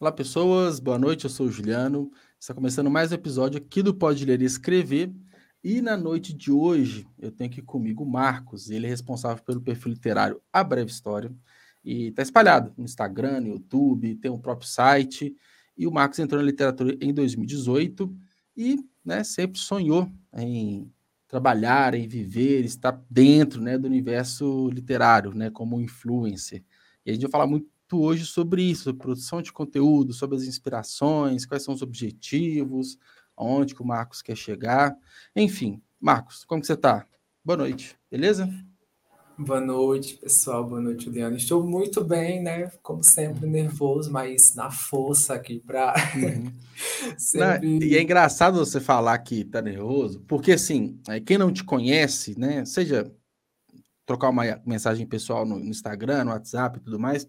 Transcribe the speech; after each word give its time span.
Olá, 0.00 0.12
pessoas. 0.12 0.78
Boa 0.78 0.96
noite. 0.96 1.24
Eu 1.24 1.30
sou 1.30 1.46
o 1.46 1.50
Juliano. 1.50 2.08
Está 2.38 2.54
começando 2.54 2.88
mais 2.88 3.10
um 3.10 3.16
episódio 3.16 3.58
aqui 3.58 3.82
do 3.82 3.92
Pode 3.92 4.24
Ler 4.24 4.40
e 4.40 4.44
Escrever. 4.44 5.12
E 5.62 5.82
na 5.82 5.96
noite 5.96 6.32
de 6.32 6.52
hoje, 6.52 7.04
eu 7.18 7.32
tenho 7.32 7.50
aqui 7.50 7.60
comigo 7.60 8.04
o 8.04 8.08
Marcos. 8.08 8.70
Ele 8.70 8.86
é 8.86 8.88
responsável 8.88 9.42
pelo 9.42 9.60
perfil 9.60 9.90
literário 9.90 10.40
A 10.52 10.62
Breve 10.62 10.88
História. 10.88 11.34
E 11.84 12.10
está 12.10 12.22
espalhado 12.22 12.72
no 12.78 12.84
Instagram, 12.84 13.40
no 13.40 13.48
YouTube, 13.48 14.14
tem 14.14 14.30
um 14.30 14.38
próprio 14.38 14.68
site. 14.68 15.34
E 15.76 15.84
o 15.84 15.90
Marcos 15.90 16.20
entrou 16.20 16.40
na 16.40 16.46
literatura 16.46 16.96
em 17.00 17.12
2018 17.12 18.16
e 18.56 18.78
né, 19.04 19.24
sempre 19.24 19.58
sonhou 19.58 20.08
em 20.32 20.88
trabalhar, 21.26 21.94
em 21.94 22.06
viver, 22.06 22.64
estar 22.64 23.04
dentro 23.10 23.60
né, 23.60 23.76
do 23.76 23.88
universo 23.88 24.68
literário, 24.68 25.34
né, 25.34 25.50
como 25.50 25.80
influencer. 25.80 26.62
E 27.04 27.10
a 27.10 27.14
gente 27.14 27.22
vai 27.22 27.32
falar 27.32 27.48
muito 27.48 27.66
hoje 27.96 28.26
sobre 28.26 28.62
isso, 28.62 28.84
sobre 28.84 29.00
produção 29.00 29.40
de 29.40 29.52
conteúdo, 29.52 30.12
sobre 30.12 30.36
as 30.36 30.44
inspirações, 30.44 31.46
quais 31.46 31.62
são 31.62 31.74
os 31.74 31.82
objetivos, 31.82 32.98
aonde 33.36 33.74
que 33.74 33.82
o 33.82 33.86
Marcos 33.86 34.20
quer 34.20 34.36
chegar. 34.36 34.96
Enfim, 35.34 35.80
Marcos, 36.00 36.44
como 36.44 36.60
que 36.60 36.66
você 36.66 36.74
está? 36.74 37.06
Boa 37.44 37.56
noite, 37.56 37.96
beleza? 38.10 38.48
Boa 39.40 39.60
noite, 39.60 40.16
pessoal. 40.16 40.66
Boa 40.66 40.80
noite, 40.80 41.04
Juliano. 41.04 41.36
Estou 41.36 41.64
muito 41.64 42.02
bem, 42.02 42.42
né? 42.42 42.72
Como 42.82 43.04
sempre, 43.04 43.48
nervoso, 43.48 44.10
mas 44.10 44.56
na 44.56 44.68
força 44.68 45.34
aqui 45.34 45.60
para. 45.60 45.94
Uhum. 46.16 46.52
sempre... 47.16 47.86
E 47.86 47.96
é 47.96 48.02
engraçado 48.02 48.58
você 48.58 48.80
falar 48.80 49.16
que 49.18 49.44
tá 49.44 49.62
nervoso, 49.62 50.24
porque 50.26 50.52
assim, 50.52 50.98
é, 51.08 51.20
quem 51.20 51.38
não 51.38 51.52
te 51.52 51.62
conhece, 51.62 52.36
né? 52.36 52.64
Seja 52.64 53.08
trocar 54.04 54.30
uma 54.30 54.42
mensagem 54.66 55.06
pessoal 55.06 55.46
no 55.46 55.60
Instagram, 55.60 56.24
no 56.24 56.30
WhatsApp 56.32 56.78
e 56.78 56.82
tudo 56.82 56.98
mais, 56.98 57.24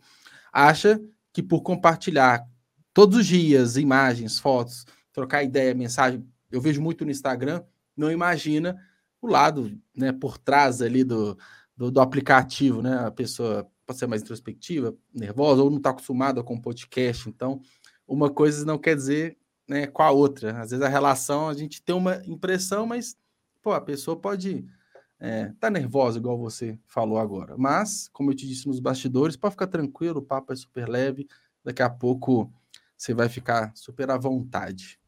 acha 0.52 1.00
que 1.34 1.44
por 1.44 1.62
compartilhar 1.62 2.46
todos 2.94 3.20
os 3.20 3.26
dias 3.26 3.78
imagens, 3.78 4.40
fotos, 4.40 4.86
trocar 5.14 5.44
ideia, 5.44 5.74
mensagem, 5.74 6.26
eu 6.52 6.60
vejo 6.60 6.82
muito 6.82 7.06
no 7.06 7.12
Instagram, 7.12 7.64
não 7.96 8.12
imagina 8.12 8.78
o 9.22 9.28
lado, 9.28 9.78
né, 9.96 10.12
por 10.12 10.38
trás 10.38 10.82
ali 10.82 11.04
do 11.04 11.38
do, 11.80 11.90
do, 11.90 12.02
aplicativo, 12.02 12.82
né? 12.82 13.06
A 13.06 13.10
pessoa 13.10 13.66
pode 13.86 13.98
ser 13.98 14.06
mais 14.06 14.22
introspectiva, 14.22 14.94
nervosa, 15.14 15.64
ou 15.64 15.70
não 15.70 15.78
está 15.78 15.92
acostumada 15.92 16.44
com 16.44 16.60
podcast. 16.60 17.30
Então, 17.30 17.62
uma 18.06 18.30
coisa 18.30 18.66
não 18.66 18.78
quer 18.78 18.98
dizer 18.98 19.38
né, 19.66 19.88
com 19.88 20.04
a 20.04 20.12
outra. 20.12 20.60
Às 20.60 20.72
vezes 20.72 20.86
a 20.86 20.90
relação, 20.90 21.48
a 21.48 21.54
gente 21.54 21.82
tem 21.82 21.96
uma 21.96 22.22
impressão, 22.26 22.86
mas 22.86 23.16
pô, 23.62 23.72
a 23.72 23.80
pessoa 23.80 24.20
pode 24.20 24.66
é, 25.20 25.52
tá 25.60 25.70
nervosa, 25.70 26.18
igual 26.18 26.38
você 26.38 26.80
falou 26.86 27.20
agora. 27.20 27.56
Mas, 27.58 28.08
como 28.14 28.32
eu 28.32 28.36
te 28.36 28.48
disse 28.48 28.68
nos 28.68 28.80
bastidores, 28.80 29.36
pode 29.36 29.54
ficar 29.54 29.68
tranquilo, 29.68 30.20
o 30.20 30.26
papo 30.26 30.54
é 30.54 30.56
super 30.56 30.88
leve. 30.88 31.28
Daqui 31.64 31.82
a 31.82 31.90
pouco 31.90 32.52
você 32.98 33.14
vai 33.14 33.28
ficar 33.28 33.72
super 33.76 34.10
à 34.10 34.18
vontade. 34.18 35.00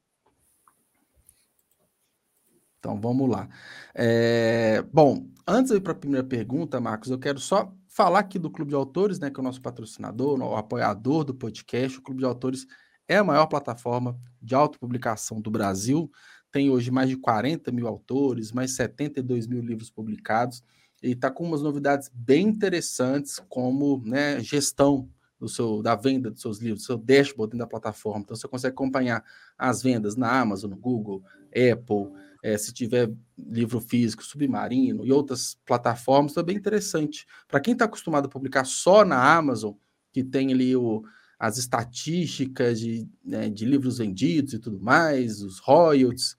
Então 2.79 2.99
vamos 2.99 3.29
lá. 3.29 3.47
É, 3.93 4.81
bom, 4.91 5.27
antes 5.47 5.71
de 5.71 5.77
ir 5.77 5.81
para 5.81 5.91
a 5.91 5.95
primeira 5.95 6.25
pergunta, 6.25 6.81
Marcos, 6.81 7.11
eu 7.11 7.19
quero 7.19 7.39
só 7.39 7.71
falar 7.87 8.19
aqui 8.19 8.39
do 8.39 8.49
Clube 8.49 8.69
de 8.69 8.75
Autores, 8.75 9.19
né, 9.19 9.29
que 9.29 9.39
é 9.39 9.41
o 9.41 9.43
nosso 9.43 9.61
patrocinador, 9.61 10.39
o 10.39 10.55
apoiador 10.55 11.23
do 11.23 11.33
podcast. 11.33 11.99
O 11.99 12.01
Clube 12.01 12.19
de 12.19 12.25
Autores 12.25 12.65
é 13.07 13.17
a 13.17 13.23
maior 13.23 13.45
plataforma 13.45 14.19
de 14.41 14.55
autopublicação 14.55 15.39
do 15.39 15.51
Brasil. 15.51 16.11
Tem 16.51 16.69
hoje 16.69 16.91
mais 16.91 17.09
de 17.09 17.17
40 17.17 17.71
mil 17.71 17.87
autores, 17.87 18.51
mais 18.51 18.71
72 18.75 19.47
mil 19.47 19.61
livros 19.61 19.89
publicados. 19.89 20.63
E 21.01 21.11
está 21.11 21.31
com 21.31 21.45
umas 21.45 21.61
novidades 21.61 22.09
bem 22.13 22.47
interessantes, 22.47 23.41
como 23.49 24.01
né, 24.05 24.39
gestão 24.41 25.09
do 25.39 25.49
seu, 25.49 25.81
da 25.81 25.95
venda 25.95 26.29
dos 26.29 26.41
seus 26.41 26.59
livros, 26.59 26.85
seu 26.85 26.97
dashboard 26.97 27.51
dentro 27.51 27.65
da 27.65 27.67
plataforma. 27.67 28.21
Então 28.21 28.35
você 28.35 28.47
consegue 28.47 28.73
acompanhar 28.73 29.23
as 29.57 29.81
vendas 29.81 30.15
na 30.15 30.39
Amazon, 30.39 30.71
Google, 30.73 31.23
Apple 31.47 32.11
é, 32.43 32.57
se 32.57 32.73
tiver 32.73 33.11
livro 33.37 33.79
físico, 33.79 34.23
Submarino 34.23 35.05
e 35.05 35.11
outras 35.11 35.57
plataformas, 35.65 36.35
é 36.35 36.43
bem 36.43 36.57
interessante. 36.57 37.25
Para 37.47 37.59
quem 37.59 37.73
está 37.73 37.85
acostumado 37.85 38.25
a 38.25 38.29
publicar 38.29 38.65
só 38.65 39.05
na 39.05 39.35
Amazon, 39.35 39.73
que 40.11 40.23
tem 40.23 40.51
ali 40.51 40.75
o, 40.75 41.03
as 41.37 41.57
estatísticas 41.57 42.79
de, 42.79 43.07
né, 43.23 43.47
de 43.49 43.65
livros 43.65 43.99
vendidos 43.99 44.53
e 44.53 44.59
tudo 44.59 44.79
mais, 44.79 45.41
os 45.41 45.59
royalties 45.59 46.35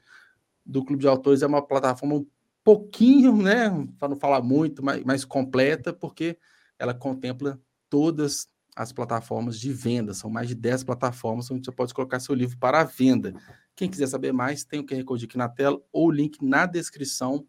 do 0.65 0.85
Clube 0.85 1.01
de 1.01 1.09
Autores 1.09 1.43
é 1.43 1.47
uma 1.47 1.63
plataforma 1.63 2.17
um 2.17 2.27
pouquinho, 2.65 3.37
né, 3.37 3.71
para 3.99 4.09
não 4.09 4.17
falar 4.17 4.41
muito, 4.41 4.85
mais, 4.85 5.03
mais 5.05 5.25
completa, 5.25 5.93
porque 5.93 6.39
ela 6.79 6.95
contempla 6.95 7.61
todas 7.91 8.49
as 8.75 8.93
plataformas 8.93 9.59
de 9.59 9.73
venda. 9.73 10.15
São 10.15 10.31
mais 10.31 10.49
de 10.49 10.55
10 10.55 10.85
plataformas 10.85 11.51
onde 11.51 11.65
você 11.65 11.73
pode 11.73 11.93
colocar 11.93 12.21
seu 12.21 12.35
livro 12.35 12.57
para 12.59 12.85
venda. 12.85 13.35
Quem 13.75 13.91
quiser 13.91 14.07
saber 14.07 14.33
mais, 14.33 14.65
tem 14.65 14.81
o 14.81 14.87
QR 14.87 15.05
Code 15.05 15.25
aqui 15.25 15.37
na 15.37 15.49
tela 15.49 15.81
ou 15.93 16.09
o 16.09 16.11
link 16.11 16.43
na 16.45 16.67
descrição 16.67 17.47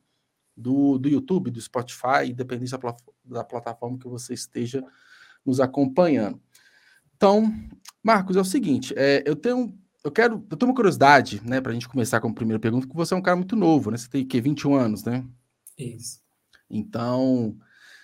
do, 0.56 0.97
do 0.97 1.09
YouTube, 1.09 1.51
do 1.51 1.62
Spotify, 1.62 2.30
independente 2.30 2.72
da, 2.72 2.95
da 3.25 3.44
plataforma 3.44 3.97
que 3.97 4.07
você 4.07 4.34
esteja 4.34 4.84
nos 5.45 5.59
acompanhando. 5.59 6.41
Então, 7.16 7.53
Marcos, 8.01 8.35
é 8.35 8.41
o 8.41 8.45
seguinte, 8.45 8.94
é, 8.97 9.24
eu 9.25 9.35
tenho 9.35 9.78
eu 10.03 10.12
quero, 10.12 10.46
eu 10.50 10.58
tenho 10.58 10.69
uma 10.69 10.75
curiosidade, 10.75 11.41
né, 11.46 11.62
para 11.62 11.72
a 11.72 11.74
gente 11.74 11.88
começar 11.88 12.19
com 12.19 12.28
a 12.28 12.34
primeira 12.34 12.59
pergunta, 12.59 12.88
que 12.88 12.96
você 12.96 13.14
é 13.14 13.18
um 13.18 13.22
cara 13.22 13.38
muito 13.38 13.56
novo, 13.56 13.90
né? 13.90 13.97
Você 13.97 14.09
tem 14.09 14.25
que 14.25 14.41
21 14.41 14.75
anos, 14.75 15.03
né? 15.03 15.25
Isso. 15.78 16.22
Então, 16.69 17.56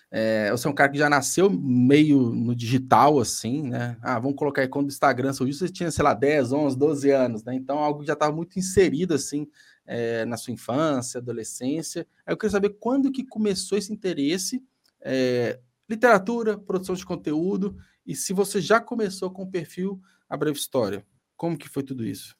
é, 0.09 0.49
você 0.49 0.67
é 0.67 0.71
um 0.71 0.73
cara 0.73 0.89
que 0.89 0.97
já 0.97 1.09
nasceu 1.09 1.49
meio 1.49 2.31
no 2.31 2.55
digital, 2.55 3.19
assim, 3.19 3.63
né? 3.63 3.97
Ah, 4.01 4.17
vamos 4.17 4.37
colocar 4.37 4.61
aí 4.61 4.67
quando 4.67 4.85
o 4.85 4.89
Instagram 4.89 5.33
surgiu, 5.33 5.55
você 5.55 5.67
tinha, 5.67 5.91
sei 5.91 6.03
lá, 6.03 6.13
10, 6.13 6.53
11, 6.53 6.77
12 6.77 7.11
anos, 7.11 7.43
né? 7.43 7.53
Então, 7.53 7.79
algo 7.79 8.05
já 8.05 8.13
estava 8.13 8.33
muito 8.33 8.57
inserido, 8.57 9.13
assim, 9.13 9.47
é, 9.85 10.23
na 10.25 10.37
sua 10.37 10.53
infância, 10.53 11.19
adolescência. 11.19 12.07
Aí 12.25 12.33
eu 12.33 12.37
queria 12.37 12.51
saber 12.51 12.77
quando 12.79 13.11
que 13.11 13.25
começou 13.25 13.77
esse 13.77 13.91
interesse, 13.91 14.63
é, 15.01 15.59
literatura, 15.89 16.57
produção 16.57 16.95
de 16.95 17.05
conteúdo, 17.05 17.75
e 18.05 18.15
se 18.15 18.31
você 18.31 18.61
já 18.61 18.79
começou 18.79 19.29
com 19.29 19.43
o 19.43 19.51
perfil 19.51 20.01
A 20.29 20.37
Breve 20.37 20.57
História. 20.57 21.05
Como 21.39 21.57
que 21.57 21.69
foi 21.69 21.83
tudo 21.83 22.05
isso? 22.05 22.35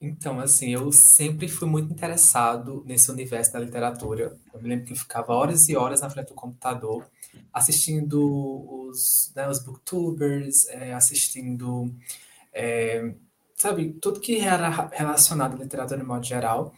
Então, 0.00 0.38
assim, 0.38 0.72
eu 0.72 0.92
sempre 0.92 1.48
fui 1.48 1.68
muito 1.68 1.92
interessado 1.92 2.84
nesse 2.86 3.10
universo 3.10 3.52
da 3.52 3.58
literatura. 3.58 4.38
Eu 4.54 4.62
me 4.62 4.68
lembro 4.68 4.86
que 4.86 4.92
eu 4.92 4.96
ficava 4.96 5.32
horas 5.32 5.68
e 5.68 5.74
horas 5.74 6.02
na 6.02 6.08
frente 6.08 6.28
do 6.28 6.34
computador, 6.34 7.10
assistindo 7.52 8.88
os, 8.88 9.32
né, 9.34 9.48
os 9.48 9.58
booktubers, 9.58 10.66
é, 10.66 10.94
assistindo, 10.94 11.92
é, 12.52 13.12
sabe, 13.56 13.94
tudo 13.94 14.20
que 14.20 14.38
era 14.38 14.68
relacionado 14.92 15.54
à 15.54 15.64
literatura 15.64 15.98
de 15.98 16.06
modo 16.06 16.24
geral. 16.24 16.72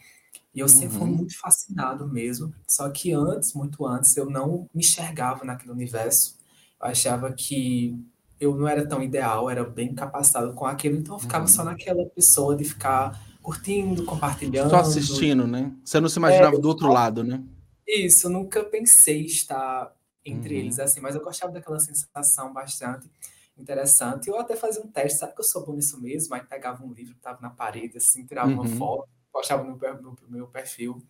E 0.55 0.59
eu 0.61 0.67
sempre 0.67 0.97
fui 0.97 1.07
uhum. 1.07 1.15
muito 1.17 1.37
fascinado 1.37 2.07
mesmo. 2.07 2.51
Só 2.67 2.89
que 2.89 3.13
antes, 3.13 3.53
muito 3.53 3.85
antes, 3.85 4.17
eu 4.17 4.27
não 4.27 4.67
me 4.73 4.81
enxergava 4.81 5.45
naquele 5.45 5.73
universo. 5.73 6.39
Eu 6.81 6.87
achava 6.87 7.31
que 7.31 7.95
eu 8.39 8.55
não 8.55 8.67
era 8.67 8.87
tão 8.87 9.01
ideal, 9.03 9.49
era 9.49 9.63
bem 9.63 9.93
capacitado 9.93 10.53
com 10.53 10.65
aquilo, 10.65 10.97
então 10.97 11.15
eu 11.15 11.19
ficava 11.19 11.43
uhum. 11.43 11.47
só 11.47 11.63
naquela 11.63 12.05
pessoa 12.05 12.55
de 12.55 12.63
ficar 12.63 13.19
curtindo, 13.41 14.05
compartilhando. 14.05 14.69
Só 14.69 14.77
assistindo, 14.77 15.45
né? 15.47 15.73
Você 15.83 15.99
não 15.99 16.09
se 16.09 16.19
imaginava 16.19 16.55
é, 16.55 16.59
do 16.59 16.67
outro 16.67 16.87
lado, 16.91 17.23
né? 17.23 17.43
Isso, 17.87 18.29
nunca 18.29 18.63
pensei 18.63 19.25
estar 19.25 19.93
entre 20.23 20.55
uhum. 20.55 20.59
eles, 20.61 20.79
assim, 20.79 20.99
mas 20.99 21.15
eu 21.15 21.21
gostava 21.21 21.51
daquela 21.51 21.79
sensação 21.79 22.53
bastante 22.53 23.09
interessante. 23.57 24.29
Eu 24.29 24.39
até 24.39 24.55
fazia 24.55 24.81
um 24.81 24.87
teste, 24.87 25.19
sabe 25.19 25.33
que 25.33 25.41
eu 25.41 25.45
sou 25.45 25.65
bom 25.65 25.73
nisso 25.73 25.99
mesmo? 26.01 26.33
Aí 26.33 26.41
pegava 26.41 26.83
um 26.83 26.93
livro 26.93 27.13
que 27.13 27.19
estava 27.19 27.41
na 27.41 27.49
parede, 27.49 27.97
assim, 27.97 28.25
tirava 28.25 28.49
uhum. 28.49 28.61
uma 28.61 28.67
foto, 28.67 29.09
postava 29.31 29.63
no 29.63 29.77
meu, 29.77 30.01
no 30.01 30.15
meu 30.29 30.47
perfil 30.47 31.01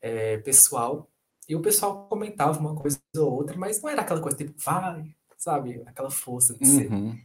é, 0.00 0.38
pessoal, 0.38 1.08
e 1.48 1.56
o 1.56 1.60
pessoal 1.60 2.06
comentava 2.08 2.58
uma 2.58 2.74
coisa 2.74 3.00
ou 3.16 3.32
outra, 3.32 3.56
mas 3.56 3.82
não 3.82 3.90
era 3.90 4.02
aquela 4.02 4.20
coisa 4.20 4.36
tipo, 4.36 4.54
vai, 4.56 5.14
sabe? 5.40 5.82
Aquela 5.86 6.10
força 6.10 6.56
de 6.56 6.66
ser. 6.66 6.92
Uhum. 6.92 7.18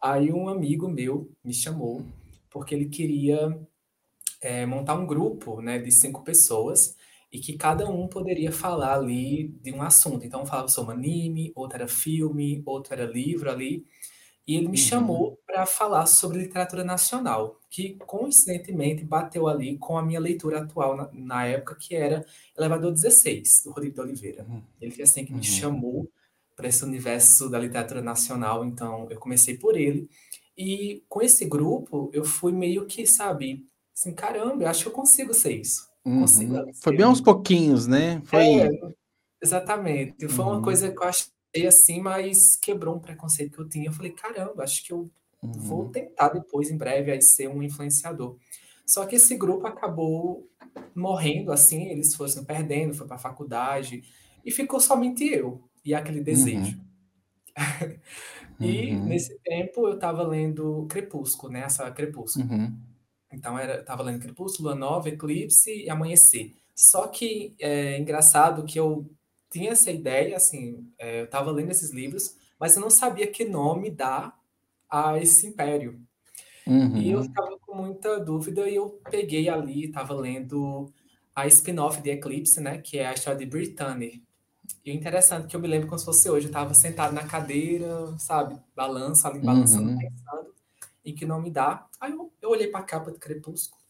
Aí 0.00 0.30
um 0.30 0.48
amigo 0.48 0.88
meu 0.88 1.32
me 1.42 1.54
chamou 1.54 2.04
porque 2.50 2.74
ele 2.74 2.86
queria 2.86 3.58
é, 4.40 4.66
montar 4.66 4.94
um 4.94 5.06
grupo, 5.06 5.60
né, 5.60 5.78
de 5.78 5.90
cinco 5.90 6.22
pessoas 6.22 6.94
e 7.32 7.40
que 7.40 7.54
cada 7.54 7.88
um 7.88 8.06
poderia 8.06 8.52
falar 8.52 8.94
ali 8.94 9.48
de 9.62 9.72
um 9.72 9.82
assunto. 9.82 10.24
Então 10.24 10.40
eu 10.40 10.46
falava 10.46 10.68
sobre 10.68 10.94
anime, 10.94 11.50
outro 11.56 11.78
era 11.78 11.88
filme, 11.88 12.62
outro 12.64 12.92
era 12.92 13.06
livro 13.06 13.50
ali. 13.50 13.86
E 14.46 14.54
ele 14.54 14.68
me 14.68 14.78
uhum. 14.78 14.84
chamou 14.84 15.40
para 15.44 15.66
falar 15.66 16.06
sobre 16.06 16.38
literatura 16.38 16.84
nacional, 16.84 17.58
que 17.68 17.94
coincidentemente 18.06 19.02
bateu 19.02 19.48
ali 19.48 19.76
com 19.76 19.98
a 19.98 20.02
minha 20.02 20.20
leitura 20.20 20.60
atual 20.60 20.96
na, 20.96 21.10
na 21.12 21.46
época, 21.46 21.74
que 21.74 21.96
era 21.96 22.24
Elevador 22.56 22.92
16, 22.92 23.62
do 23.64 23.70
Rodrigo 23.72 23.94
de 23.94 24.00
Oliveira. 24.02 24.46
Uhum. 24.48 24.62
Ele 24.80 24.92
foi 24.92 25.02
assim 25.02 25.24
que 25.24 25.32
me 25.32 25.38
uhum. 25.38 25.42
chamou 25.42 26.12
para 26.56 26.68
esse 26.68 26.82
universo 26.82 27.50
da 27.50 27.58
literatura 27.58 28.00
nacional, 28.00 28.64
então 28.64 29.06
eu 29.10 29.18
comecei 29.18 29.56
por 29.56 29.76
ele. 29.76 30.08
E 30.56 31.04
com 31.06 31.20
esse 31.20 31.44
grupo, 31.44 32.10
eu 32.14 32.24
fui 32.24 32.50
meio 32.50 32.86
que, 32.86 33.06
sabe, 33.06 33.66
assim, 33.94 34.14
caramba, 34.14 34.64
eu 34.64 34.68
acho 34.68 34.84
que 34.84 34.88
eu 34.88 34.92
consigo 34.92 35.34
ser 35.34 35.52
isso. 35.52 35.86
Uhum. 36.02 36.20
Consigo 36.20 36.54
Foi 36.82 36.96
bem 36.96 37.04
aos 37.04 37.20
pouquinhos, 37.20 37.86
né? 37.86 38.22
Foi. 38.24 38.60
É, 38.60 38.70
exatamente. 39.42 40.26
Foi 40.28 40.44
uhum. 40.44 40.52
uma 40.52 40.62
coisa 40.62 40.90
que 40.90 40.98
eu 40.98 41.04
achei 41.04 41.66
assim, 41.66 42.00
mas 42.00 42.56
quebrou 42.56 42.96
um 42.96 43.00
preconceito 43.00 43.52
que 43.52 43.60
eu 43.60 43.68
tinha. 43.68 43.88
Eu 43.88 43.92
falei, 43.92 44.12
caramba, 44.12 44.62
acho 44.62 44.82
que 44.82 44.92
eu 44.92 45.10
uhum. 45.42 45.52
vou 45.52 45.88
tentar 45.90 46.30
depois, 46.30 46.70
em 46.70 46.76
breve, 46.78 47.12
aí 47.12 47.20
ser 47.20 47.48
um 47.48 47.62
influenciador. 47.62 48.36
Só 48.86 49.04
que 49.04 49.16
esse 49.16 49.36
grupo 49.36 49.66
acabou 49.66 50.48
morrendo, 50.94 51.52
assim, 51.52 51.88
eles 51.88 52.14
foram 52.14 52.44
perdendo, 52.44 52.94
foi 52.94 53.06
para 53.06 53.16
a 53.16 53.18
faculdade, 53.18 54.02
e 54.44 54.50
ficou 54.50 54.78
somente 54.78 55.24
eu 55.24 55.65
e 55.86 55.94
aquele 55.94 56.20
desejo. 56.20 56.76
Uhum. 57.56 57.96
e 58.60 58.92
uhum. 58.92 59.04
nesse 59.06 59.38
tempo 59.38 59.86
eu 59.86 59.94
estava 59.94 60.22
lendo 60.26 60.86
Crepúsculo, 60.90 61.52
né? 61.52 61.60
Essa 61.60 61.88
Crepúsculo. 61.92 62.44
Uhum. 62.52 62.76
Então 63.32 63.56
era, 63.56 63.80
estava 63.80 64.02
lendo 64.02 64.20
Crepúsculo, 64.20 64.68
Lua 64.68 64.78
Nova, 64.78 65.08
Eclipse 65.08 65.84
e 65.84 65.88
Amanhecer. 65.88 66.54
Só 66.74 67.06
que 67.06 67.54
é 67.60 67.98
engraçado 67.98 68.64
que 68.64 68.78
eu 68.78 69.08
tinha 69.50 69.70
essa 69.70 69.90
ideia, 69.90 70.36
assim, 70.36 70.90
é, 70.98 71.20
eu 71.20 71.24
estava 71.24 71.50
lendo 71.50 71.70
esses 71.70 71.90
livros, 71.90 72.36
mas 72.58 72.74
eu 72.74 72.82
não 72.82 72.90
sabia 72.90 73.26
que 73.26 73.44
nome 73.44 73.90
dar 73.90 74.36
a 74.90 75.18
esse 75.18 75.46
império. 75.46 76.00
Uhum. 76.66 76.96
E 76.96 77.12
eu 77.12 77.22
ficava 77.22 77.52
uhum. 77.52 77.58
com 77.60 77.74
muita 77.76 78.18
dúvida 78.18 78.68
e 78.68 78.74
eu 78.74 79.00
peguei 79.08 79.48
ali, 79.48 79.84
estava 79.84 80.14
lendo 80.14 80.92
a 81.34 81.46
spin-off 81.46 82.02
de 82.02 82.10
Eclipse, 82.10 82.60
né, 82.60 82.78
que 82.78 82.98
é 82.98 83.06
a 83.06 83.14
história 83.14 83.38
de 83.38 83.46
Brittany. 83.46 84.25
E 84.84 84.90
o 84.90 84.94
interessante 84.94 85.46
é 85.46 85.48
que 85.48 85.56
eu 85.56 85.60
me 85.60 85.68
lembro 85.68 85.88
como 85.88 85.98
se 85.98 86.04
fosse 86.04 86.28
hoje, 86.30 86.46
eu 86.46 86.50
estava 86.50 86.74
sentado 86.74 87.12
na 87.12 87.24
cadeira, 87.26 88.14
sabe, 88.18 88.58
balança 88.74 89.28
ali, 89.28 89.40
balançando, 89.40 89.90
uhum. 89.90 89.98
pensando 89.98 90.54
em 91.04 91.14
que 91.14 91.24
nome 91.26 91.50
dá. 91.50 91.86
Aí 92.00 92.12
eu, 92.12 92.32
eu 92.42 92.50
olhei 92.50 92.68
para 92.68 92.80
a 92.80 92.84
capa 92.84 93.10
de 93.10 93.18
Crepúsculo 93.18 93.80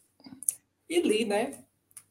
e 0.89 1.01
li, 1.01 1.25
né, 1.25 1.59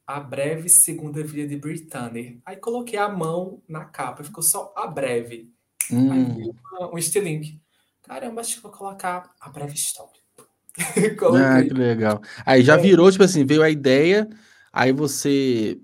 a 0.06 0.20
breve 0.20 0.68
segunda 0.68 1.22
vida 1.22 1.48
de 1.48 1.56
Brittany. 1.56 2.40
Aí 2.44 2.56
coloquei 2.56 2.98
a 2.98 3.08
mão 3.08 3.62
na 3.68 3.84
capa, 3.84 4.22
ficou 4.22 4.42
só 4.42 4.72
a 4.76 4.86
breve. 4.86 5.50
Hum. 5.90 6.12
Aí 6.12 6.24
vi 6.24 6.52
um 6.92 6.98
estilingue. 6.98 7.60
Caramba, 8.02 8.40
acho 8.40 8.56
que 8.56 8.62
vou 8.62 8.70
colocar 8.70 9.34
a 9.40 9.48
breve 9.48 9.74
história. 9.74 10.20
ah, 10.76 11.62
que 11.62 11.74
legal. 11.74 12.20
Aí 12.44 12.62
já 12.62 12.76
virou, 12.76 13.10
tipo 13.10 13.24
assim, 13.24 13.44
veio 13.44 13.62
a 13.62 13.70
ideia, 13.70 14.28
aí 14.72 14.92
você, 14.92 15.80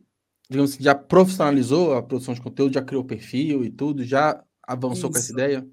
digamos 0.52 0.75
assim, 0.75 0.84
já 0.84 0.94
profissionalizou 0.94 1.94
a 1.94 2.02
produção 2.02 2.34
de 2.34 2.40
conteúdo, 2.40 2.75
já 2.75 2.82
criou 2.82 3.02
perfil 3.02 3.64
e 3.64 3.70
tudo, 3.70 4.04
já 4.04 4.43
avançou 4.62 5.10
Isso. 5.10 5.12
com 5.12 5.19
essa 5.19 5.32
ideia? 5.32 5.66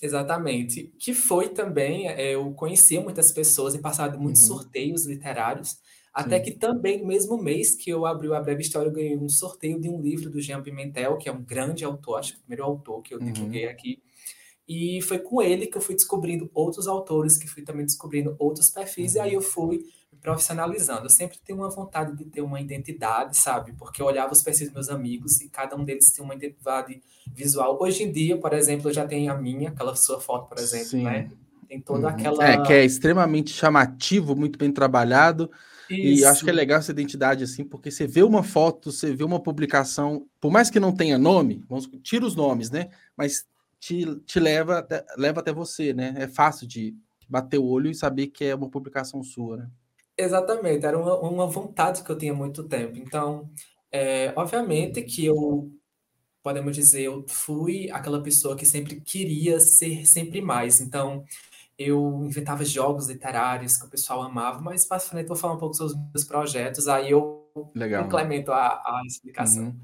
Exatamente. 0.00 0.92
Que 0.98 1.12
foi 1.12 1.48
também, 1.48 2.08
é, 2.08 2.34
eu 2.34 2.52
conhecia 2.52 3.00
muitas 3.00 3.32
pessoas 3.32 3.74
e 3.74 3.78
passado 3.78 4.18
muitos 4.18 4.42
uhum. 4.42 4.58
sorteios 4.58 5.06
literários, 5.06 5.76
até 6.12 6.38
Sim. 6.38 6.44
que 6.44 6.50
também 6.52 7.00
no 7.00 7.06
mesmo 7.06 7.36
mês 7.36 7.74
que 7.74 7.90
eu 7.90 8.06
abri 8.06 8.32
a 8.32 8.40
breve 8.40 8.62
história, 8.62 8.88
eu 8.88 8.92
ganhei 8.92 9.16
um 9.16 9.28
sorteio 9.28 9.80
de 9.80 9.88
um 9.88 10.00
livro 10.00 10.30
do 10.30 10.40
Jean 10.40 10.62
Pimentel, 10.62 11.18
que 11.18 11.28
é 11.28 11.32
um 11.32 11.42
grande 11.42 11.84
autor, 11.84 12.18
acho 12.18 12.32
que 12.32 12.38
o 12.38 12.42
primeiro 12.42 12.64
autor 12.64 13.02
que 13.02 13.12
eu 13.12 13.18
uhum. 13.18 13.32
divulguei 13.32 13.68
aqui. 13.68 14.02
E 14.68 15.00
foi 15.02 15.18
com 15.18 15.42
ele 15.42 15.66
que 15.66 15.76
eu 15.76 15.82
fui 15.82 15.94
descobrindo 15.94 16.50
outros 16.54 16.88
autores, 16.88 17.36
que 17.36 17.46
fui 17.46 17.62
também 17.62 17.84
descobrindo 17.84 18.34
outros 18.38 18.70
perfis, 18.70 19.14
uhum. 19.14 19.18
e 19.18 19.20
aí 19.20 19.34
eu 19.34 19.42
fui 19.42 19.84
profissionalizando. 20.26 21.04
Eu 21.04 21.10
sempre 21.10 21.38
tenho 21.38 21.60
uma 21.60 21.70
vontade 21.70 22.16
de 22.16 22.24
ter 22.24 22.40
uma 22.40 22.60
identidade, 22.60 23.36
sabe? 23.36 23.72
Porque 23.78 24.02
eu 24.02 24.06
olhava 24.06 24.32
os 24.32 24.42
perfis 24.42 24.64
dos 24.64 24.74
meus 24.74 24.88
amigos 24.88 25.40
e 25.40 25.48
cada 25.48 25.76
um 25.76 25.84
deles 25.84 26.10
tem 26.10 26.24
uma 26.24 26.34
identidade 26.34 27.00
visual. 27.32 27.78
Hoje 27.80 28.02
em 28.02 28.10
dia, 28.10 28.36
por 28.36 28.52
exemplo, 28.52 28.90
eu 28.90 28.92
já 28.92 29.06
tenho 29.06 29.32
a 29.32 29.36
minha, 29.36 29.68
aquela 29.68 29.94
sua 29.94 30.20
foto, 30.20 30.48
por 30.48 30.58
exemplo, 30.58 30.88
Sim. 30.88 31.04
né? 31.04 31.30
Tem 31.68 31.80
toda 31.80 32.08
uhum. 32.08 32.12
aquela. 32.12 32.44
É, 32.44 32.60
que 32.60 32.72
é 32.72 32.84
extremamente 32.84 33.52
chamativo, 33.52 34.34
muito 34.34 34.58
bem 34.58 34.72
trabalhado. 34.72 35.48
Isso. 35.88 36.22
E 36.22 36.24
acho 36.24 36.42
que 36.42 36.50
é 36.50 36.52
legal 36.52 36.80
essa 36.80 36.90
identidade 36.90 37.44
assim, 37.44 37.62
porque 37.62 37.92
você 37.92 38.04
vê 38.04 38.24
uma 38.24 38.42
foto, 38.42 38.90
você 38.90 39.14
vê 39.14 39.22
uma 39.22 39.40
publicação, 39.40 40.26
por 40.40 40.50
mais 40.50 40.68
que 40.68 40.80
não 40.80 40.90
tenha 40.90 41.16
nome, 41.16 41.64
vamos 41.68 41.88
tira 42.02 42.26
os 42.26 42.34
nomes, 42.34 42.68
né? 42.68 42.88
Mas 43.16 43.46
te, 43.78 44.04
te 44.26 44.40
leva, 44.40 44.84
leva 45.16 45.38
até 45.38 45.52
você, 45.52 45.92
né? 45.92 46.14
É 46.16 46.26
fácil 46.26 46.66
de 46.66 46.96
bater 47.28 47.58
o 47.58 47.64
olho 47.64 47.88
e 47.88 47.94
saber 47.94 48.26
que 48.26 48.44
é 48.44 48.56
uma 48.56 48.68
publicação 48.68 49.22
sua, 49.22 49.58
né? 49.58 49.70
Exatamente, 50.16 50.86
era 50.86 50.98
uma, 50.98 51.18
uma 51.18 51.46
vontade 51.46 52.02
que 52.02 52.10
eu 52.10 52.16
tinha 52.16 52.32
há 52.32 52.34
muito 52.34 52.64
tempo. 52.64 52.98
Então, 52.98 53.50
é, 53.92 54.32
obviamente 54.36 55.02
que 55.02 55.26
eu, 55.26 55.70
podemos 56.42 56.74
dizer, 56.74 57.02
eu 57.02 57.24
fui 57.28 57.90
aquela 57.90 58.22
pessoa 58.22 58.56
que 58.56 58.64
sempre 58.64 59.00
queria 59.00 59.60
ser 59.60 60.06
sempre 60.06 60.40
mais. 60.40 60.80
Então, 60.80 61.24
eu 61.78 62.22
inventava 62.24 62.64
jogos 62.64 63.08
literários 63.08 63.76
que 63.76 63.86
o 63.86 63.90
pessoal 63.90 64.22
amava, 64.22 64.60
mas 64.60 64.88
mais 64.88 65.08
frente 65.08 65.24
eu 65.24 65.28
vou 65.28 65.36
falar 65.36 65.54
um 65.54 65.58
pouco 65.58 65.74
sobre 65.74 65.94
os 65.94 66.12
meus 66.12 66.24
projetos, 66.24 66.88
aí 66.88 67.10
eu 67.10 67.44
Legal. 67.74 68.04
complemento 68.04 68.52
a, 68.52 68.68
a 68.68 69.02
explicação. 69.06 69.64
Uhum. 69.64 69.80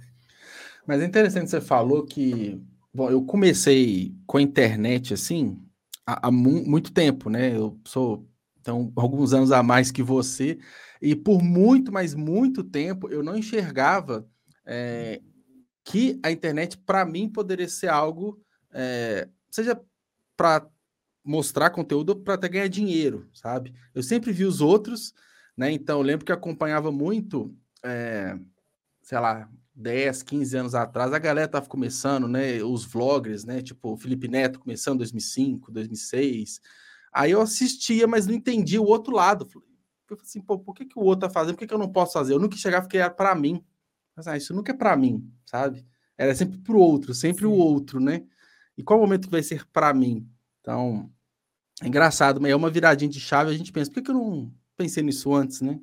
Mas 0.86 1.02
é 1.02 1.04
interessante 1.04 1.50
você 1.50 1.60
falou 1.60 2.04
que 2.04 2.60
Bom, 2.94 3.10
eu 3.10 3.24
comecei 3.24 4.14
com 4.26 4.36
a 4.36 4.42
internet 4.42 5.14
assim 5.14 5.58
há, 6.06 6.28
há 6.28 6.30
mu 6.30 6.62
muito 6.66 6.92
tempo, 6.92 7.30
né? 7.30 7.56
Eu 7.56 7.80
sou 7.86 8.28
então 8.62 8.92
alguns 8.96 9.34
anos 9.34 9.50
a 9.52 9.62
mais 9.62 9.90
que 9.90 10.02
você 10.02 10.58
e 11.00 11.14
por 11.14 11.42
muito, 11.42 11.92
mas 11.92 12.14
muito 12.14 12.62
tempo 12.62 13.10
eu 13.10 13.22
não 13.22 13.36
enxergava 13.36 14.26
é, 14.64 15.20
que 15.84 16.18
a 16.22 16.30
internet 16.30 16.78
para 16.78 17.04
mim 17.04 17.28
poderia 17.28 17.68
ser 17.68 17.88
algo, 17.88 18.40
é, 18.72 19.28
seja 19.50 19.78
para 20.36 20.66
mostrar 21.24 21.70
conteúdo 21.70 22.16
para 22.16 22.34
até 22.34 22.48
ganhar 22.48 22.68
dinheiro, 22.68 23.28
sabe? 23.34 23.74
Eu 23.94 24.02
sempre 24.02 24.32
vi 24.32 24.44
os 24.44 24.60
outros, 24.60 25.12
né? 25.56 25.70
Então 25.72 25.98
eu 25.98 26.02
lembro 26.02 26.24
que 26.24 26.32
acompanhava 26.32 26.90
muito, 26.92 27.54
é, 27.84 28.38
sei 29.02 29.18
lá, 29.18 29.48
10, 29.74 30.22
15 30.22 30.56
anos 30.56 30.74
atrás, 30.74 31.12
a 31.12 31.18
galera 31.18 31.48
tava 31.48 31.66
começando, 31.66 32.28
né? 32.28 32.62
Os 32.62 32.84
vloggers, 32.84 33.44
né? 33.44 33.60
Tipo, 33.60 33.96
Felipe 33.96 34.28
Neto 34.28 34.60
começando 34.60 34.96
em 34.96 34.98
2005, 34.98 35.72
2006. 35.72 36.60
Aí 37.12 37.32
eu 37.32 37.40
assistia, 37.40 38.06
mas 38.06 38.26
não 38.26 38.34
entendia 38.34 38.80
o 38.80 38.86
outro 38.86 39.14
lado. 39.14 39.44
Eu 39.44 39.50
falei 39.50 40.22
assim, 40.22 40.40
pô, 40.40 40.58
por 40.58 40.74
que, 40.74 40.84
que 40.86 40.98
o 40.98 41.02
outro 41.02 41.28
tá 41.28 41.32
fazendo? 41.32 41.54
Por 41.54 41.60
que, 41.60 41.66
que 41.66 41.74
eu 41.74 41.78
não 41.78 41.92
posso 41.92 42.14
fazer? 42.14 42.32
Eu 42.32 42.38
nunca 42.38 42.56
chegava 42.56 42.82
porque 42.84 42.98
era 42.98 43.10
para 43.10 43.34
mim. 43.34 43.64
Mas 44.16 44.26
ah, 44.26 44.36
isso 44.36 44.54
nunca 44.54 44.72
é 44.72 44.74
para 44.74 44.96
mim, 44.96 45.30
sabe? 45.44 45.86
Era 46.16 46.34
sempre 46.34 46.58
pro 46.58 46.78
outro, 46.78 47.14
sempre 47.14 47.44
Sim. 47.44 47.50
o 47.50 47.54
outro, 47.54 48.00
né? 48.00 48.24
E 48.76 48.82
qual 48.82 48.98
momento 48.98 49.26
que 49.26 49.32
vai 49.32 49.42
ser 49.42 49.66
para 49.66 49.92
mim? 49.92 50.28
Então, 50.60 51.10
é 51.82 51.86
engraçado, 51.86 52.40
mas 52.40 52.50
é 52.50 52.56
uma 52.56 52.70
viradinha 52.70 53.10
de 53.10 53.20
chave, 53.20 53.50
a 53.50 53.56
gente 53.56 53.72
pensa, 53.72 53.90
por 53.90 53.96
que, 53.96 54.02
que 54.02 54.10
eu 54.10 54.14
não 54.14 54.52
pensei 54.76 55.02
nisso 55.02 55.34
antes, 55.34 55.60
né? 55.60 55.80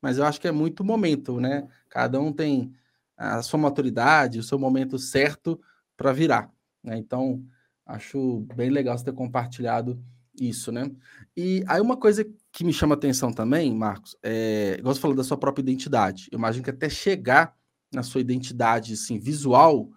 Mas 0.00 0.18
eu 0.18 0.24
acho 0.24 0.40
que 0.40 0.48
é 0.48 0.52
muito 0.52 0.84
momento, 0.84 1.40
né? 1.40 1.68
Cada 1.88 2.20
um 2.20 2.32
tem 2.32 2.72
a 3.16 3.42
sua 3.42 3.58
maturidade, 3.58 4.38
o 4.38 4.42
seu 4.42 4.58
momento 4.58 4.98
certo 4.98 5.60
para 5.96 6.12
virar. 6.12 6.50
Né? 6.82 6.96
Então, 6.96 7.44
acho 7.84 8.46
bem 8.54 8.70
legal 8.70 8.96
você 8.96 9.04
ter 9.04 9.12
compartilhado 9.12 10.02
isso, 10.40 10.72
né? 10.72 10.90
E 11.36 11.62
aí 11.68 11.80
uma 11.80 11.96
coisa 11.96 12.26
que 12.50 12.64
me 12.64 12.72
chama 12.72 12.94
atenção 12.94 13.32
também, 13.32 13.72
Marcos, 13.74 14.16
é, 14.22 14.76
igual 14.78 14.94
você 14.94 15.00
falou 15.00 15.16
da 15.16 15.22
sua 15.22 15.36
própria 15.36 15.62
identidade. 15.62 16.28
Eu 16.32 16.38
imagino 16.38 16.64
que 16.64 16.70
até 16.70 16.88
chegar 16.88 17.54
na 17.92 18.02
sua 18.02 18.20
identidade 18.20 18.94
assim, 18.94 19.18
visual, 19.18 19.90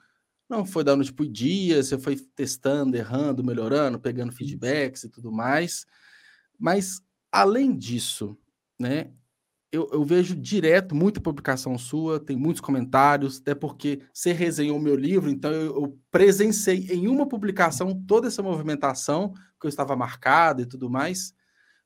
não 0.49 0.65
foi 0.65 0.83
dando 0.83 1.03
tipo 1.03 1.25
dias, 1.25 1.87
você 1.87 1.97
foi 1.97 2.15
testando, 2.35 2.97
errando, 2.97 3.43
melhorando, 3.43 3.99
pegando 3.99 4.33
feedbacks 4.33 5.05
e 5.05 5.09
tudo 5.09 5.31
mais. 5.31 5.85
Mas 6.59 7.01
além 7.31 7.75
disso, 7.75 8.37
né, 8.79 9.11
eu, 9.73 9.89
eu, 9.91 10.05
vejo 10.05 10.35
direto 10.35 10.93
muita 10.93 11.19
publicação 11.19 11.75
sua, 11.79 12.19
tem 12.19 12.37
muitos 12.37 12.61
comentários, 12.61 13.39
até 13.39 13.55
porque 13.55 14.03
você 14.13 14.31
resenhou 14.31 14.79
meu 14.79 14.95
livro, 14.95 15.31
então 15.31 15.51
eu, 15.51 15.75
eu, 15.75 15.99
presenciei 16.11 16.91
em 16.91 17.07
uma 17.07 17.27
publicação 17.27 17.99
toda 18.05 18.27
essa 18.27 18.43
movimentação 18.43 19.33
que 19.59 19.65
eu 19.65 19.69
estava 19.69 19.95
marcado 19.95 20.61
e 20.61 20.67
tudo 20.67 20.91
mais. 20.91 21.33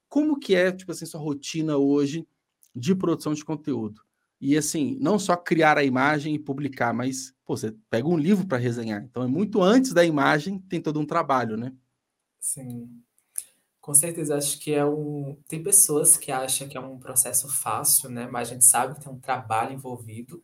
Como 0.09 0.37
que 0.37 0.53
é, 0.53 0.69
tipo 0.69 0.91
assim, 0.91 1.05
sua 1.05 1.21
rotina 1.21 1.77
hoje 1.77 2.27
de 2.75 2.93
produção 2.93 3.33
de 3.33 3.45
conteúdo? 3.45 4.01
E 4.39 4.57
assim, 4.57 4.97
não 4.99 5.17
só 5.17 5.37
criar 5.37 5.77
a 5.77 5.83
imagem 5.83 6.35
e 6.35 6.39
publicar, 6.39 6.93
mas 6.93 7.33
pô, 7.45 7.55
você 7.55 7.73
pega 7.89 8.05
um 8.05 8.17
livro 8.17 8.45
para 8.45 8.57
resenhar. 8.57 9.01
Então 9.01 9.23
é 9.23 9.27
muito 9.27 9.61
antes 9.61 9.93
da 9.93 10.03
imagem, 10.03 10.59
tem 10.59 10.81
todo 10.81 10.99
um 10.99 11.05
trabalho, 11.05 11.55
né? 11.55 11.73
Sim. 12.37 13.01
Com 13.87 13.93
certeza, 13.93 14.35
acho 14.35 14.59
que 14.59 14.73
é 14.73 14.83
um. 14.83 15.37
Tem 15.47 15.63
pessoas 15.63 16.17
que 16.17 16.29
acham 16.29 16.67
que 16.67 16.75
é 16.75 16.79
um 16.81 16.99
processo 16.99 17.47
fácil, 17.47 18.09
né? 18.09 18.27
Mas 18.29 18.49
a 18.49 18.53
gente 18.53 18.65
sabe 18.65 18.93
que 18.95 18.99
tem 18.99 19.09
um 19.09 19.17
trabalho 19.17 19.73
envolvido. 19.73 20.35
Uhum. 20.35 20.43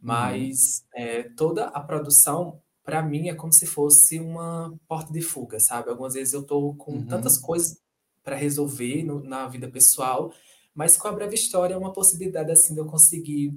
Mas 0.00 0.82
uhum. 0.96 1.02
é, 1.02 1.22
toda 1.36 1.66
a 1.66 1.80
produção, 1.82 2.62
para 2.82 3.02
mim, 3.02 3.28
é 3.28 3.34
como 3.34 3.52
se 3.52 3.66
fosse 3.66 4.18
uma 4.18 4.74
porta 4.88 5.12
de 5.12 5.20
fuga, 5.20 5.60
sabe? 5.60 5.90
Algumas 5.90 6.14
vezes 6.14 6.32
eu 6.32 6.40
estou 6.40 6.74
com 6.74 6.92
uhum. 6.92 7.06
tantas 7.06 7.36
coisas 7.36 7.78
para 8.24 8.36
resolver 8.36 9.04
no, 9.04 9.22
na 9.22 9.46
vida 9.48 9.68
pessoal, 9.68 10.32
mas 10.74 10.96
com 10.96 11.08
a 11.08 11.12
breve 11.12 11.34
história 11.34 11.74
é 11.74 11.76
uma 11.78 11.92
possibilidade 11.92 12.50
assim 12.50 12.72
de 12.72 12.80
eu 12.80 12.86
conseguir 12.86 13.52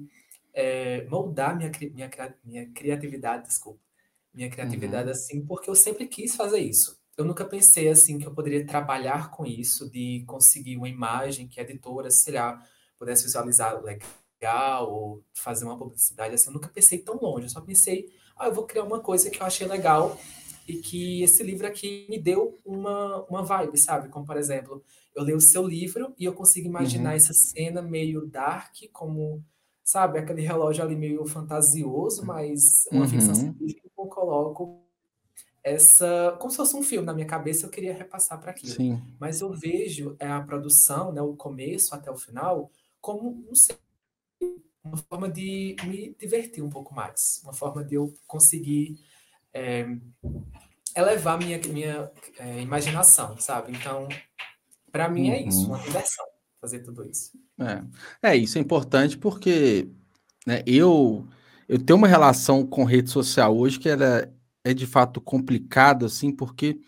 é, 0.52 1.06
moldar 1.08 1.56
minha, 1.56 1.72
minha, 1.94 2.10
minha 2.44 2.70
criatividade, 2.70 3.48
desculpa, 3.48 3.80
minha 4.34 4.50
criatividade 4.50 5.06
uhum. 5.06 5.12
assim, 5.12 5.46
porque 5.46 5.70
eu 5.70 5.74
sempre 5.74 6.06
quis 6.06 6.36
fazer 6.36 6.58
isso 6.58 7.00
eu 7.16 7.24
nunca 7.24 7.44
pensei 7.44 7.88
assim 7.88 8.18
que 8.18 8.26
eu 8.26 8.34
poderia 8.34 8.66
trabalhar 8.66 9.30
com 9.30 9.46
isso, 9.46 9.90
de 9.90 10.22
conseguir 10.26 10.76
uma 10.76 10.88
imagem 10.88 11.48
que 11.48 11.58
a 11.58 11.62
editora, 11.62 12.10
sei 12.10 12.34
lá, 12.34 12.62
pudesse 12.98 13.24
visualizar 13.24 13.82
legal 13.82 14.92
ou 14.92 15.24
fazer 15.32 15.64
uma 15.64 15.78
publicidade 15.78 16.34
assim. 16.34 16.48
Eu 16.48 16.54
nunca 16.54 16.68
pensei 16.68 16.98
tão 16.98 17.16
longe, 17.16 17.46
eu 17.46 17.50
só 17.50 17.60
pensei, 17.60 18.10
ah, 18.36 18.48
eu 18.48 18.54
vou 18.54 18.66
criar 18.66 18.84
uma 18.84 19.00
coisa 19.00 19.30
que 19.30 19.40
eu 19.40 19.46
achei 19.46 19.66
legal 19.66 20.18
e 20.68 20.74
que 20.74 21.22
esse 21.22 21.42
livro 21.42 21.66
aqui 21.66 22.06
me 22.10 22.18
deu 22.18 22.58
uma, 22.64 23.24
uma 23.24 23.42
vibe, 23.42 23.78
sabe? 23.78 24.08
Como, 24.08 24.26
por 24.26 24.36
exemplo, 24.36 24.82
eu 25.14 25.22
leio 25.22 25.38
o 25.38 25.40
seu 25.40 25.66
livro 25.66 26.12
e 26.18 26.24
eu 26.24 26.34
consigo 26.34 26.68
imaginar 26.68 27.10
uhum. 27.10 27.16
essa 27.16 27.32
cena 27.32 27.80
meio 27.80 28.26
dark, 28.26 28.74
como, 28.92 29.42
sabe, 29.82 30.18
aquele 30.18 30.42
relógio 30.42 30.84
ali 30.84 30.96
meio 30.96 31.24
fantasioso, 31.24 32.26
mas 32.26 32.60
uma 32.92 33.02
uhum. 33.02 33.08
ficção 33.08 33.34
científica, 33.34 33.88
eu 33.96 34.06
coloco 34.06 34.85
essa, 35.66 36.36
como 36.38 36.48
se 36.48 36.56
fosse 36.58 36.76
um 36.76 36.82
filme 36.84 37.04
na 37.04 37.12
minha 37.12 37.26
cabeça, 37.26 37.66
eu 37.66 37.70
queria 37.70 37.92
repassar 37.92 38.40
para 38.40 38.52
aquilo. 38.52 38.72
Sim. 38.72 39.02
Mas 39.18 39.40
eu 39.40 39.52
vejo 39.52 40.14
é, 40.20 40.28
a 40.28 40.40
produção, 40.40 41.10
né, 41.12 41.20
o 41.20 41.34
começo 41.34 41.92
até 41.92 42.08
o 42.08 42.16
final, 42.16 42.70
como, 43.00 43.44
sei, 43.52 43.76
uma 44.84 44.96
forma 44.96 45.28
de 45.28 45.74
me 45.82 46.14
divertir 46.20 46.62
um 46.62 46.70
pouco 46.70 46.94
mais, 46.94 47.40
uma 47.42 47.52
forma 47.52 47.82
de 47.82 47.96
eu 47.96 48.14
conseguir 48.28 48.96
é, 49.52 49.88
elevar 50.94 51.36
minha, 51.36 51.58
minha 51.58 52.12
é, 52.38 52.62
imaginação, 52.62 53.36
sabe? 53.36 53.72
Então, 53.72 54.06
para 54.92 55.08
mim 55.08 55.30
é 55.30 55.42
isso, 55.42 55.66
uma 55.66 55.78
uhum. 55.78 55.82
diversão 55.82 56.24
fazer 56.60 56.78
tudo 56.78 57.04
isso. 57.04 57.32
É, 58.22 58.30
é 58.30 58.36
isso 58.36 58.56
é 58.56 58.60
importante 58.60 59.18
porque 59.18 59.88
né, 60.46 60.62
eu 60.64 61.26
eu 61.68 61.84
tenho 61.84 61.96
uma 61.96 62.06
relação 62.06 62.64
com 62.64 62.84
rede 62.84 63.10
social 63.10 63.56
hoje 63.56 63.80
que 63.80 63.88
ela 63.88 64.32
é 64.66 64.74
de 64.74 64.84
fato 64.84 65.20
complicada, 65.20 66.06
assim, 66.06 66.32
porque 66.32 66.80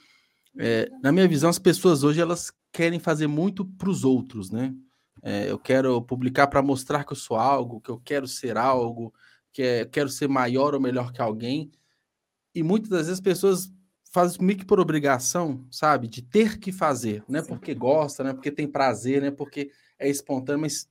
é, 0.59 0.91
na 1.01 1.13
minha 1.13 1.29
visão 1.29 1.49
as 1.49 1.61
pessoas 1.61 2.03
hoje 2.03 2.21
elas 2.21 2.53
querem 2.73 2.99
fazer 2.99 3.29
muito 3.29 3.65
para 3.65 3.89
os 3.89 4.03
outros, 4.03 4.51
né? 4.51 4.75
É, 5.23 5.49
eu 5.49 5.57
quero 5.61 6.03
publicar 6.03 6.49
para 6.49 6.61
mostrar 6.61 7.05
que 7.05 7.13
eu 7.13 7.17
sou 7.17 7.37
algo, 7.37 7.81
que 7.81 7.89
eu 7.89 8.01
quero 8.01 8.27
ser 8.27 8.57
algo, 8.57 9.15
que 9.53 9.63
é, 9.63 9.85
quero 9.85 10.09
ser 10.09 10.29
maior 10.29 10.75
ou 10.75 10.81
melhor 10.81 11.13
que 11.13 11.23
alguém. 11.23 11.71
E 12.53 12.65
muitas 12.65 12.89
das 12.89 13.01
vezes 13.03 13.13
as 13.13 13.21
pessoas 13.21 13.73
fazem 14.11 14.45
meio 14.45 14.59
que 14.59 14.65
por 14.65 14.81
obrigação, 14.81 15.65
sabe? 15.71 16.09
De 16.09 16.21
ter 16.21 16.59
que 16.59 16.73
fazer, 16.73 17.23
não 17.29 17.39
é 17.39 17.43
porque 17.45 17.75
gosta, 17.75 18.25
não 18.25 18.31
é 18.31 18.35
porque 18.35 18.51
tem 18.51 18.67
prazer, 18.67 19.21
não 19.21 19.29
é 19.29 19.33
porque 19.33 19.71
é 19.97 20.09
espontâneo, 20.09 20.63
mas 20.63 20.89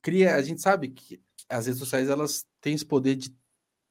cria, 0.00 0.34
a 0.34 0.40
gente 0.40 0.62
sabe 0.62 0.88
que 0.88 1.20
as 1.46 1.66
redes 1.66 1.78
sociais 1.78 2.08
elas 2.08 2.46
têm 2.58 2.72
esse 2.72 2.86
poder 2.86 3.16
de 3.16 3.36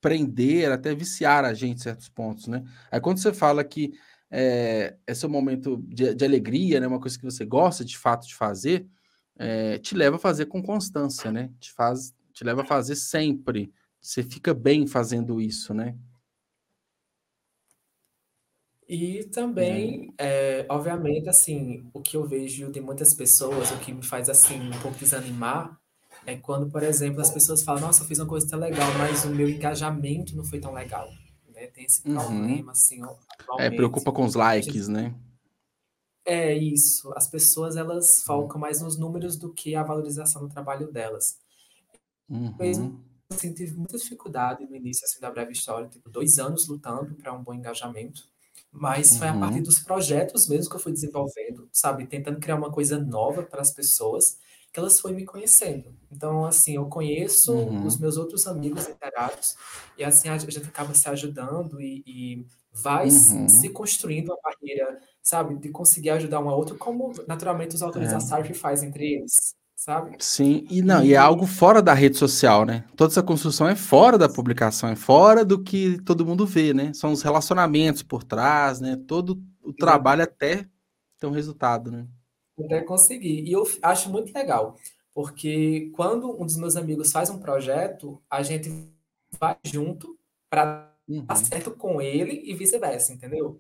prender, 0.01 0.71
até 0.71 0.93
viciar 0.95 1.45
a 1.45 1.53
gente 1.53 1.77
em 1.77 1.81
certos 1.81 2.09
pontos, 2.09 2.47
né? 2.47 2.63
Aí 2.91 2.99
quando 2.99 3.19
você 3.19 3.31
fala 3.31 3.63
que 3.63 3.93
é, 4.29 4.95
é 5.05 5.13
seu 5.13 5.29
momento 5.29 5.77
de, 5.87 6.15
de 6.15 6.25
alegria, 6.25 6.79
né? 6.79 6.87
Uma 6.87 6.99
coisa 6.99 7.17
que 7.17 7.25
você 7.25 7.45
gosta 7.45 7.85
de 7.85 7.97
fato 7.97 8.27
de 8.27 8.35
fazer, 8.35 8.87
é, 9.37 9.77
te 9.77 9.95
leva 9.95 10.15
a 10.15 10.19
fazer 10.19 10.47
com 10.47 10.61
constância, 10.61 11.31
né? 11.31 11.51
Te 11.59 11.71
faz, 11.71 12.15
te 12.33 12.43
leva 12.43 12.61
a 12.61 12.65
fazer 12.65 12.95
sempre. 12.95 13.71
Você 14.01 14.23
fica 14.23 14.53
bem 14.53 14.87
fazendo 14.87 15.39
isso, 15.39 15.73
né? 15.73 15.95
E 18.87 19.23
também, 19.25 20.13
é. 20.17 20.59
É, 20.59 20.65
obviamente, 20.69 21.29
assim, 21.29 21.89
o 21.93 22.01
que 22.01 22.17
eu 22.17 22.27
vejo 22.27 22.69
de 22.71 22.81
muitas 22.81 23.15
pessoas, 23.15 23.71
o 23.71 23.79
que 23.79 23.93
me 23.93 24.03
faz, 24.03 24.29
assim, 24.29 24.59
um 24.59 24.81
pouco 24.81 24.97
desanimar, 24.97 25.80
é 26.25 26.37
quando, 26.37 26.69
por 26.69 26.83
exemplo, 26.83 27.21
as 27.21 27.31
pessoas 27.31 27.63
falam, 27.63 27.81
nossa, 27.81 28.03
eu 28.03 28.07
fiz 28.07 28.19
uma 28.19 28.27
coisa 28.27 28.47
tão 28.47 28.59
legal, 28.59 28.87
mas 28.97 29.25
o 29.25 29.29
meu 29.29 29.49
engajamento 29.49 30.35
não 30.35 30.43
foi 30.43 30.59
tão 30.59 30.73
legal. 30.73 31.09
Né? 31.53 31.67
Tem 31.67 31.85
esse 31.85 32.07
uhum. 32.07 32.15
problema, 32.15 32.63
uhum. 32.63 32.69
assim, 32.69 33.01
É, 33.59 33.69
preocupa 33.69 34.11
com 34.11 34.25
os 34.25 34.35
likes, 34.35 34.87
né? 34.87 35.13
É 36.25 36.55
isso. 36.55 37.11
As 37.15 37.27
pessoas, 37.27 37.75
elas 37.75 38.19
uhum. 38.19 38.25
focam 38.25 38.59
mais 38.59 38.81
nos 38.81 38.97
números 38.97 39.35
do 39.35 39.51
que 39.51 39.75
a 39.75 39.83
valorização 39.83 40.41
do 40.41 40.49
trabalho 40.49 40.91
delas. 40.91 41.37
Uhum. 42.29 42.55
Mesmo 42.57 43.03
assim, 43.29 43.53
tive 43.53 43.75
muita 43.75 43.97
dificuldade 43.97 44.65
no 44.65 44.75
início 44.75 45.05
assim, 45.05 45.19
da 45.19 45.31
breve 45.31 45.53
história, 45.53 45.87
tipo, 45.87 46.09
dois 46.09 46.37
anos 46.37 46.67
lutando 46.67 47.15
para 47.15 47.33
um 47.33 47.43
bom 47.43 47.53
engajamento. 47.53 48.29
Mas 48.71 49.17
foi 49.17 49.27
a 49.27 49.37
partir 49.37 49.57
uhum. 49.57 49.63
dos 49.63 49.79
projetos 49.79 50.47
mesmo 50.47 50.69
que 50.69 50.75
eu 50.75 50.79
fui 50.79 50.93
desenvolvendo, 50.93 51.67
sabe? 51.73 52.07
Tentando 52.07 52.39
criar 52.39 52.55
uma 52.55 52.71
coisa 52.71 52.97
nova 52.97 53.43
para 53.43 53.61
as 53.61 53.71
pessoas, 53.71 54.37
que 54.71 54.79
elas 54.79 54.99
foram 54.99 55.15
me 55.15 55.25
conhecendo. 55.25 55.93
Então, 56.11 56.45
assim, 56.45 56.75
eu 56.75 56.85
conheço 56.85 57.53
uhum. 57.53 57.85
os 57.85 57.97
meus 57.97 58.17
outros 58.17 58.47
amigos 58.47 58.87
literatos, 58.87 59.55
e 59.97 60.03
assim 60.03 60.29
a 60.29 60.37
gente 60.37 60.57
acaba 60.59 60.93
se 60.93 61.07
ajudando 61.09 61.81
e, 61.81 62.03
e 62.05 62.45
vai 62.73 63.07
uhum. 63.07 63.49
se 63.49 63.69
construindo 63.69 64.29
uma 64.29 64.39
barreira, 64.41 64.99
sabe? 65.21 65.57
De 65.57 65.69
conseguir 65.69 66.11
ajudar 66.11 66.39
um 66.39 66.49
ao 66.49 66.57
outro, 66.57 66.77
como 66.77 67.11
naturalmente 67.27 67.75
os 67.75 67.81
autores 67.81 68.09
é. 68.09 68.13
da 68.13 68.19
SARF 68.19 68.53
fazem 68.53 68.89
entre 68.89 69.13
eles 69.13 69.55
sabe? 69.81 70.15
Sim, 70.19 70.67
e 70.69 70.79
não, 70.83 71.03
e 71.03 71.15
é 71.15 71.17
algo 71.17 71.47
fora 71.47 71.81
da 71.81 71.91
rede 71.91 72.15
social, 72.15 72.65
né? 72.65 72.85
Toda 72.95 73.11
essa 73.11 73.23
construção 73.23 73.67
é 73.67 73.75
fora 73.75 74.15
da 74.15 74.29
publicação, 74.29 74.89
é 74.89 74.95
fora 74.95 75.43
do 75.43 75.63
que 75.63 75.99
todo 76.03 76.23
mundo 76.23 76.45
vê, 76.45 76.71
né? 76.71 76.93
São 76.93 77.11
os 77.11 77.23
relacionamentos 77.23 78.03
por 78.03 78.23
trás, 78.23 78.79
né? 78.79 78.95
Todo 79.07 79.41
o 79.63 79.73
trabalho 79.73 80.21
até 80.21 80.67
ter 81.19 81.25
um 81.25 81.31
resultado, 81.31 81.89
né? 81.89 82.05
Até 82.59 82.81
conseguir. 82.81 83.43
E 83.43 83.51
eu 83.51 83.63
acho 83.81 84.09
muito 84.09 84.33
legal, 84.33 84.75
porque 85.13 85.91
quando 85.95 86.31
um 86.41 86.45
dos 86.45 86.57
meus 86.57 86.75
amigos 86.75 87.11
faz 87.11 87.29
um 87.29 87.39
projeto, 87.39 88.21
a 88.29 88.43
gente 88.43 88.69
vai 89.39 89.57
junto 89.63 90.17
para 90.49 90.93
uhum. 91.07 91.25
dar 91.25 91.35
certo 91.35 91.71
com 91.71 92.01
ele 92.01 92.41
e 92.45 92.53
vice-versa, 92.53 93.13
entendeu? 93.13 93.57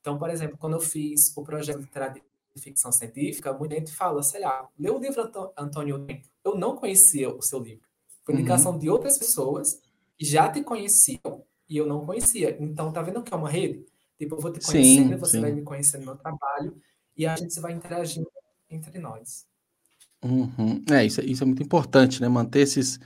Então, 0.00 0.18
por 0.18 0.30
exemplo, 0.30 0.58
quando 0.58 0.74
eu 0.74 0.80
fiz 0.80 1.34
o 1.36 1.42
projeto 1.42 1.80
literário 1.80 2.22
ficção 2.60 2.92
científica, 2.92 3.52
muita 3.52 3.74
gente 3.74 3.92
fala, 3.92 4.22
sei 4.22 4.40
lá, 4.40 4.68
lê 4.78 4.90
o 4.90 4.98
livro 4.98 5.28
Antônio. 5.56 6.06
Eu 6.44 6.54
não 6.54 6.76
conhecia 6.76 7.28
o 7.28 7.42
seu 7.42 7.58
livro. 7.58 7.84
Foi 8.24 8.34
indicação 8.34 8.72
uhum. 8.72 8.78
de 8.78 8.88
outras 8.88 9.18
pessoas 9.18 9.80
que 10.16 10.24
já 10.24 10.48
te 10.48 10.62
conheciam 10.62 11.44
e 11.68 11.76
eu 11.76 11.86
não 11.86 12.06
conhecia. 12.06 12.56
Então, 12.60 12.92
tá 12.92 13.02
vendo 13.02 13.22
que 13.22 13.34
é 13.34 13.36
uma 13.36 13.50
rede? 13.50 13.84
Tipo, 14.16 14.36
eu 14.36 14.40
vou 14.40 14.52
te 14.52 14.64
conhecendo, 14.64 15.14
sim, 15.14 15.16
você 15.16 15.32
sim. 15.32 15.40
vai 15.40 15.52
me 15.52 15.62
conhecendo 15.62 16.00
no 16.00 16.12
meu 16.12 16.16
trabalho 16.16 16.80
e 17.16 17.26
a 17.26 17.36
gente 17.36 17.58
vai 17.60 17.72
interagindo 17.72 18.30
entre 18.70 18.98
nós. 18.98 19.46
Uhum. 20.22 20.82
É, 20.90 21.04
isso, 21.04 21.20
isso 21.20 21.42
é 21.42 21.46
muito 21.46 21.62
importante, 21.62 22.20
né? 22.20 22.28
Manter 22.28 22.60
esses, 22.60 22.98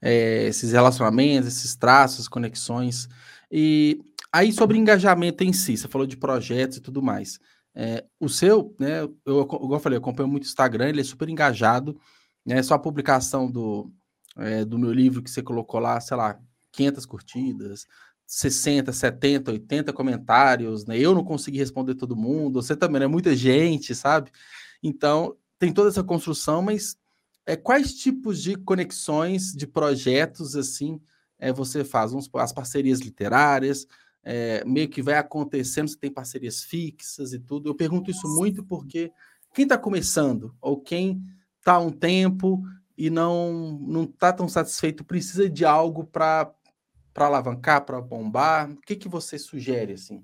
é, 0.00 0.44
esses 0.44 0.72
relacionamentos, 0.72 1.48
esses 1.48 1.74
traços, 1.74 2.28
conexões. 2.28 3.08
E 3.50 4.00
aí, 4.30 4.52
sobre 4.52 4.78
engajamento 4.78 5.42
em 5.42 5.52
si, 5.52 5.76
você 5.76 5.88
falou 5.88 6.06
de 6.06 6.16
projetos 6.16 6.78
e 6.78 6.80
tudo 6.80 7.02
mais. 7.02 7.38
É, 7.74 8.04
o 8.18 8.28
seu, 8.28 8.74
né, 8.80 9.02
eu, 9.02 9.42
igual 9.42 9.72
eu 9.72 9.80
falei, 9.80 9.96
eu 9.98 10.00
acompanho 10.00 10.28
muito 10.28 10.44
o 10.44 10.46
Instagram, 10.46 10.88
ele 10.88 11.02
é 11.02 11.04
super 11.04 11.28
engajado, 11.28 12.00
né, 12.44 12.62
só 12.62 12.72
a 12.72 12.78
publicação 12.78 13.50
do, 13.50 13.92
é, 14.38 14.64
do 14.64 14.78
meu 14.78 14.90
livro 14.92 15.22
que 15.22 15.30
você 15.30 15.42
colocou 15.42 15.78
lá, 15.78 16.00
sei 16.00 16.16
lá, 16.16 16.40
500 16.72 17.04
curtidas, 17.04 17.86
60, 18.26 18.92
70, 18.92 19.52
80 19.52 19.92
comentários, 19.92 20.84
né, 20.84 20.98
eu 20.98 21.14
não 21.14 21.24
consegui 21.24 21.58
responder 21.58 21.94
todo 21.94 22.16
mundo, 22.16 22.60
você 22.60 22.74
também, 22.74 23.02
é 23.02 23.06
muita 23.06 23.34
gente, 23.36 23.94
sabe? 23.94 24.30
Então, 24.82 25.36
tem 25.58 25.72
toda 25.72 25.88
essa 25.88 26.02
construção, 26.02 26.60
mas 26.60 26.96
é, 27.46 27.56
quais 27.56 27.94
tipos 27.94 28.42
de 28.42 28.56
conexões, 28.56 29.52
de 29.52 29.66
projetos, 29.66 30.56
assim, 30.56 31.00
é, 31.38 31.52
você 31.52 31.84
faz? 31.84 32.12
as 32.34 32.52
parcerias 32.52 33.00
literárias, 33.00 33.86
é, 34.22 34.64
meio 34.64 34.88
que 34.88 35.00
vai 35.00 35.14
acontecendo, 35.14 35.88
você 35.88 35.96
tem 35.96 36.10
parcerias 36.10 36.62
fixas 36.64 37.32
e 37.32 37.38
tudo. 37.38 37.70
Eu 37.70 37.74
pergunto 37.74 38.10
isso 38.10 38.26
muito 38.26 38.64
porque 38.64 39.12
quem 39.54 39.62
está 39.62 39.78
começando 39.78 40.52
ou 40.60 40.80
quem 40.80 41.22
está 41.58 41.74
há 41.74 41.78
um 41.78 41.92
tempo 41.92 42.62
e 42.98 43.08
não 43.08 43.78
não 43.80 44.02
está 44.02 44.32
tão 44.32 44.48
satisfeito 44.48 45.04
precisa 45.04 45.48
de 45.48 45.64
algo 45.64 46.04
para 46.04 46.52
para 47.16 47.28
alavancar, 47.28 47.82
para 47.86 47.98
bombar. 47.98 48.70
O 48.70 48.76
que 48.82 48.94
que 48.94 49.08
você 49.08 49.38
sugere 49.38 49.94
assim? 49.94 50.22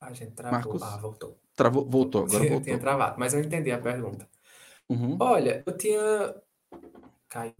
A 0.00 0.12
gente 0.12 0.36
travou. 0.36 0.56
Marcos? 0.56 0.82
Ah, 0.84 0.96
voltou. 0.98 1.36
Travou, 1.56 1.84
voltou, 1.84 2.24
agora 2.26 2.38
voltou. 2.38 2.58
Eu 2.58 2.62
tinha 2.62 2.78
travado, 2.78 3.18
mas 3.18 3.34
eu 3.34 3.40
entendi 3.40 3.72
a 3.72 3.80
pergunta. 3.80 4.28
Uhum. 4.88 5.16
Olha, 5.18 5.64
eu 5.66 5.76
tinha. 5.76 6.00
Caiu. 7.28 7.54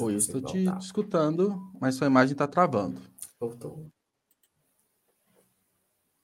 Oi, 0.00 0.14
eu 0.14 0.18
estou 0.18 0.40
te 0.42 0.64
escutando, 0.78 1.72
mas 1.80 1.96
sua 1.96 2.06
imagem 2.06 2.34
está 2.34 2.46
travando. 2.46 3.02
Voltou. 3.40 3.90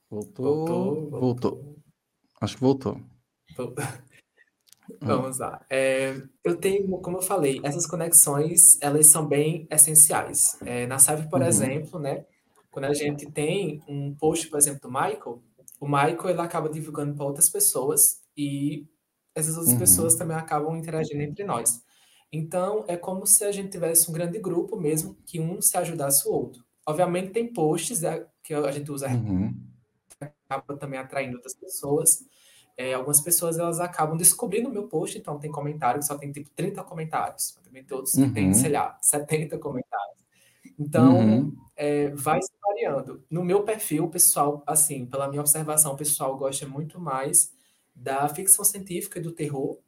Voltou. 0.08 0.44
Voltou. 0.44 1.20
Voltou. 1.20 1.82
Acho 2.40 2.54
que 2.54 2.60
voltou. 2.60 3.00
voltou. 3.56 3.74
Vamos 5.00 5.38
lá. 5.38 5.64
É, 5.70 6.20
eu 6.42 6.56
tenho, 6.56 6.86
como 6.98 7.18
eu 7.18 7.22
falei, 7.22 7.60
essas 7.62 7.86
conexões, 7.86 8.80
elas 8.80 9.06
são 9.06 9.26
bem 9.26 9.66
essenciais. 9.70 10.58
É, 10.64 10.86
na 10.86 10.98
Save, 10.98 11.28
por 11.28 11.40
uhum. 11.40 11.46
exemplo, 11.46 11.98
né? 11.98 12.24
Quando 12.70 12.86
a 12.86 12.94
gente 12.94 13.30
tem 13.30 13.82
um 13.88 14.14
post, 14.14 14.48
por 14.48 14.58
exemplo, 14.58 14.80
do 14.80 14.88
Michael, 14.88 15.42
o 15.80 15.86
Michael 15.86 16.30
ele 16.30 16.40
acaba 16.40 16.68
divulgando 16.68 17.14
para 17.14 17.24
outras 17.24 17.48
pessoas 17.48 18.20
e 18.36 18.86
essas 19.34 19.56
outras 19.56 19.74
uhum. 19.74 19.78
pessoas 19.78 20.16
também 20.16 20.36
acabam 20.36 20.76
interagindo 20.76 21.22
entre 21.22 21.44
nós. 21.44 21.82
Então, 22.32 22.84
é 22.88 22.96
como 22.96 23.26
se 23.26 23.44
a 23.44 23.52
gente 23.52 23.70
tivesse 23.70 24.10
um 24.10 24.12
grande 24.12 24.38
grupo 24.38 24.76
mesmo, 24.76 25.16
que 25.24 25.40
um 25.40 25.62
se 25.62 25.76
ajudasse 25.76 26.28
o 26.28 26.32
outro. 26.32 26.64
Obviamente, 26.86 27.30
tem 27.30 27.52
posts 27.52 28.00
né, 28.00 28.26
que 28.42 28.52
a 28.52 28.70
gente 28.72 28.90
usa, 28.90 29.08
uhum. 29.08 29.54
acaba 30.20 30.76
também 30.76 30.98
atraindo 30.98 31.36
outras 31.36 31.54
pessoas. 31.54 32.24
É, 32.76 32.94
algumas 32.94 33.20
pessoas 33.20 33.58
elas 33.58 33.80
acabam 33.80 34.16
descobrindo 34.16 34.68
o 34.68 34.72
meu 34.72 34.88
post, 34.88 35.16
então 35.16 35.38
tem 35.38 35.50
comentário 35.50 36.00
que 36.00 36.06
só 36.06 36.16
tem 36.16 36.32
tipo 36.32 36.50
30 36.50 36.82
comentários, 36.82 37.58
também 37.64 37.84
todos 37.84 38.14
uhum. 38.14 38.32
tem, 38.32 38.52
sei 38.52 38.72
lá, 38.72 38.98
70 39.00 39.58
comentários. 39.58 40.18
Então, 40.78 41.18
uhum. 41.18 41.56
é, 41.76 42.08
vai 42.10 42.42
se 42.42 42.50
variando. 42.60 43.22
No 43.30 43.44
meu 43.44 43.62
perfil, 43.62 44.04
o 44.04 44.10
pessoal, 44.10 44.62
assim, 44.66 45.06
pela 45.06 45.28
minha 45.28 45.40
observação, 45.40 45.92
o 45.92 45.96
pessoal 45.96 46.36
gosta 46.36 46.66
muito 46.66 47.00
mais 47.00 47.52
da 47.94 48.28
ficção 48.28 48.64
científica 48.64 49.18
e 49.18 49.22
do 49.22 49.30
terror 49.30 49.78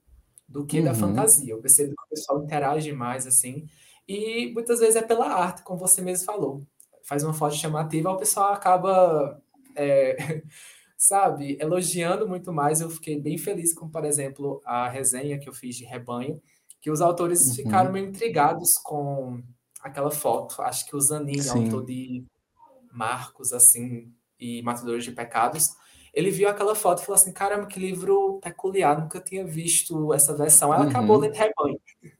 do 0.48 0.64
que 0.64 0.78
uhum. 0.78 0.84
da 0.84 0.94
fantasia. 0.94 1.52
Eu 1.52 1.60
percebo 1.60 1.94
que 1.96 2.04
o 2.04 2.08
pessoal 2.08 2.42
interage 2.42 2.92
mais, 2.92 3.26
assim, 3.26 3.68
e 4.06 4.52
muitas 4.52 4.78
vezes 4.78 4.96
é 4.96 5.02
pela 5.02 5.26
arte, 5.26 5.62
como 5.62 5.78
você 5.78 6.00
mesmo 6.00 6.24
falou. 6.24 6.62
Faz 7.02 7.24
uma 7.24 7.34
foto 7.34 7.56
chamativa, 7.56 8.10
o 8.10 8.16
pessoal 8.16 8.52
acaba, 8.52 9.40
é, 9.74 10.16
sabe, 10.96 11.58
elogiando 11.60 12.26
muito 12.26 12.52
mais. 12.52 12.80
Eu 12.80 12.90
fiquei 12.90 13.20
bem 13.20 13.36
feliz 13.36 13.74
com, 13.74 13.88
por 13.88 14.04
exemplo, 14.04 14.60
a 14.64 14.88
resenha 14.88 15.38
que 15.38 15.48
eu 15.48 15.52
fiz 15.52 15.76
de 15.76 15.84
Rebanho, 15.84 16.40
que 16.80 16.90
os 16.90 17.00
autores 17.00 17.46
uhum. 17.48 17.54
ficaram 17.54 17.92
meio 17.92 18.06
intrigados 18.06 18.74
com 18.82 19.42
aquela 19.80 20.10
foto. 20.10 20.62
Acho 20.62 20.86
que 20.86 20.96
o 20.96 21.00
Zanini, 21.00 21.42
Sim. 21.42 21.64
autor 21.64 21.84
de 21.84 22.24
Marcos, 22.92 23.52
assim, 23.52 24.12
e 24.38 24.62
Matadores 24.62 25.04
de 25.04 25.12
Pecados, 25.12 25.70
ele 26.12 26.30
viu 26.30 26.48
aquela 26.48 26.74
foto 26.74 27.02
e 27.02 27.04
falou 27.04 27.20
assim: 27.20 27.32
caramba, 27.32 27.66
que 27.66 27.78
livro 27.78 28.40
peculiar, 28.42 28.98
nunca 28.98 29.20
tinha 29.20 29.44
visto 29.44 30.14
essa 30.14 30.34
versão. 30.34 30.72
Ela 30.72 30.84
uhum. 30.84 30.90
acabou 30.90 31.18
lendo 31.18 31.34
Rebanho. 31.34 31.80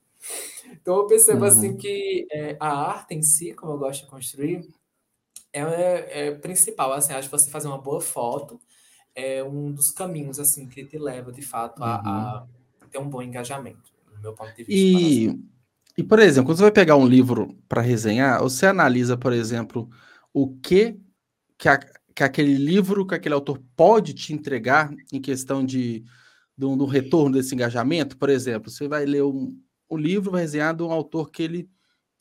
Então 0.69 0.97
eu 0.97 1.07
percebo 1.07 1.45
assim, 1.45 1.69
uhum. 1.69 1.75
assim 1.75 1.77
que 1.77 2.27
é, 2.31 2.57
a 2.59 2.69
arte 2.69 3.15
em 3.15 3.23
si, 3.23 3.53
como 3.55 3.73
eu 3.73 3.79
gosto 3.79 4.03
de 4.03 4.11
construir, 4.11 4.69
é, 5.53 6.27
é 6.27 6.31
principal. 6.33 6.93
Assim, 6.93 7.13
acho 7.13 7.29
que 7.29 7.37
você 7.37 7.51
fazer 7.51 7.69
uma 7.69 7.81
boa 7.81 8.01
foto 8.01 8.61
é 9.17 9.43
um 9.43 9.73
dos 9.73 9.91
caminhos 9.91 10.39
assim 10.39 10.69
que 10.69 10.85
te 10.85 10.99
leva 10.99 11.33
de 11.33 11.41
fato 11.41 11.83
a, 11.83 11.97
a 11.97 12.43
uhum. 12.43 12.89
ter 12.89 12.99
um 12.99 13.09
bom 13.09 13.23
engajamento, 13.23 13.91
no 14.15 14.21
meu 14.21 14.35
ponto 14.35 14.55
de 14.55 14.63
vista. 14.63 14.73
E, 14.73 15.41
e 15.97 16.05
por 16.05 16.19
exemplo, 16.19 16.49
quando 16.49 16.59
você 16.59 16.65
vai 16.65 16.73
pegar 16.73 16.97
um 16.97 17.07
livro 17.07 17.57
para 17.67 17.81
resenhar, 17.81 18.43
você 18.43 18.67
analisa, 18.67 19.17
por 19.17 19.33
exemplo, 19.33 19.89
o 20.33 20.55
que 20.59 21.01
que, 21.59 21.71
a, 21.71 21.79
que 22.15 22.23
aquele 22.23 22.55
livro, 22.55 23.07
que 23.07 23.15
aquele 23.15 23.35
autor 23.35 23.59
pode 23.75 24.13
te 24.13 24.35
entregar 24.35 24.95
em 25.11 25.21
questão 25.21 25.65
de 25.65 26.05
do, 26.57 26.77
do 26.77 26.85
retorno 26.85 27.37
desse 27.37 27.55
engajamento, 27.55 28.17
por 28.17 28.29
exemplo, 28.29 28.71
você 28.71 28.87
vai 28.87 29.07
ler 29.07 29.23
um, 29.23 29.59
o 29.89 29.97
livro 29.97 30.31
vai 30.31 30.43
resenhar 30.43 30.75
de 30.75 30.83
um 30.83 30.91
autor 30.91 31.31
que 31.31 31.43
ele 31.43 31.71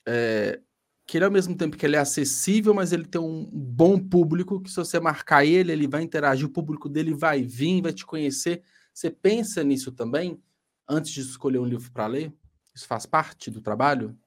é, 0.08 0.60
que 1.06 1.18
ele 1.18 1.26
ao 1.26 1.32
mesmo 1.32 1.56
tempo 1.56 1.78
que 1.78 1.86
ele 1.86 1.96
é 1.96 2.00
acessível, 2.00 2.74
mas 2.74 2.92
ele 2.92 3.06
tem 3.06 3.22
um 3.22 3.46
bom 3.46 4.00
público, 4.00 4.60
que 4.60 4.70
se 4.70 4.76
você 4.76 5.00
marcar 5.00 5.46
ele, 5.46 5.72
ele 5.72 5.88
vai 5.88 6.02
interagir, 6.02 6.48
o 6.48 6.52
público 6.52 6.90
dele 6.90 7.14
vai 7.14 7.44
vir, 7.44 7.82
vai 7.82 7.94
te 7.94 8.06
conhecer. 8.06 8.64
Você 8.94 9.12
pensa 9.12 9.64
nisso 9.64 9.92
também 9.92 10.42
antes 10.90 11.12
de 11.12 11.22
escolher 11.22 11.60
um 11.60 11.66
livro 11.66 11.92
para 11.92 12.08
ler? 12.08 12.34
Isso 12.74 12.88
faz 12.88 13.06
parte 13.06 13.52
do 13.52 13.62
trabalho? 13.62 14.18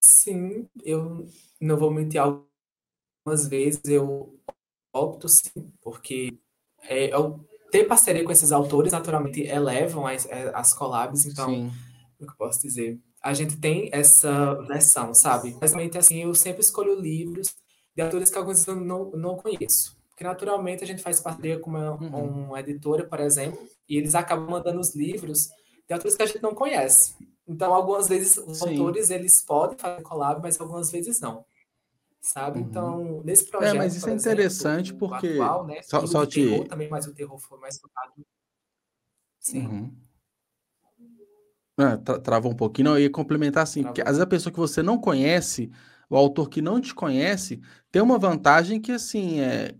Sim, 0.00 0.68
eu 0.84 1.26
não 1.60 1.78
vou 1.78 1.90
mentir, 1.90 2.20
algumas 2.20 3.48
vezes 3.48 3.82
eu 3.84 4.38
opto 4.92 5.28
sim, 5.28 5.72
porque 5.80 6.38
é, 6.82 7.10
ter 7.72 7.84
parceria 7.84 8.22
com 8.22 8.30
esses 8.30 8.52
autores 8.52 8.92
naturalmente 8.92 9.40
elevam 9.40 10.06
as, 10.06 10.26
é, 10.26 10.52
as 10.54 10.74
collabs, 10.74 11.24
então, 11.24 11.48
Sim. 11.48 11.72
o 12.20 12.26
que 12.26 12.32
eu 12.32 12.36
posso 12.36 12.60
dizer? 12.60 13.00
A 13.20 13.32
gente 13.32 13.56
tem 13.56 13.88
essa 13.90 14.54
versão, 14.66 15.14
sabe? 15.14 15.52
Basicamente, 15.52 15.96
assim, 15.96 16.22
eu 16.22 16.34
sempre 16.34 16.60
escolho 16.60 17.00
livros 17.00 17.54
de 17.96 18.02
autores 18.02 18.30
que 18.30 18.36
alguns 18.36 18.66
eu 18.66 18.76
não, 18.76 19.10
não 19.12 19.36
conheço. 19.36 19.96
Porque, 20.10 20.22
naturalmente, 20.22 20.84
a 20.84 20.86
gente 20.86 21.02
faz 21.02 21.18
parceria 21.18 21.58
com 21.58 21.70
uma, 21.70 21.92
uhum. 21.92 22.48
uma 22.48 22.60
editora, 22.60 23.08
por 23.08 23.20
exemplo, 23.20 23.58
e 23.88 23.96
eles 23.96 24.14
acabam 24.14 24.50
mandando 24.50 24.78
os 24.78 24.94
livros 24.94 25.48
de 25.88 25.94
autores 25.94 26.14
que 26.14 26.22
a 26.22 26.26
gente 26.26 26.42
não 26.42 26.54
conhece. 26.54 27.14
Então, 27.48 27.72
algumas 27.72 28.06
vezes, 28.06 28.36
os 28.36 28.58
Sim. 28.58 28.70
autores, 28.70 29.08
eles 29.08 29.42
podem 29.42 29.78
fazer 29.78 30.02
collab, 30.02 30.42
mas 30.42 30.60
algumas 30.60 30.90
vezes 30.90 31.20
não 31.20 31.42
sabe? 32.22 32.60
Uhum. 32.60 32.66
Então, 32.66 33.22
nesse 33.24 33.50
projeto. 33.50 33.74
É, 33.74 33.78
mas 33.78 33.96
isso 33.96 34.08
é 34.08 34.14
interessante 34.14 34.90
exemplo, 34.90 35.08
porque. 35.08 35.28
Atual, 35.28 35.66
né? 35.66 35.82
Só, 35.82 36.06
só 36.06 36.24
te... 36.24 36.48
terror 36.48 36.68
também, 36.68 36.88
mas 36.88 37.06
o 37.06 37.12
terror 37.12 37.38
foi 37.38 37.58
mais 37.58 37.78
focado. 37.78 38.12
Sim. 39.40 39.66
Uhum. 39.66 39.96
Ah, 41.76 41.96
tra 41.96 42.20
travou 42.20 42.52
um 42.52 42.56
pouquinho, 42.56 42.90
não, 42.90 42.96
eu 42.96 43.02
ia 43.02 43.10
complementar 43.10 43.62
assim, 43.62 43.82
porque 43.82 44.02
às 44.02 44.08
vezes 44.08 44.20
a 44.20 44.26
pessoa 44.26 44.52
que 44.52 44.58
você 44.58 44.82
não 44.82 44.98
conhece, 44.98 45.70
o 46.08 46.16
autor 46.16 46.48
que 46.48 46.62
não 46.62 46.80
te 46.80 46.94
conhece, 46.94 47.60
tem 47.90 48.00
uma 48.00 48.18
vantagem 48.18 48.80
que 48.80 48.92
assim 48.92 49.40
é. 49.40 49.74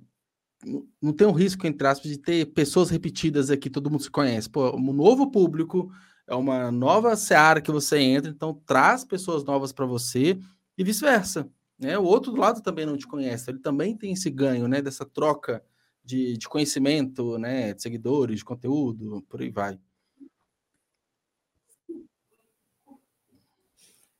Não 1.00 1.12
tem 1.12 1.26
um 1.26 1.32
risco, 1.32 1.66
entre 1.66 1.86
aspas, 1.88 2.08
de 2.08 2.16
ter 2.16 2.46
pessoas 2.46 2.88
repetidas 2.88 3.50
aqui, 3.50 3.68
todo 3.68 3.90
mundo 3.90 4.02
se 4.02 4.10
conhece. 4.10 4.48
Pô, 4.48 4.74
um 4.76 4.92
novo 4.92 5.28
público, 5.28 5.92
é 6.24 6.36
uma 6.36 6.70
nova 6.70 7.16
seara 7.16 7.60
que 7.60 7.70
você 7.70 7.98
entra, 7.98 8.30
então 8.30 8.54
traz 8.64 9.04
pessoas 9.04 9.42
novas 9.42 9.72
para 9.72 9.84
você 9.84 10.38
e 10.78 10.84
vice-versa. 10.84 11.50
Né? 11.82 11.98
O 11.98 12.04
outro 12.04 12.32
lado 12.36 12.62
também 12.62 12.86
não 12.86 12.96
te 12.96 13.08
conhece, 13.08 13.50
ele 13.50 13.58
também 13.58 13.96
tem 13.96 14.12
esse 14.12 14.30
ganho, 14.30 14.68
né? 14.68 14.80
Dessa 14.80 15.04
troca 15.04 15.64
de, 16.04 16.36
de 16.36 16.48
conhecimento, 16.48 17.36
né? 17.38 17.74
De 17.74 17.82
seguidores, 17.82 18.38
de 18.38 18.44
conteúdo, 18.44 19.20
por 19.28 19.42
aí 19.42 19.50
vai. 19.50 19.76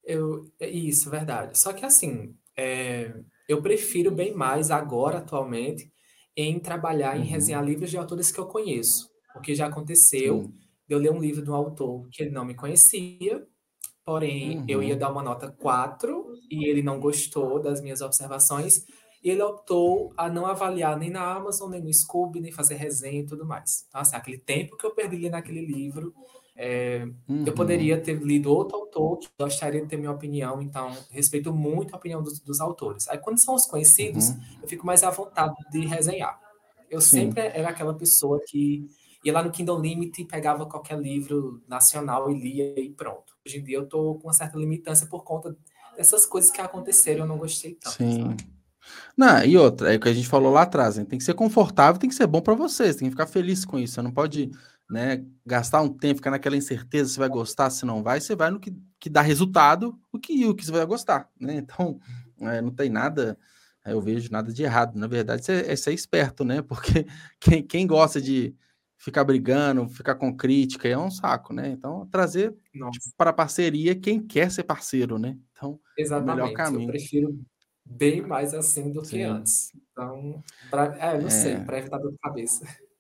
Eu, 0.03 0.51
é 0.59 0.69
isso, 0.69 1.09
verdade. 1.09 1.61
Só 1.61 1.73
que 1.73 1.87
assim, 1.87 2.35
é, 2.57 3.15
eu 3.49 3.63
prefiro 3.63 4.11
bem 4.11 4.35
mais 4.35 4.73
agora, 4.73 5.19
atualmente, 5.19 5.93
em 6.37 6.59
trabalhar 6.59 7.17
em 7.17 7.21
uhum. 7.21 7.27
resenhar 7.27 7.65
livros 7.65 7.91
de 7.91 7.97
autores 7.97 8.33
que 8.33 8.41
eu 8.41 8.47
conheço. 8.47 9.09
Porque 9.33 9.55
já 9.55 9.69
aconteceu 9.69 10.43
Sim. 10.43 10.55
eu 10.89 10.99
ler 10.99 11.13
um 11.13 11.21
livro 11.21 11.45
de 11.45 11.51
um 11.51 11.55
autor 11.55 12.09
que 12.11 12.25
ele 12.25 12.33
não 12.33 12.45
me 12.45 12.57
conhecia, 12.57 13.47
Porém, 14.05 14.59
uhum. 14.59 14.65
eu 14.69 14.83
ia 14.83 14.95
uhum. 14.95 14.99
dar 14.99 15.13
uma 15.13 15.23
nota 15.23 15.51
4 15.51 16.32
e 16.53 16.69
ele 16.69 16.83
não 16.83 17.01
gostou 17.01 17.59
das 17.59 17.81
minhas 17.81 18.03
observações. 18.03 18.85
E 19.25 19.31
ele 19.31 19.43
optou 19.43 20.13
a 20.19 20.29
não 20.29 20.45
avaliar 20.45 20.99
nem 20.99 21.09
na 21.09 21.23
Amazon, 21.35 21.71
nem 21.71 21.81
no 21.81 21.93
Scoob, 21.93 22.39
nem 22.41 22.53
fazer 22.53 22.75
resenha 22.75 23.21
e 23.21 23.27
tudo 23.27 23.47
mais. 23.47 23.87
Então, 23.89 24.03
assim, 24.03 24.17
aquele 24.17 24.37
tempo 24.37 24.77
que 24.77 24.85
eu 24.85 24.91
perdi 24.91 25.31
naquele 25.31 25.65
livro, 25.65 26.13
é, 26.55 27.07
uhum. 27.27 27.45
eu 27.47 27.55
poderia 27.55 27.99
ter 27.99 28.23
lido 28.23 28.53
outro 28.53 28.77
autor 28.77 29.19
que 29.19 29.29
gostaria 29.41 29.81
de 29.81 29.87
ter 29.87 29.97
minha 29.97 30.11
opinião. 30.11 30.61
Então, 30.61 30.95
respeito 31.11 31.55
muito 31.55 31.95
a 31.95 31.97
opinião 31.97 32.23
dos, 32.23 32.39
dos 32.41 32.61
autores. 32.61 33.09
Aí, 33.09 33.17
quando 33.17 33.43
são 33.43 33.55
os 33.55 33.65
conhecidos, 33.65 34.29
uhum. 34.29 34.41
eu 34.63 34.69
fico 34.69 34.85
mais 34.85 35.03
à 35.03 35.09
vontade 35.09 35.55
de 35.71 35.87
resenhar. 35.87 36.39
Eu 36.91 37.01
Sim. 37.01 37.29
sempre 37.29 37.41
era 37.41 37.71
aquela 37.71 37.95
pessoa 37.95 38.39
que 38.47 38.87
ia 39.25 39.33
lá 39.33 39.43
no 39.43 39.51
Kindle 39.51 39.81
Limit, 39.81 40.25
pegava 40.25 40.67
qualquer 40.67 40.99
livro 40.99 41.63
nacional 41.67 42.31
e 42.31 42.39
lia 42.39 42.79
e 42.79 42.91
pronto. 42.91 43.33
Hoje 43.47 43.59
em 43.59 43.65
dia 43.65 43.79
eu 43.79 43.89
tô 43.89 44.17
com 44.17 44.27
uma 44.27 44.35
certa 44.35 44.59
limitância 44.59 45.07
por 45.07 45.25
conta 45.25 45.57
dessas 45.97 46.27
coisas 46.27 46.51
que 46.51 46.61
aconteceram, 46.61 47.21
eu 47.21 47.29
não 47.29 47.39
gostei 47.39 47.75
tanto. 47.75 47.97
Sim. 47.97 48.37
Não, 49.17 49.45
e 49.45 49.57
outra, 49.57 49.93
é 49.93 49.97
o 49.97 50.01
que 50.01 50.09
a 50.09 50.13
gente 50.13 50.29
falou 50.29 50.53
lá 50.53 50.63
atrás, 50.63 50.97
né? 50.97 51.05
tem 51.05 51.19
que 51.19 51.25
ser 51.25 51.35
confortável, 51.35 52.01
tem 52.01 52.11
que 52.11 52.17
ser 52.17 52.27
bom 52.27 52.41
para 52.41 52.55
vocês, 52.55 52.97
tem 52.97 53.07
que 53.07 53.13
ficar 53.13 53.27
feliz 53.27 53.65
com 53.65 53.79
isso. 53.79 53.95
Você 53.95 54.03
não 54.03 54.11
pode 54.11 54.51
né, 54.91 55.25
gastar 55.47 55.81
um 55.81 55.89
tempo, 55.89 56.17
ficar 56.17 56.31
naquela 56.31 56.57
incerteza 56.57 57.11
se 57.11 57.19
vai 57.19 57.29
gostar, 57.29 57.71
se 57.71 57.85
não 57.85 58.03
vai, 58.03 58.21
você 58.21 58.35
vai 58.35 58.51
no 58.51 58.61
que, 58.61 58.75
que 58.99 59.09
dá 59.09 59.23
resultado, 59.23 59.99
o 60.11 60.19
que, 60.19 60.47
o 60.47 60.55
que 60.55 60.65
você 60.65 60.73
vai 60.73 60.85
gostar. 60.87 61.29
Né? 61.41 61.65
Então, 61.73 61.99
é, 62.41 62.61
não 62.61 62.71
tem 62.71 62.91
nada, 62.91 63.39
eu 63.87 64.01
vejo 64.01 64.31
nada 64.31 64.53
de 64.53 64.63
errado. 64.63 64.99
Na 64.99 65.07
verdade, 65.07 65.51
é, 65.51 65.73
é 65.73 65.77
ser 65.77 65.93
esperto, 65.93 66.45
né? 66.45 66.61
Porque 66.61 67.07
quem, 67.39 67.63
quem 67.63 67.87
gosta 67.87 68.21
de, 68.21 68.55
ficar 69.03 69.25
brigando, 69.25 69.89
ficar 69.89 70.15
com 70.15 70.35
crítica, 70.35 70.87
é 70.87 70.97
um 70.97 71.11
saco, 71.11 71.53
né? 71.53 71.71
Então, 71.71 72.07
trazer 72.07 72.55
tipo, 72.73 73.07
para 73.17 73.33
parceria 73.33 73.97
quem 73.97 74.25
quer 74.25 74.49
ser 74.49 74.63
parceiro, 74.63 75.19
né? 75.19 75.37
Então, 75.51 75.81
Exatamente. 75.99 76.31
É 76.31 76.33
o 76.33 76.37
melhor 76.37 76.57
caminho. 76.57 76.89
Eu 76.89 76.93
prefiro 76.93 77.41
bem 77.85 78.23
mais 78.23 78.55
assim 78.55 78.93
do 78.93 79.05
Sim. 79.05 79.11
que 79.11 79.23
antes. 79.23 79.73
Então, 79.91 80.41
pra, 80.71 80.97
é, 81.01 81.19
não 81.19 81.27
é... 81.27 81.31
sei, 81.31 81.57
para 81.57 81.79
evitar 81.79 81.99
dor 81.99 82.13
de 82.13 82.19
cabeça. 82.19 82.65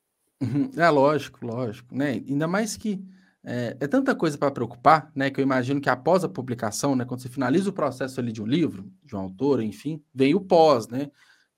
Uhum. 0.43 0.73
É 0.77 0.91
lógico, 0.91 1.47
lógico, 1.47 1.95
né? 1.95 2.21
Ainda 2.29 2.49
mais 2.49 2.77
que 2.77 3.01
é, 3.45 3.77
é 3.79 3.87
tanta 3.87 4.12
coisa 4.12 4.37
para 4.37 4.51
preocupar, 4.51 5.09
né? 5.15 5.31
Que 5.31 5.41
eu 5.41 5.43
imagino 5.45 5.81
que 5.81 5.88
após 5.88 6.25
a 6.25 6.29
publicação, 6.29 6.97
né? 6.97 7.05
Quando 7.05 7.21
você 7.21 7.29
finaliza 7.29 7.71
o 7.71 7.73
processo 7.73 8.19
ali 8.19 8.33
de 8.33 8.43
um 8.43 8.47
livro, 8.47 8.91
de 9.05 9.15
um 9.15 9.21
autor, 9.21 9.62
enfim, 9.62 10.03
vem 10.12 10.35
o 10.35 10.41
pós, 10.41 10.88
né? 10.88 11.12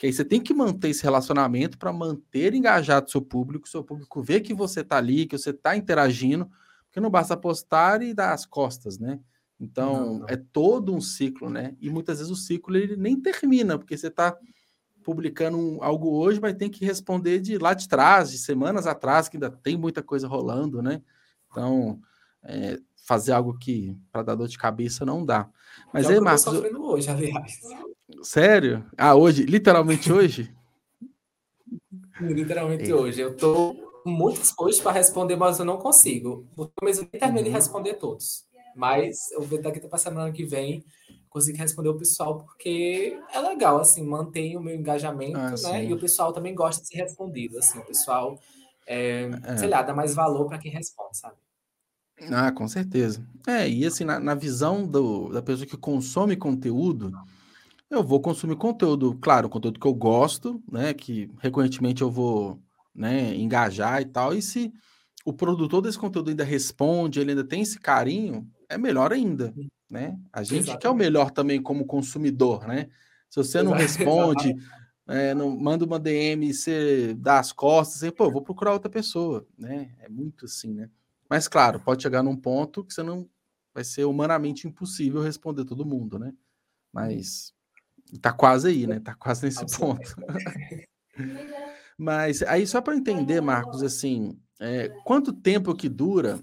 Que 0.04 0.08
aí 0.08 0.12
você 0.12 0.22
tem 0.22 0.38
que 0.38 0.52
manter 0.52 0.90
esse 0.90 1.02
relacionamento 1.02 1.78
para 1.78 1.90
manter 1.90 2.52
engajado 2.52 3.10
seu 3.10 3.22
público, 3.22 3.66
seu 3.66 3.82
público 3.82 4.22
ver 4.22 4.42
que 4.42 4.52
você 4.52 4.80
está 4.80 4.98
ali, 4.98 5.24
que 5.24 5.38
você 5.38 5.48
está 5.48 5.74
interagindo, 5.74 6.46
porque 6.84 7.00
não 7.00 7.08
basta 7.08 7.34
postar 7.34 8.02
e 8.02 8.12
dar 8.12 8.34
as 8.34 8.44
costas, 8.44 8.98
né? 8.98 9.18
Então, 9.58 9.94
não, 9.94 10.18
não. 10.18 10.26
é 10.28 10.36
todo 10.36 10.94
um 10.94 11.00
ciclo, 11.00 11.48
né? 11.48 11.74
E 11.80 11.88
muitas 11.88 12.18
vezes 12.18 12.30
o 12.30 12.36
ciclo 12.36 12.76
ele 12.76 12.96
nem 12.96 13.18
termina, 13.18 13.78
porque 13.78 13.96
você 13.96 14.08
está 14.08 14.36
publicando 15.02 15.56
um, 15.56 15.82
algo 15.82 16.10
hoje, 16.10 16.38
mas 16.38 16.52
tem 16.52 16.68
que 16.68 16.84
responder 16.84 17.40
de 17.40 17.56
lá 17.56 17.72
de 17.72 17.88
trás, 17.88 18.30
de 18.30 18.36
semanas 18.36 18.86
atrás, 18.86 19.26
que 19.26 19.38
ainda 19.38 19.50
tem 19.50 19.74
muita 19.74 20.02
coisa 20.02 20.28
rolando, 20.28 20.82
né? 20.82 21.00
Então, 21.50 21.98
é, 22.42 22.78
fazer 23.06 23.32
algo 23.32 23.56
que 23.56 23.96
para 24.12 24.22
dar 24.22 24.34
dor 24.34 24.48
de 24.48 24.58
cabeça 24.58 25.06
não 25.06 25.24
dá. 25.24 25.48
Mas 25.94 26.10
é 26.10 26.12
aí, 26.12 26.20
Marcos. 26.20 26.44
Eu 26.44 26.82
hoje, 26.82 27.08
aliás. 27.08 27.62
Sério? 28.24 28.84
Ah, 28.96 29.14
hoje? 29.14 29.44
Literalmente 29.44 30.10
hoje? 30.10 30.52
Literalmente 32.20 32.90
hoje. 32.92 33.20
Eu 33.20 33.36
tô 33.36 33.76
muito 34.04 34.40
disposto 34.40 34.82
para 34.82 34.92
responder, 34.92 35.36
mas 35.36 35.58
eu 35.58 35.64
não 35.64 35.76
consigo. 35.76 36.46
Eu 36.56 36.70
mesmo 36.82 37.06
nem 37.12 37.20
terminei 37.20 37.44
uhum. 37.44 37.50
de 37.50 37.54
responder 37.54 37.94
todos. 37.94 38.46
Mas 38.74 39.30
eu 39.32 39.42
vou 39.42 39.60
daqui 39.60 39.78
para 39.80 39.96
a 39.96 39.98
semana 39.98 40.32
que 40.32 40.44
vem 40.44 40.82
conseguir 41.28 41.58
responder 41.58 41.90
o 41.90 41.98
pessoal, 41.98 42.38
porque 42.38 43.18
é 43.32 43.40
legal, 43.40 43.78
assim, 43.78 44.04
mantém 44.04 44.56
o 44.56 44.60
meu 44.60 44.74
engajamento, 44.74 45.36
ah, 45.36 45.50
né? 45.50 45.56
Sim. 45.56 45.88
E 45.88 45.92
o 45.92 45.98
pessoal 45.98 46.32
também 46.32 46.54
gosta 46.54 46.80
de 46.80 46.88
ser 46.88 46.98
respondido, 46.98 47.58
assim, 47.58 47.78
o 47.78 47.84
pessoal, 47.84 48.38
é, 48.86 49.28
é. 49.42 49.56
sei 49.56 49.68
lá, 49.68 49.82
dá 49.82 49.92
mais 49.92 50.14
valor 50.14 50.46
para 50.46 50.58
quem 50.58 50.70
responde, 50.70 51.18
sabe? 51.18 51.36
Ah, 52.30 52.52
com 52.52 52.66
certeza. 52.68 53.26
É, 53.46 53.68
e 53.68 53.84
assim, 53.84 54.04
na, 54.04 54.20
na 54.20 54.34
visão 54.34 54.86
do, 54.86 55.28
da 55.30 55.42
pessoa 55.42 55.66
que 55.66 55.76
consome 55.76 56.36
conteúdo, 56.36 57.12
eu 57.94 58.04
vou 58.04 58.20
consumir 58.20 58.56
conteúdo, 58.56 59.14
claro, 59.20 59.48
conteúdo 59.48 59.80
que 59.80 59.86
eu 59.86 59.94
gosto, 59.94 60.62
né? 60.70 60.92
Que 60.92 61.30
recorrentemente 61.40 62.02
eu 62.02 62.10
vou 62.10 62.60
né, 62.94 63.34
engajar 63.34 64.00
e 64.02 64.04
tal. 64.04 64.34
E 64.34 64.42
se 64.42 64.72
o 65.24 65.32
produtor 65.32 65.80
desse 65.80 65.98
conteúdo 65.98 66.30
ainda 66.30 66.44
responde, 66.44 67.20
ele 67.20 67.30
ainda 67.30 67.44
tem 67.44 67.62
esse 67.62 67.80
carinho, 67.80 68.46
é 68.68 68.76
melhor 68.76 69.12
ainda, 69.12 69.54
né? 69.88 70.18
A 70.32 70.42
gente 70.42 70.64
Exatamente. 70.64 70.82
quer 70.82 70.90
o 70.90 70.94
melhor 70.94 71.30
também 71.30 71.62
como 71.62 71.86
consumidor, 71.86 72.66
né? 72.66 72.88
Se 73.30 73.36
você 73.36 73.62
não 73.62 73.72
responde, 73.74 74.54
é, 75.08 75.34
não 75.34 75.50
manda 75.56 75.84
uma 75.84 75.98
DM 75.98 76.48
e 76.48 76.54
você 76.54 77.14
dá 77.14 77.38
as 77.38 77.52
costas, 77.52 78.02
aí, 78.02 78.12
pô, 78.12 78.30
vou 78.30 78.42
procurar 78.42 78.72
outra 78.72 78.90
pessoa, 78.90 79.46
né? 79.56 79.94
É 80.00 80.08
muito 80.08 80.44
assim, 80.44 80.74
né? 80.74 80.90
Mas 81.28 81.48
claro, 81.48 81.80
pode 81.80 82.02
chegar 82.02 82.22
num 82.22 82.36
ponto 82.36 82.84
que 82.84 82.92
você 82.92 83.02
não 83.02 83.28
vai 83.72 83.82
ser 83.82 84.04
humanamente 84.04 84.68
impossível 84.68 85.22
responder 85.22 85.64
todo 85.64 85.86
mundo, 85.86 86.18
né? 86.18 86.32
Mas 86.92 87.53
tá 88.18 88.32
quase 88.32 88.68
aí, 88.68 88.86
né? 88.86 89.00
Tá 89.00 89.14
quase 89.14 89.44
nesse 89.44 89.64
ponto. 89.78 90.14
Mas 91.96 92.42
aí 92.42 92.66
só 92.66 92.80
para 92.80 92.96
entender, 92.96 93.40
Marcos, 93.40 93.82
assim, 93.82 94.38
é, 94.60 94.88
quanto 95.04 95.32
tempo 95.32 95.74
que 95.74 95.88
dura 95.88 96.42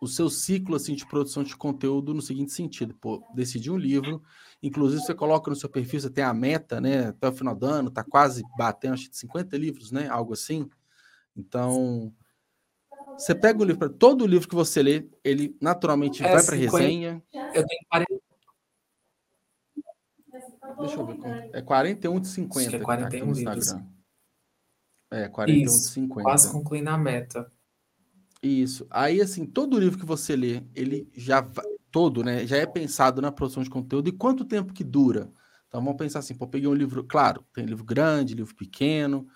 o 0.00 0.06
seu 0.06 0.28
ciclo 0.28 0.76
assim 0.76 0.94
de 0.94 1.06
produção 1.06 1.42
de 1.42 1.56
conteúdo 1.56 2.12
no 2.12 2.20
seguinte 2.20 2.52
sentido, 2.52 2.94
pô, 2.94 3.22
decidir 3.34 3.70
um 3.70 3.78
livro, 3.78 4.22
inclusive 4.62 5.02
você 5.02 5.14
coloca 5.14 5.50
no 5.50 5.56
seu 5.56 5.68
perfil, 5.68 6.00
você 6.00 6.10
tem 6.10 6.24
a 6.24 6.34
meta, 6.34 6.80
né, 6.80 7.08
até 7.08 7.28
o 7.28 7.32
final 7.32 7.54
do 7.54 7.66
ano, 7.66 7.90
tá 7.90 8.04
quase 8.04 8.42
batendo 8.58 8.94
acho 8.94 9.08
que 9.08 9.16
50 9.16 9.56
livros, 9.56 9.90
né, 9.90 10.08
algo 10.08 10.34
assim. 10.34 10.68
Então, 11.34 12.12
você 13.16 13.34
pega 13.34 13.60
o 13.60 13.64
livro, 13.64 13.88
todo 13.88 14.26
livro 14.26 14.48
que 14.48 14.54
você 14.54 14.82
lê, 14.82 15.08
ele 15.24 15.56
naturalmente 15.60 16.22
é, 16.22 16.30
vai 16.30 16.44
para 16.44 16.56
resenha. 16.56 17.22
Eu 17.32 17.66
tenho 17.66 17.80
40... 17.90 18.15
Deixa 20.80 21.00
eu 21.00 21.06
ver 21.06 21.16
como. 21.16 21.34
É 21.52 21.62
41 21.62 22.20
de 22.20 22.28
50 22.28 22.60
Acho 22.60 22.70
que 22.70 22.76
é 22.76 22.80
41 22.80 23.08
que 23.08 23.10
tá 23.10 23.16
aqui 23.16 23.26
no 23.26 23.32
livros. 23.32 23.74
É, 25.10 25.28
41 25.28 25.64
Isso, 25.64 25.82
de 25.82 25.88
50. 25.94 26.22
Quase 26.22 26.50
concluindo 26.50 26.90
a 26.90 26.98
meta. 26.98 27.50
Isso. 28.42 28.86
Aí, 28.90 29.20
assim, 29.20 29.46
todo 29.46 29.78
livro 29.78 29.98
que 29.98 30.04
você 30.04 30.36
lê, 30.36 30.62
ele 30.74 31.10
já 31.14 31.42
todo, 31.90 32.22
né? 32.22 32.46
Já 32.46 32.58
é 32.58 32.66
pensado 32.66 33.22
na 33.22 33.32
produção 33.32 33.62
de 33.62 33.70
conteúdo. 33.70 34.08
E 34.08 34.12
quanto 34.12 34.44
tempo 34.44 34.72
que 34.72 34.84
dura? 34.84 35.32
Então 35.66 35.82
vamos 35.82 35.96
pensar 35.96 36.18
assim, 36.18 36.34
pô, 36.34 36.46
peguei 36.46 36.68
um 36.68 36.74
livro, 36.74 37.02
claro, 37.02 37.44
tem 37.52 37.64
livro 37.64 37.84
grande, 37.84 38.34
livro 38.34 38.54
pequeno, 38.54 39.26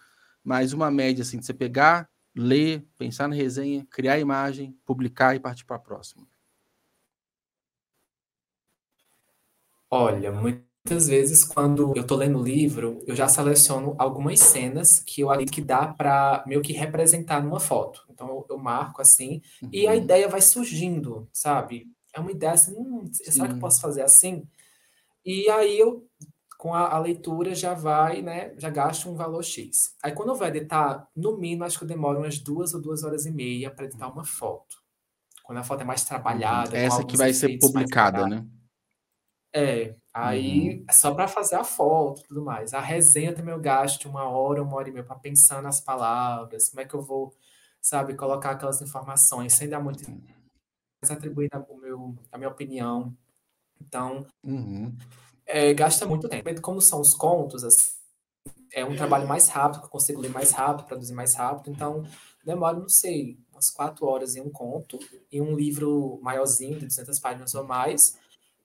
mas 0.44 0.72
uma 0.72 0.90
média 0.90 1.22
assim 1.22 1.38
de 1.38 1.46
você 1.46 1.54
pegar, 1.54 2.08
ler, 2.34 2.86
pensar 2.96 3.28
na 3.28 3.34
resenha, 3.34 3.86
criar 3.90 4.14
a 4.14 4.18
imagem, 4.18 4.78
publicar 4.84 5.34
e 5.34 5.40
partir 5.40 5.64
para 5.64 5.76
a 5.76 5.80
próxima? 5.80 6.26
Olha, 9.90 10.30
muitas 10.84 11.08
vezes 11.08 11.44
quando 11.44 11.92
eu 11.94 12.02
estou 12.02 12.16
lendo 12.16 12.38
o 12.38 12.42
livro, 12.42 13.02
eu 13.06 13.14
já 13.14 13.28
seleciono 13.28 13.94
algumas 13.98 14.40
cenas 14.40 14.98
que 14.98 15.20
eu 15.20 15.30
acredito 15.30 15.54
que 15.54 15.60
dá 15.60 15.86
para 15.86 16.42
meio 16.46 16.62
que 16.62 16.72
representar 16.72 17.42
numa 17.42 17.60
foto. 17.60 18.04
Então 18.10 18.44
eu 18.48 18.58
marco 18.58 19.00
assim 19.00 19.40
uhum. 19.62 19.68
e 19.72 19.86
a 19.86 19.90
uhum. 19.90 19.96
ideia 19.96 20.28
vai 20.28 20.40
surgindo, 20.40 21.28
sabe? 21.32 21.86
É 22.14 22.20
uma 22.20 22.32
ideia 22.32 22.52
assim, 22.52 22.74
hum, 22.76 23.08
será 23.12 23.48
que 23.48 23.54
eu 23.54 23.58
posso 23.58 23.80
fazer 23.80 24.02
assim? 24.02 24.42
E 25.24 25.48
aí 25.50 25.78
eu 25.78 26.06
com 26.58 26.74
a, 26.74 26.90
a, 26.90 26.98
leitura 26.98 27.54
já 27.54 27.72
vai, 27.72 28.20
né? 28.20 28.52
Já 28.58 28.68
gasta 28.68 29.08
um 29.08 29.14
valor 29.14 29.42
X. 29.42 29.94
Aí 30.02 30.12
quando 30.12 30.30
eu 30.30 30.34
vou 30.34 30.46
editar, 30.46 31.08
no 31.16 31.38
mínimo, 31.38 31.64
acho 31.64 31.78
que 31.78 31.84
eu 31.84 31.88
demoro 31.88 32.18
umas 32.18 32.38
duas 32.38 32.74
ou 32.74 32.82
duas 32.82 33.02
horas 33.02 33.24
e 33.24 33.30
meia 33.30 33.70
para 33.70 33.86
editar 33.86 34.08
uma 34.08 34.24
foto. 34.24 34.76
Quando 35.42 35.56
a 35.56 35.62
foto 35.62 35.80
é 35.80 35.84
mais 35.84 36.04
trabalhada. 36.04 36.76
Essa 36.76 37.02
que 37.02 37.16
vai 37.16 37.32
ser 37.32 37.58
publicada, 37.58 38.26
né? 38.28 38.44
É, 39.52 39.96
aí 40.14 40.78
uhum. 40.78 40.84
é 40.88 40.92
só 40.92 41.12
para 41.12 41.26
fazer 41.26 41.56
a 41.56 41.64
foto 41.64 42.20
e 42.20 42.28
tudo 42.28 42.42
mais. 42.42 42.72
A 42.72 42.80
resenha 42.80 43.34
também 43.34 43.52
eu 43.52 43.60
gasto 43.60 44.08
uma 44.08 44.28
hora, 44.28 44.62
uma 44.62 44.76
hora 44.76 44.88
e 44.88 44.92
meia 44.92 45.04
para 45.04 45.16
pensar 45.16 45.62
nas 45.62 45.80
palavras, 45.80 46.68
como 46.68 46.80
é 46.80 46.84
que 46.84 46.94
eu 46.94 47.02
vou, 47.02 47.34
sabe, 47.80 48.14
colocar 48.14 48.52
aquelas 48.52 48.80
informações 48.80 49.54
sem 49.54 49.68
dar 49.68 49.80
muito. 49.80 50.04
Mas 51.02 51.10
atribuir 51.10 51.48
a, 51.52 51.58
meu, 51.58 52.14
a 52.30 52.38
minha 52.38 52.50
opinião. 52.50 53.16
Então, 53.80 54.26
uhum 54.44 54.96
é, 55.50 55.74
gasta 55.74 56.06
muito 56.06 56.28
tempo. 56.28 56.60
Como 56.60 56.80
são 56.80 57.00
os 57.00 57.12
contos, 57.12 57.64
assim, 57.64 57.94
é 58.72 58.84
um 58.84 58.94
trabalho 58.94 59.26
mais 59.26 59.48
rápido, 59.48 59.80
que 59.80 59.86
eu 59.86 59.90
consigo 59.90 60.20
ler 60.20 60.30
mais 60.30 60.52
rápido, 60.52 60.86
produzir 60.86 61.12
mais 61.12 61.34
rápido, 61.34 61.74
então 61.74 62.04
demora, 62.44 62.78
não 62.78 62.88
sei, 62.88 63.36
umas 63.52 63.68
quatro 63.68 64.06
horas 64.06 64.36
em 64.36 64.40
um 64.40 64.48
conto, 64.48 64.98
e 65.30 65.40
um 65.40 65.56
livro 65.56 66.20
maiorzinho, 66.22 66.78
de 66.78 66.86
200 66.86 67.18
páginas 67.18 67.54
ou 67.54 67.64
mais, 67.64 68.16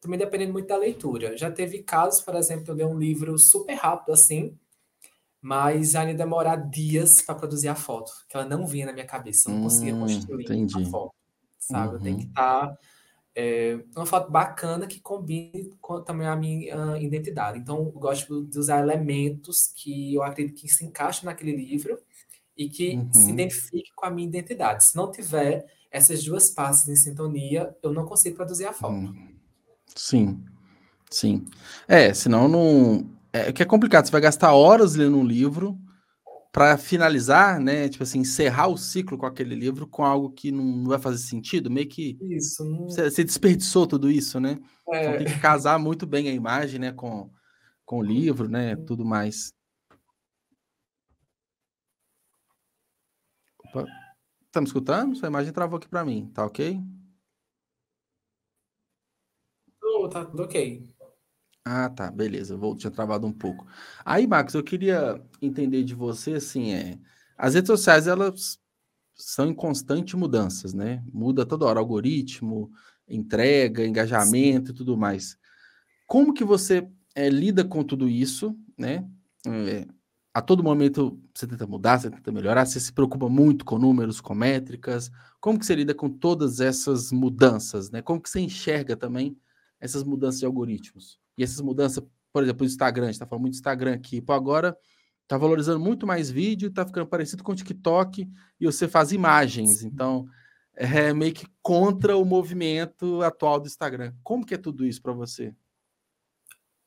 também 0.05 0.19
dependendo 0.19 0.53
muito 0.53 0.67
da 0.67 0.77
leitura. 0.77 1.35
Já 1.37 1.51
teve 1.51 1.83
casos, 1.83 2.21
por 2.21 2.35
exemplo, 2.35 2.71
eu 2.71 2.75
ler 2.75 2.85
um 2.85 2.97
livro 2.97 3.37
super 3.37 3.73
rápido 3.73 4.13
assim, 4.13 4.57
mas 5.41 5.95
ainda 5.95 6.13
demorar 6.13 6.55
dias 6.55 7.21
para 7.21 7.35
produzir 7.35 7.67
a 7.67 7.75
foto, 7.75 8.11
que 8.29 8.37
ela 8.37 8.45
não 8.45 8.65
vinha 8.65 8.85
na 8.85 8.93
minha 8.93 9.05
cabeça, 9.05 9.49
eu 9.49 9.55
não 9.55 9.63
conseguia 9.63 9.95
hum, 9.95 10.01
construir 10.01 10.45
entendi. 10.45 10.81
a 10.81 10.85
foto, 10.85 11.13
sabe? 11.59 11.95
Uhum. 11.95 12.01
Tenho 12.01 12.17
que 12.17 12.25
estar... 12.25 12.67
Tá 12.67 12.77
é, 13.37 13.77
uma 13.93 14.05
foto 14.05 14.31
bacana 14.31 14.87
que 14.87 15.01
combine 15.01 15.69
com 15.81 16.01
também 16.01 16.25
a 16.25 16.35
minha 16.37 16.97
identidade. 16.97 17.59
Então, 17.59 17.79
eu 17.79 17.91
gosto 17.91 18.45
de 18.45 18.57
usar 18.57 18.79
elementos 18.79 19.67
que 19.75 20.15
eu 20.15 20.23
acredito 20.23 20.55
que 20.55 20.69
se 20.69 20.85
encaixem 20.85 21.25
naquele 21.25 21.53
livro 21.53 21.99
e 22.55 22.69
que 22.69 22.95
uhum. 22.95 23.11
se 23.11 23.29
identifique 23.29 23.91
com 23.93 24.05
a 24.05 24.09
minha 24.09 24.27
identidade. 24.27 24.85
Se 24.85 24.95
não 24.95 25.11
tiver 25.11 25.65
essas 25.91 26.23
duas 26.23 26.49
partes 26.49 26.87
em 26.87 26.95
sintonia, 26.95 27.75
eu 27.83 27.91
não 27.91 28.05
consigo 28.05 28.37
produzir 28.37 28.65
a 28.65 28.73
foto. 28.73 28.93
Hum. 28.93 29.34
Sim, 29.93 30.43
sim. 31.09 31.45
É, 31.87 32.13
senão 32.13 32.47
não. 32.47 33.09
É 33.33 33.51
que 33.51 33.61
é 33.61 33.65
complicado, 33.65 34.05
você 34.05 34.11
vai 34.11 34.21
gastar 34.21 34.53
horas 34.53 34.95
lendo 34.95 35.17
um 35.17 35.25
livro 35.25 35.77
para 36.55 36.77
finalizar, 36.77 37.59
né, 37.59 37.89
tipo 37.89 38.01
assim, 38.01 38.19
encerrar 38.19 38.67
o 38.67 38.77
ciclo 38.77 39.17
com 39.17 39.25
aquele 39.25 39.53
livro 39.53 39.85
com 39.85 40.05
algo 40.05 40.31
que 40.31 40.53
não 40.53 40.85
vai 40.85 40.97
fazer 40.97 41.17
sentido, 41.17 41.69
meio 41.69 41.89
que 41.89 42.17
isso, 42.21 42.63
não... 42.63 42.89
você, 42.89 43.25
desperdiçou 43.25 43.85
tudo 43.85 44.09
isso, 44.09 44.39
né? 44.39 44.57
É. 44.93 45.01
Então 45.01 45.17
tem 45.17 45.27
que 45.27 45.39
casar 45.41 45.77
muito 45.77 46.07
bem 46.07 46.29
a 46.29 46.31
imagem, 46.31 46.79
né, 46.79 46.93
com, 46.93 47.29
com 47.85 47.99
o 47.99 48.01
livro, 48.01 48.47
né, 48.47 48.73
tudo 48.77 49.03
mais. 49.03 49.51
Opa. 53.59 53.85
Tá 54.49 54.61
me 54.61 54.67
escutando? 54.67 55.13
Sua 55.17 55.27
imagem 55.27 55.51
travou 55.51 55.75
aqui 55.75 55.89
para 55.89 56.05
mim, 56.05 56.31
tá 56.33 56.45
ok? 56.45 56.81
Tá 60.09 60.25
tudo 60.25 60.43
ok. 60.43 60.95
Ah, 61.63 61.89
tá, 61.89 62.11
beleza. 62.11 62.55
Vou 62.55 62.75
tinha 62.75 62.91
travado 62.91 63.25
um 63.25 63.33
pouco. 63.33 63.65
Aí, 64.05 64.27
Marcos, 64.27 64.53
eu 64.53 64.63
queria 64.63 65.19
entender 65.41 65.83
de 65.83 65.95
você 65.95 66.33
assim, 66.33 66.73
é, 66.73 66.99
as 67.37 67.55
redes 67.55 67.67
sociais 67.67 68.05
elas 68.05 68.59
são 69.15 69.47
em 69.47 69.53
constante 69.53 70.15
mudanças, 70.15 70.73
né? 70.73 71.03
Muda 71.11 71.45
toda 71.45 71.65
hora 71.65 71.79
algoritmo, 71.79 72.71
entrega, 73.07 73.85
engajamento 73.85 74.71
e 74.71 74.73
tudo 74.75 74.95
mais. 74.95 75.37
Como 76.05 76.33
que 76.33 76.43
você 76.43 76.87
é, 77.15 77.29
lida 77.29 77.63
com 77.65 77.83
tudo 77.83 78.07
isso, 78.07 78.55
né? 78.77 79.07
É, 79.47 79.87
a 80.33 80.41
todo 80.41 80.63
momento 80.63 81.19
você 81.33 81.47
tenta 81.47 81.65
mudar, 81.65 81.97
você 81.99 82.11
tenta 82.11 82.31
melhorar, 82.31 82.65
você 82.65 82.79
se 82.79 82.93
preocupa 82.93 83.29
muito 83.29 83.65
com 83.65 83.79
números, 83.79 84.21
com 84.21 84.35
métricas. 84.35 85.09
Como 85.39 85.57
que 85.57 85.65
você 85.65 85.75
lida 85.75 85.95
com 85.95 86.09
todas 86.09 86.59
essas 86.59 87.11
mudanças, 87.11 87.89
né? 87.89 88.01
Como 88.01 88.21
que 88.21 88.29
você 88.29 88.41
enxerga 88.41 88.95
também 88.95 89.37
essas 89.85 90.03
mudanças 90.03 90.39
de 90.39 90.45
algoritmos? 90.45 91.19
E 91.37 91.43
essas 91.43 91.61
mudanças, 91.61 92.03
por 92.31 92.43
exemplo, 92.43 92.63
o 92.63 92.65
Instagram, 92.67 93.05
a 93.05 93.11
gente 93.11 93.19
tá 93.19 93.25
falando 93.25 93.43
muito 93.43 93.53
do 93.53 93.57
Instagram 93.57 93.93
aqui, 93.93 94.21
pô, 94.21 94.33
agora 94.33 94.77
tá 95.27 95.37
valorizando 95.37 95.79
muito 95.79 96.05
mais 96.05 96.29
vídeo, 96.29 96.71
tá 96.71 96.85
ficando 96.85 97.07
parecido 97.07 97.43
com 97.43 97.51
o 97.51 97.55
TikTok 97.55 98.29
e 98.59 98.65
você 98.65 98.87
faz 98.87 99.11
imagens. 99.11 99.83
Então, 99.83 100.27
é 100.75 101.13
meio 101.13 101.33
que 101.33 101.47
contra 101.61 102.17
o 102.17 102.25
movimento 102.25 103.21
atual 103.21 103.59
do 103.59 103.67
Instagram. 103.67 104.13
Como 104.23 104.45
que 104.45 104.53
é 104.53 104.57
tudo 104.57 104.85
isso 104.85 105.01
para 105.01 105.13
você? 105.13 105.53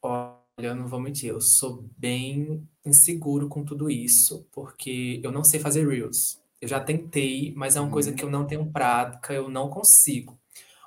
Olha, 0.03 0.39
eu 0.59 0.75
não 0.75 0.87
vou 0.87 1.01
mentir, 1.01 1.31
eu 1.31 1.41
sou 1.41 1.89
bem 1.97 2.69
inseguro 2.85 3.49
com 3.49 3.65
tudo 3.65 3.91
isso, 3.91 4.47
porque 4.53 5.21
eu 5.23 5.33
não 5.33 5.43
sei 5.43 5.59
fazer 5.59 5.89
Reels. 5.89 6.41
Eu 6.61 6.69
já 6.69 6.81
tentei, 6.81 7.53
mas 7.57 7.77
é 7.77 7.81
uma 7.81 7.87
uhum. 7.87 7.93
coisa 7.93 8.13
que 8.13 8.25
eu 8.25 8.31
não 8.31 8.47
tenho 8.47 8.71
prática, 8.71 9.33
eu 9.33 9.49
não 9.49 9.69
consigo. 9.69 10.39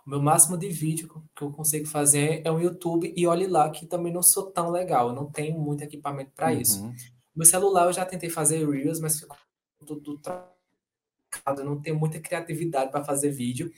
O 0.05 0.09
meu 0.09 0.21
máximo 0.21 0.57
de 0.57 0.69
vídeo 0.69 1.23
que 1.35 1.43
eu 1.43 1.51
consigo 1.51 1.87
fazer 1.87 2.41
é 2.43 2.51
o 2.51 2.59
YouTube 2.59 3.13
e 3.15 3.27
olhe 3.27 3.47
lá 3.47 3.69
que 3.69 3.85
também 3.85 4.11
não 4.11 4.23
sou 4.23 4.51
tão 4.51 4.69
legal, 4.69 5.09
eu 5.09 5.15
não 5.15 5.31
tenho 5.31 5.59
muito 5.59 5.83
equipamento 5.83 6.31
para 6.35 6.51
uhum. 6.51 6.59
isso. 6.59 6.93
Meu 7.35 7.45
celular 7.45 7.85
eu 7.85 7.93
já 7.93 8.05
tentei 8.05 8.29
fazer 8.29 8.67
Reels, 8.67 8.99
mas 8.99 9.19
ficou 9.19 9.37
tudo 9.85 10.17
trocado, 10.17 11.61
eu 11.61 11.65
não 11.65 11.79
tenho 11.81 11.97
muita 11.97 12.19
criatividade 12.19 12.91
para 12.91 13.03
fazer 13.03 13.31
vídeo. 13.31 13.71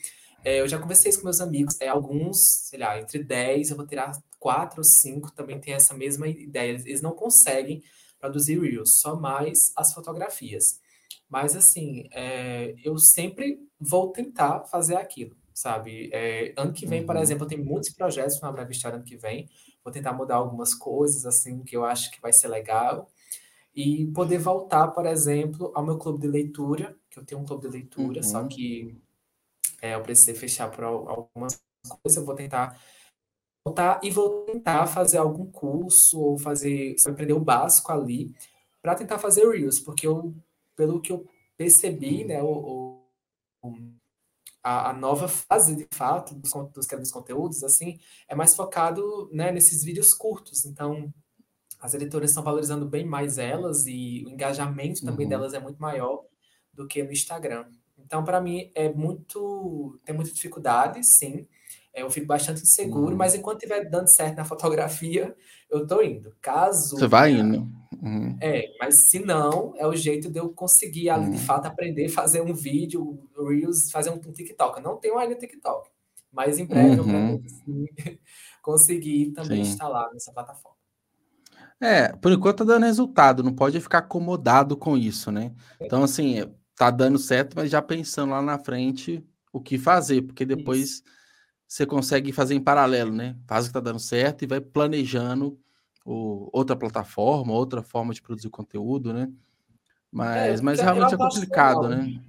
É, 0.44 0.60
eu 0.60 0.68
já 0.68 0.78
conversei 0.78 1.08
isso 1.08 1.20
com 1.20 1.24
meus 1.24 1.40
amigos, 1.40 1.80
é, 1.80 1.88
alguns, 1.88 2.68
sei 2.68 2.78
lá, 2.78 2.98
entre 2.98 3.22
10, 3.22 3.70
eu 3.70 3.76
vou 3.76 3.86
tirar 3.86 4.12
4 4.38 4.78
ou 4.78 4.84
5, 4.84 5.32
também 5.32 5.58
tem 5.58 5.72
essa 5.72 5.94
mesma 5.94 6.28
ideia. 6.28 6.72
Eles 6.72 7.00
não 7.00 7.12
conseguem 7.12 7.82
produzir 8.18 8.60
Reels, 8.60 8.98
só 8.98 9.16
mais 9.16 9.72
as 9.74 9.94
fotografias. 9.94 10.80
Mas, 11.30 11.56
assim, 11.56 12.06
é, 12.12 12.74
eu 12.84 12.98
sempre 12.98 13.58
vou 13.80 14.12
tentar 14.12 14.64
fazer 14.64 14.96
aquilo, 14.96 15.34
sabe? 15.54 16.10
É, 16.12 16.52
ano 16.56 16.72
que 16.72 16.84
vem, 16.84 17.00
uhum. 17.00 17.06
por 17.06 17.16
exemplo, 17.16 17.44
eu 17.44 17.48
tenho 17.48 17.64
muitos 17.64 17.90
projetos 17.90 18.40
na 18.40 18.68
História 18.68 18.96
ano 18.96 19.04
que 19.04 19.16
vem. 19.16 19.48
Vou 19.84 19.92
tentar 19.92 20.12
mudar 20.12 20.36
algumas 20.36 20.74
coisas, 20.74 21.24
assim, 21.24 21.62
que 21.62 21.76
eu 21.76 21.84
acho 21.84 22.10
que 22.10 22.20
vai 22.20 22.32
ser 22.32 22.48
legal. 22.48 23.08
E 23.74 24.06
poder 24.08 24.38
voltar, 24.38 24.88
por 24.88 25.06
exemplo, 25.06 25.72
ao 25.74 25.84
meu 25.84 25.96
clube 25.96 26.20
de 26.20 26.26
leitura, 26.26 26.96
que 27.08 27.18
eu 27.18 27.24
tenho 27.24 27.40
um 27.40 27.44
clube 27.44 27.68
de 27.68 27.72
leitura, 27.72 28.18
uhum. 28.18 28.22
só 28.22 28.44
que 28.44 28.96
é, 29.80 29.94
eu 29.94 30.02
precisei 30.02 30.34
fechar 30.34 30.70
por 30.70 30.84
algumas 30.84 31.62
coisas. 32.02 32.16
Eu 32.16 32.24
vou 32.24 32.34
tentar 32.34 32.80
voltar 33.64 34.00
e 34.02 34.10
vou 34.10 34.44
tentar 34.44 34.86
fazer 34.86 35.18
algum 35.18 35.46
curso 35.50 36.20
ou 36.20 36.38
fazer, 36.38 36.96
aprender 37.06 37.32
o 37.32 37.40
básico 37.40 37.92
ali 37.92 38.34
para 38.82 38.94
tentar 38.94 39.18
fazer 39.18 39.48
Reels, 39.48 39.80
porque 39.80 40.06
eu, 40.06 40.34
pelo 40.76 41.00
que 41.00 41.10
eu 41.10 41.26
percebi, 41.56 42.24
né, 42.24 42.42
o, 42.42 43.00
o 43.62 43.80
a, 44.64 44.90
a, 44.90 44.92
nova 44.94 45.28
fase 45.28 45.76
de 45.76 45.86
fato 45.92 46.34
dos, 46.34 46.50
dos, 46.72 46.86
dos 46.86 47.10
conteúdos 47.12 47.62
assim 47.62 47.98
é 48.26 48.34
mais 48.34 48.56
focado 48.56 49.28
né, 49.30 49.52
nesses 49.52 49.84
vídeos 49.84 50.14
curtos. 50.14 50.64
Então 50.64 51.12
as 51.80 51.92
editoras 51.92 52.30
estão 52.30 52.42
valorizando 52.42 52.86
bem 52.86 53.04
mais 53.04 53.36
elas 53.36 53.86
e 53.86 54.24
o 54.26 54.30
engajamento 54.30 55.04
também 55.04 55.26
uhum. 55.26 55.30
delas 55.30 55.52
é 55.52 55.60
muito 55.60 55.78
maior 55.78 56.24
do 56.72 56.86
que 56.86 57.02
no 57.02 57.12
Instagram. 57.12 57.66
Então, 57.98 58.24
para 58.24 58.40
mim, 58.40 58.70
é 58.74 58.92
muito. 58.92 59.98
tem 60.04 60.14
muita 60.14 60.32
dificuldade, 60.32 61.04
sim. 61.04 61.46
É, 61.92 62.02
eu 62.02 62.10
fico 62.10 62.26
bastante 62.26 62.62
inseguro, 62.62 63.12
uhum. 63.12 63.16
mas 63.16 63.34
enquanto 63.34 63.62
estiver 63.62 63.88
dando 63.88 64.08
certo 64.08 64.36
na 64.36 64.44
fotografia, 64.44 65.34
eu 65.70 65.86
tô 65.86 66.02
indo. 66.02 66.34
Caso. 66.40 66.96
Você 66.96 67.06
vai 67.06 67.32
indo. 67.32 67.68
Uhum. 68.04 68.36
É, 68.40 68.70
mas 68.78 69.08
se 69.08 69.18
não, 69.18 69.72
é 69.76 69.86
o 69.86 69.94
jeito 69.94 70.30
de 70.30 70.38
eu 70.38 70.50
conseguir 70.50 71.08
ali, 71.08 71.26
uhum. 71.26 71.30
de 71.32 71.38
fato, 71.38 71.66
aprender 71.66 72.06
a 72.06 72.10
fazer 72.10 72.42
um 72.42 72.52
vídeo, 72.52 73.18
Reels, 73.36 73.90
fazer 73.90 74.10
um, 74.10 74.18
TikTok. 74.18 74.76
Eu 74.76 74.82
não 74.82 74.96
tenho 74.96 75.16
ainda 75.16 75.34
TikTok, 75.34 75.88
mas 76.30 76.58
em 76.58 76.66
breve 76.66 76.98
eu 76.98 77.04
pretendo 77.04 77.42
assim, 77.46 77.86
conseguir 78.62 79.32
também 79.32 79.64
Sim. 79.64 79.70
instalar 79.70 80.12
nessa 80.12 80.32
plataforma. 80.32 80.76
É, 81.80 82.12
por 82.12 82.30
enquanto 82.30 82.58
tá 82.58 82.64
dando 82.64 82.84
resultado, 82.84 83.42
não 83.42 83.54
pode 83.54 83.80
ficar 83.80 83.98
acomodado 83.98 84.76
com 84.76 84.96
isso, 84.96 85.32
né? 85.32 85.52
É. 85.80 85.86
Então, 85.86 86.04
assim, 86.04 86.44
tá 86.76 86.90
dando 86.90 87.18
certo, 87.18 87.54
mas 87.56 87.70
já 87.70 87.80
pensando 87.80 88.30
lá 88.30 88.42
na 88.42 88.58
frente 88.58 89.24
o 89.52 89.60
que 89.60 89.78
fazer, 89.78 90.22
porque 90.22 90.44
depois. 90.44 90.80
Isso 90.80 91.02
você 91.66 91.84
consegue 91.84 92.30
fazer 92.30 92.54
em 92.54 92.60
paralelo, 92.60 93.12
né? 93.12 93.36
Faz 93.48 93.64
o 93.64 93.66
que 93.66 93.70
está 93.70 93.80
dando 93.80 93.98
certo 93.98 94.42
e 94.42 94.46
vai 94.46 94.60
planejando 94.60 95.58
o, 96.04 96.48
outra 96.52 96.76
plataforma, 96.76 97.52
outra 97.52 97.82
forma 97.82 98.12
de 98.12 98.20
produzir 98.20 98.50
conteúdo, 98.50 99.12
né? 99.12 99.32
Mas, 100.10 100.60
é, 100.60 100.62
mas 100.62 100.80
realmente 100.80 101.14
é 101.14 101.16
complicado, 101.16 101.88
né? 101.88 102.20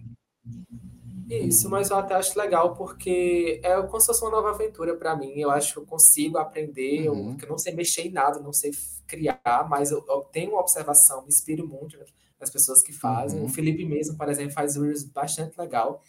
Isso, 1.29 1.69
mas 1.69 1.89
eu 1.89 1.97
até 1.97 2.13
acho 2.13 2.37
legal 2.37 2.75
porque 2.75 3.59
é 3.63 3.81
como 3.81 3.99
se 3.99 4.07
fosse 4.07 4.23
uma 4.23 4.31
nova 4.31 4.51
aventura 4.51 4.95
para 4.95 5.15
mim. 5.15 5.33
Eu 5.35 5.49
acho 5.49 5.73
que 5.73 5.79
eu 5.79 5.85
consigo 5.85 6.37
aprender, 6.37 7.09
uhum. 7.09 7.31
eu, 7.31 7.37
eu, 7.41 7.49
não 7.49 7.57
sei 7.57 7.73
mexer 7.73 8.03
em 8.03 8.11
nada, 8.11 8.39
não 8.39 8.53
sei 8.53 8.71
criar, 9.07 9.67
mas 9.69 9.91
eu, 9.91 10.05
eu 10.07 10.21
tenho 10.31 10.51
uma 10.51 10.61
observação, 10.61 11.21
me 11.23 11.29
inspiro 11.29 11.67
muito 11.67 11.97
nas 12.39 12.49
pessoas 12.49 12.81
que 12.81 12.93
fazem. 12.93 13.39
Uhum. 13.39 13.45
O 13.45 13.49
Felipe 13.49 13.85
mesmo, 13.85 14.17
por 14.17 14.29
exemplo, 14.29 14.53
faz 14.53 14.75
reels 14.75 15.03
bastante 15.03 15.59
legal. 15.59 16.01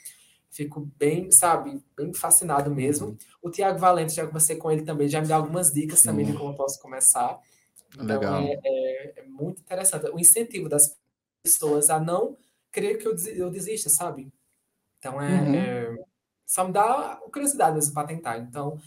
Fico 0.51 0.89
bem, 0.99 1.31
sabe, 1.33 1.83
bem 1.97 2.13
fascinado 2.13 2.75
mesmo. 2.75 3.09
Uhum. 3.09 3.17
O 3.43 3.51
Tiago 3.51 3.79
Valente, 3.79 4.15
já 4.15 4.27
conversei 4.27 4.57
com 4.57 4.71
ele 4.71 4.83
também, 4.83 5.09
já 5.09 5.21
me 5.21 5.27
dá 5.27 5.37
algumas 5.37 5.73
dicas 5.73 6.03
também 6.03 6.27
de 6.27 6.33
como 6.33 6.51
eu 6.51 6.55
posso 6.55 6.81
começar. 6.81 7.39
Então, 7.97 8.07
Legal. 8.07 8.43
É, 8.43 8.61
é, 8.65 9.21
é, 9.21 9.23
muito 9.25 9.61
interessante. 9.61 10.07
O 10.11 10.19
incentivo 10.19 10.69
das 10.69 10.97
pessoas 11.43 11.91
a 11.91 11.99
não 11.99 12.37
querer 12.71 12.97
que 12.99 13.07
eu, 13.07 13.17
eu 13.35 13.51
desista, 13.51 13.89
sabe? 13.89 14.31
Então, 14.99 15.21
é, 15.21 15.41
uhum. 15.41 15.55
é 15.55 16.07
só 16.47 16.65
me 16.65 16.73
dá 16.73 17.21
curiosidade 17.33 17.75
mesmo 17.75 17.93
para 17.93 18.07
tentar. 18.07 18.39
Então, 18.39 18.79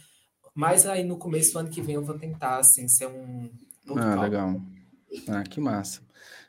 mas 0.56 0.86
aí 0.86 1.04
no 1.04 1.18
começo 1.18 1.54
do 1.54 1.60
ano 1.60 1.70
que 1.70 1.82
vem 1.82 1.96
eu 1.96 2.04
vou 2.04 2.18
tentar, 2.18 2.58
assim, 2.60 2.88
ser 2.88 3.08
um... 3.08 3.52
Ah, 3.98 4.22
legal. 4.22 4.62
Ah, 5.28 5.44
que 5.44 5.60
massa. 5.60 6.02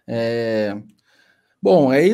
É... 0.06 0.80
Bom, 1.60 1.90
aí, 1.90 2.12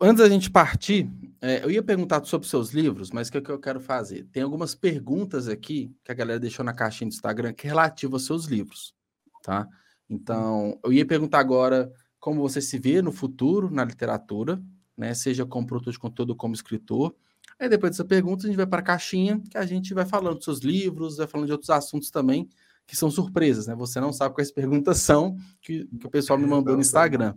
antes 0.00 0.22
da 0.22 0.28
gente 0.28 0.50
partir, 0.50 1.08
é, 1.40 1.64
eu 1.64 1.70
ia 1.70 1.82
perguntar 1.82 2.24
sobre 2.24 2.48
seus 2.48 2.70
livros, 2.70 3.10
mas 3.10 3.28
o 3.28 3.32
que, 3.32 3.38
é 3.38 3.40
que 3.40 3.50
eu 3.50 3.58
quero 3.58 3.80
fazer? 3.80 4.24
Tem 4.32 4.42
algumas 4.42 4.74
perguntas 4.74 5.48
aqui 5.48 5.94
que 6.04 6.10
a 6.10 6.14
galera 6.14 6.40
deixou 6.40 6.64
na 6.64 6.74
caixinha 6.74 7.08
do 7.08 7.14
Instagram 7.14 7.52
que 7.52 7.66
é 7.66 7.70
relativa 7.70 8.14
aos 8.14 8.26
seus 8.26 8.46
livros, 8.46 8.94
tá? 9.42 9.68
Então, 10.12 10.78
eu 10.84 10.92
ia 10.92 11.06
perguntar 11.06 11.38
agora 11.38 11.90
como 12.20 12.42
você 12.42 12.60
se 12.60 12.78
vê 12.78 13.00
no 13.00 13.10
futuro 13.10 13.70
na 13.70 13.82
literatura, 13.82 14.62
né? 14.94 15.14
Seja 15.14 15.46
como 15.46 15.66
produtor 15.66 15.92
de 15.92 15.98
conteúdo, 15.98 16.36
como 16.36 16.54
escritor. 16.54 17.14
Aí 17.58 17.66
depois 17.66 17.92
dessa 17.92 18.04
pergunta, 18.04 18.44
a 18.44 18.46
gente 18.46 18.56
vai 18.56 18.66
para 18.66 18.80
a 18.80 18.84
caixinha, 18.84 19.40
que 19.50 19.56
a 19.56 19.64
gente 19.64 19.94
vai 19.94 20.04
falando 20.04 20.36
dos 20.36 20.44
seus 20.44 20.60
livros, 20.60 21.16
vai 21.16 21.26
falando 21.26 21.46
de 21.46 21.52
outros 21.52 21.70
assuntos 21.70 22.10
também, 22.10 22.46
que 22.86 22.94
são 22.94 23.10
surpresas, 23.10 23.66
né? 23.66 23.74
Você 23.74 24.00
não 24.00 24.12
sabe 24.12 24.34
quais 24.34 24.52
perguntas 24.52 24.98
são 24.98 25.34
que, 25.62 25.86
que 25.86 26.06
o 26.06 26.10
pessoal 26.10 26.38
me 26.38 26.46
mandou 26.46 26.74
no 26.74 26.82
Instagram. 26.82 27.34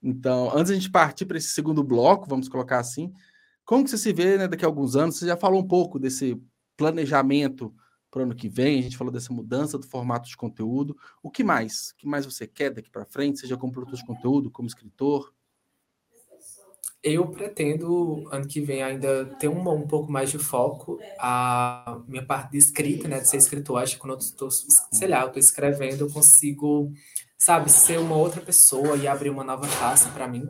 Então, 0.00 0.56
antes 0.56 0.70
a 0.70 0.74
gente 0.74 0.90
partir 0.90 1.26
para 1.26 1.36
esse 1.36 1.48
segundo 1.48 1.82
bloco, 1.82 2.28
vamos 2.28 2.48
colocar 2.48 2.78
assim, 2.78 3.12
como 3.64 3.82
que 3.82 3.90
você 3.90 3.98
se 3.98 4.12
vê 4.12 4.38
né, 4.38 4.46
daqui 4.46 4.64
a 4.64 4.68
alguns 4.68 4.94
anos? 4.94 5.16
Você 5.16 5.26
já 5.26 5.36
falou 5.36 5.60
um 5.60 5.66
pouco 5.66 5.98
desse 5.98 6.40
planejamento 6.76 7.74
para 8.14 8.20
o 8.20 8.22
ano 8.22 8.34
que 8.36 8.48
vem, 8.48 8.78
a 8.78 8.82
gente 8.82 8.96
falou 8.96 9.12
dessa 9.12 9.32
mudança 9.32 9.76
do 9.76 9.88
formato 9.88 10.28
de 10.28 10.36
conteúdo. 10.36 10.96
O 11.20 11.28
que 11.28 11.42
mais? 11.42 11.90
O 11.90 11.96
que 11.96 12.06
mais 12.06 12.24
você 12.24 12.46
quer 12.46 12.70
daqui 12.70 12.88
para 12.88 13.04
frente, 13.04 13.40
seja 13.40 13.56
como 13.56 13.72
produtor 13.72 13.98
de 13.98 14.06
conteúdo, 14.06 14.52
como 14.52 14.68
escritor? 14.68 15.34
Eu 17.02 17.26
pretendo, 17.26 18.24
ano 18.30 18.46
que 18.46 18.60
vem, 18.60 18.84
ainda 18.84 19.26
ter 19.40 19.48
um, 19.48 19.68
um 19.68 19.86
pouco 19.88 20.12
mais 20.12 20.30
de 20.30 20.38
foco. 20.38 21.00
A 21.18 22.00
minha 22.06 22.24
parte 22.24 22.52
de 22.52 22.58
escrita, 22.58 23.08
né, 23.08 23.18
de 23.18 23.28
ser 23.28 23.36
escritor, 23.36 23.82
acho 23.82 23.96
que 23.96 24.00
quando 24.00 24.12
eu 24.12 24.18
estou, 24.18 24.48
sei 24.48 25.08
lá, 25.08 25.22
eu 25.22 25.26
estou 25.26 25.40
escrevendo, 25.40 26.02
eu 26.02 26.10
consigo, 26.10 26.92
sabe, 27.36 27.68
ser 27.68 27.98
uma 27.98 28.16
outra 28.16 28.40
pessoa 28.40 28.96
e 28.96 29.08
abrir 29.08 29.30
uma 29.30 29.42
nova 29.42 29.66
face 29.66 30.08
para 30.10 30.28
mim. 30.28 30.48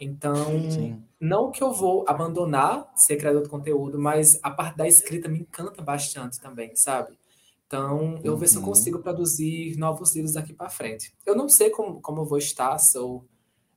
Então, 0.00 0.70
Sim. 0.70 1.04
Não 1.20 1.50
que 1.50 1.62
eu 1.62 1.72
vou 1.72 2.04
abandonar 2.06 2.90
ser 2.94 3.16
criador 3.16 3.42
de 3.42 3.48
conteúdo, 3.48 3.98
mas 3.98 4.38
a 4.42 4.50
parte 4.50 4.76
da 4.76 4.86
escrita 4.86 5.28
me 5.28 5.40
encanta 5.40 5.82
bastante 5.82 6.40
também, 6.40 6.74
sabe? 6.76 7.18
Então, 7.66 8.20
eu 8.22 8.34
uhum. 8.34 8.38
ver 8.38 8.48
se 8.48 8.56
eu 8.56 8.60
uhum. 8.60 8.68
consigo 8.68 8.98
produzir 9.00 9.76
novos 9.76 10.14
livros 10.14 10.34
daqui 10.34 10.52
para 10.52 10.68
frente. 10.68 11.12
Eu 11.24 11.34
não 11.34 11.48
sei 11.48 11.70
como, 11.70 12.00
como 12.00 12.20
eu 12.20 12.24
vou 12.24 12.38
estar, 12.38 12.78
se 12.78 12.96
eu 12.96 13.26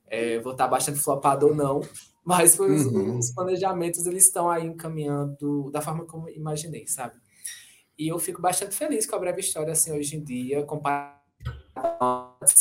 é, 0.06 0.38
vou 0.40 0.52
estar 0.52 0.68
bastante 0.68 0.98
flopado 0.98 1.46
ou 1.46 1.54
não, 1.54 1.80
mas 2.24 2.58
os, 2.58 2.86
uhum. 2.86 3.18
os, 3.18 3.32
planejamentos 3.32 4.06
eles 4.06 4.26
estão 4.26 4.48
aí 4.48 4.64
encaminhando 4.64 5.70
da 5.70 5.80
forma 5.80 6.04
como 6.04 6.28
imaginei, 6.28 6.86
sabe? 6.86 7.14
E 7.98 8.08
eu 8.08 8.18
fico 8.18 8.40
bastante 8.40 8.74
feliz 8.74 9.06
com 9.06 9.16
a 9.16 9.18
breve 9.18 9.40
história 9.40 9.72
assim 9.72 9.92
hoje 9.92 10.16
em 10.16 10.22
dia, 10.22 10.64
comparado 10.64 11.20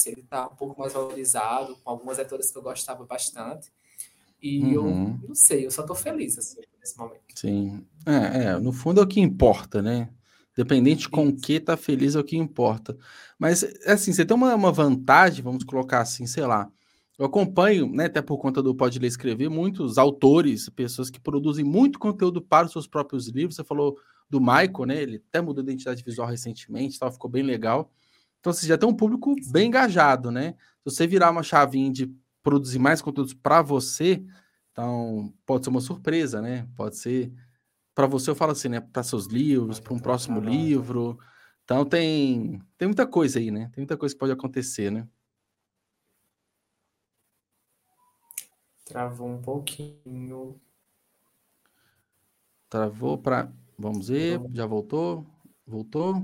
ele 0.05 0.21
está 0.21 0.47
um 0.47 0.55
pouco 0.55 0.79
mais 0.79 0.93
valorizado, 0.93 1.75
com 1.77 1.89
algumas 1.89 2.19
editoras 2.19 2.51
que 2.51 2.57
eu 2.57 2.61
gostava 2.61 3.05
bastante. 3.05 3.71
E 4.41 4.63
uhum. 4.63 5.19
eu 5.21 5.28
não 5.28 5.36
sei, 5.36 5.65
eu 5.65 5.71
só 5.71 5.82
estou 5.82 5.95
feliz 5.95 6.38
assim, 6.38 6.62
nesse 6.80 6.97
momento. 6.97 7.21
Sim. 7.36 7.86
É, 8.06 8.43
é, 8.43 8.60
no 8.60 8.71
fundo 8.71 9.02
é 9.02 9.04
o 9.04 9.08
que 9.08 9.19
importa, 9.19 9.82
né? 9.82 10.10
Independente 10.58 11.08
com 11.08 11.28
o 11.28 11.36
que 11.36 11.60
tá 11.60 11.78
feliz 11.78 12.15
é 12.15 12.19
o 12.19 12.23
que 12.23 12.38
importa. 12.38 12.97
Mas, 13.38 13.63
assim, 13.86 14.12
você 14.12 14.25
tem 14.25 14.36
uma, 14.36 14.54
uma 14.56 14.71
vantagem, 14.71 15.43
vamos 15.43 15.63
colocar 15.63 16.02
assim, 16.02 16.25
sei 16.25 16.45
lá. 16.45 16.69
Eu 17.17 17.25
acompanho, 17.25 17.91
né, 17.91 18.06
até 18.06 18.21
por 18.21 18.38
conta 18.38 18.63
do 18.63 18.73
Pode 18.73 18.97
Ler 18.97 19.08
Escrever, 19.08 19.49
muitos 19.49 19.97
autores, 19.97 20.69
pessoas 20.69 21.10
que 21.10 21.19
produzem 21.19 21.65
muito 21.65 21.99
conteúdo 21.99 22.41
para 22.41 22.65
os 22.65 22.71
seus 22.71 22.88
próprios 22.88 23.28
livros. 23.28 23.56
Você 23.56 23.63
falou 23.63 23.97
do 24.30 24.39
Michael, 24.39 24.86
né? 24.86 25.02
Ele 25.02 25.23
até 25.30 25.41
mudou 25.41 25.62
a 25.62 25.63
identidade 25.63 26.04
visual 26.04 26.28
recentemente, 26.28 26.97
tal, 26.97 27.12
ficou 27.12 27.30
bem 27.30 27.43
legal. 27.43 27.91
Então 28.39 28.54
você 28.54 28.65
já 28.65 28.78
tem 28.78 28.88
um 28.88 28.93
público 28.93 29.36
bem 29.52 29.67
engajado, 29.67 30.32
né? 30.32 30.56
Se 30.78 30.86
você 30.86 31.06
virar 31.06 31.32
uma 31.32 31.43
chavinha 31.43 31.91
de 31.91 32.13
produzir 32.43 32.80
mais 32.80 33.02
conteúdos 33.02 33.34
para 33.34 33.62
você, 33.62 34.23
então 34.71 35.34
pode 35.45 35.65
ser 35.65 35.69
uma 35.69 35.82
surpresa, 35.82 36.41
né? 36.41 36.67
Pode 36.75 36.97
ser 36.97 37.32
para 37.93 38.08
você, 38.08 38.30
eu 38.30 38.36
falo 38.36 38.54
assim, 38.54 38.69
né? 38.69 38.80
Para 38.80 39.04
seus 39.04 39.25
livros, 39.28 39.80
para 39.80 39.93
um 39.93 39.99
próximo 39.99 40.39
livro. 40.39 41.19
Então 41.63 41.86
tem 41.86 42.62
tem 42.78 42.88
muita 42.88 43.06
coisa 43.06 43.39
aí, 43.39 43.52
né? 43.52 43.69
Tem 43.73 43.82
muita 43.82 43.97
coisa 43.97 44.15
que 44.15 44.19
pode 44.19 44.32
acontecer, 44.32 44.91
né? 44.91 45.08
Travou 48.86 49.28
um 49.28 49.41
pouquinho. 49.41 50.60
Travou 52.69 53.17
para 53.17 53.52
Vamos 53.82 54.10
ver, 54.10 54.41
já 54.52 54.65
voltou? 54.65 55.25
Voltou? 55.65 56.21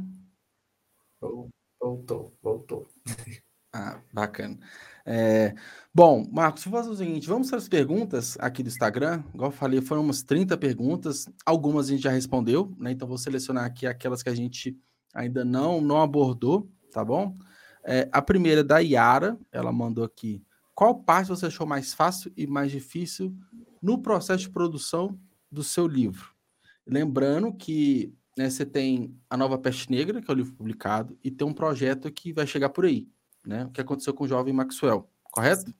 Voltou, 1.80 2.34
voltou. 2.42 2.88
Ah, 3.78 4.00
bacana. 4.14 4.58
É, 5.06 5.54
bom, 5.94 6.26
Marcos, 6.32 6.64
vou 6.64 6.80
fazer 6.80 6.90
o 6.90 6.96
seguinte: 6.96 7.28
vamos 7.28 7.50
para 7.50 7.58
as 7.58 7.68
perguntas 7.68 8.38
aqui 8.40 8.64
do 8.64 8.70
Instagram. 8.70 9.22
Igual 9.34 9.52
eu 9.52 9.56
falei, 9.56 9.82
foram 9.82 10.02
umas 10.02 10.24
30 10.24 10.58
perguntas, 10.58 11.28
algumas 11.46 11.88
a 11.88 11.90
gente 11.90 12.04
já 12.04 12.10
respondeu, 12.10 12.74
né? 12.80 12.92
Então 12.92 13.06
vou 13.06 13.18
selecionar 13.18 13.66
aqui 13.66 13.86
aquelas 13.86 14.24
que 14.24 14.30
a 14.30 14.34
gente 14.34 14.80
ainda 15.14 15.44
não, 15.44 15.82
não 15.82 16.02
abordou, 16.02 16.72
tá 16.90 17.04
bom? 17.04 17.38
É, 17.84 18.08
a 18.14 18.22
primeira 18.22 18.62
é 18.62 18.64
da 18.64 18.80
Yara, 18.80 19.38
ela 19.52 19.74
mandou 19.74 20.06
aqui. 20.06 20.42
Qual 20.74 20.96
parte 20.96 21.28
você 21.28 21.48
achou 21.48 21.68
mais 21.68 21.94
fácil 21.94 22.32
e 22.38 22.48
mais 22.48 22.72
difícil 22.72 23.36
no 23.82 24.02
processo 24.02 24.44
de 24.44 24.50
produção 24.52 25.20
do 25.52 25.66
seu 25.66 25.86
livro? 25.86 26.30
Lembrando 26.88 27.52
que 27.54 28.14
né, 28.38 28.50
você 28.50 28.66
tem 28.66 29.14
a 29.30 29.36
Nova 29.36 29.58
Peste 29.58 29.92
Negra, 29.92 30.22
que 30.22 30.32
é 30.32 30.34
o 30.34 30.38
livro 30.38 30.54
publicado, 30.54 31.18
e 31.22 31.30
tem 31.30 31.46
um 31.46 31.54
projeto 31.54 32.10
que 32.10 32.32
vai 32.32 32.48
chegar 32.48 32.70
por 32.70 32.86
aí, 32.86 33.10
né? 33.46 33.66
O 33.66 33.70
que 33.72 33.82
aconteceu 33.82 34.14
com 34.14 34.24
o 34.24 34.28
jovem 34.28 34.54
Maxwell, 34.54 35.10
correto? 35.32 35.74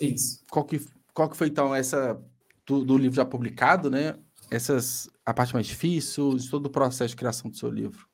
Isso. 0.00 0.44
Qual 0.50 0.64
que, 0.64 0.80
qual 1.12 1.28
que 1.28 1.36
foi 1.36 1.48
então 1.48 1.74
essa 1.74 2.20
do, 2.66 2.84
do, 2.84 2.96
livro 2.96 3.16
já 3.16 3.24
publicado, 3.24 3.90
né? 3.90 4.18
Essas 4.50 5.08
a 5.24 5.32
parte 5.32 5.54
mais 5.54 5.66
difícil 5.66 6.36
de 6.36 6.48
todo 6.50 6.66
o 6.66 6.70
processo 6.70 7.10
de 7.10 7.16
criação 7.16 7.50
do 7.50 7.56
seu 7.56 7.70
livro. 7.70 8.06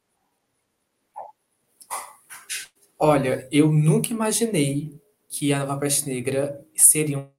Olha, 2.98 3.48
eu 3.50 3.72
nunca 3.72 4.10
imaginei 4.10 5.00
que 5.28 5.52
a 5.52 5.60
Nova 5.60 5.80
Peste 5.80 6.08
Negra 6.08 6.64
seria 6.76 7.18
um 7.18 7.30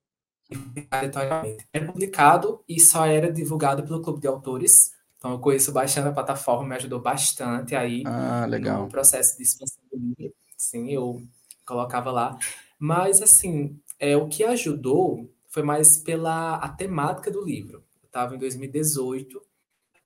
publicado 1.88 2.64
e 2.68 2.80
só 2.80 3.06
era 3.06 3.32
divulgado 3.32 3.84
pelo 3.84 4.02
Clube 4.02 4.22
de 4.22 4.28
Autores. 4.28 4.94
Então 5.22 5.34
eu 5.34 5.40
conheço 5.40 5.72
bastante 5.72 6.08
a 6.08 6.12
plataforma, 6.12 6.68
me 6.68 6.76
ajudou 6.78 7.00
bastante 7.00 7.76
aí 7.76 8.02
ah, 8.08 8.48
legal. 8.50 8.82
no 8.82 8.90
processo 8.90 9.38
de 9.38 9.44
expansão 9.44 9.84
do 9.92 10.16
livro. 10.18 10.36
Sim, 10.58 10.90
eu 10.90 11.22
colocava 11.64 12.10
lá. 12.10 12.40
Mas 12.80 13.22
assim, 13.22 13.80
é, 14.00 14.18
o 14.18 14.28
que 14.28 14.44
ajudou 14.44 15.32
foi 15.48 15.62
mais 15.62 15.98
pela 15.98 16.56
a 16.56 16.68
temática 16.70 17.30
do 17.30 17.46
livro. 17.46 17.84
Eu 18.02 18.08
estava 18.08 18.36
em 18.36 18.40
2018, 18.40 19.40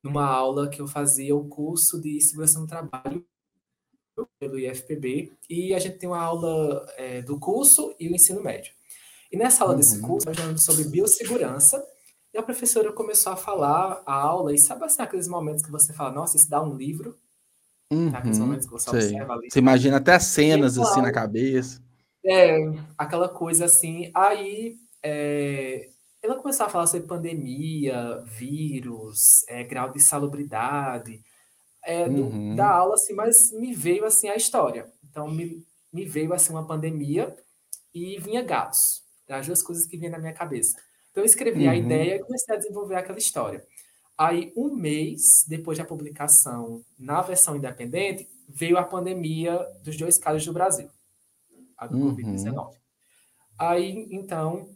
numa 0.04 0.26
aula 0.26 0.68
que 0.68 0.82
eu 0.82 0.88
fazia 0.88 1.34
o 1.34 1.48
curso 1.48 2.02
de 2.02 2.20
segurança 2.20 2.60
no 2.60 2.68
trabalho 2.68 3.26
pelo 4.38 4.60
IFPB, 4.60 5.32
e 5.50 5.74
a 5.74 5.80
gente 5.80 5.98
tem 5.98 6.10
uma 6.10 6.22
aula 6.22 6.86
é, 6.98 7.22
do 7.22 7.40
curso 7.40 7.96
e 7.98 8.10
o 8.10 8.14
ensino 8.14 8.44
médio. 8.44 8.74
E 9.32 9.38
nessa 9.38 9.64
aula 9.64 9.76
uhum. 9.76 9.80
desse 9.80 10.02
curso, 10.02 10.28
nós 10.28 10.36
falamos 10.38 10.66
sobre 10.66 10.84
biossegurança, 10.84 11.82
e 12.36 12.38
a 12.38 12.44
professora 12.44 12.92
começou 12.92 13.32
a 13.32 13.38
falar 13.38 14.04
a 14.06 14.14
aula, 14.14 14.54
e 14.54 14.58
sabe 14.58 14.84
assim, 14.84 15.02
aqueles 15.02 15.26
momentos 15.26 15.64
que 15.64 15.72
você 15.72 15.94
fala, 15.94 16.12
nossa, 16.12 16.36
isso 16.36 16.50
dá 16.50 16.62
um 16.62 16.76
livro? 16.76 17.18
Uhum, 17.90 18.14
aqueles 18.14 18.38
momentos 18.38 18.66
que 18.66 18.74
você 18.74 18.90
sei. 18.90 19.00
observa 19.00 19.34
ali. 19.36 19.50
Você 19.50 19.60
imagina 19.60 19.96
até 19.96 20.16
as 20.16 20.26
cenas 20.26 20.78
assim 20.78 21.02
na 21.02 21.14
cabeça. 21.14 21.82
É, 22.26 22.58
aquela 22.98 23.30
coisa 23.30 23.66
assim. 23.66 24.12
Aí 24.14 24.76
é, 25.02 25.88
ela 26.22 26.36
começou 26.36 26.66
a 26.66 26.70
falar 26.70 26.88
sobre 26.88 27.08
pandemia, 27.08 28.22
vírus, 28.26 29.46
é, 29.48 29.64
grau 29.64 29.94
de 29.94 30.02
salubridade 30.02 31.24
é, 31.86 32.10
do, 32.10 32.24
uhum. 32.24 32.54
da 32.54 32.68
aula, 32.68 32.96
assim, 32.96 33.14
mas 33.14 33.54
me 33.54 33.74
veio 33.74 34.04
assim 34.04 34.28
a 34.28 34.36
história. 34.36 34.92
Então 35.10 35.32
me, 35.32 35.66
me 35.94 36.04
veio 36.04 36.34
assim 36.34 36.52
uma 36.52 36.68
pandemia 36.68 37.34
e 37.94 38.20
vinha 38.20 38.44
gatos 38.44 39.06
as 39.30 39.48
duas 39.48 39.64
coisas 39.64 39.86
que 39.86 39.98
vinham 39.98 40.12
na 40.12 40.20
minha 40.20 40.34
cabeça. 40.34 40.78
Então 41.16 41.24
eu 41.24 41.26
escrevi 41.26 41.64
uhum. 41.64 41.72
a 41.72 41.76
ideia 41.78 42.16
e 42.18 42.20
comecei 42.20 42.54
a 42.54 42.58
desenvolver 42.58 42.96
aquela 42.96 43.18
história. 43.18 43.66
Aí, 44.18 44.52
um 44.54 44.76
mês 44.76 45.22
depois 45.48 45.78
da 45.78 45.86
publicação 45.86 46.84
na 47.00 47.22
versão 47.22 47.56
independente, 47.56 48.28
veio 48.50 48.78
a 48.78 48.84
pandemia 48.84 49.58
dos 49.82 49.96
dois 49.96 50.18
casos 50.18 50.46
do 50.46 50.52
Brasil, 50.52 50.90
a 51.78 51.88
do 51.88 51.98
uhum. 51.98 52.14
Covid-19. 52.14 52.74
Aí, 53.58 54.10
então, 54.12 54.68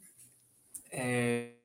é, 0.90 1.56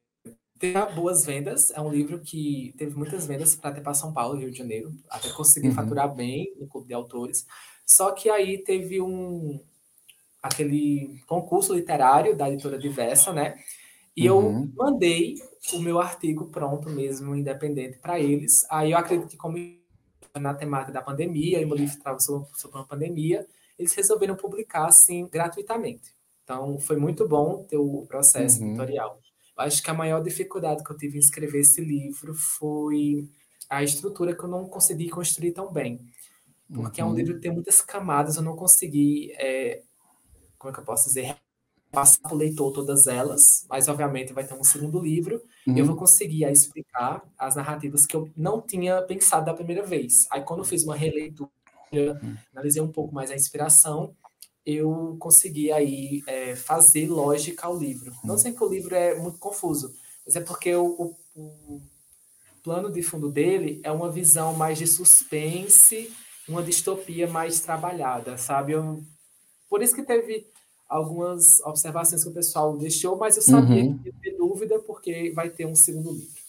teve 0.59 0.85
boas 0.87 1.25
vendas. 1.25 1.71
É 1.71 1.81
um 1.81 1.93
livro 1.93 2.19
que 2.19 2.75
teve 2.77 2.97
muitas 2.97 3.29
vendas 3.29 3.55
para 3.55 3.71
até 3.71 3.81
para 3.81 3.95
São 3.95 4.13
Paulo, 4.13 4.41
Rio 4.41 4.51
de 4.51 4.59
Janeiro. 4.59 4.93
Até 5.09 5.29
consegui 5.31 5.69
uhum. 5.69 5.75
faturar 5.75 6.13
bem 6.13 6.53
no 6.59 6.67
clube 6.67 6.89
de 6.89 6.95
autores. 6.95 7.47
Só 7.87 8.11
que 8.11 8.29
aí 8.29 8.59
teve 8.59 9.01
um, 9.01 9.61
aquele 10.43 11.23
concurso 11.29 11.73
literário 11.73 12.37
da 12.37 12.51
editora 12.51 12.77
Diversa, 12.77 13.33
né? 13.33 13.57
E 14.17 14.31
uhum. 14.31 14.63
eu 14.63 14.73
mandei 14.77 15.35
o 15.73 15.79
meu 15.81 15.99
artigo 15.99 16.47
pronto 16.47 16.89
mesmo, 16.89 17.35
independente, 17.35 17.99
para 17.99 18.21
eles. 18.21 18.65
Aí 18.71 18.93
eu 18.93 18.99
acredito 18.99 19.29
que, 19.29 19.37
como 19.37 19.57
na 20.35 20.55
temática 20.55 20.93
da 20.93 21.03
pandemia, 21.03 21.61
e 21.61 21.67
meu 21.67 21.77
livro 21.77 21.97
estava 21.97 22.19
sobre, 22.21 22.49
sobre 22.55 22.79
uma 22.79 22.87
pandemia, 22.87 23.47
eles 23.79 23.93
resolveram 23.95 24.37
publicar 24.37 24.87
assim 24.87 25.29
gratuitamente. 25.29 26.15
Então 26.43 26.79
foi 26.79 26.97
muito 26.97 27.27
bom 27.27 27.65
ter 27.65 27.77
o 27.77 28.07
processo 28.07 28.61
uhum. 28.61 28.69
editorial. 28.69 29.19
Eu 29.57 29.65
acho 29.65 29.83
que 29.83 29.91
a 29.91 29.95
maior 29.95 30.23
dificuldade 30.23 30.83
que 30.83 30.91
eu 30.91 30.97
tive 30.97 31.17
em 31.17 31.21
escrever 31.21 31.61
esse 31.61 31.81
livro 31.81 32.35
foi 32.35 33.29
a 33.69 33.83
estrutura 33.83 34.37
que 34.37 34.45
eu 34.45 34.49
não 34.49 34.69
consegui 34.69 35.09
construir 35.09 35.53
tão 35.53 35.73
bem. 35.73 36.01
Porque 36.73 37.01
uhum. 37.01 37.09
é 37.09 37.11
um 37.11 37.13
uhum. 37.13 37.19
livro 37.19 37.35
que 37.35 37.41
tem 37.41 37.53
muitas 37.53 37.81
camadas, 37.81 38.37
eu 38.37 38.43
não 38.43 38.57
consegui 38.57 39.33
é, 39.33 39.83
como 40.59 40.71
é 40.71 40.75
que 40.75 40.81
eu 40.81 40.85
posso 40.85 41.09
dizer, 41.09 41.37
passar 41.95 42.21
para 42.21 42.35
o 42.35 42.37
leitor 42.37 42.73
todas 42.73 43.07
elas, 43.07 43.65
mas 43.69 43.89
obviamente 43.89 44.33
vai 44.33 44.45
ter 44.45 44.55
um 44.55 44.65
segundo 44.65 45.01
livro, 45.01 45.43
uhum. 45.67 45.77
eu 45.77 45.87
vou 45.87 45.97
conseguir 45.97 46.45
explicar 46.45 47.23
as 47.39 47.57
narrativas 47.57 48.05
que 48.05 48.17
eu 48.17 48.29
não 48.37 48.61
tinha 48.61 49.01
pensado 49.03 49.47
da 49.47 49.55
primeira 49.55 49.83
vez. 49.85 50.27
Aí 50.31 50.43
quando 50.43 50.61
eu 50.61 50.65
fiz 50.65 50.85
uma 50.85 50.97
releitura, 50.97 51.51
uhum. 51.93 52.37
analisei 52.53 52.83
um 52.83 52.91
pouco 52.91 53.15
mais 53.15 53.31
a 53.31 53.35
inspiração, 53.35 54.15
eu 54.67 55.17
consegui 55.19 55.71
aí 55.71 56.23
é, 56.27 56.57
fazer 56.57 57.09
lógica 57.09 57.67
ao 57.67 57.79
livro. 57.79 58.11
Uhum. 58.11 58.19
Não 58.25 58.39
sei 58.39 58.53
que 58.53 58.65
o 58.65 58.69
livro 58.69 58.95
é 58.95 59.15
muito 59.19 59.39
confuso, 59.39 59.95
mas 60.27 60.37
é 60.37 60.41
porque 60.41 60.75
o, 60.75 61.15
o, 61.35 61.43
o 61.77 61.83
plano 62.63 62.91
de 62.91 63.03
fundo 63.03 63.31
dele 63.31 63.81
é 63.85 63.93
uma 63.93 64.11
visão 64.11 64.55
mais 64.55 64.79
de 64.79 64.87
suspense, 64.87 66.11
uma 66.49 66.63
distopia 66.63 67.27
mais 67.27 67.61
trabalhada, 67.61 68.37
sabe? 68.37 68.73
Eu, 68.73 69.03
por 69.69 69.83
isso 69.83 69.95
que 69.95 70.03
teve 70.03 70.47
algumas 70.89 71.61
observações 71.61 72.23
que 72.23 72.31
o 72.31 72.35
pessoal 72.35 72.77
deixou, 72.77 73.17
mas 73.17 73.37
eu 73.37 73.43
sabia 73.43 73.85
uhum. 73.85 73.99
que 73.99 74.09
ia 74.09 74.15
ter 74.21 74.37
dúvida 74.37 74.79
porque 74.81 75.33
vai 75.35 75.51
ter 75.51 75.67
um 75.67 75.75
segundo 75.75 76.13
livro. 76.13 76.45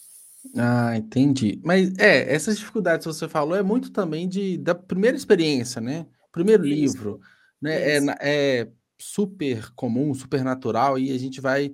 Ah, 0.55 0.95
entendi. 0.95 1.59
Mas 1.63 1.97
é, 1.97 2.31
essas 2.33 2.57
dificuldades 2.57 3.05
que 3.05 3.13
você 3.13 3.27
falou 3.27 3.55
é 3.55 3.63
muito 3.63 3.91
também 3.91 4.27
de 4.27 4.57
da 4.57 4.75
primeira 4.75 5.17
experiência, 5.17 5.81
né? 5.81 6.05
Primeiro 6.31 6.65
Isso. 6.65 6.97
livro, 6.97 7.19
né? 7.61 7.97
É, 7.97 7.99
é 8.21 8.67
super 8.97 9.71
comum, 9.73 10.13
super 10.13 10.43
natural 10.43 10.99
e 10.99 11.11
a 11.11 11.17
gente 11.17 11.41
vai 11.41 11.73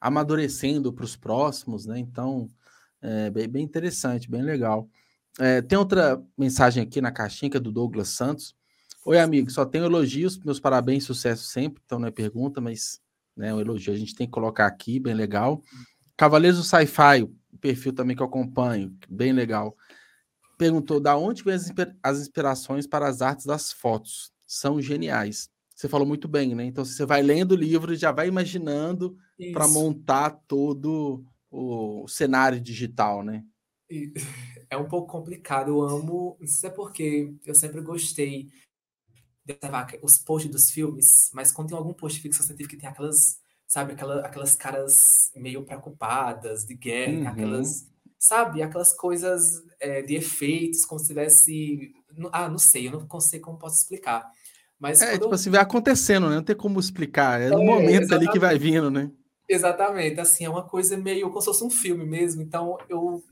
amadurecendo 0.00 0.92
para 0.92 1.04
os 1.04 1.16
próximos, 1.16 1.86
né? 1.86 1.98
Então, 1.98 2.48
é 3.02 3.30
bem, 3.30 3.48
bem 3.48 3.64
interessante, 3.64 4.30
bem 4.30 4.42
legal. 4.42 4.88
É, 5.38 5.62
tem 5.62 5.78
outra 5.78 6.22
mensagem 6.36 6.82
aqui 6.82 7.00
na 7.00 7.12
caixinha 7.12 7.50
que 7.50 7.56
é 7.56 7.60
do 7.60 7.72
Douglas 7.72 8.08
Santos. 8.08 8.54
Oi, 9.06 9.18
amigo, 9.18 9.50
só 9.50 9.64
tenho 9.64 9.86
elogios, 9.86 10.38
meus 10.38 10.60
parabéns, 10.60 11.04
sucesso 11.04 11.44
sempre. 11.44 11.82
Então 11.84 11.98
não 11.98 12.08
é 12.08 12.10
pergunta, 12.10 12.60
mas 12.60 13.00
né, 13.34 13.52
um 13.52 13.60
elogio 13.60 13.94
a 13.94 13.96
gente 13.96 14.14
tem 14.14 14.26
que 14.26 14.32
colocar 14.32 14.66
aqui, 14.66 15.00
bem 15.00 15.14
legal. 15.14 15.62
Cavaleiros 16.18 16.58
do 16.58 16.64
Sci-Fi, 16.64 17.26
perfil 17.60 17.94
também 17.94 18.14
que 18.14 18.22
eu 18.22 18.26
acompanho, 18.26 18.94
bem 19.08 19.32
legal. 19.32 19.74
Perguntou 20.58 21.00
da 21.00 21.16
onde 21.16 21.42
vem 21.42 21.54
as 22.02 22.18
inspirações 22.20 22.86
para 22.86 23.08
as 23.08 23.22
artes 23.22 23.46
das 23.46 23.72
fotos. 23.72 24.30
São 24.46 24.82
geniais. 24.82 25.48
Você 25.74 25.88
falou 25.88 26.06
muito 26.06 26.28
bem, 26.28 26.54
né? 26.54 26.64
Então 26.64 26.84
você 26.84 27.06
vai 27.06 27.22
lendo 27.22 27.52
o 27.52 27.56
livro 27.56 27.94
e 27.94 27.96
já 27.96 28.12
vai 28.12 28.28
imaginando 28.28 29.16
para 29.54 29.66
montar 29.66 30.30
todo 30.46 31.24
o 31.50 32.06
cenário 32.06 32.60
digital, 32.60 33.24
né? 33.24 33.42
É 34.72 34.76
um 34.76 34.86
pouco 34.86 35.10
complicado. 35.10 35.70
Eu 35.70 35.82
amo, 35.82 36.38
se 36.44 36.64
é 36.64 36.70
porque 36.70 37.34
eu 37.44 37.56
sempre 37.56 37.80
gostei 37.80 38.46
observar 39.52 39.88
os 40.02 40.18
posts 40.18 40.50
dos 40.50 40.70
filmes, 40.70 41.30
mas 41.32 41.52
quando 41.52 41.68
tem 41.68 41.76
algum 41.76 41.92
post 41.92 42.16
de 42.16 42.22
ficção 42.22 42.44
científica 42.44 42.76
que 42.76 42.80
tem 42.80 42.90
aquelas, 42.90 43.38
sabe, 43.66 43.92
aquela, 43.92 44.20
aquelas 44.20 44.54
caras 44.54 45.30
meio 45.34 45.64
preocupadas 45.64 46.64
de 46.64 46.74
guerra, 46.74 47.12
uhum. 47.12 47.28
aquelas, 47.28 47.86
sabe, 48.18 48.62
aquelas 48.62 48.94
coisas 48.94 49.42
é, 49.78 50.02
de 50.02 50.14
efeitos, 50.14 50.84
como 50.84 51.00
se 51.00 51.08
tivesse. 51.08 51.92
Ah, 52.32 52.48
não 52.48 52.58
sei, 52.58 52.88
eu 52.88 53.06
não 53.08 53.20
sei 53.20 53.40
como 53.40 53.58
posso 53.58 53.76
explicar. 53.82 54.30
Mas 54.78 55.02
é, 55.02 55.12
tipo 55.12 55.26
eu... 55.26 55.34
assim, 55.34 55.50
vai 55.50 55.60
acontecendo, 55.60 56.28
né? 56.28 56.36
Não 56.36 56.42
tem 56.42 56.56
como 56.56 56.80
explicar. 56.80 57.40
É 57.40 57.50
no 57.50 57.62
é, 57.62 57.64
momento 57.64 58.02
exatamente. 58.02 58.14
ali 58.14 58.28
que 58.28 58.38
vai 58.38 58.58
vindo, 58.58 58.90
né? 58.90 59.10
Exatamente, 59.48 60.20
assim, 60.20 60.44
é 60.44 60.48
uma 60.48 60.62
coisa 60.62 60.96
meio 60.96 61.28
como 61.28 61.40
se 61.40 61.46
fosse 61.46 61.64
um 61.64 61.70
filme 61.70 62.06
mesmo. 62.06 62.40
Então, 62.40 62.78
eu 62.88 63.22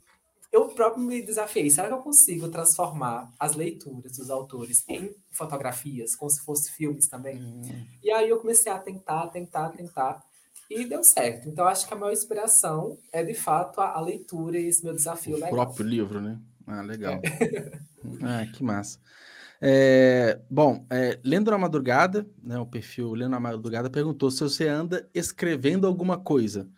eu 0.50 0.68
próprio 0.68 1.02
me 1.02 1.22
desafiei. 1.22 1.68
Será 1.70 1.88
que 1.88 1.94
eu 1.94 1.98
consigo 1.98 2.48
transformar 2.48 3.30
as 3.38 3.54
leituras 3.54 4.16
dos 4.16 4.30
autores 4.30 4.82
em 4.88 5.14
fotografias, 5.30 6.16
como 6.16 6.30
se 6.30 6.42
fossem 6.44 6.72
filmes 6.72 7.08
também? 7.08 7.36
Hum. 7.36 7.86
E 8.02 8.10
aí 8.10 8.28
eu 8.28 8.38
comecei 8.38 8.72
a 8.72 8.78
tentar, 8.78 9.26
tentar, 9.28 9.70
tentar. 9.70 10.22
E 10.70 10.84
deu 10.84 11.02
certo. 11.02 11.48
Então, 11.48 11.66
acho 11.66 11.86
que 11.86 11.94
a 11.94 11.96
maior 11.96 12.12
inspiração 12.12 12.98
é, 13.12 13.22
de 13.22 13.34
fato, 13.34 13.80
a, 13.80 13.92
a 13.92 14.00
leitura 14.00 14.58
e 14.58 14.66
esse 14.66 14.84
meu 14.84 14.94
desafio 14.94 15.32
o 15.32 15.36
legal. 15.36 15.50
Próprio 15.50 15.86
livro, 15.86 16.20
né? 16.20 16.38
Ah, 16.66 16.82
legal. 16.82 17.14
É. 17.14 17.78
ah, 18.22 18.46
que 18.52 18.62
massa. 18.62 18.98
É, 19.60 20.40
bom, 20.48 20.86
é, 20.90 21.18
Lendo 21.24 21.50
na 21.50 21.58
Madrugada, 21.58 22.28
né, 22.42 22.58
o 22.58 22.66
perfil 22.66 23.12
Lendo 23.14 23.30
na 23.30 23.40
Madrugada 23.40 23.90
perguntou 23.90 24.30
se 24.30 24.40
você 24.40 24.68
anda 24.68 25.08
escrevendo 25.12 25.86
alguma 25.86 26.18
coisa. 26.18 26.68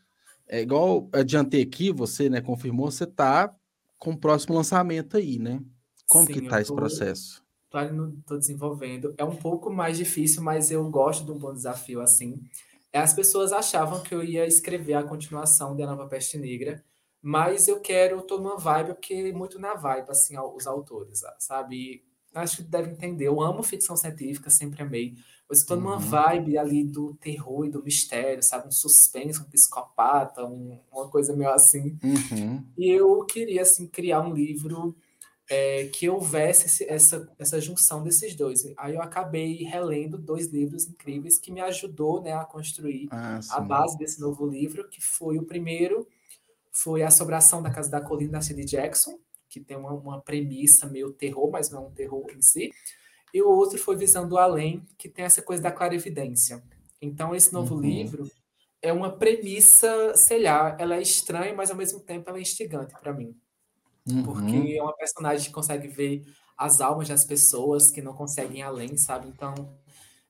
É 0.48 0.60
igual 0.60 1.08
adiantei 1.12 1.62
aqui, 1.62 1.92
você 1.92 2.28
né, 2.28 2.40
confirmou, 2.40 2.90
você 2.90 3.04
está 3.04 3.54
com 4.00 4.12
o 4.12 4.18
próximo 4.18 4.56
lançamento 4.56 5.16
aí, 5.16 5.38
né? 5.38 5.62
Como 6.08 6.26
Sim, 6.26 6.32
que 6.32 6.40
tá 6.42 6.56
tô, 6.56 6.62
esse 6.62 6.74
processo? 6.74 7.44
Tô, 8.26 8.36
desenvolvendo. 8.36 9.14
É 9.16 9.22
um 9.22 9.36
pouco 9.36 9.70
mais 9.70 9.96
difícil, 9.96 10.42
mas 10.42 10.72
eu 10.72 10.82
gosto 10.90 11.24
de 11.24 11.30
um 11.30 11.38
bom 11.38 11.52
desafio 11.52 12.00
assim. 12.00 12.42
As 12.92 13.14
pessoas 13.14 13.52
achavam 13.52 14.02
que 14.02 14.12
eu 14.12 14.24
ia 14.24 14.44
escrever 14.46 14.94
a 14.94 15.04
continuação 15.04 15.76
da 15.76 15.86
Nova 15.86 16.08
Peste 16.08 16.36
Negra, 16.38 16.82
mas 17.22 17.68
eu 17.68 17.78
quero, 17.78 18.26
numa 18.28 18.56
vibe, 18.56 18.94
porque 18.94 19.32
muito 19.32 19.60
na 19.60 19.74
vibe, 19.74 20.10
assim, 20.10 20.36
os 20.36 20.66
autores, 20.66 21.20
sabe? 21.38 22.02
acho 22.34 22.56
que 22.58 22.62
deve 22.62 22.90
entender. 22.90 23.26
Eu 23.26 23.40
amo 23.40 23.62
ficção 23.62 23.96
científica, 23.96 24.48
sempre 24.50 24.82
amei. 24.82 25.14
Mas 25.50 25.58
estou 25.58 25.76
numa 25.76 25.94
uhum. 25.94 25.98
vibe 25.98 26.56
ali 26.56 26.84
do 26.84 27.12
terror 27.14 27.66
e 27.66 27.70
do 27.70 27.82
mistério, 27.82 28.40
sabe? 28.40 28.68
Um 28.68 28.70
suspense, 28.70 29.40
um 29.40 29.50
psicopata, 29.50 30.44
um, 30.46 30.78
uma 30.92 31.08
coisa 31.08 31.34
meio 31.34 31.50
assim. 31.50 31.98
Uhum. 32.04 32.64
E 32.78 32.88
eu 32.88 33.24
queria, 33.24 33.62
assim, 33.62 33.88
criar 33.88 34.20
um 34.20 34.32
livro 34.32 34.96
é, 35.50 35.86
que 35.86 36.08
houvesse 36.08 36.66
esse, 36.66 36.84
essa, 36.84 37.28
essa 37.36 37.60
junção 37.60 38.04
desses 38.04 38.36
dois. 38.36 38.62
Aí 38.76 38.94
eu 38.94 39.02
acabei 39.02 39.64
relendo 39.64 40.16
dois 40.16 40.46
livros 40.46 40.86
incríveis 40.86 41.36
que 41.36 41.50
me 41.50 41.60
ajudou 41.60 42.22
né, 42.22 42.32
a 42.32 42.44
construir 42.44 43.08
ah, 43.10 43.40
a 43.50 43.60
base 43.60 43.98
desse 43.98 44.20
novo 44.20 44.46
livro, 44.46 44.88
que 44.88 45.02
foi 45.02 45.36
o 45.36 45.42
primeiro, 45.42 46.06
foi 46.70 47.02
A 47.02 47.10
Sobração 47.10 47.60
da 47.60 47.70
Casa 47.70 47.90
da 47.90 48.00
Colina, 48.00 48.34
da 48.34 48.40
C.D. 48.40 48.64
Jackson, 48.64 49.18
que 49.48 49.58
tem 49.58 49.76
uma, 49.76 49.92
uma 49.92 50.20
premissa 50.20 50.86
meio 50.86 51.12
terror, 51.12 51.50
mas 51.50 51.68
não 51.70 51.82
é 51.82 51.86
um 51.88 51.90
terror 51.90 52.26
em 52.30 52.40
si. 52.40 52.70
E 53.32 53.42
o 53.42 53.48
outro 53.48 53.78
foi 53.78 53.96
Visando 53.96 54.38
Além, 54.38 54.84
que 54.98 55.08
tem 55.08 55.24
essa 55.24 55.42
coisa 55.42 55.62
da 55.62 55.70
clarividência. 55.70 56.62
Então, 57.00 57.34
esse 57.34 57.52
novo 57.52 57.74
uhum. 57.74 57.80
livro 57.80 58.30
é 58.82 58.92
uma 58.92 59.10
premissa, 59.10 60.14
sei 60.16 60.42
lá, 60.42 60.76
ela 60.78 60.96
é 60.96 61.02
estranha, 61.02 61.54
mas 61.54 61.70
ao 61.70 61.76
mesmo 61.76 62.00
tempo 62.00 62.28
ela 62.28 62.38
é 62.38 62.42
instigante 62.42 62.94
para 63.00 63.12
mim. 63.12 63.36
Uhum. 64.08 64.22
Porque 64.24 64.76
é 64.76 64.82
uma 64.82 64.96
personagem 64.96 65.46
que 65.46 65.52
consegue 65.52 65.88
ver 65.88 66.24
as 66.56 66.80
almas 66.80 67.08
das 67.08 67.24
pessoas 67.24 67.90
que 67.90 68.02
não 68.02 68.12
conseguem 68.12 68.62
além, 68.62 68.96
sabe? 68.96 69.28
Então, 69.28 69.54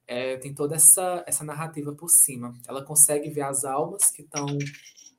é, 0.06 0.36
tem 0.36 0.52
toda 0.52 0.76
essa, 0.76 1.24
essa 1.26 1.44
narrativa 1.44 1.92
por 1.92 2.08
cima. 2.08 2.52
Ela 2.68 2.84
consegue 2.84 3.30
ver 3.30 3.42
as 3.42 3.64
almas 3.64 4.10
que 4.10 4.22
estão 4.22 4.46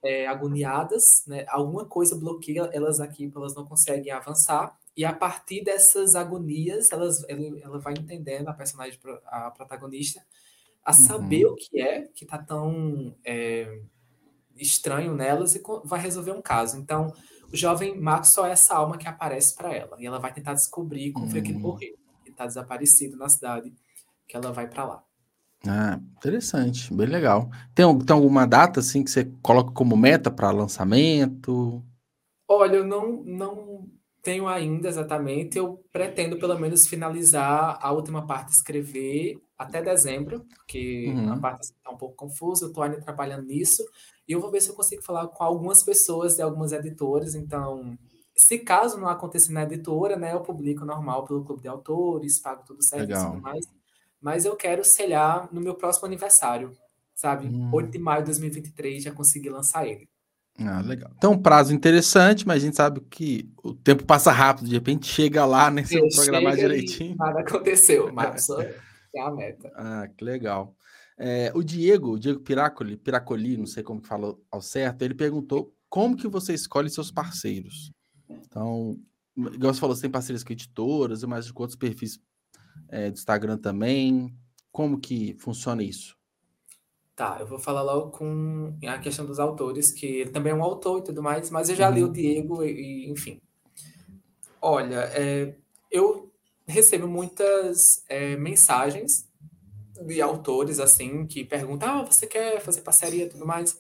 é, 0.04 0.28
agoniadas, 0.28 1.04
né? 1.28 1.46
Alguma 1.48 1.86
coisa 1.86 2.16
bloqueia 2.16 2.70
elas 2.74 3.00
aqui, 3.00 3.32
elas 3.34 3.56
não 3.56 3.66
conseguem 3.66 4.12
avançar. 4.12 4.78
E 4.96 5.06
a 5.06 5.14
partir 5.14 5.64
dessas 5.64 6.16
agonias, 6.16 6.92
elas, 6.92 7.24
ela, 7.30 7.60
ela 7.62 7.80
vai 7.80 7.94
entendendo 7.94 8.50
a 8.50 8.54
personagem, 8.54 9.00
a 9.26 9.50
protagonista, 9.52 10.22
a 10.84 10.92
saber 10.92 11.46
uhum. 11.46 11.54
o 11.54 11.56
que 11.56 11.80
é 11.80 12.02
que 12.14 12.26
está 12.26 12.38
tão 12.38 13.16
é, 13.24 13.82
estranho 14.58 15.16
nelas 15.16 15.56
e 15.56 15.62
vai 15.86 16.00
resolver 16.00 16.32
um 16.32 16.42
caso. 16.42 16.78
Então, 16.78 17.14
o 17.52 17.56
jovem 17.56 18.00
Max 18.00 18.30
só 18.30 18.46
é 18.46 18.52
essa 18.52 18.76
alma 18.76 18.98
que 18.98 19.08
aparece 19.08 19.56
para 19.56 19.74
ela 19.74 19.96
e 20.00 20.06
ela 20.06 20.20
vai 20.20 20.34
tentar 20.34 20.54
descobrir 20.54 21.12
como 21.12 21.26
uhum. 21.26 21.32
foi 21.32 21.42
que 21.42 21.50
ele 21.50 21.58
uhum. 21.58 21.64
morreu. 21.64 21.98
Ele 22.24 22.32
está 22.32 22.46
desaparecido 22.46 23.18
na 23.18 23.30
cidade, 23.30 23.74
que 24.28 24.36
ela 24.36 24.52
vai 24.52 24.68
para 24.68 24.86
lá. 24.86 25.04
Ah, 25.68 26.00
interessante, 26.18 26.92
bem 26.94 27.06
legal. 27.06 27.50
Tem, 27.76 27.86
tem 28.00 28.16
alguma 28.16 28.48
data 28.48 28.80
assim 28.80 29.04
que 29.04 29.12
você 29.12 29.26
coloca 29.44 29.72
como 29.72 29.96
meta 29.96 30.32
para 30.32 30.50
lançamento? 30.50 31.84
Olha, 32.48 32.78
eu 32.78 32.88
não, 32.88 33.24
não 33.24 33.88
tenho 34.22 34.48
ainda 34.48 34.90
exatamente. 34.90 35.58
Eu 35.58 35.84
pretendo 35.92 36.38
pelo 36.38 36.58
menos 36.60 36.88
finalizar 36.88 37.78
a 37.82 37.92
última 37.92 38.26
parte, 38.26 38.52
escrever 38.52 39.38
até 39.58 39.82
dezembro, 39.82 40.46
porque 40.56 41.08
uhum. 41.08 41.34
a 41.34 41.38
parte 41.38 41.64
está 41.64 41.92
um 41.92 41.98
pouco 41.98 42.16
confusa. 42.16 42.66
Eu 42.66 42.70
estou 42.70 42.84
ainda 42.84 43.00
trabalhando 43.00 43.46
nisso 43.46 43.84
e 44.28 44.32
eu 44.32 44.40
vou 44.40 44.52
ver 44.52 44.62
se 44.62 44.70
eu 44.70 44.76
consigo 44.76 45.04
falar 45.04 45.28
com 45.28 45.44
algumas 45.44 45.84
pessoas 45.84 46.36
de 46.36 46.42
algumas 46.42 46.72
editoras. 46.72 47.36
Então, 47.36 47.98
se 48.36 48.60
caso 48.60 48.98
não 48.98 49.08
acontecer 49.08 49.52
na 49.52 49.64
editora, 49.64 50.16
né, 50.16 50.34
eu 50.34 50.42
publico 50.42 50.86
normal 50.86 51.26
pelo 51.26 51.44
clube 51.44 51.62
de 51.62 51.68
autores, 51.68 52.40
pago 52.40 52.64
tudo 52.66 52.84
certo 52.84 53.12
e 53.12 53.14
tudo 53.14 53.42
mais 53.42 53.66
mas 54.22 54.46
eu 54.46 54.56
quero 54.56 54.86
selhar 54.86 55.52
no 55.52 55.60
meu 55.60 55.74
próximo 55.74 56.06
aniversário, 56.06 56.72
sabe? 57.16 57.48
Hum. 57.48 57.72
8 57.74 57.92
de 57.92 57.98
maio 57.98 58.22
de 58.22 58.28
2023 58.28 59.04
já 59.04 59.12
consegui 59.12 59.50
lançar 59.50 59.88
ele. 59.88 60.08
Ah, 60.60 60.82
legal. 60.82 61.12
Então, 61.18 61.34
um 61.34 61.42
prazo 61.42 61.74
interessante, 61.74 62.46
mas 62.46 62.62
a 62.62 62.66
gente 62.66 62.76
sabe 62.76 63.02
que 63.02 63.50
o 63.64 63.74
tempo 63.74 64.06
passa 64.06 64.32
rápido, 64.32 64.68
de 64.68 64.76
repente 64.76 65.08
chega 65.08 65.46
lá, 65.46 65.72
né? 65.72 65.84
Se 65.84 65.96
eu 65.96 66.08
programar 66.10 66.56
direitinho. 66.56 67.16
Nada 67.16 67.40
aconteceu, 67.40 68.12
mas 68.14 68.48
é 68.50 69.22
a 69.22 69.32
meta. 69.32 69.72
Ah, 69.76 70.08
que 70.16 70.24
legal. 70.24 70.76
É, 71.18 71.52
o 71.54 71.64
Diego, 71.64 72.14
o 72.14 72.20
Diego 72.20 72.40
Piracoli, 72.40 72.98
Piracoli, 72.98 73.58
não 73.58 73.66
sei 73.66 73.84
como 73.84 74.02
que 74.02 74.08
falou 74.08 74.44
ao 74.52 74.62
certo, 74.62 75.04
ele 75.04 75.14
perguntou 75.14 75.74
como 75.90 76.16
que 76.16 76.28
você 76.28 76.54
escolhe 76.54 76.90
seus 76.90 77.12
parceiros. 77.12 77.92
Então, 78.30 78.98
igual 79.38 79.74
você 79.74 79.80
falou, 79.80 79.96
você 79.96 80.04
tem 80.04 80.12
parceiros 80.12 80.44
com 80.44 80.54
editoras 80.54 81.22
e 81.22 81.28
mais 81.28 81.52
com 81.52 81.64
outros 81.64 81.78
perfis 81.78 82.20
é, 82.90 83.10
do 83.10 83.14
Instagram 83.14 83.58
também? 83.58 84.36
Como 84.72 85.00
que 85.00 85.36
funciona 85.38 85.84
isso? 85.84 86.16
Tá, 87.22 87.38
eu 87.40 87.46
vou 87.46 87.60
falar 87.60 87.84
logo 87.84 88.10
com 88.10 88.76
a 88.84 88.98
questão 88.98 89.28
dos 89.28 89.40
autores, 89.40 89.92
que 89.92 90.08
ele 90.08 90.32
também 90.32 90.54
é 90.54 90.56
um 90.56 90.64
autor 90.64 90.98
e 90.98 91.04
tudo 91.04 91.22
mais, 91.22 91.52
mas 91.52 91.70
eu 91.70 91.76
já 91.76 91.88
uhum. 91.88 91.94
li 91.94 92.02
o 92.02 92.08
uhum. 92.08 92.12
Diego 92.12 92.64
e, 92.64 92.72
e 92.72 93.12
enfim. 93.12 93.40
Olha, 94.60 95.08
é, 95.14 95.54
eu 95.92 96.32
recebo 96.66 97.08
muitas 97.08 97.78
é, 98.10 98.36
mensagens 98.36 99.30
de 100.04 100.20
autores, 100.20 100.80
assim, 100.80 101.28
que 101.28 101.46
perguntam, 101.46 102.00
ah, 102.00 102.04
você 102.04 102.26
quer 102.26 102.60
fazer 102.60 102.82
parceria 102.82 103.26
e 103.26 103.30
tudo 103.30 103.46
mais? 103.46 103.78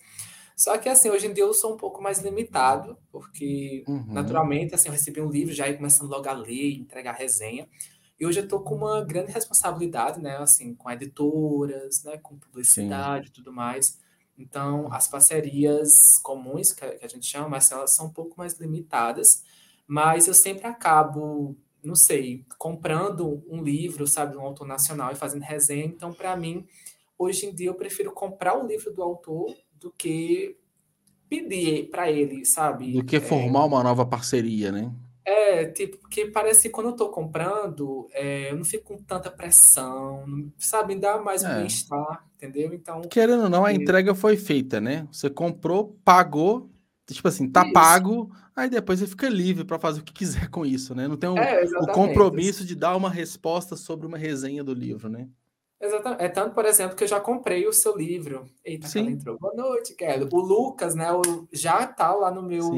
Só 0.56 0.78
que, 0.78 0.88
assim, 0.88 1.10
hoje 1.10 1.26
em 1.26 1.34
dia 1.34 1.44
eu 1.44 1.54
sou 1.56 1.74
um 1.74 1.78
pouco 1.78 2.00
mais 2.00 2.20
limitado, 2.20 2.96
porque, 3.12 3.84
uhum. 3.88 4.06
naturalmente, 4.10 4.76
assim, 4.76 4.90
eu 4.90 4.94
recebi 4.94 5.20
um 5.20 5.32
livro 5.32 5.52
já 5.52 5.68
e 5.68 5.76
começando 5.76 6.12
logo 6.12 6.30
a 6.30 6.34
ler, 6.34 6.76
entregar 6.76 7.14
resenha. 7.14 7.68
E 8.22 8.26
hoje 8.26 8.40
eu 8.40 8.44
estou 8.44 8.60
com 8.60 8.76
uma 8.76 9.04
grande 9.04 9.32
responsabilidade, 9.32 10.22
né? 10.22 10.38
Assim, 10.38 10.76
com 10.76 10.92
editoras, 10.92 12.04
né? 12.04 12.20
Com 12.20 12.38
publicidade 12.38 13.30
e 13.30 13.32
tudo 13.32 13.52
mais. 13.52 14.00
Então, 14.38 14.94
as 14.94 15.08
parcerias 15.08 16.20
comuns, 16.22 16.72
que 16.72 16.86
a 16.86 17.08
gente 17.08 17.26
chama, 17.26 17.58
assim, 17.58 17.74
elas 17.74 17.96
são 17.96 18.06
um 18.06 18.14
pouco 18.14 18.38
mais 18.38 18.60
limitadas, 18.60 19.44
mas 19.88 20.28
eu 20.28 20.36
sempre 20.36 20.68
acabo, 20.68 21.58
não 21.84 21.96
sei, 21.96 22.46
comprando 22.60 23.44
um 23.50 23.64
livro, 23.64 24.06
sabe, 24.06 24.34
de 24.34 24.38
um 24.38 24.46
autor 24.46 24.68
nacional 24.68 25.12
e 25.12 25.16
fazendo 25.16 25.42
resenha. 25.42 25.86
Então, 25.86 26.14
para 26.14 26.38
mim, 26.38 26.68
hoje 27.18 27.48
em 27.48 27.56
dia, 27.56 27.70
eu 27.70 27.76
prefiro 27.76 28.12
comprar 28.12 28.56
o 28.56 28.68
livro 28.68 28.94
do 28.94 29.02
autor 29.02 29.52
do 29.74 29.92
que 29.92 30.56
pedir 31.28 31.90
para 31.90 32.12
ele, 32.12 32.46
sabe? 32.46 32.94
Do 32.94 33.04
que 33.04 33.20
formar 33.20 33.62
é... 33.62 33.66
uma 33.66 33.84
nova 33.84 34.06
parceria, 34.06 34.72
né? 34.72 34.94
É, 35.24 35.66
tipo, 35.66 35.98
porque 35.98 36.26
parece 36.26 36.64
que 36.64 36.70
quando 36.70 36.88
eu 36.88 36.96
tô 36.96 37.10
comprando, 37.10 38.08
é, 38.12 38.52
eu 38.52 38.58
não 38.58 38.66
fico 38.66 38.86
com 38.86 39.04
tanta 39.04 39.30
pressão, 39.30 40.52
sabe? 40.58 40.96
Dá 40.96 41.20
mais 41.20 41.44
um 41.44 41.48
é. 41.48 41.58
bem-estar, 41.58 42.26
entendeu? 42.36 42.74
Então. 42.74 43.02
Querendo 43.02 43.44
ou 43.44 43.50
não, 43.50 43.64
a 43.64 43.74
entrega 43.74 44.16
foi 44.16 44.36
feita, 44.36 44.82
né? 44.82 45.08
Você 45.12 45.30
comprou, 45.30 45.96
pagou, 46.04 46.70
tipo 47.08 47.28
assim, 47.28 47.48
tá 47.48 47.64
isso. 47.64 47.74
pago, 47.74 48.32
aí 48.56 48.70
depois 48.70 49.00
você 49.00 49.08
fica 49.08 49.30
livre 49.30 49.64
para 49.64 49.78
fazer 49.78 50.02
o 50.02 50.04
que 50.04 50.14
quiser 50.14 50.50
com 50.50 50.66
isso, 50.66 50.96
né? 50.96 51.08
Não 51.08 51.18
tem 51.18 51.30
um, 51.30 51.38
é, 51.38 51.64
o 51.66 51.88
compromisso 51.88 52.66
de 52.66 52.76
dar 52.76 52.96
uma 52.96 53.10
resposta 53.10 53.76
sobre 53.76 54.08
uma 54.08 54.18
resenha 54.18 54.64
do 54.64 54.74
livro, 54.74 55.08
né? 55.08 55.28
Exatamente. 55.80 56.24
É 56.24 56.30
tanto, 56.30 56.54
por 56.54 56.66
exemplo, 56.66 56.96
que 56.96 57.04
eu 57.04 57.08
já 57.08 57.20
comprei 57.20 57.68
o 57.68 57.74
seu 57.74 57.96
livro. 57.96 58.46
Eita, 58.64 58.88
Sim. 58.88 59.02
ela 59.02 59.12
entrou. 59.12 59.38
Boa 59.40 59.54
noite, 59.54 59.96
Kelly. 59.96 60.28
O 60.32 60.40
Lucas, 60.40 60.94
né? 60.94 61.12
O, 61.12 61.48
já 61.52 61.88
tá 61.88 62.14
lá 62.14 62.32
no 62.32 62.44
meu, 62.44 62.72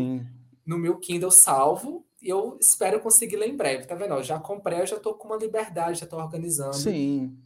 no 0.65 0.77
meu 0.77 0.97
Kindle 0.97 1.31
salvo 1.31 2.05
eu 2.23 2.57
espero 2.59 2.99
conseguir 2.99 3.35
ler 3.35 3.49
em 3.49 3.57
breve, 3.57 3.85
tá 3.85 3.95
vendo? 3.95 4.13
Eu 4.13 4.23
já 4.23 4.39
comprei, 4.39 4.81
eu 4.81 4.87
já 4.87 4.99
tô 4.99 5.13
com 5.13 5.27
uma 5.27 5.37
liberdade, 5.37 5.99
já 5.99 6.05
tô 6.05 6.17
organizando. 6.17 6.75
Sim. 6.75 7.37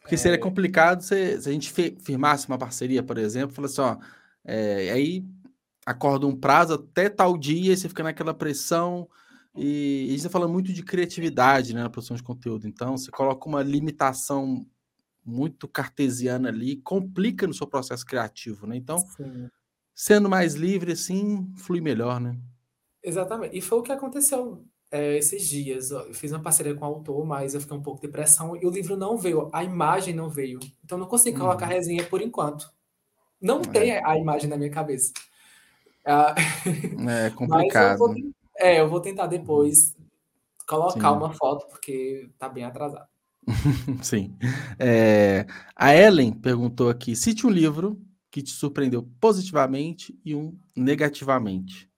Porque 0.00 0.16
é... 0.16 0.18
seria 0.18 0.38
complicado 0.38 1.02
se, 1.02 1.40
se, 1.40 1.48
a 1.48 1.52
gente 1.52 1.72
firmasse 1.72 2.48
uma 2.48 2.58
parceria, 2.58 3.02
por 3.02 3.16
exemplo, 3.16 3.54
falar 3.54 3.66
assim, 3.66 3.80
ó, 3.80 3.96
é, 4.44 4.90
aí 4.90 5.24
acorda 5.86 6.26
um 6.26 6.36
prazo 6.36 6.74
até 6.74 7.08
tal 7.08 7.38
dia, 7.38 7.72
e 7.72 7.76
você 7.76 7.88
fica 7.88 8.02
naquela 8.02 8.34
pressão, 8.34 9.08
e 9.54 10.04
a 10.06 10.10
gente 10.10 10.16
está 10.16 10.30
falando 10.30 10.52
muito 10.52 10.72
de 10.72 10.82
criatividade 10.82 11.74
né, 11.74 11.82
na 11.82 11.90
produção 11.90 12.16
de 12.16 12.22
conteúdo. 12.22 12.66
Então, 12.66 12.96
você 12.96 13.10
coloca 13.10 13.48
uma 13.48 13.62
limitação 13.62 14.66
muito 15.24 15.68
cartesiana 15.68 16.48
ali, 16.48 16.76
complica 16.76 17.46
no 17.46 17.54
seu 17.54 17.66
processo 17.66 18.04
criativo, 18.04 18.66
né? 18.66 18.76
Então, 18.76 18.98
Sim. 18.98 19.48
sendo 19.94 20.28
mais 20.28 20.54
livre, 20.54 20.92
assim, 20.92 21.50
flui 21.56 21.80
melhor, 21.80 22.20
né? 22.20 22.36
Exatamente. 23.04 23.56
E 23.56 23.60
foi 23.60 23.78
o 23.78 23.82
que 23.82 23.92
aconteceu 23.92 24.64
é, 24.90 25.18
esses 25.18 25.46
dias. 25.48 25.90
Eu 25.90 26.14
fiz 26.14 26.32
uma 26.32 26.40
parceria 26.40 26.74
com 26.74 26.84
o 26.84 26.88
autor, 26.88 27.26
mas 27.26 27.54
eu 27.54 27.60
fiquei 27.60 27.76
um 27.76 27.82
pouco 27.82 28.00
de 28.00 28.08
pressão 28.08 28.56
e 28.56 28.66
o 28.66 28.70
livro 28.70 28.96
não 28.96 29.18
veio, 29.18 29.50
a 29.52 29.62
imagem 29.62 30.14
não 30.14 30.28
veio. 30.28 30.58
Então 30.82 30.96
não 30.96 31.06
consegui 31.06 31.38
colocar 31.38 31.66
uhum. 31.66 31.72
resenha 31.72 32.04
por 32.04 32.22
enquanto. 32.22 32.72
Não 33.40 33.58
é. 33.58 33.62
tem 33.62 33.90
a 33.92 34.16
imagem 34.16 34.48
na 34.48 34.56
minha 34.56 34.70
cabeça. 34.70 35.12
Ah, 36.06 36.34
é 37.26 37.30
complicado. 37.30 37.92
Eu 37.92 37.98
vou, 37.98 38.14
é, 38.56 38.80
eu 38.80 38.88
vou 38.88 39.00
tentar 39.00 39.26
depois 39.26 39.94
colocar 40.66 41.10
Sim. 41.10 41.16
uma 41.16 41.32
foto, 41.32 41.66
porque 41.68 42.30
tá 42.38 42.48
bem 42.48 42.64
atrasado. 42.64 43.06
Sim. 44.02 44.34
É, 44.78 45.46
a 45.76 45.94
Ellen 45.94 46.32
perguntou 46.32 46.88
aqui: 46.88 47.14
cite 47.14 47.46
um 47.46 47.50
livro 47.50 48.00
que 48.30 48.42
te 48.42 48.50
surpreendeu 48.50 49.06
positivamente 49.20 50.18
e 50.24 50.34
um 50.34 50.58
negativamente. 50.74 51.90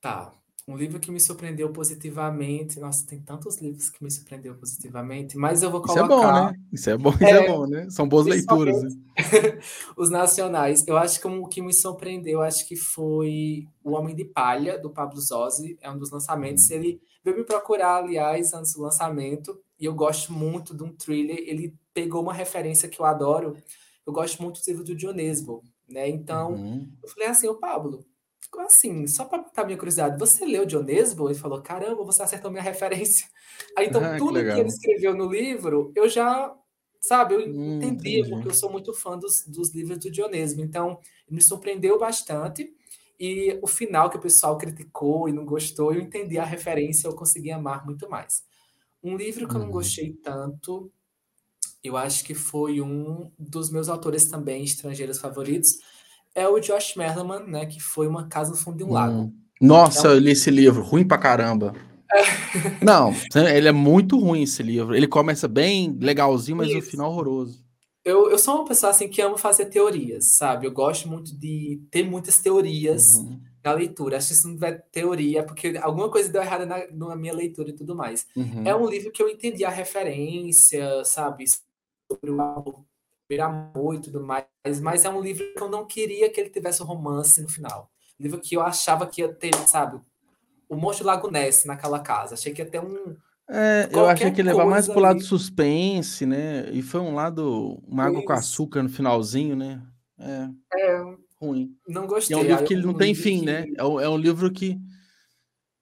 Tá. 0.00 0.32
Um 0.68 0.76
livro 0.76 1.00
que 1.00 1.10
me 1.10 1.20
surpreendeu 1.20 1.72
positivamente. 1.72 2.78
Nossa, 2.78 3.04
tem 3.04 3.20
tantos 3.20 3.60
livros 3.60 3.90
que 3.90 4.04
me 4.04 4.10
surpreendeu 4.10 4.54
positivamente, 4.54 5.36
mas 5.36 5.62
eu 5.62 5.70
vou 5.70 5.82
colocar. 5.82 6.04
Isso 6.04 6.10
é 6.10 6.16
bom, 6.16 6.32
né? 6.32 6.54
Isso 6.72 6.90
é 6.90 6.96
bom, 6.96 7.10
isso 7.10 7.24
é, 7.24 7.30
é 7.30 7.48
bom, 7.48 7.66
né? 7.66 7.90
São 7.90 8.08
boas 8.08 8.26
leituras. 8.26 8.82
Né? 8.82 8.90
Os 9.96 10.10
nacionais. 10.10 10.86
Eu 10.86 10.96
acho 10.96 11.20
que 11.20 11.26
o 11.26 11.46
que 11.46 11.60
me 11.60 11.74
surpreendeu, 11.74 12.40
acho 12.40 12.68
que 12.68 12.76
foi 12.76 13.66
O 13.82 13.92
Homem 13.92 14.14
de 14.14 14.24
Palha, 14.24 14.78
do 14.78 14.90
Pablo 14.90 15.20
Zozzi. 15.20 15.76
É 15.80 15.90
um 15.90 15.98
dos 15.98 16.10
lançamentos. 16.10 16.70
Hum. 16.70 16.74
Ele 16.74 17.00
veio 17.24 17.36
me 17.36 17.44
procurar, 17.44 18.04
aliás, 18.04 18.52
antes 18.54 18.74
do 18.74 18.82
lançamento, 18.82 19.58
e 19.78 19.86
eu 19.86 19.94
gosto 19.94 20.32
muito 20.32 20.76
de 20.76 20.84
um 20.84 20.92
thriller. 20.92 21.38
Ele 21.38 21.74
pegou 21.92 22.22
uma 22.22 22.32
referência 22.32 22.88
que 22.88 23.00
eu 23.00 23.06
adoro. 23.06 23.56
Eu 24.06 24.12
gosto 24.12 24.40
muito 24.40 24.60
do 24.60 24.64
livro 24.68 24.84
do 24.84 24.94
Dionesbo, 24.94 25.64
né? 25.88 26.08
Então, 26.08 26.52
uhum. 26.52 26.88
eu 27.02 27.08
falei 27.08 27.28
assim, 27.28 27.48
ô 27.48 27.56
Pablo, 27.56 28.04
assim, 28.58 29.06
só 29.06 29.24
para 29.24 29.42
botar 29.42 29.64
minha 29.64 29.78
curiosidade, 29.78 30.18
você 30.18 30.44
leu 30.44 30.66
Dionesbo? 30.66 31.28
Ele 31.28 31.38
falou, 31.38 31.62
caramba, 31.62 32.04
você 32.04 32.22
acertou 32.22 32.50
minha 32.50 32.62
referência. 32.64 33.28
Aí, 33.76 33.86
então, 33.86 34.02
ah, 34.02 34.16
tudo 34.16 34.40
que, 34.40 34.52
que, 34.52 34.60
ele 34.60 34.68
escreveu 34.68 35.14
no 35.14 35.30
livro, 35.30 35.92
eu 35.94 36.08
já, 36.08 36.52
sabe, 37.00 37.34
eu 37.34 37.40
hum, 37.40 37.76
entendia, 37.76 38.20
entendi. 38.20 38.30
porque 38.30 38.48
eu 38.48 38.54
sou 38.54 38.70
muito 38.70 38.92
fã 38.92 39.16
dos, 39.16 39.44
dos 39.46 39.74
livros 39.74 39.98
do 39.98 40.10
Dionesbo. 40.10 40.62
Então, 40.62 40.98
me 41.30 41.40
surpreendeu 41.40 41.98
bastante. 41.98 42.74
E 43.18 43.58
o 43.62 43.66
final 43.66 44.08
que 44.08 44.16
o 44.16 44.20
pessoal 44.20 44.56
criticou 44.56 45.28
e 45.28 45.32
não 45.32 45.44
gostou, 45.44 45.92
eu 45.92 46.00
entendi 46.00 46.38
a 46.38 46.44
referência, 46.44 47.06
eu 47.06 47.14
consegui 47.14 47.52
amar 47.52 47.84
muito 47.84 48.08
mais. 48.08 48.42
Um 49.02 49.16
livro 49.16 49.46
que 49.46 49.54
eu 49.54 49.58
não 49.58 49.66
uhum. 49.66 49.72
gostei 49.72 50.12
tanto, 50.14 50.90
eu 51.82 51.96
acho 51.96 52.24
que 52.24 52.34
foi 52.34 52.80
um 52.80 53.30
dos 53.38 53.70
meus 53.70 53.88
autores 53.88 54.26
também 54.26 54.64
estrangeiros 54.64 55.18
favoritos, 55.18 55.78
é 56.34 56.48
o 56.48 56.58
Josh 56.58 56.94
Merleman, 56.96 57.44
né? 57.46 57.66
Que 57.66 57.80
foi 57.80 58.06
Uma 58.06 58.28
Casa 58.28 58.50
no 58.50 58.56
Fundo 58.56 58.78
de 58.78 58.84
um 58.84 58.92
Lago. 58.92 59.22
Hum. 59.22 59.32
Nossa, 59.60 60.08
eu 60.08 60.18
li 60.18 60.30
esse 60.30 60.50
livro, 60.50 60.82
ruim 60.82 61.06
pra 61.06 61.18
caramba. 61.18 61.74
É. 62.12 62.84
Não, 62.84 63.12
ele 63.54 63.68
é 63.68 63.72
muito 63.72 64.18
ruim 64.18 64.42
esse 64.42 64.62
livro. 64.62 64.96
Ele 64.96 65.06
começa 65.06 65.46
bem 65.46 65.96
legalzinho, 66.00 66.56
mas 66.56 66.68
Isso. 66.68 66.78
o 66.78 66.82
final 66.82 67.10
horroroso. 67.10 67.62
Eu, 68.04 68.30
eu 68.30 68.38
sou 68.38 68.56
uma 68.56 68.64
pessoa 68.64 68.90
assim 68.90 69.08
que 69.08 69.20
amo 69.20 69.36
fazer 69.36 69.66
teorias, 69.66 70.36
sabe? 70.36 70.66
Eu 70.66 70.72
gosto 70.72 71.06
muito 71.06 71.38
de 71.38 71.82
ter 71.90 72.02
muitas 72.02 72.38
teorias 72.38 73.16
uhum. 73.16 73.38
na 73.62 73.72
leitura. 73.72 74.16
Acho 74.16 74.28
que 74.28 74.34
se 74.34 74.46
não 74.46 74.54
tiver 74.54 74.86
teoria, 74.90 75.42
porque 75.42 75.78
alguma 75.80 76.10
coisa 76.10 76.32
deu 76.32 76.40
errada 76.40 76.64
na, 76.64 76.86
na 76.90 77.14
minha 77.14 77.34
leitura 77.34 77.68
e 77.68 77.74
tudo 77.74 77.94
mais. 77.94 78.26
Uhum. 78.34 78.62
É 78.64 78.74
um 78.74 78.88
livro 78.88 79.12
que 79.12 79.22
eu 79.22 79.28
entendi 79.28 79.64
a 79.64 79.70
referência, 79.70 81.04
sabe? 81.04 81.44
Sobre 82.10 82.30
o 82.30 82.84
amor 83.38 83.94
e 83.94 84.00
tudo 84.00 84.24
mais, 84.24 84.46
mas 84.82 85.04
é 85.04 85.10
um 85.10 85.20
livro 85.20 85.44
que 85.54 85.62
eu 85.62 85.68
não 85.68 85.86
queria 85.86 86.30
que 86.30 86.40
ele 86.40 86.50
tivesse 86.50 86.82
um 86.82 86.86
romance 86.86 87.40
no 87.40 87.48
final. 87.48 87.90
Um 88.18 88.22
livro 88.22 88.40
que 88.40 88.56
eu 88.56 88.62
achava 88.62 89.06
que 89.06 89.20
ia 89.20 89.32
ter, 89.32 89.54
sabe, 89.68 90.00
o 90.68 90.76
monstro 90.76 91.06
Lago 91.06 91.30
Ness 91.30 91.64
naquela 91.64 92.00
casa. 92.00 92.34
Achei 92.34 92.52
que 92.52 92.62
ia 92.62 92.68
ter 92.68 92.80
um. 92.80 93.14
É, 93.48 93.88
eu 93.92 94.08
achei 94.08 94.30
que 94.30 94.40
ia 94.40 94.44
levar 94.44 94.64
mais 94.64 94.88
pro 94.88 95.00
lado 95.00 95.20
suspense, 95.20 96.24
né? 96.24 96.70
E 96.70 96.80
foi 96.80 97.00
um 97.00 97.14
lado, 97.14 97.82
uma 97.86 98.04
água 98.04 98.24
com 98.24 98.32
açúcar 98.32 98.82
no 98.82 98.88
finalzinho, 98.88 99.54
né? 99.54 99.82
É. 100.18 100.48
é 100.74 101.04
ruim. 101.40 101.76
Não 101.88 102.06
gostei. 102.06 102.36
E 102.36 102.40
é 102.40 102.42
um 102.42 102.46
livro 102.46 102.64
que 102.64 102.74
ele 102.74 102.86
não 102.86 102.94
tem 102.94 103.14
fim, 103.14 103.40
que... 103.40 103.46
né? 103.46 103.66
É 103.76 103.84
um, 103.84 104.00
é 104.00 104.08
um 104.08 104.16
livro 104.16 104.50
que 104.50 104.78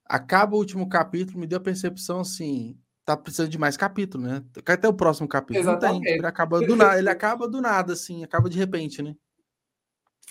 acaba 0.05 0.55
o 0.55 0.59
último 0.59 0.89
capítulo, 0.89 1.39
me 1.39 1.45
deu 1.45 1.57
a 1.57 1.61
percepção 1.61 2.19
assim, 2.19 2.75
tá 3.15 3.17
precisando 3.17 3.49
de 3.49 3.57
mais 3.57 3.75
capítulo, 3.75 4.23
né? 4.23 4.43
Até 4.65 4.87
o 4.87 4.93
próximo 4.93 5.27
capítulo. 5.27 5.59
Exatamente. 5.59 6.03
Tem. 6.03 6.13
Ele 6.13 6.25
acaba 6.27 6.61
do 6.61 6.75
nada, 6.75 6.99
ele 6.99 7.09
acaba 7.09 7.47
do 7.47 7.59
nada, 7.59 7.93
assim, 7.93 8.23
acaba 8.23 8.47
de 8.47 8.57
repente, 8.57 9.01
né? 9.01 9.15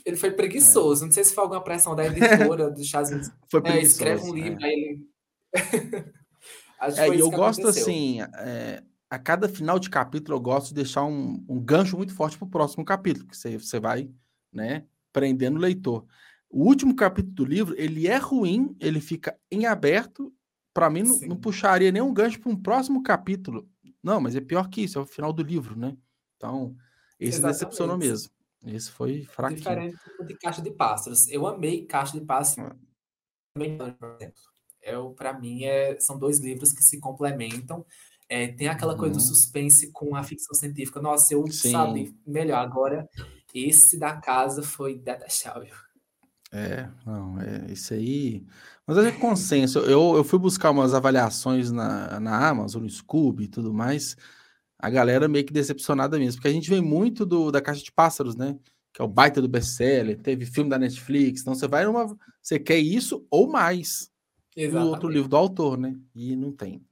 Ele 0.05 0.17
foi 0.17 0.31
preguiçoso. 0.31 1.03
É. 1.03 1.07
Não 1.07 1.13
sei 1.13 1.25
se 1.25 1.35
foi 1.35 1.43
alguma 1.43 1.63
pressão 1.63 1.97
da 1.97 2.07
editora 2.07 2.71
do 2.71 2.85
Chaz. 2.85 3.11
Foi 3.51 3.61
preguiçoso. 3.61 4.05
É, 4.05 4.13
escreve 4.13 4.23
um 4.23 4.33
livro, 4.33 4.65
é. 4.65 4.67
aí 4.67 4.75
ele. 4.75 5.09
É, 6.97 7.09
e 7.09 7.19
eu 7.19 7.29
gosto 7.29 7.63
aconteceu. 7.63 7.83
assim. 7.83 8.21
É, 8.21 8.85
a 9.11 9.19
cada 9.19 9.49
final 9.49 9.81
de 9.81 9.91
capítulo 9.91 10.37
eu 10.37 10.41
gosto 10.41 10.69
de 10.69 10.75
deixar 10.75 11.05
um, 11.05 11.45
um 11.49 11.59
gancho 11.59 11.97
muito 11.97 12.15
forte 12.15 12.39
para 12.39 12.47
o 12.47 12.51
próximo 12.51 12.85
capítulo, 12.85 13.27
que 13.27 13.37
você, 13.37 13.59
você 13.59 13.81
vai, 13.81 14.09
né, 14.53 14.85
prendendo 15.13 15.57
o 15.57 15.61
leitor. 15.61 16.07
O 16.49 16.63
último 16.63 16.95
capítulo 16.95 17.35
do 17.35 17.45
livro, 17.45 17.75
ele 17.77 18.07
é 18.07 18.17
ruim, 18.17 18.77
ele 18.79 19.01
fica 19.01 19.37
em 19.51 19.67
aberto 19.67 20.33
para 20.73 20.91
mim, 20.91 21.03
não, 21.03 21.19
não, 21.21 21.37
puxaria 21.37 21.91
nenhum 21.91 22.13
gancho 22.13 22.41
para 22.41 22.53
um 22.53 22.57
próximo 22.57 23.03
capítulo. 23.03 23.69
Não, 24.03 24.21
mas 24.21 24.37
é 24.37 24.41
pior 24.41 24.69
que 24.69 24.83
isso, 24.83 24.99
é 24.99 25.03
o 25.03 25.07
final 25.07 25.33
do 25.33 25.43
livro, 25.43 25.77
né? 25.77 25.97
Então, 26.37 26.77
esse 27.19 27.39
Exatamente. 27.39 27.55
decepcionou 27.55 27.99
mesmo. 27.99 28.31
Esse 28.65 28.91
foi 28.91 29.25
fraquinho. 29.25 29.59
Diferente 29.59 29.97
de 30.27 30.35
Caixa 30.35 30.63
de 30.63 30.71
Pássaros. 30.71 31.29
Eu 31.29 31.47
amei 31.47 31.85
Caixa 31.85 32.19
de 32.19 32.25
Pássaros. 32.25 32.77
Eu, 34.83 35.11
para 35.11 35.39
mim, 35.39 35.65
é, 35.65 35.99
são 36.01 36.19
dois 36.19 36.39
livros 36.39 36.73
que 36.73 36.83
se 36.83 37.01
complementam. 37.01 37.85
É, 38.29 38.49
tem 38.49 38.69
aquela 38.69 38.97
coisa 38.97 39.15
do 39.15 39.21
uhum. 39.21 39.27
suspense 39.27 39.91
com 39.91 40.15
a 40.15 40.23
ficção 40.23 40.55
científica. 40.55 41.01
Nossa, 41.01 41.35
eu, 41.35 41.47
Sim. 41.49 41.73
sabe, 41.73 42.15
melhor. 42.27 42.59
Agora, 42.59 43.09
esse 43.55 43.99
da 43.99 44.17
casa 44.17 44.63
foi 44.63 44.97
detestável. 44.99 45.75
É, 46.51 46.89
não, 47.05 47.39
é 47.41 47.71
isso 47.71 47.93
aí. 47.93 48.45
Mas 48.87 48.97
é 48.99 49.13
consenso. 49.13 49.81
Eu, 49.81 50.17
eu 50.17 50.25
fui 50.25 50.39
buscar 50.39 50.71
umas 50.71 50.95
avaliações 50.95 51.71
na, 51.71 52.19
na 52.19 52.49
Amazon, 52.49 52.83
no 52.83 52.91
Scooby 52.91 53.45
e 53.45 53.49
tudo 53.49 53.73
mais. 53.73 54.17
A 54.79 54.89
galera 54.89 55.29
meio 55.29 55.45
que 55.45 55.53
decepcionada 55.53 56.19
mesmo, 56.19 56.39
porque 56.39 56.49
a 56.49 56.53
gente 56.53 56.71
vem 56.71 56.81
muito 56.81 57.27
do, 57.27 57.51
da 57.51 57.61
Caixa 57.61 57.83
de 57.83 57.93
Pássaros, 57.93 58.37
né? 58.37 58.57
Que 58.93 59.03
é 59.03 59.05
o 59.05 59.09
baita 59.09 59.43
do 59.43 59.49
best-seller, 59.49 60.19
teve 60.19 60.47
filme 60.47 60.71
da 60.71 60.79
Netflix. 60.79 61.43
Então 61.43 61.55
você 61.55 61.69
vai 61.69 61.85
numa. 61.85 62.17
Você 62.41 62.59
quer 62.59 62.79
isso 62.79 63.27
ou 63.31 63.51
mais. 63.51 64.11
Exatamente. 64.57 64.87
Do 64.87 64.91
outro 64.91 65.09
livro 65.09 65.29
do 65.29 65.37
autor, 65.37 65.77
né? 65.77 65.95
E 66.15 66.35
não 66.35 66.53
tem. 66.53 66.83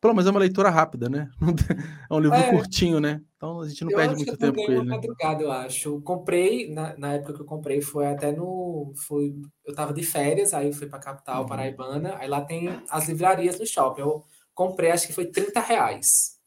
Pelo 0.00 0.14
menos 0.14 0.26
é 0.26 0.30
uma 0.30 0.40
leitura 0.40 0.70
rápida, 0.70 1.08
né? 1.08 1.30
É 2.10 2.14
um 2.14 2.18
livro 2.18 2.36
é, 2.36 2.50
curtinho, 2.50 2.98
né? 2.98 3.20
Então 3.36 3.60
a 3.60 3.68
gente 3.68 3.84
não 3.84 3.92
perde 3.92 4.16
muito 4.16 4.36
tempo 4.36 4.56
com 4.56 4.72
ele. 4.72 4.82
Né? 4.82 4.96
madrugada, 4.96 5.42
eu 5.42 5.52
acho. 5.52 6.00
comprei, 6.00 6.72
na, 6.72 6.96
na, 6.96 7.12
época 7.14 7.34
que 7.34 7.40
eu 7.40 7.46
comprei, 7.46 7.80
foi 7.80 8.06
até 8.06 8.32
no. 8.32 8.92
Foi, 8.96 9.34
eu 9.64 9.74
tava 9.74 9.92
de 9.92 10.02
férias, 10.02 10.52
aí 10.52 10.72
fui 10.72 10.88
pra 10.88 10.98
capital 10.98 11.42
uhum. 11.42 11.48
paraibana, 11.48 12.16
aí 12.18 12.28
lá 12.28 12.40
tem 12.40 12.68
as 12.88 13.08
livrarias 13.08 13.58
no 13.58 13.66
shopping. 13.66 14.00
Eu 14.00 14.24
comprei, 14.54 14.90
acho 14.90 15.06
que 15.06 15.12
foi 15.12 15.26
30 15.26 15.60
reais. 15.60 16.38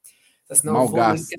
Assim, 0.50 0.68
não, 0.68 0.74
Mal 0.74 0.90
gasto. 0.90 1.36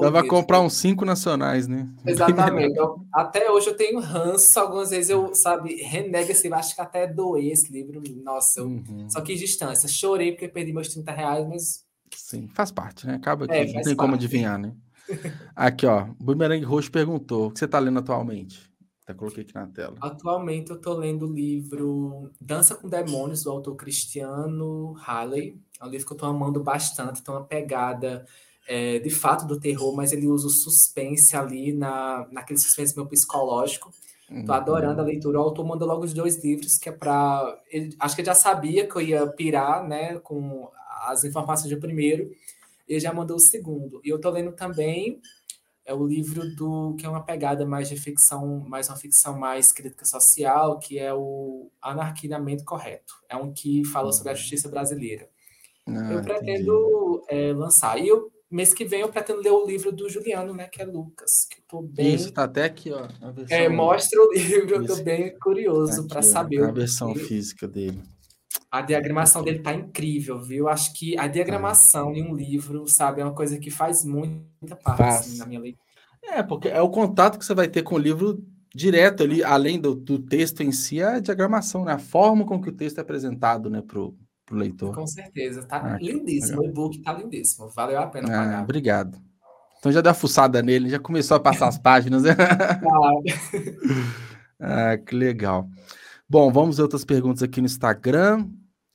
Dava 0.00 0.20
pra 0.20 0.28
comprar 0.28 0.60
uns 0.60 0.74
cinco 0.74 1.04
nacionais, 1.04 1.68
né? 1.68 1.88
Exatamente. 2.04 2.76
Até 3.12 3.50
hoje 3.50 3.68
eu 3.68 3.76
tenho 3.76 4.00
ranço, 4.00 4.58
algumas 4.58 4.90
vezes 4.90 5.10
eu, 5.10 5.34
sabe, 5.34 5.76
renego 5.76 6.32
esse 6.32 6.42
livro, 6.42 6.58
acho 6.58 6.74
que 6.74 6.80
até 6.80 7.06
doei 7.06 7.52
esse 7.52 7.72
livro. 7.72 8.02
Nossa, 8.22 8.60
eu 8.60 8.66
uhum. 8.66 9.08
só 9.08 9.20
quis 9.20 9.38
distância. 9.38 9.88
Chorei 9.88 10.32
porque 10.32 10.48
perdi 10.48 10.72
meus 10.72 10.88
30 10.88 11.12
reais, 11.12 11.48
mas. 11.48 11.84
Sim, 12.14 12.48
faz 12.48 12.72
parte, 12.72 13.06
né? 13.06 13.14
Acaba 13.14 13.46
que 13.46 13.54
é, 13.54 13.64
não 13.64 13.72
tem 13.72 13.82
parte. 13.82 13.96
como 13.96 14.14
adivinhar, 14.14 14.58
né? 14.58 14.74
aqui, 15.54 15.86
ó, 15.86 16.06
Bumerangue 16.18 16.64
Roxo 16.64 16.90
perguntou: 16.90 17.46
o 17.46 17.50
que 17.52 17.58
você 17.58 17.68
tá 17.68 17.78
lendo 17.78 18.00
atualmente? 18.00 18.72
Até 19.04 19.12
coloquei 19.12 19.42
aqui 19.42 19.54
na 19.54 19.66
tela. 19.66 19.96
Atualmente 20.00 20.70
eu 20.70 20.80
tô 20.80 20.94
lendo 20.94 21.26
o 21.26 21.32
livro 21.32 22.30
Dança 22.40 22.74
com 22.74 22.88
Demônios, 22.88 23.44
do 23.44 23.50
autor 23.50 23.76
Cristiano 23.76 24.92
Halley. 24.94 25.60
É 25.78 25.84
um 25.84 25.90
livro 25.90 26.06
que 26.06 26.12
eu 26.14 26.16
tô 26.16 26.24
amando 26.24 26.62
bastante, 26.62 27.22
tem 27.22 27.34
uma 27.34 27.44
pegada 27.44 28.24
é, 28.66 28.98
de 28.98 29.10
fato 29.10 29.46
do 29.46 29.60
terror, 29.60 29.94
mas 29.94 30.12
ele 30.12 30.26
usa 30.26 30.46
o 30.46 30.50
suspense 30.50 31.36
ali 31.36 31.72
na, 31.72 32.26
naquele 32.30 32.58
suspense 32.58 32.96
meu 32.96 33.06
psicológico. 33.06 33.92
Uhum. 34.30 34.44
Tô 34.44 34.52
adorando 34.52 35.00
a 35.00 35.04
leitura. 35.04 35.38
O 35.38 35.42
autor 35.42 35.66
mandou 35.66 35.86
logo 35.86 36.04
os 36.04 36.14
dois 36.14 36.42
livros, 36.42 36.78
que 36.78 36.88
é 36.88 36.92
para. 36.92 37.58
Acho 38.00 38.14
que 38.14 38.22
ele 38.22 38.26
já 38.26 38.34
sabia 38.34 38.86
que 38.88 38.96
eu 38.96 39.02
ia 39.02 39.26
pirar, 39.26 39.86
né, 39.86 40.18
com 40.18 40.70
as 41.06 41.24
informações 41.24 41.70
do 41.70 41.80
primeiro. 41.80 42.30
Ele 42.88 43.00
já 43.00 43.12
mandou 43.12 43.36
o 43.36 43.40
segundo. 43.40 44.00
E 44.04 44.08
eu 44.08 44.20
tô 44.20 44.30
lendo 44.30 44.52
também 44.52 45.20
é 45.86 45.92
o 45.92 46.06
livro 46.06 46.54
do 46.56 46.94
que 46.98 47.04
é 47.04 47.08
uma 47.08 47.22
pegada 47.22 47.66
mais 47.66 47.90
de 47.90 47.96
ficção, 47.96 48.60
mais 48.60 48.88
uma 48.88 48.96
ficção 48.96 49.38
mais 49.38 49.70
crítica 49.70 50.06
social, 50.06 50.78
que 50.78 50.98
é 50.98 51.12
o 51.12 51.70
Anarquinamento 51.80 52.64
Correto. 52.64 53.12
É 53.28 53.36
um 53.36 53.52
que 53.52 53.84
fala 53.84 54.10
sobre 54.10 54.30
a 54.30 54.32
uhum. 54.32 54.38
justiça 54.38 54.68
brasileira. 54.68 55.28
Ah, 55.86 56.12
eu 56.12 56.22
pretendo 56.22 57.22
é, 57.28 57.52
lançar. 57.52 57.98
E 57.98 58.08
eu 58.08 58.32
mês 58.54 58.72
que 58.72 58.84
vem 58.84 59.00
eu 59.00 59.08
pretendo 59.08 59.40
ler 59.40 59.50
o 59.50 59.66
livro 59.66 59.90
do 59.90 60.08
Juliano, 60.08 60.54
né? 60.54 60.68
Que 60.68 60.82
é 60.82 60.84
Lucas. 60.84 61.46
Que 61.50 61.60
tô 61.68 61.82
bem... 61.82 62.14
Isso, 62.14 62.32
tá 62.32 62.44
até 62.44 62.64
aqui, 62.64 62.92
ó. 62.92 63.08
É, 63.50 63.68
mostra 63.68 64.20
o 64.20 64.32
livro, 64.32 64.76
eu 64.76 64.86
tô 64.86 64.96
bem 65.02 65.36
curioso 65.38 66.06
para 66.06 66.22
saber. 66.22 66.62
A 66.62 66.70
versão 66.70 67.12
que... 67.12 67.18
física 67.18 67.66
dele. 67.66 68.00
A 68.70 68.80
diagramação 68.80 69.42
dele 69.42 69.58
tá 69.58 69.74
incrível, 69.74 70.40
viu? 70.40 70.68
Acho 70.68 70.92
que 70.92 71.18
a 71.18 71.26
diagramação 71.26 72.10
ah. 72.10 72.16
em 72.16 72.22
um 72.22 72.34
livro, 72.34 72.86
sabe, 72.86 73.20
é 73.20 73.24
uma 73.24 73.34
coisa 73.34 73.58
que 73.58 73.70
faz 73.70 74.04
muita 74.04 74.76
parte 74.76 75.02
assim, 75.02 75.38
na 75.38 75.46
minha 75.46 75.60
leitura. 75.60 75.84
É, 76.22 76.42
porque 76.42 76.68
é 76.68 76.80
o 76.80 76.90
contato 76.90 77.38
que 77.38 77.44
você 77.44 77.54
vai 77.54 77.68
ter 77.68 77.82
com 77.82 77.96
o 77.96 77.98
livro 77.98 78.42
direto 78.74 79.22
ali, 79.22 79.42
além 79.42 79.80
do, 79.80 79.94
do 79.94 80.18
texto 80.18 80.62
em 80.62 80.72
si, 80.72 81.02
a 81.02 81.18
diagramação, 81.20 81.84
né? 81.84 81.92
A 81.92 81.98
forma 81.98 82.44
com 82.46 82.60
que 82.60 82.68
o 82.68 82.74
texto 82.74 82.98
é 82.98 83.00
apresentado, 83.00 83.68
né, 83.68 83.82
para 83.82 84.00
o 84.50 84.54
leitor. 84.54 84.94
Com 84.94 85.06
certeza, 85.06 85.62
tá 85.62 85.80
ah, 85.82 85.98
lindíssimo. 85.98 86.60
O 86.60 86.64
e-book 86.64 87.00
tá 87.02 87.12
lindíssimo. 87.12 87.68
Valeu 87.70 88.00
a 88.00 88.06
pena 88.06 88.28
ah, 88.28 88.44
pagar. 88.44 88.62
Obrigado. 88.62 89.18
Então 89.78 89.92
já 89.92 90.00
deu 90.00 90.12
a 90.12 90.14
fuçada 90.14 90.62
nele, 90.62 90.88
já 90.88 90.98
começou 90.98 91.36
a 91.36 91.40
passar 91.40 91.68
as 91.68 91.78
páginas. 91.78 92.22
Né? 92.22 92.34
ah, 94.60 94.96
que 94.96 95.14
legal. 95.14 95.68
Bom, 96.28 96.50
vamos 96.50 96.76
ver 96.76 96.82
outras 96.82 97.04
perguntas 97.04 97.42
aqui 97.42 97.60
no 97.60 97.66
Instagram. 97.66 98.48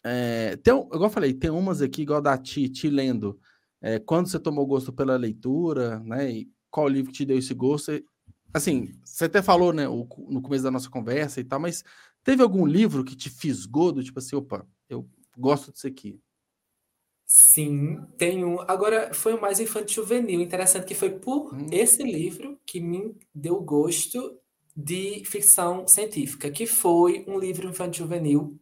É, 0.04 0.56
tem, 0.58 0.74
igual 0.74 1.04
eu 1.04 1.10
falei, 1.10 1.34
tem 1.34 1.50
umas 1.50 1.82
aqui, 1.82 2.02
igual 2.02 2.22
da 2.22 2.38
Ti, 2.38 2.70
Ti 2.70 2.90
lendo. 2.90 3.40
É, 3.82 4.00
quando 4.00 4.28
você 4.28 4.40
tomou 4.40 4.66
gosto 4.66 4.92
pela 4.92 5.16
leitura, 5.16 6.00
né? 6.00 6.32
E 6.32 6.50
qual 6.70 6.88
livro 6.88 7.12
que 7.12 7.18
te 7.18 7.26
deu 7.26 7.38
esse 7.38 7.54
gosto? 7.54 7.92
Assim, 8.54 8.92
você 9.04 9.26
até 9.26 9.42
falou, 9.42 9.72
né, 9.72 9.88
no 9.88 10.42
começo 10.42 10.64
da 10.64 10.72
nossa 10.72 10.90
conversa 10.90 11.40
e 11.40 11.44
tal, 11.44 11.60
mas 11.60 11.84
teve 12.24 12.42
algum 12.42 12.66
livro 12.66 13.04
que 13.04 13.16
te 13.16 13.30
fisgou 13.30 13.92
do 13.92 14.04
tipo 14.04 14.20
assim, 14.20 14.36
opa, 14.36 14.66
gosto 15.40 15.72
disso 15.72 15.88
aqui? 15.88 16.20
Sim, 17.26 18.04
tem 18.18 18.44
um. 18.44 18.60
Agora, 18.62 19.14
foi 19.14 19.34
o 19.34 19.42
mais 19.42 19.60
infantil 19.60 20.04
juvenil. 20.04 20.42
Interessante 20.42 20.88
que 20.88 20.96
foi 20.96 21.12
por 21.12 21.54
hum. 21.54 21.68
esse 21.72 22.02
livro 22.02 22.60
que 22.66 22.82
me 22.82 23.16
deu 23.34 23.62
gosto 23.62 24.40
de 24.76 25.24
ficção 25.26 25.88
científica, 25.88 26.50
que 26.50 26.66
foi 26.66 27.24
um 27.28 27.38
livro 27.38 27.68
infantil 27.68 28.06
juvenil 28.06 28.60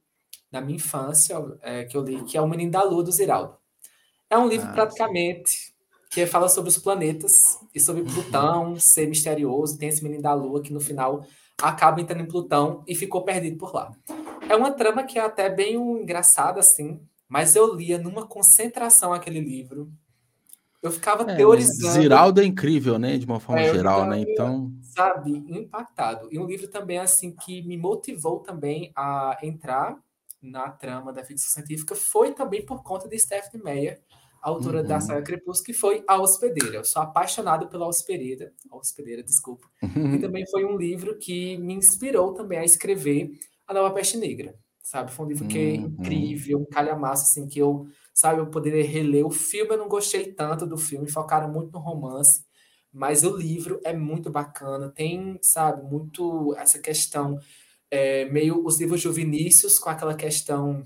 da 0.51 0.59
minha 0.59 0.75
infância, 0.75 1.37
é, 1.61 1.85
que 1.85 1.95
eu 1.95 2.03
li, 2.03 2.23
que 2.23 2.37
é 2.37 2.41
O 2.41 2.47
Menino 2.47 2.71
da 2.71 2.83
Lua, 2.83 3.03
do 3.03 3.11
Ziraldo. 3.11 3.55
É 4.29 4.37
um 4.37 4.47
livro 4.47 4.67
ah, 4.67 4.73
praticamente 4.73 5.49
sim. 5.49 5.71
que 6.09 6.25
fala 6.25 6.49
sobre 6.49 6.69
os 6.69 6.77
planetas 6.77 7.59
e 7.73 7.79
sobre 7.79 8.01
uhum. 8.01 8.13
Plutão 8.13 8.79
ser 8.79 9.07
misterioso. 9.07 9.77
Tem 9.77 9.89
esse 9.89 10.03
menino 10.03 10.21
da 10.21 10.33
Lua 10.33 10.61
que 10.61 10.73
no 10.73 10.79
final 10.79 11.25
acaba 11.61 12.01
entrando 12.01 12.21
em 12.21 12.27
Plutão 12.27 12.83
e 12.85 12.95
ficou 12.95 13.23
perdido 13.23 13.57
por 13.57 13.73
lá. 13.73 13.91
É 14.49 14.55
uma 14.55 14.71
trama 14.71 15.03
que 15.03 15.19
é 15.19 15.21
até 15.21 15.49
bem 15.49 15.75
engraçada, 15.75 16.59
assim, 16.59 16.99
mas 17.27 17.55
eu 17.55 17.75
lia 17.75 17.97
numa 17.97 18.25
concentração 18.25 19.13
aquele 19.13 19.39
livro. 19.39 19.91
Eu 20.81 20.91
ficava 20.91 21.29
é, 21.29 21.35
teorizando. 21.35 21.93
Ziraldo 21.93 22.41
é 22.41 22.45
incrível, 22.45 22.97
né? 22.97 23.17
De 23.17 23.25
uma 23.25 23.39
forma 23.39 23.61
é, 23.61 23.73
geral, 23.73 24.05
né? 24.05 24.19
Então. 24.19 24.71
Sabe, 24.81 25.31
impactado. 25.49 26.29
E 26.31 26.39
um 26.39 26.45
livro 26.45 26.67
também, 26.67 26.99
assim, 26.99 27.35
que 27.35 27.61
me 27.63 27.77
motivou 27.77 28.39
também 28.39 28.91
a 28.95 29.37
entrar 29.43 29.97
na 30.41 30.69
trama 30.69 31.11
da 31.11 31.23
ficção 31.23 31.51
científica 31.53 31.95
foi 31.95 32.33
também 32.33 32.65
por 32.65 32.83
conta 32.83 33.07
de 33.07 33.17
Stephanie 33.19 33.63
Meyer, 33.63 34.01
autora 34.41 34.81
uhum. 34.81 34.87
da 34.87 35.01
saga 35.01 35.21
Crepúsculo, 35.21 35.65
que 35.65 35.73
foi 35.73 36.03
A 36.07 36.21
Hospedeira. 36.21 36.77
Eu 36.77 36.83
sou 36.83 37.01
apaixonado 37.01 37.67
pela 37.67 37.87
Hospedeira, 37.87 38.53
a 38.71 38.77
Hospedeira, 38.77 39.23
desculpa. 39.23 39.67
Uhum. 39.81 40.15
E 40.15 40.19
também 40.21 40.45
foi 40.49 40.63
um 40.63 40.77
livro 40.77 41.17
que 41.17 41.57
me 41.57 41.73
inspirou 41.73 42.33
também 42.33 42.59
a 42.59 42.63
escrever 42.63 43.31
A 43.67 43.73
Nova 43.73 43.93
Peste 43.93 44.17
Negra, 44.17 44.55
sabe? 44.81 45.11
Foi 45.11 45.25
um 45.25 45.29
livro 45.29 45.47
que 45.47 45.59
é 45.59 45.77
uhum. 45.79 45.85
incrível, 45.99 46.59
um 46.59 46.65
calhamaço, 46.65 47.23
assim, 47.23 47.47
que 47.47 47.59
eu, 47.59 47.87
sabe, 48.13 48.39
eu 48.39 48.47
poderia 48.47 48.83
reler. 48.83 49.25
O 49.25 49.29
filme 49.31 49.73
eu 49.73 49.77
não 49.77 49.89
gostei 49.89 50.31
tanto 50.31 50.65
do 50.65 50.77
filme, 50.77 51.09
focaram 51.09 51.51
muito 51.51 51.71
no 51.73 51.79
romance, 51.79 52.45
mas 52.91 53.23
o 53.23 53.35
livro 53.35 53.79
é 53.83 53.93
muito 53.93 54.29
bacana, 54.29 54.89
tem, 54.89 55.37
sabe, 55.41 55.83
muito 55.83 56.55
essa 56.57 56.79
questão, 56.79 57.37
é, 57.91 58.25
meio 58.25 58.65
os 58.65 58.79
livros 58.79 59.01
de 59.01 59.09
Vinícius 59.09 59.77
com 59.77 59.89
aquela 59.89 60.15
questão 60.15 60.83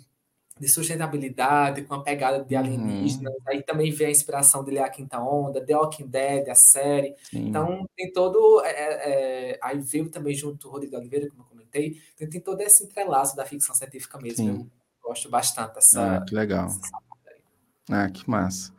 de 0.61 0.67
sustentabilidade, 0.67 1.81
com 1.81 1.95
a 1.95 2.03
pegada 2.03 2.43
de 2.43 2.55
alienígenas. 2.55 3.33
Uhum. 3.33 3.41
Aí 3.47 3.63
também 3.63 3.91
vem 3.91 4.07
a 4.07 4.11
inspiração 4.11 4.63
dele 4.63 4.77
a 4.77 4.89
Quinta 4.89 5.19
Onda, 5.19 5.65
The 5.65 5.75
Walking 5.75 6.05
Dead, 6.05 6.47
a 6.49 6.55
série. 6.55 7.15
Sim. 7.31 7.47
Então 7.47 7.89
tem 7.95 8.11
todo. 8.13 8.61
É, 8.63 8.69
é, 8.69 9.51
é 9.53 9.59
aí 9.61 9.79
veio 9.79 10.09
também 10.11 10.35
junto 10.35 10.67
o 10.67 10.71
Rodrigo 10.71 10.95
Oliveira, 10.95 11.29
como 11.31 11.41
eu 11.41 11.47
comentei, 11.71 12.01
então, 12.13 12.29
tem 12.29 12.41
todo 12.41 12.61
esse 12.61 12.83
entrelaço 12.83 13.35
da 13.35 13.45
ficção 13.45 13.73
científica 13.73 14.19
mesmo. 14.19 14.45
Sim. 14.45 14.69
Eu 15.03 15.09
gosto 15.09 15.29
bastante 15.29 15.75
dessa. 15.75 16.17
Ah, 16.17 16.21
que 16.21 16.35
legal. 16.35 16.67
Ah, 17.89 18.09
que 18.09 18.29
massa. 18.29 18.73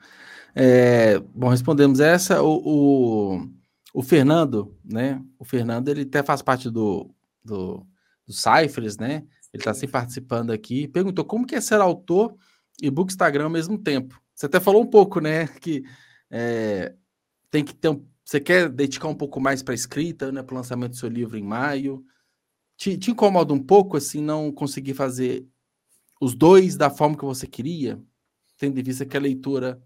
É, 0.55 1.19
bom, 1.19 1.49
respondemos 1.49 1.99
essa. 1.99 2.43
O, 2.43 2.63
o, 2.65 3.49
o, 3.95 4.03
Fernando, 4.03 4.77
né? 4.85 5.23
O 5.39 5.45
Fernando, 5.45 5.89
ele 5.89 6.03
até 6.03 6.23
faz 6.23 6.43
parte 6.43 6.71
do, 6.71 7.11
do, 7.43 7.87
do 8.27 8.33
Cyphers, 8.33 8.99
né? 8.99 9.25
Ele 9.53 9.61
está 9.61 9.75
sempre 9.75 9.93
participando 9.93 10.51
aqui. 10.51 10.87
Perguntou 10.89 11.25
como 11.25 11.47
que 11.47 11.55
é 11.55 11.61
ser 11.61 11.81
autor 11.81 12.35
e 12.81 12.91
book 12.91 13.11
Instagram 13.11 13.45
ao 13.45 13.51
mesmo 13.51 13.79
tempo. 13.79 14.21
Você 14.35 14.47
até 14.47 14.61
falou 14.61 14.83
um 14.83 14.87
pouco, 14.87 15.21
né? 15.21 15.47
Que 15.47 15.85
é, 16.31 16.95
tem 17.51 17.65
que 17.65 17.75
ter 17.75 17.89
um, 17.89 18.05
Você 18.25 18.41
quer 18.41 18.69
dedicar 18.69 19.09
um 19.09 19.15
pouco 19.15 19.41
mais 19.41 19.63
para 19.63 19.73
a 19.73 19.75
escrita, 19.75 20.31
né? 20.31 20.43
Para 20.43 20.55
o 20.55 20.57
lançamento 20.57 20.93
do 20.93 20.97
seu 20.97 21.09
livro 21.09 21.37
em 21.37 21.43
maio. 21.43 22.05
Te, 22.83 22.99
te 22.99 23.13
incomoda 23.13 23.55
um 23.55 23.63
pouco, 23.63 23.97
assim, 23.97 24.21
não 24.21 24.51
conseguir 24.51 24.93
fazer 24.93 25.47
os 26.21 26.35
dois 26.35 26.77
da 26.77 26.91
forma 26.91 27.17
que 27.17 27.25
você 27.25 27.47
queria? 27.47 28.03
Tendo 28.59 28.77
em 28.77 28.83
vista 28.83 29.07
que 29.07 29.17
a 29.17 29.21
leitura 29.21 29.81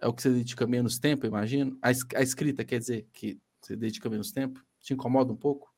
é 0.00 0.08
o 0.08 0.14
que 0.14 0.22
você 0.22 0.30
dedica 0.30 0.66
menos 0.66 0.98
tempo, 0.98 1.26
imagino. 1.26 1.76
A, 1.82 1.90
a 1.90 2.22
escrita 2.22 2.64
quer 2.64 2.78
dizer 2.78 3.06
que 3.12 3.38
você 3.60 3.76
dedica 3.76 4.08
menos 4.08 4.32
tempo? 4.32 4.58
Te 4.80 4.94
incomoda 4.94 5.30
um 5.30 5.36
pouco? 5.36 5.70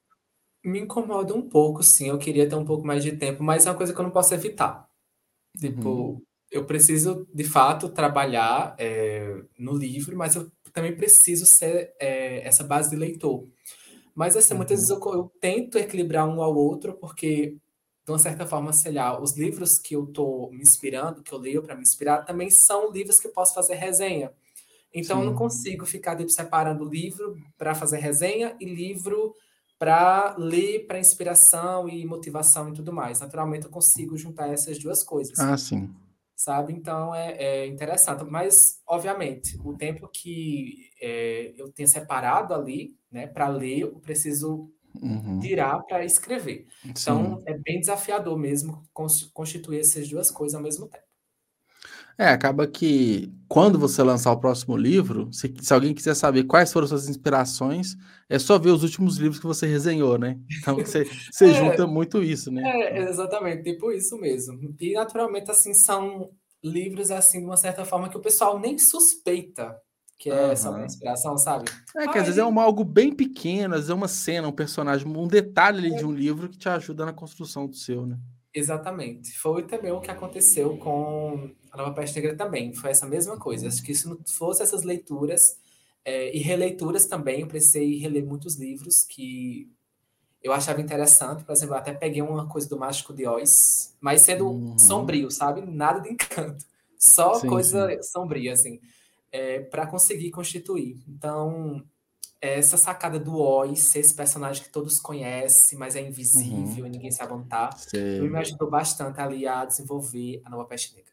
Me 0.65 0.79
incomoda 0.79 1.35
um 1.35 1.43
pouco, 1.43 1.83
sim. 1.83 2.11
Eu 2.11 2.19
queria 2.19 2.49
ter 2.49 2.55
um 2.55 2.65
pouco 2.65 2.87
mais 2.87 3.03
de 3.03 3.17
tempo, 3.17 3.43
mas 3.43 3.67
é 3.67 3.71
uma 3.71 3.77
coisa 3.77 3.93
que 3.93 3.99
eu 3.99 4.05
não 4.05 4.13
posso 4.13 4.33
evitar. 4.33 4.89
Tipo, 5.59 5.89
uhum. 5.89 6.23
eu 6.49 6.65
preciso, 6.65 7.27
de 7.35 7.43
fato, 7.43 7.89
trabalhar 7.89 8.77
é, 8.79 9.35
no 9.59 9.77
livro, 9.77 10.17
mas 10.17 10.37
eu 10.37 10.49
também 10.73 10.95
preciso 10.95 11.45
ser 11.45 11.93
é, 11.99 12.47
essa 12.47 12.63
base 12.63 12.89
de 12.89 12.95
leitor. 12.95 13.49
Mas, 14.15 14.37
assim, 14.37 14.55
muitas 14.55 14.81
vezes 14.81 14.91
eu, 14.91 15.01
eu, 15.13 15.33
tento 15.41 15.79
equilibrar 15.79 16.29
um 16.29 16.43
ao 16.43 16.55
outro, 16.55 16.95
porque, 16.95 17.57
de 18.05 18.13
uma 18.13 18.19
certa 18.19 18.47
forma, 18.47 18.73
sei 18.73 18.93
lá, 18.93 19.21
os 19.21 19.37
livros 19.37 19.79
que 19.79 19.95
eu 19.95 20.07
tô 20.07 20.51
me 20.51 20.61
inspirando, 20.63 21.23
que 21.23 21.33
eu 21.33 21.39
leio 21.39 21.63
para 21.63 21.75
me 21.75 21.83
inspirar, 21.83 22.25
também 22.25 22.51
são 22.51 22.91
livros 22.91 23.19
que 23.19 23.27
eu 23.27 23.33
posso 23.33 23.55
fazer 23.55 23.75
resenha. 23.75 24.33
Então, 24.95 25.19
Sim. 25.19 25.25
eu 25.25 25.31
não 25.31 25.37
consigo 25.37 25.87
ficar 25.87 26.17
tipo, 26.17 26.31
separando 26.31 26.85
livro 26.85 27.37
para 27.57 27.75
fazer 27.75 27.99
resenha 27.99 28.55
e 28.61 28.67
livro 28.67 29.35
para 29.79 30.37
ler 30.39 30.87
para 30.87 31.01
inspiração 31.01 31.89
e 31.89 32.05
motivação 32.07 32.69
e 32.69 32.73
tudo 32.73 32.93
mais. 32.93 33.19
Naturalmente, 33.19 33.65
eu 33.65 33.71
consigo 33.71 34.17
juntar 34.17 34.49
essas 34.49 34.79
duas 34.79 35.03
coisas. 35.03 35.39
Ah, 35.39 35.57
sim. 35.57 35.91
Sabe? 36.43 36.73
Então, 36.73 37.15
é, 37.15 37.37
é 37.37 37.67
interessante. 37.69 38.25
Mas, 38.25 38.81
obviamente, 38.85 39.57
o 39.65 39.77
tempo 39.77 40.09
que 40.09 40.91
é, 41.01 41.55
eu 41.57 41.71
tenho 41.71 41.89
separado 41.89 42.53
ali, 42.53 42.97
né, 43.13 43.29
para 43.29 43.47
ler, 43.47 43.83
eu 43.83 43.93
preciso 44.01 44.69
uhum. 45.01 45.39
tirar 45.39 45.81
para 45.85 46.05
escrever. 46.05 46.67
Então, 46.85 47.39
sim. 47.39 47.45
é 47.47 47.57
bem 47.57 47.79
desafiador 47.79 48.37
mesmo 48.37 48.83
constituir 49.33 49.79
essas 49.79 50.09
duas 50.09 50.33
coisas 50.33 50.57
ao 50.57 50.63
mesmo 50.63 50.89
tempo. 50.89 51.05
É, 52.19 52.29
acaba 52.29 52.67
que 52.67 53.33
quando 53.49 53.79
você 53.79 54.03
lançar 54.03 54.33
o 54.33 54.41
próximo 54.41 54.77
livro, 54.77 55.29
se, 55.33 55.53
se, 55.61 55.75
alguém 55.75 55.95
quiser 55.95 56.15
saber 56.15 56.45
quais 56.45 56.73
foram 56.73 56.87
suas 56.87 57.09
inspirações, 57.09 57.97
é 58.29 58.39
só 58.39 58.59
ver 58.59 58.71
os 58.71 58.83
últimos 58.83 59.17
livros 59.17 59.39
que 59.39 59.47
você 59.47 59.67
resenhou, 59.67 60.19
né? 60.19 60.39
Então 60.61 60.77
você, 60.77 61.05
você 61.31 61.51
é, 61.51 61.55
junta 61.55 61.87
muito 61.87 62.23
isso, 62.23 62.51
né? 62.51 62.63
É, 62.65 63.09
exatamente, 63.09 63.63
tipo 63.63 63.91
isso 63.91 64.17
mesmo. 64.19 64.59
E 64.81 64.93
naturalmente, 64.93 65.51
assim, 65.51 65.75
são 65.75 66.31
livros, 66.63 67.11
assim, 67.11 67.41
de 67.41 67.47
uma 67.47 67.57
certa 67.57 67.85
forma, 67.85 68.09
que 68.09 68.17
o 68.17 68.23
pessoal 68.23 68.59
nem 68.59 68.79
suspeita 68.79 69.77
que 70.23 70.31
é 70.31 70.51
uhum. 70.51 70.57
só 70.57 70.85
inspiração, 70.85 71.37
sabe? 71.37 71.65
É, 71.97 72.07
que 72.07 72.17
às 72.17 72.27
vezes 72.27 72.39
é 72.39 72.45
uma, 72.45 72.63
algo 72.63 72.85
bem 72.85 73.13
pequeno, 73.13 73.75
às 73.75 73.81
vezes 73.81 73.91
é 73.91 73.95
uma 73.95 74.07
cena, 74.07 74.47
um 74.47 74.53
personagem, 74.53 75.05
um 75.05 75.27
detalhe 75.27 75.79
ali 75.79 75.97
de 75.97 76.07
um 76.07 76.13
livro 76.13 76.49
que 76.49 76.57
te 76.57 76.69
ajuda 76.69 77.05
na 77.05 77.13
construção 77.13 77.67
do 77.67 77.75
seu, 77.75 78.07
né? 78.07 78.17
Exatamente. 78.55 79.33
Foi 79.39 79.63
também 79.63 79.93
o 79.93 80.01
que 80.01 80.11
aconteceu 80.11 80.77
com 80.77 81.51
a 81.71 81.77
Nova 81.77 81.93
Peste 81.95 82.21
Negra 82.21 82.37
também. 82.37 82.73
Foi 82.73 82.91
essa 82.91 83.07
mesma 83.07 83.39
coisa. 83.39 83.69
Acho 83.69 83.83
que 83.83 83.95
se 83.95 84.09
não 84.09 84.19
fosse 84.27 84.63
essas 84.63 84.83
leituras 84.83 85.57
é, 86.05 86.35
e 86.37 86.39
releituras 86.41 87.07
também, 87.07 87.41
eu 87.41 87.47
precisei 87.47 87.99
reler 87.99 88.25
muitos 88.27 88.57
livros 88.57 89.03
que 89.03 89.71
eu 90.43 90.53
achava 90.53 90.81
interessante. 90.81 91.45
Por 91.45 91.53
exemplo, 91.53 91.75
eu 91.75 91.79
até 91.79 91.95
peguei 91.95 92.21
uma 92.21 92.49
coisa 92.49 92.69
do 92.69 92.79
Mágico 92.79 93.15
de 93.15 93.27
Oz, 93.27 93.97
mas 94.01 94.23
sendo 94.23 94.51
uhum. 94.51 94.79
sombrio, 94.79 95.31
sabe? 95.31 95.63
Nada 95.63 96.01
de 96.01 96.11
encanto. 96.11 96.65
Só 96.99 97.35
sim, 97.35 97.49
coisa 97.49 97.89
sim. 97.89 98.03
sombria, 98.03 98.53
assim, 98.53 98.81
é, 99.31 99.61
para 99.61 99.87
conseguir 99.87 100.31
constituir. 100.31 101.03
Então, 101.09 101.83
essa 102.43 102.77
sacada 102.77 103.21
do 103.21 103.39
Oz 103.39 103.79
ser 103.79 104.01
esse 104.01 104.13
personagem 104.13 104.65
que 104.65 104.69
todos 104.69 105.01
conhecem, 105.01 105.79
mas 105.79 105.95
é 105.95 106.01
invisível 106.01 106.83
uhum. 106.83 106.87
e 106.87 106.91
ninguém 106.91 107.13
sabe 107.13 107.33
onde 107.33 107.49
tá, 107.49 107.71
me 107.95 108.37
ajudou 108.37 108.69
bastante 108.69 109.21
ali 109.21 109.47
a 109.47 109.65
desenvolver 109.65 110.43
a 110.45 110.51
nova 110.51 110.65
peste 110.65 110.93
negra. 110.97 111.13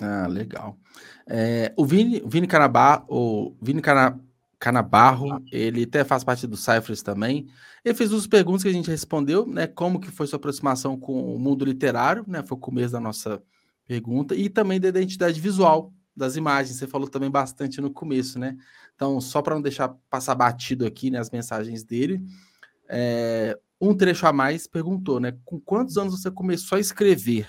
Ah, 0.00 0.26
legal. 0.26 0.78
É, 1.26 1.74
o 1.76 1.84
Vini, 1.84 2.22
Vini 2.24 2.46
Canabar, 2.46 3.04
o 3.06 3.54
Vini 3.60 3.82
Cana, 3.82 4.18
Canabarro, 4.58 5.34
ah. 5.34 5.42
ele 5.52 5.82
até 5.82 6.02
faz 6.02 6.24
parte 6.24 6.46
do 6.46 6.56
Cyphers 6.56 7.02
também. 7.02 7.48
Ele 7.84 7.94
fez 7.94 8.08
duas 8.08 8.26
perguntas 8.26 8.62
que 8.62 8.68
a 8.70 8.72
gente 8.72 8.90
respondeu, 8.90 9.46
né? 9.46 9.66
Como 9.66 10.00
que 10.00 10.10
foi 10.10 10.26
sua 10.26 10.38
aproximação 10.38 10.98
com 10.98 11.34
o 11.34 11.38
mundo 11.38 11.66
literário, 11.66 12.24
né? 12.26 12.42
Foi 12.42 12.56
o 12.56 12.60
começo 12.60 12.94
da 12.94 13.00
nossa 13.00 13.42
pergunta, 13.86 14.34
e 14.34 14.48
também 14.48 14.80
da 14.80 14.88
identidade 14.88 15.40
visual, 15.40 15.92
das 16.14 16.36
imagens. 16.36 16.78
Você 16.78 16.86
falou 16.86 17.08
também 17.08 17.30
bastante 17.30 17.80
no 17.80 17.90
começo, 17.90 18.38
né? 18.38 18.56
Então, 18.94 19.20
só 19.20 19.40
para 19.42 19.54
não 19.54 19.62
deixar 19.62 19.88
passar 20.08 20.34
batido 20.34 20.86
aqui 20.86 21.10
né, 21.10 21.18
as 21.18 21.30
mensagens 21.30 21.82
dele, 21.82 22.20
é, 22.88 23.58
um 23.80 23.94
trecho 23.94 24.26
a 24.26 24.32
mais 24.32 24.66
perguntou, 24.66 25.20
né? 25.20 25.38
Com 25.44 25.60
quantos 25.60 25.96
anos 25.96 26.20
você 26.20 26.30
começou 26.30 26.76
a 26.76 26.80
escrever? 26.80 27.48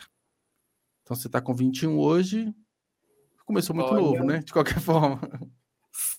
Então, 1.04 1.16
você 1.16 1.28
está 1.28 1.42
com 1.42 1.54
21 1.54 2.00
hoje, 2.00 2.54
começou 3.46 3.76
muito 3.76 3.92
Olha, 3.92 4.02
novo, 4.02 4.24
né? 4.24 4.40
De 4.40 4.54
qualquer 4.54 4.80
forma. 4.82 5.20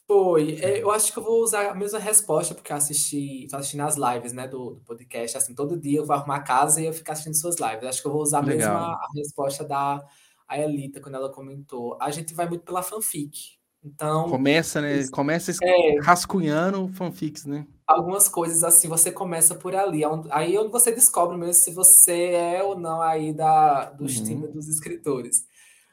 Foi. 0.06 0.56
É, 0.56 0.82
eu 0.82 0.90
acho 0.90 1.10
que 1.10 1.18
eu 1.18 1.22
vou 1.22 1.42
usar 1.42 1.70
a 1.70 1.74
mesma 1.74 1.98
resposta, 1.98 2.54
porque 2.54 2.70
eu 2.70 2.76
assisti, 2.76 3.46
tô 3.50 3.56
assistindo 3.56 3.80
as 3.82 3.96
lives, 3.96 4.34
né, 4.34 4.46
do, 4.46 4.74
do, 4.74 4.80
podcast, 4.82 5.38
assim, 5.38 5.54
todo 5.54 5.80
dia 5.80 6.00
eu 6.00 6.04
vou 6.04 6.14
arrumar 6.14 6.36
a 6.36 6.42
casa 6.42 6.82
e 6.82 6.84
eu 6.84 6.92
ficar 6.92 7.14
assistindo 7.14 7.34
suas 7.34 7.56
lives. 7.56 7.84
Acho 7.84 8.02
que 8.02 8.08
eu 8.08 8.12
vou 8.12 8.20
usar 8.20 8.38
a 8.38 8.42
Legal. 8.42 8.56
mesma 8.58 8.94
a 8.94 9.08
resposta 9.14 9.64
da 9.64 10.04
a 10.52 10.58
Elita, 10.58 11.00
quando 11.00 11.14
ela 11.14 11.32
comentou. 11.32 11.96
A 12.00 12.10
gente 12.10 12.34
vai 12.34 12.46
muito 12.46 12.64
pela 12.64 12.82
fanfic. 12.82 13.58
Então. 13.82 14.28
Começa, 14.28 14.80
né? 14.80 14.98
Isso, 14.98 15.10
começa 15.10 15.52
é, 15.62 15.98
rascunhando 16.00 16.88
fanfics, 16.88 17.46
né? 17.46 17.66
Algumas 17.86 18.28
coisas 18.28 18.62
assim, 18.62 18.86
você 18.86 19.10
começa 19.10 19.54
por 19.54 19.74
ali. 19.74 20.04
É 20.04 20.06
aí 20.30 20.54
é 20.54 20.60
onde 20.60 20.70
você 20.70 20.92
descobre 20.92 21.36
mesmo 21.36 21.54
se 21.54 21.72
você 21.72 22.30
é 22.32 22.62
ou 22.62 22.78
não 22.78 23.00
aí 23.00 23.32
da, 23.32 23.90
do 23.90 24.04
uhum. 24.04 24.24
time 24.24 24.46
dos 24.48 24.68
escritores. 24.68 25.46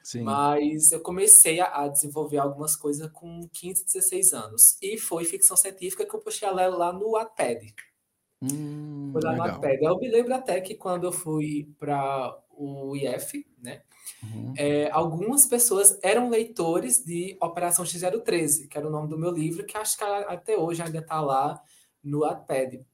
Sim. 0.04 0.22
Mas 0.22 0.92
eu 0.92 1.00
comecei 1.00 1.60
a, 1.60 1.82
a, 1.82 1.88
desenvolver 1.88 2.38
algumas 2.38 2.76
coisas 2.76 3.10
com 3.12 3.48
15, 3.52 3.84
16 3.84 4.32
anos. 4.32 4.76
E 4.80 4.98
foi 4.98 5.24
ficção 5.24 5.56
científica 5.56 6.06
que 6.06 6.14
eu 6.14 6.20
puxei 6.20 6.46
a 6.48 6.52
lá 6.52 6.92
no 6.92 7.12
Wattpad. 7.12 7.74
Hum, 8.42 9.10
foi 9.12 9.22
lá 9.22 9.32
legal. 9.32 9.46
no 9.46 9.52
Wattpad. 9.54 9.84
Eu 9.84 9.98
me 9.98 10.08
lembro 10.08 10.34
até 10.34 10.60
que 10.60 10.74
quando 10.74 11.04
eu 11.04 11.12
fui 11.12 11.68
para 11.78 12.36
o 12.60 12.94
IF, 12.94 13.46
né? 13.58 13.82
Uhum. 14.22 14.52
É, 14.56 14.90
algumas 14.90 15.46
pessoas 15.46 15.98
eram 16.02 16.28
leitores 16.28 17.02
de 17.04 17.36
Operação 17.40 17.84
X013, 17.84 18.68
que 18.68 18.76
era 18.76 18.86
o 18.86 18.90
nome 18.90 19.08
do 19.08 19.18
meu 19.18 19.30
livro, 19.30 19.64
que 19.64 19.76
acho 19.76 19.96
que 19.96 20.04
até 20.04 20.56
hoje 20.56 20.82
ainda 20.82 20.98
está 20.98 21.20
lá 21.20 21.60
no 22.04 22.20
Wattpad. 22.20 22.84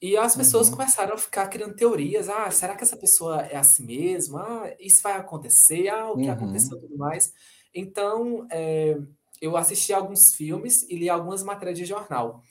E 0.00 0.16
as 0.16 0.34
pessoas 0.34 0.68
uhum. 0.68 0.76
começaram 0.76 1.14
a 1.14 1.18
ficar 1.18 1.46
criando 1.46 1.76
teorias. 1.76 2.28
Ah, 2.28 2.50
será 2.50 2.74
que 2.74 2.82
essa 2.82 2.96
pessoa 2.96 3.42
é 3.42 3.56
assim 3.56 3.86
mesmo? 3.86 4.36
Ah, 4.38 4.74
isso 4.80 5.00
vai 5.00 5.12
acontecer? 5.12 5.88
Ah, 5.88 6.10
o 6.10 6.16
que 6.16 6.24
uhum. 6.24 6.32
aconteceu 6.32 6.80
tudo 6.80 6.96
mais. 6.96 7.32
Então, 7.72 8.46
é, 8.50 8.98
eu 9.40 9.56
assisti 9.56 9.92
alguns 9.92 10.34
filmes 10.34 10.82
e 10.82 10.96
li 10.96 11.08
algumas 11.08 11.44
matérias 11.44 11.78
de 11.78 11.84
jornal. 11.84 12.42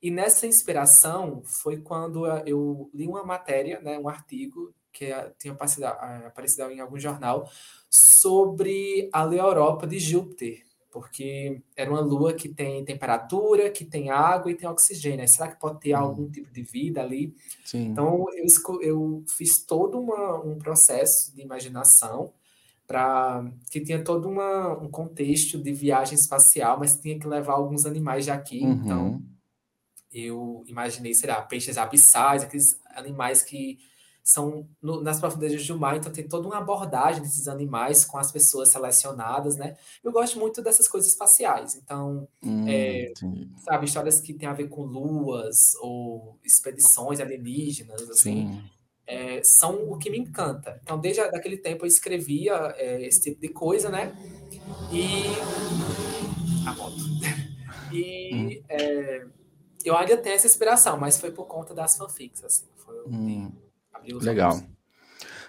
E 0.00 0.10
nessa 0.10 0.46
inspiração 0.46 1.42
foi 1.44 1.78
quando 1.78 2.26
eu 2.46 2.88
li 2.94 3.06
uma 3.06 3.24
matéria, 3.24 3.80
né, 3.80 3.98
um 3.98 4.08
artigo 4.08 4.72
que 4.92 5.12
tinha 5.38 5.52
aparecido, 5.52 6.70
em 6.70 6.80
algum 6.80 6.98
jornal 6.98 7.50
sobre 7.88 9.08
a 9.12 9.24
Europa 9.24 9.86
de 9.86 9.98
Júpiter 9.98 10.62
porque 10.90 11.62
era 11.76 11.90
uma 11.90 12.00
lua 12.00 12.34
que 12.34 12.48
tem 12.48 12.84
temperatura, 12.84 13.70
que 13.70 13.84
tem 13.84 14.10
água 14.10 14.50
e 14.50 14.56
tem 14.56 14.68
oxigênio. 14.68 15.26
Será 15.28 15.48
que 15.48 15.60
pode 15.60 15.80
ter 15.80 15.94
hum. 15.94 15.98
algum 15.98 16.30
tipo 16.30 16.50
de 16.52 16.62
vida 16.62 17.00
ali? 17.00 17.34
Sim. 17.64 17.86
Então, 17.86 18.26
eu, 18.34 18.80
eu 18.82 19.24
fiz 19.28 19.64
todo 19.64 19.98
uma, 19.98 20.40
um 20.40 20.58
processo 20.58 21.34
de 21.34 21.42
imaginação 21.42 22.32
para 22.86 23.48
que 23.70 23.80
tinha 23.80 24.02
todo 24.02 24.28
uma, 24.28 24.76
um 24.78 24.90
contexto 24.90 25.56
de 25.62 25.72
viagem 25.72 26.16
espacial, 26.16 26.76
mas 26.76 26.98
tinha 26.98 27.18
que 27.18 27.26
levar 27.26 27.52
alguns 27.52 27.86
animais 27.86 28.24
de 28.24 28.32
aqui. 28.32 28.64
Uhum. 28.64 28.72
Então, 28.72 29.22
eu 30.12 30.64
imaginei, 30.66 31.14
sei 31.14 31.30
lá, 31.30 31.40
peixes 31.40 31.78
abissais, 31.78 32.42
aqueles 32.42 32.80
animais 32.86 33.44
que 33.44 33.78
são 34.22 34.68
no, 34.80 35.00
nas 35.02 35.18
profundezas 35.18 35.66
do 35.66 35.78
mar, 35.78 35.96
então 35.96 36.12
tem 36.12 36.26
toda 36.26 36.46
uma 36.46 36.58
abordagem 36.58 37.22
desses 37.22 37.48
animais 37.48 38.04
com 38.04 38.18
as 38.18 38.30
pessoas 38.30 38.70
selecionadas, 38.70 39.56
né? 39.56 39.76
Eu 40.02 40.12
gosto 40.12 40.38
muito 40.38 40.62
dessas 40.62 40.86
coisas 40.86 41.10
espaciais, 41.10 41.74
então, 41.74 42.28
hum, 42.42 42.66
é, 42.68 43.12
sabe, 43.64 43.86
histórias 43.86 44.20
que 44.20 44.34
têm 44.34 44.48
a 44.48 44.52
ver 44.52 44.68
com 44.68 44.82
luas 44.82 45.74
ou 45.80 46.38
expedições 46.44 47.20
alienígenas, 47.20 48.08
assim, 48.10 48.62
é, 49.06 49.42
são 49.42 49.90
o 49.90 49.98
que 49.98 50.08
me 50.08 50.18
encanta. 50.18 50.80
Então, 50.82 50.98
desde 50.98 51.20
aquele 51.20 51.56
tempo 51.56 51.84
eu 51.84 51.88
escrevia 51.88 52.74
é, 52.76 53.02
esse 53.06 53.20
tipo 53.20 53.40
de 53.40 53.48
coisa, 53.48 53.88
né? 53.88 54.14
E 54.92 55.24
a 56.66 56.72
moto. 56.74 56.96
e 57.92 58.34
hum. 58.34 58.62
É, 58.68 59.26
eu 59.84 59.96
ainda 59.96 60.16
tenho 60.16 60.34
essa 60.34 60.46
inspiração, 60.46 60.96
mas 60.98 61.18
foi 61.18 61.30
por 61.32 61.46
conta 61.46 61.74
das 61.74 61.96
fanfics, 61.96 62.44
assim. 62.44 62.66
Foi, 62.76 63.02
hum. 63.08 63.50
Legal. 64.20 64.60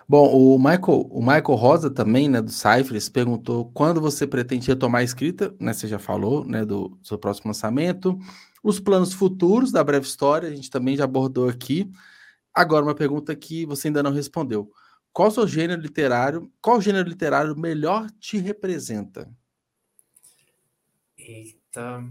Bom, 0.07 0.29
o 0.29 0.57
Michael, 0.57 1.07
o 1.09 1.21
Michael 1.21 1.55
Rosa 1.55 1.89
também, 1.89 2.27
né, 2.27 2.41
do 2.41 2.51
Cyphers, 2.51 3.07
perguntou 3.07 3.71
quando 3.71 4.01
você 4.01 4.27
pretende 4.27 4.67
retomar 4.67 5.01
a 5.01 5.03
escrita, 5.05 5.55
né, 5.59 5.71
você 5.71 5.87
já 5.87 5.97
falou, 5.97 6.43
né, 6.43 6.65
do 6.65 6.97
seu 7.01 7.17
próximo 7.17 7.47
lançamento, 7.47 8.19
os 8.61 8.79
planos 8.79 9.13
futuros 9.13 9.71
da 9.71 9.83
breve 9.83 10.05
história, 10.05 10.49
a 10.49 10.53
gente 10.53 10.69
também 10.69 10.97
já 10.97 11.05
abordou 11.05 11.47
aqui. 11.47 11.89
Agora, 12.53 12.83
uma 12.83 12.93
pergunta 12.93 13.33
que 13.35 13.65
você 13.65 13.87
ainda 13.87 14.03
não 14.03 14.11
respondeu. 14.11 14.69
Qual 15.13 15.29
o 15.29 15.31
seu 15.31 15.47
gênero 15.47 15.81
literário, 15.81 16.51
qual 16.61 16.81
gênero 16.81 17.07
literário 17.07 17.57
melhor 17.57 18.09
te 18.19 18.37
representa? 18.37 19.29
Eita. 21.17 22.03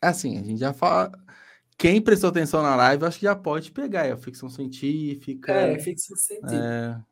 Assim, 0.00 0.38
a 0.38 0.42
gente 0.42 0.58
já 0.58 0.72
fala, 0.72 1.12
quem 1.78 2.02
prestou 2.02 2.30
atenção 2.30 2.60
na 2.60 2.74
live, 2.74 3.04
acho 3.04 3.20
que 3.20 3.24
já 3.24 3.36
pode 3.36 3.70
pegar. 3.70 4.04
É 4.04 4.16
ficção 4.16 4.50
científica. 4.50 5.52
É, 5.52 5.78
ficção 5.78 6.16
científica. 6.16 7.06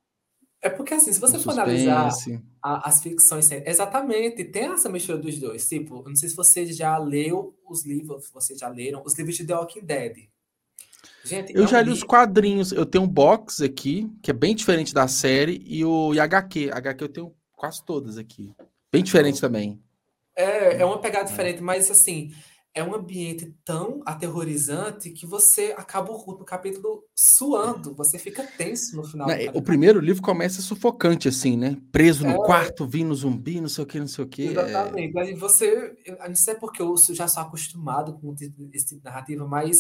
É, 0.61 0.67
é 0.67 0.71
porque, 0.71 0.93
assim, 0.93 1.13
se 1.13 1.21
você 1.21 1.39
for 1.39 1.53
analisar 1.53 2.11
a, 2.61 2.89
as 2.89 3.01
ficções. 3.01 3.49
Exatamente, 3.53 4.45
tem 4.45 4.65
essa 4.65 4.89
mistura 4.89 5.19
dos 5.19 5.39
dois. 5.39 5.69
Tipo, 5.69 6.03
não 6.09 6.17
sei 6.17 6.29
se 6.29 6.35
você 6.35 6.67
já 6.67 6.99
leu 6.99 7.57
os 7.65 7.87
livros, 7.87 8.29
vocês 8.35 8.59
já 8.59 8.69
leram 8.69 9.03
os 9.07 9.17
livros 9.17 9.37
de 9.37 9.47
The 9.47 9.55
Walking 9.55 9.85
Dead. 9.85 10.29
Gente, 11.25 11.55
eu 11.55 11.65
é 11.65 11.67
já 11.69 11.81
li 11.81 11.91
os 11.91 12.03
quadrinhos. 12.03 12.73
Eu 12.73 12.85
tenho 12.85 13.05
um 13.05 13.09
box 13.09 13.63
aqui, 13.63 14.11
que 14.21 14.33
é 14.33 14.35
bem 14.35 14.55
diferente 14.55 14.93
da 14.93 15.07
série, 15.07 15.63
e 15.65 15.85
o 15.85 16.13
e 16.13 16.19
HQ. 16.19 16.71
HQ 16.73 17.05
eu 17.05 17.09
tenho 17.09 17.35
quase 17.55 17.85
todas 17.85 18.19
aqui. 18.19 18.53
Bem 18.93 19.05
diferente 19.05 19.41
também. 19.41 19.81
É, 20.35 20.83
é 20.83 20.85
uma 20.85 21.01
pegada 21.01 21.29
diferente, 21.29 21.63
mas 21.63 21.89
assim 21.89 22.33
é 22.77 22.85
um 22.85 22.95
ambiente 22.95 23.57
tão 23.65 24.03
aterrorizante 24.05 25.09
que 25.09 25.25
você 25.25 25.75
acaba 25.79 26.13
o 26.13 26.45
capítulo 26.45 27.03
suando, 27.15 27.95
você 27.95 28.19
fica 28.19 28.47
tenso 28.47 28.95
no 28.95 29.03
final. 29.03 29.27
o 29.55 29.63
primeiro 29.63 29.99
livro 29.99 30.23
começa 30.23 30.61
sufocante, 30.61 31.27
assim, 31.27 31.57
né? 31.57 31.79
Preso 31.91 32.25
no 32.25 32.33
é... 32.33 32.37
quarto, 32.37 32.87
vindo 32.87 33.15
zumbi, 33.15 33.63
não 33.63 33.69
sei 33.69 33.83
o 33.83 33.87
que, 33.87 33.99
não 33.99 34.07
sei 34.07 34.25
o 34.25 34.29
que. 34.29 34.43
Exatamente. 34.49 35.17
É... 35.17 35.23
Aí 35.23 35.35
você. 35.35 35.97
Não 36.29 36.35
sei 36.35 36.55
porque 36.57 36.83
eu 36.83 36.95
já 37.15 37.27
sou 37.27 37.43
acostumado 37.43 38.13
com 38.21 38.35
esse 38.35 38.51
tipo 38.87 39.01
de 39.01 39.05
narrativa, 39.05 39.49
mas 39.49 39.79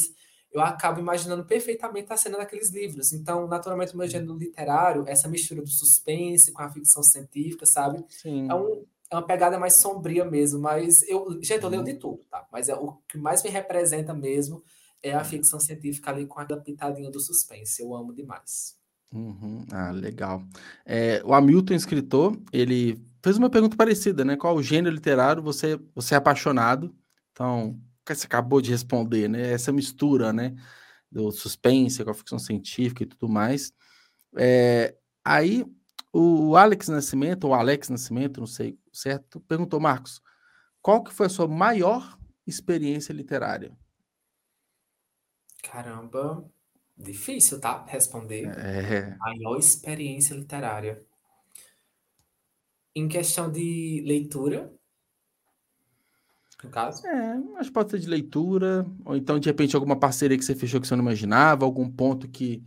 eu 0.50 0.62
acabo 0.62 0.98
imaginando 0.98 1.44
perfeitamente 1.44 2.10
a 2.10 2.16
cena 2.16 2.38
daqueles 2.38 2.72
livros. 2.72 3.12
Então, 3.12 3.46
naturalmente, 3.46 3.92
o 3.92 3.98
meu 3.98 4.08
gênero 4.08 4.38
literário, 4.38 5.04
essa 5.06 5.28
mistura 5.28 5.60
do 5.60 5.68
suspense 5.68 6.50
com 6.50 6.62
a 6.62 6.72
ficção 6.72 7.02
científica, 7.02 7.66
sabe? 7.66 8.02
Sim. 8.08 8.50
É 8.50 8.54
um 8.54 8.86
é 9.10 9.16
uma 9.16 9.26
pegada 9.26 9.58
mais 9.58 9.74
sombria 9.74 10.24
mesmo, 10.24 10.60
mas 10.60 11.02
eu, 11.08 11.40
gente, 11.42 11.62
eu 11.62 11.68
leio 11.68 11.84
de 11.84 11.94
tudo, 11.94 12.24
tá? 12.30 12.46
Mas 12.52 12.68
é 12.68 12.74
o 12.74 12.92
que 13.08 13.18
mais 13.18 13.42
me 13.42 13.50
representa 13.50 14.12
mesmo 14.12 14.62
é 15.02 15.12
a 15.12 15.24
ficção 15.24 15.60
científica 15.60 16.10
ali 16.10 16.26
com 16.26 16.40
a 16.40 16.44
pitadinha 16.44 17.10
do 17.10 17.20
suspense. 17.20 17.80
Eu 17.80 17.94
amo 17.94 18.12
demais. 18.12 18.76
Uhum. 19.12 19.64
Ah, 19.70 19.90
legal. 19.90 20.42
É, 20.84 21.22
o 21.24 21.32
Hamilton, 21.32 21.74
escritor, 21.74 22.36
ele 22.52 23.00
fez 23.22 23.36
uma 23.36 23.50
pergunta 23.50 23.76
parecida, 23.76 24.24
né? 24.24 24.36
Qual 24.36 24.56
o 24.56 24.62
gênero 24.62 24.94
literário 24.94 25.42
você, 25.42 25.78
você 25.94 26.14
é 26.14 26.18
apaixonado? 26.18 26.94
Então, 27.32 27.80
você 28.06 28.26
acabou 28.26 28.60
de 28.60 28.70
responder, 28.70 29.28
né? 29.28 29.52
Essa 29.52 29.72
mistura, 29.72 30.32
né? 30.32 30.54
Do 31.10 31.30
suspense 31.30 32.04
com 32.04 32.10
a 32.10 32.14
ficção 32.14 32.38
científica 32.38 33.04
e 33.04 33.06
tudo 33.06 33.28
mais. 33.28 33.72
É, 34.36 34.96
aí, 35.24 35.64
o 36.18 36.56
Alex 36.56 36.88
Nascimento, 36.88 37.44
ou 37.44 37.54
Alex 37.54 37.90
Nascimento, 37.90 38.40
não 38.40 38.46
sei 38.46 38.78
certo, 38.90 39.38
perguntou, 39.40 39.78
Marcos, 39.78 40.22
qual 40.80 41.04
que 41.04 41.12
foi 41.12 41.26
a 41.26 41.28
sua 41.28 41.46
maior 41.46 42.18
experiência 42.46 43.12
literária? 43.12 43.76
Caramba, 45.62 46.48
difícil, 46.96 47.60
tá? 47.60 47.84
Responder. 47.86 48.46
É... 48.58 49.14
Maior 49.18 49.58
experiência 49.58 50.34
literária. 50.34 51.04
Em 52.94 53.08
questão 53.08 53.52
de 53.52 54.02
leitura, 54.06 54.72
no 56.64 56.70
caso? 56.70 57.06
É, 57.06 57.36
mas 57.52 57.68
pode 57.68 57.90
ser 57.90 57.98
de 57.98 58.08
leitura, 58.08 58.86
ou 59.04 59.14
então, 59.14 59.38
de 59.38 59.48
repente, 59.50 59.76
alguma 59.76 59.98
parceria 59.98 60.38
que 60.38 60.44
você 60.44 60.54
fechou 60.54 60.80
que 60.80 60.86
você 60.86 60.96
não 60.96 61.02
imaginava, 61.02 61.66
algum 61.66 61.90
ponto 61.90 62.26
que 62.26 62.64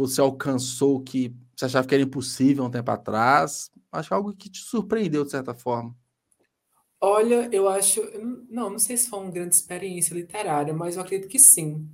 você 0.00 0.20
alcançou 0.20 1.02
que 1.02 1.34
você 1.54 1.66
achava 1.66 1.86
que 1.86 1.94
era 1.94 2.02
impossível 2.02 2.64
um 2.64 2.70
tempo 2.70 2.90
atrás? 2.90 3.70
Acho 3.92 4.08
que 4.08 4.14
é 4.14 4.16
algo 4.16 4.34
que 4.34 4.48
te 4.48 4.60
surpreendeu 4.60 5.24
de 5.24 5.30
certa 5.30 5.54
forma. 5.54 5.94
Olha, 7.00 7.48
eu 7.52 7.68
acho. 7.68 8.00
Não, 8.48 8.70
não 8.70 8.78
sei 8.78 8.96
se 8.96 9.08
foi 9.08 9.18
uma 9.18 9.30
grande 9.30 9.54
experiência 9.54 10.14
literária, 10.14 10.72
mas 10.72 10.96
eu 10.96 11.02
acredito 11.02 11.28
que 11.28 11.38
sim. 11.38 11.88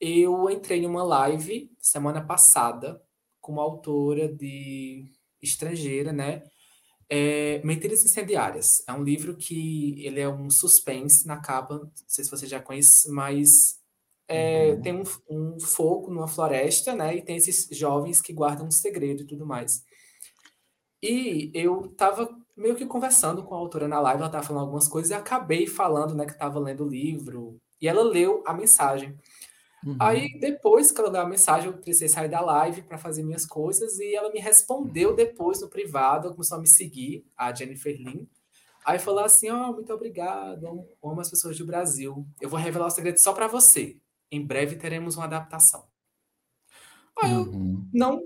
Eu 0.00 0.50
entrei 0.50 0.80
em 0.80 0.86
uma 0.86 1.02
live 1.02 1.70
semana 1.78 2.24
passada 2.24 3.02
com 3.40 3.52
uma 3.52 3.62
autora 3.62 4.28
de 4.28 5.10
estrangeira, 5.42 6.12
né? 6.12 6.42
É 7.08 7.62
Mentiras 7.64 8.04
Incendiárias. 8.04 8.82
É 8.86 8.92
um 8.92 9.04
livro 9.04 9.36
que 9.36 9.94
ele 10.04 10.20
é 10.20 10.28
um 10.28 10.50
suspense 10.50 11.26
na 11.26 11.38
capa, 11.40 11.78
não 11.78 11.90
sei 12.06 12.24
se 12.24 12.30
você 12.30 12.46
já 12.46 12.60
conhece, 12.60 13.10
mas 13.10 13.78
é, 14.28 14.72
uhum. 14.72 14.82
tem 14.82 14.94
um, 14.94 15.04
um, 15.30 15.60
fogo 15.60 16.10
numa 16.10 16.28
floresta, 16.28 16.94
né? 16.94 17.16
E 17.16 17.22
tem 17.22 17.36
esses 17.36 17.68
jovens 17.76 18.20
que 18.20 18.32
guardam 18.32 18.66
um 18.66 18.70
segredo 18.70 19.22
e 19.22 19.26
tudo 19.26 19.46
mais. 19.46 19.84
E 21.02 21.50
eu 21.54 21.88
tava 21.96 22.28
meio 22.56 22.74
que 22.74 22.86
conversando 22.86 23.44
com 23.44 23.54
a 23.54 23.58
autora 23.58 23.86
na 23.86 24.00
live, 24.00 24.22
ela 24.22 24.30
tava 24.30 24.46
falando 24.46 24.62
algumas 24.62 24.88
coisas 24.88 25.10
e 25.10 25.14
acabei 25.14 25.66
falando, 25.66 26.14
né, 26.14 26.26
que 26.26 26.38
tava 26.38 26.58
lendo 26.58 26.84
o 26.84 26.88
livro. 26.88 27.60
E 27.80 27.86
ela 27.86 28.02
leu 28.02 28.42
a 28.46 28.54
mensagem. 28.54 29.16
Uhum. 29.84 29.96
Aí, 30.00 30.38
depois 30.40 30.90
que 30.90 31.00
ela 31.00 31.10
deu 31.10 31.20
a 31.20 31.28
mensagem, 31.28 31.68
eu 31.68 31.74
precisei 31.74 32.08
sair 32.08 32.28
da 32.28 32.40
live 32.40 32.82
para 32.82 32.98
fazer 32.98 33.22
minhas 33.22 33.46
coisas 33.46 33.98
e 34.00 34.14
ela 34.14 34.32
me 34.32 34.40
respondeu 34.40 35.14
depois 35.14 35.60
no 35.60 35.68
privado, 35.68 36.30
começou 36.32 36.58
a 36.58 36.60
me 36.60 36.66
seguir, 36.66 37.24
a 37.36 37.54
Jennifer 37.54 37.94
Lin. 37.96 38.26
Aí 38.84 38.98
falou 38.98 39.24
assim: 39.24 39.50
Ó, 39.50 39.70
oh, 39.70 39.72
muito 39.74 39.92
obrigado, 39.92 40.66
amo 41.04 41.20
as 41.20 41.30
pessoas 41.30 41.58
do 41.58 41.66
Brasil. 41.66 42.26
Eu 42.40 42.48
vou 42.48 42.58
revelar 42.58 42.86
o 42.86 42.90
segredo 42.90 43.18
só 43.18 43.32
para 43.32 43.46
você. 43.46 43.96
Em 44.30 44.44
breve 44.44 44.76
teremos 44.76 45.16
uma 45.16 45.24
adaptação. 45.24 45.84
Aí 47.22 47.32
eu 47.32 47.42
uhum. 47.42 47.88
não 47.92 48.24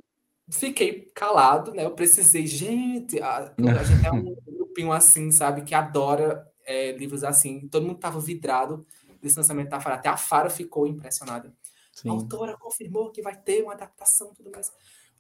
fiquei 0.51 1.11
calado, 1.15 1.73
né? 1.73 1.85
Eu 1.85 1.93
precisei, 1.93 2.47
gente, 2.47 3.21
a, 3.21 3.55
a 3.57 3.83
gente 3.85 4.07
é 4.07 4.13
um 4.13 4.35
grupinho 4.45 4.93
assim, 4.93 5.31
sabe, 5.31 5.63
que 5.63 5.75
adora 5.75 6.47
é, 6.65 6.93
livros 6.93 7.23
assim. 7.23 7.69
Todo 7.69 7.87
mundo 7.87 7.99
tava 7.99 8.21
vidrado 8.21 8.87
desse 9.21 9.37
lançamento 9.37 9.69
da 9.69 9.81
Fara. 9.81 9.97
Até 9.97 10.09
a 10.09 10.17
Fara 10.17 10.51
ficou 10.51 10.87
impressionada. 10.87 11.55
Sim. 11.93 12.09
A 12.09 12.13
autora 12.13 12.57
confirmou 12.57 13.11
que 13.11 13.23
vai 13.23 13.37
ter 13.37 13.63
uma 13.63 13.75
adaptação 13.75 14.33
tudo 14.35 14.51
mais. 14.51 14.73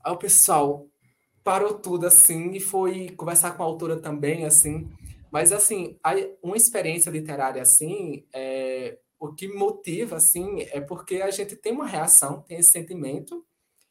Aí 0.02 0.12
o 0.12 0.16
pessoal 0.16 0.88
parou 1.44 1.74
tudo 1.74 2.06
assim 2.06 2.52
e 2.52 2.60
foi 2.60 3.10
conversar 3.10 3.52
com 3.52 3.62
a 3.62 3.66
autora 3.66 4.00
também, 4.00 4.44
assim. 4.44 4.88
Mas, 5.30 5.52
assim, 5.52 5.96
uma 6.42 6.56
experiência 6.56 7.10
literária 7.10 7.62
assim, 7.62 8.24
é, 8.32 8.98
o 9.20 9.34
que 9.34 9.46
motiva, 9.46 10.16
assim, 10.16 10.62
é 10.72 10.80
porque 10.80 11.16
a 11.16 11.30
gente 11.30 11.54
tem 11.54 11.72
uma 11.72 11.86
reação, 11.86 12.40
tem 12.40 12.58
esse 12.58 12.72
sentimento. 12.72 13.44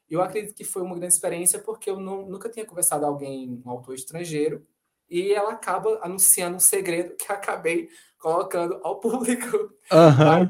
Eu 0.10 0.24
acredito 0.24 0.56
que 0.56 0.64
foi 0.64 0.82
uma 0.82 0.98
grande 0.98 1.14
experiência 1.14 1.60
porque 1.60 1.88
eu 1.88 2.00
não, 2.00 2.28
nunca 2.28 2.50
tinha 2.50 2.66
conversado 2.66 3.02
com 3.02 3.08
alguém, 3.08 3.62
um 3.64 3.70
autor 3.70 3.94
estrangeiro, 3.94 4.66
e 5.08 5.32
ela 5.32 5.52
acaba 5.52 6.00
anunciando 6.02 6.58
um 6.58 6.60
segredo 6.60 7.16
que 7.16 7.32
acabei 7.32 7.90
colocando 8.18 8.80
ao 8.84 9.00
público. 9.00 9.56
Uhum. 9.92 10.50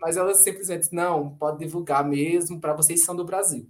Mas, 0.00 0.16
ela 0.16 0.32
simplesmente 0.34 0.92
não, 0.92 1.36
pode 1.36 1.58
divulgar 1.58 2.04
mesmo, 2.04 2.60
para 2.60 2.74
vocês 2.74 3.00
que 3.00 3.06
são 3.06 3.16
do 3.16 3.24
Brasil. 3.24 3.68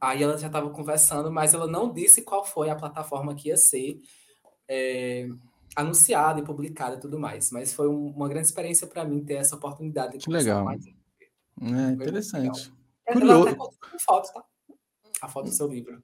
Aí 0.00 0.24
ela 0.24 0.36
já 0.36 0.48
estava 0.48 0.70
conversando, 0.70 1.30
mas 1.30 1.54
ela 1.54 1.68
não 1.68 1.92
disse 1.92 2.22
qual 2.22 2.44
foi 2.44 2.68
a 2.68 2.76
plataforma 2.76 3.34
que 3.34 3.48
ia 3.48 3.56
ser 3.56 4.00
é, 4.68 5.28
anunciada 5.76 6.40
e 6.40 6.44
publicada 6.44 6.96
e 6.96 7.00
tudo 7.00 7.18
mais. 7.18 7.50
Mas 7.50 7.72
foi 7.72 7.88
um, 7.88 8.08
uma 8.08 8.28
grande 8.28 8.46
experiência 8.46 8.86
para 8.86 9.04
mim 9.04 9.24
ter 9.24 9.34
essa 9.34 9.56
oportunidade 9.56 10.18
de 10.18 10.24
que 10.24 10.30
legal. 10.30 10.64
mais. 10.64 10.84
É 11.60 11.92
interessante. 11.92 12.72
É, 13.06 13.12
Curioso. 13.12 13.48
Ela 13.48 13.66
até 13.66 13.98
foto, 13.98 14.32
tá? 14.32 14.44
A 15.20 15.28
foto 15.28 15.46
do 15.46 15.52
seu 15.52 15.68
livro. 15.68 16.02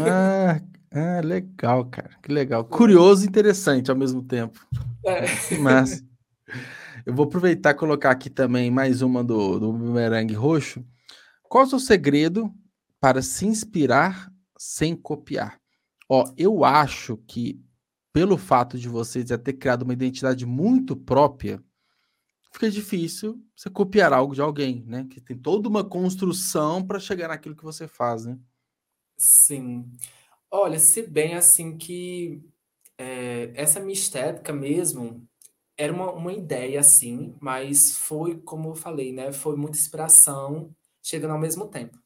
Ah, 0.00 0.60
ah, 0.90 1.20
legal, 1.20 1.84
cara. 1.86 2.10
Que 2.22 2.32
legal. 2.32 2.64
Curioso 2.64 3.24
e 3.24 3.28
interessante 3.28 3.90
ao 3.90 3.96
mesmo 3.96 4.22
tempo. 4.22 4.66
É. 5.04 5.56
Mas 5.58 6.02
eu 7.04 7.14
vou 7.14 7.26
aproveitar 7.26 7.70
e 7.70 7.74
colocar 7.74 8.10
aqui 8.10 8.30
também 8.30 8.70
mais 8.70 9.02
uma 9.02 9.22
do, 9.22 9.58
do 9.58 9.72
bumerangue 9.72 10.34
roxo. 10.34 10.84
Qual 11.42 11.64
é 11.64 11.66
o 11.66 11.70
seu 11.70 11.78
segredo 11.78 12.52
para 13.00 13.22
se 13.22 13.46
inspirar 13.46 14.32
sem 14.58 14.96
copiar? 14.96 15.60
Ó, 16.08 16.24
eu 16.36 16.64
acho 16.64 17.16
que 17.26 17.60
pelo 18.12 18.36
fato 18.36 18.78
de 18.78 18.88
você 18.88 19.24
já 19.24 19.38
ter 19.38 19.54
criado 19.54 19.82
uma 19.82 19.92
identidade 19.92 20.46
muito 20.46 20.96
própria, 20.96 21.62
fica 22.52 22.70
difícil 22.70 23.42
você 23.54 23.70
copiar 23.70 24.12
algo 24.12 24.34
de 24.34 24.40
alguém, 24.40 24.84
né? 24.86 25.06
Que 25.10 25.20
tem 25.20 25.36
toda 25.36 25.68
uma 25.68 25.84
construção 25.84 26.84
para 26.84 27.00
chegar 27.00 27.28
naquilo 27.28 27.56
que 27.56 27.64
você 27.64 27.86
faz, 27.86 28.24
né? 28.24 28.38
Sim. 29.16 29.90
Olha, 30.50 30.78
se 30.78 31.02
bem 31.02 31.34
assim 31.34 31.76
que 31.76 32.42
é, 32.96 33.52
essa 33.54 33.80
minha 33.80 33.92
estética 33.92 34.52
mesmo 34.52 35.28
era 35.76 35.92
uma, 35.92 36.10
uma 36.12 36.32
ideia 36.32 36.80
assim, 36.80 37.36
mas 37.40 37.96
foi, 37.96 38.38
como 38.38 38.70
eu 38.70 38.74
falei, 38.74 39.12
né? 39.12 39.32
Foi 39.32 39.56
muita 39.56 39.78
inspiração 39.78 40.74
chegando 41.02 41.32
ao 41.32 41.38
mesmo 41.38 41.68
tempo. 41.68 41.98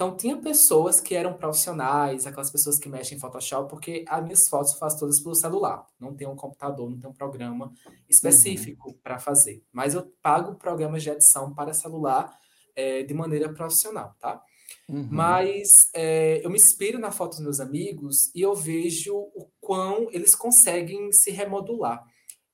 Então, 0.00 0.16
tinha 0.16 0.34
pessoas 0.34 0.98
que 0.98 1.14
eram 1.14 1.34
profissionais, 1.34 2.26
aquelas 2.26 2.50
pessoas 2.50 2.78
que 2.78 2.88
mexem 2.88 3.18
em 3.18 3.20
Photoshop, 3.20 3.68
porque 3.68 4.02
as 4.08 4.22
minhas 4.22 4.48
fotos 4.48 4.72
eu 4.72 4.78
faço 4.78 4.98
todas 4.98 5.20
pelo 5.20 5.34
celular. 5.34 5.86
Não 6.00 6.14
tem 6.14 6.26
um 6.26 6.34
computador, 6.34 6.88
não 6.88 6.98
tem 6.98 7.10
um 7.10 7.12
programa 7.12 7.70
específico 8.08 8.88
uhum. 8.88 8.98
para 9.02 9.18
fazer. 9.18 9.62
Mas 9.70 9.92
eu 9.92 10.10
pago 10.22 10.54
programas 10.54 11.02
de 11.02 11.10
edição 11.10 11.52
para 11.52 11.74
celular 11.74 12.34
é, 12.74 13.02
de 13.02 13.12
maneira 13.12 13.52
profissional, 13.52 14.16
tá? 14.18 14.42
Uhum. 14.88 15.06
Mas 15.10 15.68
é, 15.94 16.40
eu 16.42 16.48
me 16.48 16.56
inspiro 16.56 16.98
na 16.98 17.12
foto 17.12 17.32
dos 17.32 17.40
meus 17.40 17.60
amigos 17.60 18.34
e 18.34 18.40
eu 18.40 18.54
vejo 18.54 19.14
o 19.14 19.50
quão 19.60 20.08
eles 20.12 20.34
conseguem 20.34 21.12
se 21.12 21.30
remodular. 21.30 22.02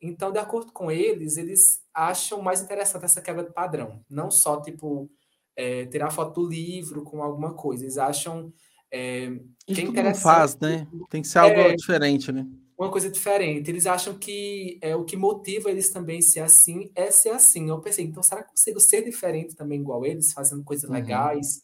Então, 0.03 0.33
de 0.33 0.41
acordo 0.41 0.73
com 0.73 0.91
eles, 0.91 1.37
eles 1.37 1.61
acham 1.95 2.43
mais 2.43 2.61
interessante 2.61 3.05
essa 3.05 3.23
quebra 3.23 3.45
de 3.45 3.53
padrão. 3.53 4.05
Não 4.11 4.33
só, 4.33 4.61
tipo, 4.61 5.09
é, 5.57 5.87
tirar 5.87 6.11
foto 6.11 6.43
do 6.43 6.49
livro 6.49 7.03
com 7.03 7.23
alguma 7.23 7.55
coisa. 7.55 7.85
Eles 7.85 7.99
acham 7.99 8.53
é, 8.93 9.33
que 9.67 9.99
é 9.99 10.15
faz, 10.15 10.59
né? 10.59 10.87
Tem 11.11 11.23
que 11.23 11.29
ser 11.29 11.39
algo 11.39 11.57
é, 11.57 11.75
diferente, 11.75 12.31
né? 12.31 12.47
Uma 12.79 12.91
coisa 12.91 13.11
diferente. 13.11 13.71
Eles 13.71 13.87
acham 13.87 14.19
que 14.19 14.79
é 14.83 14.95
o 14.95 15.05
que 15.05 15.17
motiva 15.17 15.71
eles 15.71 15.91
também 15.91 16.21
ser 16.21 16.41
assim 16.41 16.91
é 16.95 17.11
ser 17.11 17.31
assim. 17.31 17.71
Eu 17.71 17.81
pensei, 17.81 18.05
então 18.05 18.23
será 18.23 18.43
que 18.43 18.49
eu 18.49 18.53
consigo 18.53 18.81
ser 18.81 19.03
diferente 19.03 19.57
também 19.57 19.81
igual 19.81 20.05
eles, 20.05 20.33
fazendo 20.33 20.63
coisas 20.63 20.89
uhum. 20.89 20.95
legais, 20.95 21.63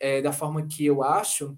é, 0.00 0.22
da 0.22 0.32
forma 0.32 0.66
que 0.66 0.86
eu 0.86 1.02
acho? 1.02 1.56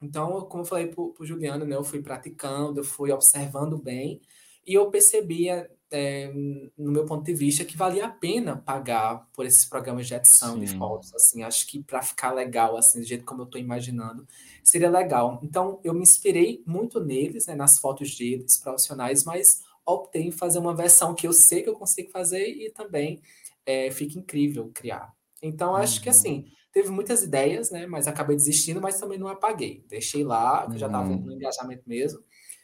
Então, 0.00 0.42
como 0.42 0.62
eu 0.62 0.66
falei 0.66 0.86
para 0.86 1.02
o 1.02 1.14
Juliano, 1.22 1.64
né, 1.64 1.74
eu 1.74 1.82
fui 1.82 2.02
praticando, 2.02 2.80
eu 2.80 2.84
fui 2.84 3.10
observando 3.10 3.78
bem, 3.78 4.20
e 4.64 4.74
eu 4.74 4.90
percebia 4.90 5.70
é, 5.90 6.32
no 6.76 6.90
meu 6.90 7.04
ponto 7.04 7.24
de 7.24 7.34
vista, 7.34 7.64
que 7.64 7.76
valia 7.76 8.06
a 8.06 8.10
pena 8.10 8.56
pagar 8.56 9.28
por 9.32 9.46
esses 9.46 9.64
programas 9.64 10.06
de 10.06 10.14
edição 10.14 10.54
Sim. 10.54 10.60
de 10.60 10.76
fotos. 10.76 11.14
Assim, 11.14 11.42
acho 11.42 11.66
que 11.66 11.82
para 11.82 12.02
ficar 12.02 12.32
legal, 12.32 12.76
assim, 12.76 13.00
do 13.00 13.06
jeito 13.06 13.24
como 13.24 13.42
eu 13.42 13.46
estou 13.46 13.60
imaginando, 13.60 14.26
seria 14.62 14.90
legal. 14.90 15.40
Então, 15.42 15.80
eu 15.84 15.94
me 15.94 16.02
inspirei 16.02 16.62
muito 16.66 16.98
neles, 17.00 17.46
né, 17.46 17.54
nas 17.54 17.78
fotos 17.78 18.16
deles, 18.16 18.58
profissionais, 18.58 19.24
mas 19.24 19.62
optei 19.84 20.22
em 20.22 20.32
fazer 20.32 20.58
uma 20.58 20.74
versão 20.74 21.14
que 21.14 21.26
eu 21.26 21.32
sei 21.32 21.62
que 21.62 21.68
eu 21.68 21.74
consigo 21.74 22.10
fazer 22.10 22.48
e 22.48 22.70
também 22.70 23.20
é, 23.64 23.90
fica 23.90 24.18
incrível 24.18 24.70
criar. 24.74 25.14
Então, 25.40 25.76
acho 25.76 25.98
uhum. 25.98 26.02
que 26.02 26.08
assim, 26.08 26.46
teve 26.72 26.90
muitas 26.90 27.22
ideias, 27.22 27.70
né, 27.70 27.86
mas 27.86 28.08
acabei 28.08 28.34
desistindo, 28.34 28.80
mas 28.80 28.98
também 28.98 29.18
não 29.18 29.28
apaguei. 29.28 29.84
Deixei 29.88 30.24
lá, 30.24 30.66
que 30.66 30.72
uhum. 30.72 30.78
já 30.78 30.86
estava 30.86 31.08
no 31.08 31.32
engajamento 31.32 31.84
mesmo. 31.86 32.20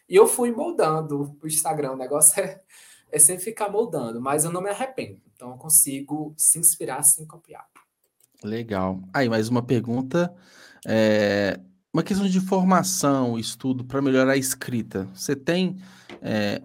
E 0.09 0.16
eu 0.16 0.27
fui 0.27 0.51
moldando 0.51 1.39
o 1.43 1.47
Instagram. 1.47 1.93
O 1.93 1.97
negócio 1.97 2.43
é 2.43 2.61
é 3.13 3.19
sempre 3.19 3.45
ficar 3.45 3.71
moldando, 3.71 4.21
mas 4.21 4.45
eu 4.45 4.51
não 4.51 4.63
me 4.63 4.71
arrependo. 4.71 5.21
Então 5.35 5.51
eu 5.51 5.57
consigo 5.59 6.35
se 6.37 6.59
inspirar 6.59 7.03
sem 7.03 7.27
copiar. 7.27 7.67
Legal. 8.43 9.01
Aí, 9.13 9.29
mais 9.29 9.49
uma 9.49 9.63
pergunta. 9.63 10.35
É, 10.87 11.61
uma 11.93 12.03
questão 12.03 12.27
de 12.27 12.41
formação, 12.41 13.39
estudo 13.39 13.85
para 13.85 14.01
melhorar 14.01 14.33
a 14.33 14.37
escrita. 14.37 15.05
Você 15.15 15.37
tem 15.37 15.77
é, 16.23 16.63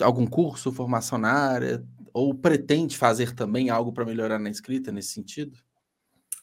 algum 0.00 0.26
curso, 0.26 0.72
formação 0.72 1.18
na 1.18 1.32
área? 1.32 1.84
Ou 2.14 2.34
pretende 2.34 2.96
fazer 2.96 3.34
também 3.34 3.68
algo 3.68 3.92
para 3.92 4.06
melhorar 4.06 4.38
na 4.38 4.48
escrita 4.48 4.90
nesse 4.90 5.10
sentido? 5.10 5.56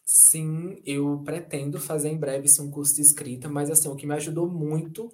Sim, 0.05 0.79
eu 0.85 1.23
pretendo 1.25 1.79
fazer 1.79 2.09
em 2.09 2.17
breve 2.17 2.45
esse 2.45 2.61
um 2.61 2.69
curso 2.69 2.95
de 2.95 3.01
escrita, 3.01 3.49
mas 3.49 3.71
assim, 3.71 3.87
o 3.89 3.95
que 3.95 4.05
me 4.05 4.13
ajudou 4.13 4.47
muito 4.47 5.11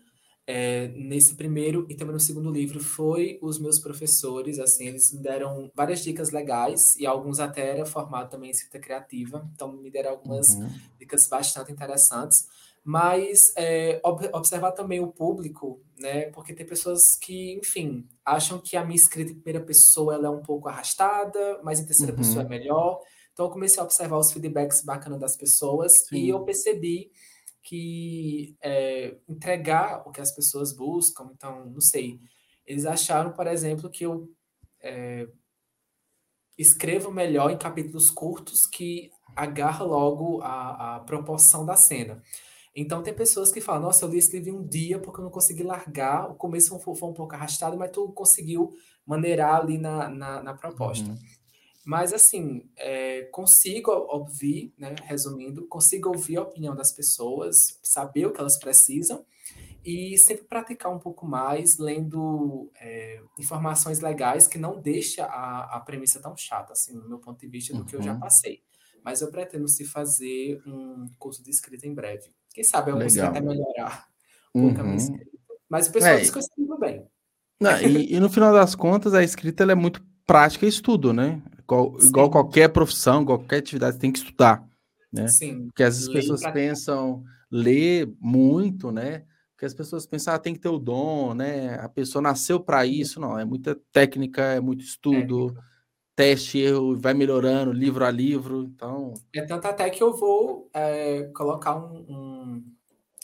é, 0.47 0.87
nesse 0.89 1.35
primeiro 1.35 1.85
e 1.89 1.95
também 1.95 2.13
no 2.13 2.19
segundo 2.19 2.51
livro 2.51 2.79
foi 2.79 3.39
os 3.41 3.59
meus 3.59 3.79
professores, 3.79 4.59
assim, 4.59 4.87
eles 4.87 5.13
me 5.13 5.21
deram 5.21 5.71
várias 5.75 6.03
dicas 6.03 6.31
legais 6.31 6.95
e 6.97 7.05
alguns 7.05 7.39
até 7.39 7.69
era 7.69 7.85
formado 7.85 8.29
também 8.29 8.49
em 8.49 8.51
escrita 8.51 8.79
criativa, 8.79 9.47
então 9.53 9.71
me 9.71 9.89
deram 9.91 10.11
algumas 10.11 10.47
uhum. 10.49 10.69
dicas 10.99 11.27
bastante 11.27 11.71
interessantes. 11.71 12.47
Mas 12.83 13.53
é, 13.55 14.01
observar 14.33 14.71
também 14.71 14.99
o 14.99 15.11
público, 15.11 15.79
né? 15.99 16.31
Porque 16.31 16.51
tem 16.51 16.65
pessoas 16.65 17.15
que, 17.21 17.53
enfim, 17.53 18.07
acham 18.25 18.57
que 18.57 18.75
a 18.75 18.83
minha 18.83 18.95
escrita 18.95 19.31
em 19.31 19.35
primeira 19.35 19.63
pessoa 19.63 20.15
ela 20.15 20.25
é 20.25 20.29
um 20.31 20.41
pouco 20.41 20.67
arrastada, 20.67 21.59
mas 21.63 21.79
em 21.79 21.85
terceira 21.85 22.11
uhum. 22.11 22.17
pessoa 22.17 22.43
é 22.43 22.47
melhor. 22.49 22.99
Então 23.33 23.45
eu 23.45 23.51
comecei 23.51 23.79
a 23.79 23.83
observar 23.83 24.17
os 24.17 24.31
feedbacks 24.31 24.81
bacanas 24.83 25.19
das 25.19 25.37
pessoas 25.37 26.07
Sim. 26.07 26.15
e 26.17 26.29
eu 26.29 26.43
percebi 26.43 27.11
que 27.64 28.55
é, 28.62 29.18
entregar 29.28 30.07
o 30.07 30.12
que 30.12 30.22
as 30.22 30.34
pessoas 30.34 30.74
buscam. 30.74 31.32
Então, 31.34 31.66
não 31.66 31.82
sei. 31.82 32.20
Eles 32.66 32.86
acharam, 32.86 33.32
por 33.32 33.47
exemplo, 33.47 33.89
que 33.89 34.05
eu 34.05 34.30
é, 34.82 35.28
escrevo 36.57 37.12
melhor 37.12 37.51
em 37.51 37.57
capítulos 37.57 38.09
curtos 38.09 38.66
que 38.68 39.12
agarra 39.36 39.84
logo 39.84 40.41
a, 40.41 40.95
a 40.95 40.99
proporção 41.01 41.66
da 41.66 41.76
cena. 41.76 42.22
Então 42.76 43.03
tem 43.03 43.14
pessoas 43.14 43.51
que 43.51 43.59
falam, 43.59 43.82
nossa, 43.82 44.05
eu 44.05 44.09
li 44.09 44.18
esse 44.18 44.38
livro 44.39 44.59
um 44.59 44.66
dia 44.66 44.97
porque 44.97 45.20
eu 45.20 45.26
não 45.26 45.32
consegui 45.32 45.64
largar. 45.64 46.30
O 46.32 46.36
começo 46.36 46.78
foi, 46.80 46.95
foi 46.95 47.09
um 47.09 47.14
pouco 47.14 47.36
arrastado, 47.36 47.78
mas 47.78 47.91
tu 47.91 48.09
conseguiu 48.14 48.74
maneirar 49.05 49.55
ali 49.62 49.78
na, 49.78 50.09
na, 50.09 50.43
na 50.43 50.53
proposta. 50.53 51.09
Uhum. 51.09 51.18
Mas 51.84 52.13
assim, 52.13 52.69
é, 52.77 53.23
consigo 53.32 53.91
ouvir, 53.91 54.73
né, 54.77 54.95
resumindo, 55.03 55.67
consigo 55.67 56.09
ouvir 56.09 56.38
a 56.38 56.43
opinião 56.43 56.75
das 56.75 56.91
pessoas, 56.91 57.79
saber 57.82 58.27
o 58.27 58.32
que 58.32 58.39
elas 58.39 58.59
precisam 58.59 59.25
e 59.84 60.15
sempre 60.17 60.45
praticar 60.45 60.93
um 60.93 60.99
pouco 60.99 61.25
mais, 61.25 61.77
lendo 61.79 62.71
é, 62.79 63.19
informações 63.39 63.99
legais 63.99 64.47
que 64.47 64.59
não 64.59 64.79
deixa 64.79 65.25
a, 65.25 65.77
a 65.77 65.79
premissa 65.79 66.19
tão 66.19 66.38
chata, 66.38 66.73
assim, 66.73 66.93
no 66.93 67.09
meu 67.09 67.17
ponto 67.17 67.39
de 67.39 67.47
vista, 67.47 67.73
do 67.73 67.79
uhum. 67.79 67.86
que 67.86 67.95
eu 67.95 68.01
já 68.01 68.13
uhum. 68.13 68.19
passei. 68.19 68.61
Mas 69.03 69.21
eu 69.21 69.32
pretendo 69.32 69.67
se 69.67 69.84
fazer 69.84 70.61
um 70.67 71.07
curso 71.17 71.43
de 71.43 71.49
escrita 71.49 71.88
em 71.88 71.93
breve. 71.93 72.29
Quem 72.53 72.63
sabe 72.63 72.91
eu 72.91 72.99
consigo 72.99 73.25
até 73.25 73.41
melhorar 73.41 74.07
um 74.53 74.67
pouco 74.67 74.82
a 74.82 74.84
minha 74.84 74.95
uhum. 74.95 74.95
escrita. 74.95 75.32
Mas 75.67 75.88
o 75.88 75.91
pessoal 75.91 76.13
é. 76.13 76.19
diz 76.19 76.29
que 76.29 76.38
eu 76.38 76.41
escrevo 76.41 76.77
bem. 76.77 77.07
Não, 77.59 77.82
e, 77.82 78.15
e, 78.15 78.19
no 78.19 78.29
final 78.29 78.53
das 78.53 78.75
contas, 78.75 79.13
a 79.13 79.23
escrita 79.23 79.63
é 79.63 79.75
muito 79.75 80.03
prática 80.27 80.65
e 80.65 80.69
estudo, 80.69 81.13
né? 81.13 81.41
Igual, 81.72 81.95
igual, 82.01 82.30
qualquer 82.30 82.67
profissão, 82.67 83.24
qualquer 83.24 83.59
atividade, 83.59 83.97
tem 83.97 84.11
que 84.11 84.19
estudar, 84.19 84.67
né? 85.11 85.30
Sim. 85.30 85.67
Porque 85.67 85.84
as 85.84 86.05
pessoas 86.09 86.41
pensam 86.51 87.24
ler 87.49 88.11
muito, 88.19 88.91
né? 88.91 89.24
Porque 89.51 89.65
as 89.65 89.74
pessoas 89.74 90.05
pensam, 90.05 90.34
ah, 90.34 90.39
tem 90.39 90.53
que 90.53 90.59
ter 90.59 90.67
o 90.67 90.78
dom, 90.78 91.34
né? 91.34 91.76
A 91.76 91.88
pessoa 91.88 92.22
nasceu 92.22 92.59
para 92.59 92.86
isso, 92.86 93.22
não. 93.22 93.39
É 93.39 93.45
muita 93.45 93.80
técnica, 93.91 94.41
é 94.41 94.59
muito 94.59 94.84
estudo, 94.84 95.47
técnica. 95.47 95.67
teste, 96.13 96.59
erro, 96.59 96.97
vai 96.97 97.13
melhorando, 97.13 97.72
livro 97.72 98.03
a 98.03 98.11
livro, 98.11 98.63
então... 98.63 99.13
É 99.34 99.41
tanto 99.43 99.65
até 99.65 99.89
que 99.89 100.03
eu 100.03 100.13
vou 100.13 100.69
é, 100.74 101.30
colocar 101.34 101.78
um, 101.78 102.05
um, 102.09 102.63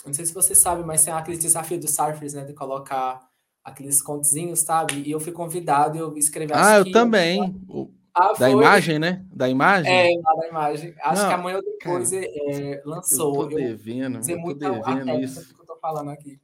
Não 0.05 0.13
sei 0.13 0.25
se 0.25 0.33
você 0.33 0.55
sabe, 0.55 0.85
mas 0.85 1.03
tem 1.03 1.13
aquele 1.13 1.37
desafio 1.37 1.79
dos 1.79 1.93
surfers, 1.93 2.33
né? 2.33 2.45
De 2.45 2.53
colocar 2.53 3.27
aqueles 3.61 4.01
contozinhos, 4.01 4.59
sabe? 4.59 5.03
E 5.05 5.11
eu 5.11 5.19
fui 5.19 5.33
convidado, 5.33 5.97
eu 5.97 6.15
escrevi... 6.17 6.53
Ah, 6.55 6.77
eu 6.77 6.91
também. 6.91 7.61
Eu... 7.67 7.91
Ah, 8.19 8.33
da 8.33 8.49
imagem, 8.49 8.97
né? 8.97 9.23
Da 9.31 9.47
imagem? 9.47 9.91
É, 9.91 10.21
da 10.21 10.47
imagem. 10.47 10.95
Acho 11.03 11.21
Não, 11.21 11.29
que 11.29 11.35
amanhã 11.35 11.59
depois 11.61 12.09
cara, 12.09 12.25
é, 12.25 12.81
lançou. 12.83 13.43
Eu 13.43 13.49
tô 13.49 13.55
devendo, 13.55 14.19
eu, 14.27 14.37
eu 14.37 14.43
tô 14.43 14.53
devendo 14.53 15.11
isso. 15.19 15.53
que 15.53 15.61
eu 15.61 15.65
tô 15.65 15.75
falando 15.75 16.09
aqui. 16.09 16.39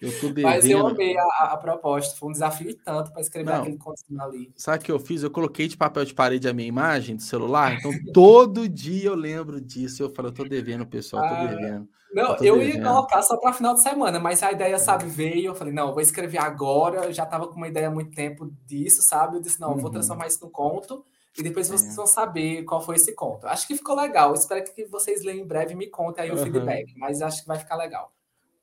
Eu 0.00 0.20
tô 0.20 0.30
devendo. 0.30 0.42
Mas 0.50 0.68
eu 0.68 0.84
amei 0.84 1.16
a, 1.16 1.24
a, 1.52 1.56
proposta. 1.56 2.16
Foi 2.18 2.30
um 2.30 2.32
desafio 2.32 2.68
e 2.68 2.74
tanto 2.74 3.12
para 3.12 3.20
escrever 3.20 3.52
Não, 3.52 3.60
aquele 3.62 3.78
conteúdo 3.78 4.20
ali. 4.20 4.52
Sabe 4.56 4.78
o 4.78 4.80
que 4.86 4.90
eu 4.90 4.98
fiz? 4.98 5.22
Eu 5.22 5.30
coloquei 5.30 5.68
de 5.68 5.76
papel 5.76 6.04
de 6.04 6.14
parede 6.14 6.48
a 6.48 6.52
minha 6.52 6.68
imagem 6.68 7.14
do 7.14 7.22
celular. 7.22 7.74
Então, 7.78 7.92
todo 8.12 8.68
dia 8.68 9.08
eu 9.08 9.14
lembro 9.14 9.60
disso. 9.60 10.02
Eu 10.02 10.10
falo, 10.10 10.28
eu 10.28 10.32
tô 10.32 10.44
devendo, 10.44 10.84
pessoal, 10.84 11.22
tô 11.22 11.34
ah, 11.34 11.46
devendo. 11.46 11.88
Não, 12.12 12.36
eu, 12.36 12.62
ia 12.62 12.82
colocar 12.82 13.22
só 13.22 13.36
para 13.38 13.52
final 13.52 13.74
de 13.74 13.82
semana, 13.82 14.20
mas 14.20 14.42
a 14.42 14.52
ideia, 14.52 14.78
sabe, 14.78 15.06
veio. 15.06 15.46
Eu 15.46 15.54
falei, 15.54 15.72
não, 15.72 15.92
vou 15.92 16.00
escrever 16.00 16.38
agora. 16.38 17.06
Eu 17.06 17.12
já 17.12 17.24
tava 17.24 17.46
com 17.48 17.56
uma 17.56 17.68
ideia 17.68 17.88
há 17.88 17.90
muito 17.90 18.14
tempo 18.14 18.52
disso, 18.66 19.02
sabe? 19.02 19.36
Eu 19.36 19.40
disse, 19.40 19.60
não, 19.60 19.72
uhum. 19.72 19.78
vou 19.78 19.90
transformar 19.90 20.26
isso 20.26 20.44
no 20.44 20.50
conto. 20.50 21.04
E 21.36 21.42
depois 21.42 21.68
vocês 21.68 21.92
é. 21.92 21.96
vão 21.96 22.06
saber 22.06 22.64
qual 22.64 22.82
foi 22.82 22.96
esse 22.96 23.14
conto. 23.14 23.46
Acho 23.46 23.66
que 23.66 23.74
ficou 23.74 23.96
legal. 23.96 24.34
Espero 24.34 24.62
que 24.62 24.84
vocês 24.84 25.24
leiam 25.24 25.42
em 25.42 25.46
breve 25.46 25.72
e 25.72 25.76
me 25.76 25.86
contem 25.86 26.24
aí 26.24 26.30
uhum. 26.30 26.36
o 26.36 26.42
feedback. 26.42 26.92
Mas 26.96 27.22
acho 27.22 27.42
que 27.42 27.48
vai 27.48 27.58
ficar 27.58 27.76
legal. 27.76 28.12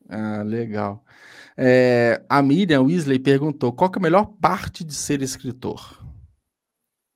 Ah, 0.07 0.43
legal. 0.43 1.03
É, 1.57 2.23
a 2.29 2.41
Miriam 2.41 2.83
Weasley 2.83 3.19
perguntou: 3.19 3.73
qual 3.73 3.91
é 3.93 3.97
a 3.97 4.01
melhor 4.01 4.25
parte 4.39 4.83
de 4.83 4.93
ser 4.93 5.21
escritor? 5.21 5.99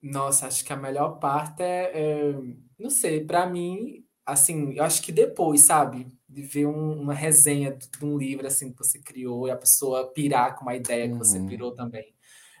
Nossa, 0.02 0.48
acho 0.48 0.64
que 0.64 0.72
a 0.72 0.76
melhor 0.76 1.18
parte 1.18 1.62
é, 1.62 1.92
é 1.94 2.34
não 2.78 2.90
sei, 2.90 3.24
para 3.24 3.46
mim, 3.46 4.04
assim, 4.26 4.74
eu 4.74 4.84
acho 4.84 5.02
que 5.02 5.12
depois, 5.12 5.62
sabe? 5.62 6.06
De 6.34 6.42
ver 6.42 6.66
um, 6.66 7.00
uma 7.00 7.14
resenha 7.14 7.72
de 7.72 8.04
um 8.04 8.18
livro 8.18 8.46
assim 8.46 8.72
que 8.72 8.78
você 8.78 8.98
criou 8.98 9.46
e 9.46 9.50
a 9.50 9.56
pessoa 9.56 10.08
pirar 10.12 10.56
com 10.56 10.62
uma 10.62 10.74
ideia 10.74 11.08
que 11.08 11.16
você 11.16 11.38
uhum. 11.38 11.46
pirou 11.46 11.72
também. 11.72 12.12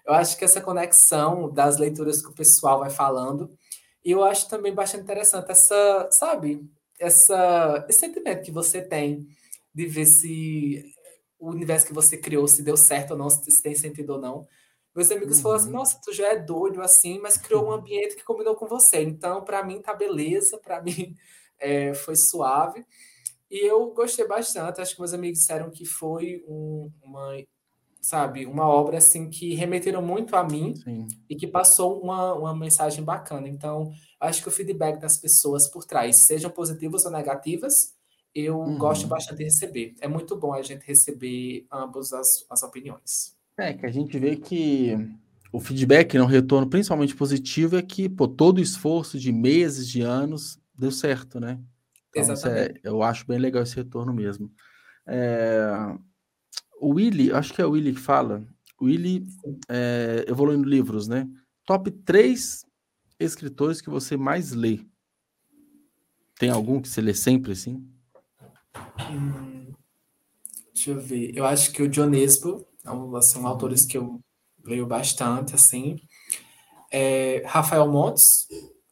Eu 0.06 0.14
acho 0.14 0.36
que 0.38 0.44
essa 0.44 0.60
conexão 0.60 1.52
das 1.52 1.78
leituras 1.78 2.22
que 2.22 2.28
o 2.28 2.34
pessoal 2.34 2.78
vai 2.78 2.90
falando, 2.90 3.50
e 4.04 4.10
eu 4.10 4.22
acho 4.22 4.48
também 4.48 4.72
bastante 4.72 5.02
interessante 5.02 5.50
essa, 5.50 6.08
sabe, 6.12 6.62
essa, 7.00 7.84
esse 7.88 8.00
sentimento 8.00 8.44
que 8.44 8.52
você 8.52 8.82
tem 8.82 9.26
de 9.74 9.86
ver 9.86 10.06
se 10.06 10.84
o 11.38 11.50
universo 11.50 11.86
que 11.86 11.92
você 11.92 12.16
criou, 12.16 12.46
se 12.46 12.62
deu 12.62 12.76
certo 12.76 13.12
ou 13.12 13.16
não, 13.16 13.28
se 13.28 13.62
tem 13.62 13.74
sentido 13.74 14.14
ou 14.14 14.20
não. 14.20 14.46
Meus 14.94 15.10
amigos 15.10 15.38
uhum. 15.38 15.42
falaram 15.42 15.60
assim: 15.60 15.70
uhum. 15.72 15.78
nossa, 15.78 16.00
tu 16.04 16.12
já 16.12 16.28
é 16.28 16.36
doido 16.36 16.80
assim, 16.80 17.18
mas 17.18 17.36
criou 17.36 17.66
um 17.66 17.72
ambiente 17.74 18.14
que 18.14 18.22
combinou 18.22 18.54
com 18.54 18.66
você. 18.66 19.02
Então, 19.02 19.42
para 19.42 19.64
mim, 19.64 19.80
tá 19.80 19.92
beleza, 19.92 20.58
para 20.58 20.80
mim 20.80 21.16
é, 21.58 21.92
foi 21.94 22.14
suave. 22.14 22.86
E 23.50 23.66
eu 23.66 23.92
gostei 23.92 24.26
bastante. 24.26 24.80
Acho 24.80 24.94
que 24.94 25.00
meus 25.00 25.12
amigos 25.12 25.38
disseram 25.38 25.70
que 25.70 25.84
foi 25.84 26.44
um, 26.48 26.90
uma, 27.02 27.36
sabe, 28.00 28.46
uma 28.46 28.66
obra 28.66 28.98
assim 28.98 29.30
que 29.30 29.54
remeteram 29.54 30.02
muito 30.02 30.36
a 30.36 30.44
mim 30.44 30.74
Sim. 30.74 31.06
e 31.28 31.34
que 31.34 31.46
passou 31.46 32.00
uma, 32.00 32.34
uma 32.34 32.56
mensagem 32.56 33.04
bacana. 33.04 33.48
Então, 33.48 33.92
acho 34.20 34.42
que 34.42 34.48
o 34.48 34.52
feedback 34.52 35.00
das 35.00 35.18
pessoas 35.18 35.70
por 35.70 35.84
trás, 35.84 36.26
sejam 36.26 36.50
positivas 36.50 37.04
ou 37.04 37.10
negativas, 37.10 37.94
eu 38.34 38.58
uhum. 38.58 38.76
gosto 38.76 39.06
bastante 39.06 39.38
de 39.38 39.44
receber. 39.44 39.94
É 40.00 40.08
muito 40.08 40.36
bom 40.36 40.52
a 40.52 40.62
gente 40.62 40.84
receber 40.84 41.66
ambas 41.72 42.12
as, 42.12 42.44
as 42.50 42.62
opiniões. 42.62 43.36
É, 43.56 43.72
que 43.72 43.86
a 43.86 43.90
gente 43.90 44.18
vê 44.18 44.36
que 44.36 44.98
o 45.52 45.60
feedback, 45.60 46.14
né, 46.14 46.22
o 46.22 46.26
retorno 46.26 46.68
principalmente 46.68 47.14
positivo, 47.14 47.76
é 47.76 47.82
que 47.82 48.08
pô, 48.08 48.26
todo 48.26 48.58
o 48.58 48.62
esforço 48.62 49.18
de 49.18 49.30
meses, 49.30 49.88
de 49.88 50.00
anos, 50.00 50.58
deu 50.76 50.90
certo, 50.90 51.38
né? 51.38 51.60
Então, 52.14 52.30
é, 52.30 52.32
Exatamente. 52.32 52.80
Eu 52.82 53.02
acho 53.02 53.26
bem 53.26 53.38
legal 53.38 53.62
esse 53.62 53.76
retorno 53.76 54.12
mesmo. 54.12 54.50
É, 55.06 55.96
o 56.80 56.94
Willy, 56.94 57.32
acho 57.32 57.52
que 57.52 57.60
é 57.60 57.66
o 57.66 57.70
Willy 57.70 57.94
que 57.94 58.00
fala. 58.00 58.44
O 58.80 58.86
Willy, 58.86 59.26
é, 59.68 60.24
evoluindo 60.28 60.68
livros, 60.68 61.08
né? 61.08 61.28
Top 61.64 61.90
3 61.90 62.64
escritores 63.18 63.80
que 63.80 63.90
você 63.90 64.16
mais 64.16 64.52
lê. 64.52 64.80
Tem 66.38 66.50
algum 66.50 66.80
que 66.80 66.88
você 66.88 67.00
lê 67.00 67.14
sempre, 67.14 67.52
assim? 67.52 67.86
Hum, 69.10 69.72
deixa 70.72 70.90
eu 70.90 71.00
ver. 71.00 71.36
Eu 71.36 71.46
acho 71.46 71.72
que 71.72 71.82
o 71.82 71.88
Dionesbo 71.88 72.66
é 72.84 73.22
são 73.22 73.42
uhum. 73.42 73.48
autores 73.48 73.84
que 73.86 73.96
eu 73.96 74.20
leio 74.64 74.86
bastante, 74.86 75.54
assim. 75.54 75.96
É, 76.90 77.42
Rafael 77.46 77.90
Montes, 77.90 78.48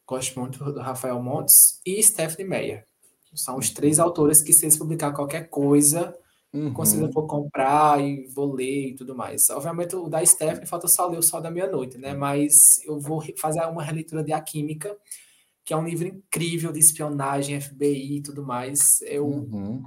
gosto 0.06 0.38
muito 0.38 0.58
do 0.64 0.80
Rafael 0.80 1.22
Montes, 1.22 1.80
e 1.84 2.02
Stephanie 2.02 2.48
Meyer. 2.48 2.86
São 3.34 3.56
os 3.56 3.70
três 3.70 3.98
autores 3.98 4.42
que, 4.42 4.52
se 4.52 4.64
eles 4.64 4.76
publicar 4.76 5.12
qualquer 5.12 5.48
coisa, 5.48 6.16
uhum. 6.52 6.72
consigo 6.72 7.10
for 7.12 7.26
comprar 7.26 8.00
e 8.00 8.26
vou 8.28 8.52
ler 8.52 8.88
e 8.88 8.94
tudo 8.94 9.14
mais. 9.14 9.48
Obviamente, 9.50 9.96
o 9.96 10.08
da 10.08 10.24
Stephanie 10.24 10.66
falta 10.66 10.86
só 10.88 11.06
ler 11.06 11.18
o 11.18 11.22
Sol 11.22 11.40
da 11.40 11.50
Meia-Noite, 11.50 11.98
né? 11.98 12.14
Mas 12.14 12.80
eu 12.84 12.98
vou 13.00 13.22
fazer 13.38 13.60
uma 13.66 13.82
releitura 13.82 14.22
de 14.22 14.32
A 14.32 14.40
Química, 14.40 14.96
que 15.64 15.72
é 15.72 15.76
um 15.76 15.86
livro 15.86 16.06
incrível 16.06 16.72
de 16.72 16.80
espionagem, 16.80 17.60
FBI 17.60 18.16
e 18.16 18.22
tudo 18.22 18.44
mais. 18.44 19.00
Eu 19.02 19.26
uhum. 19.26 19.82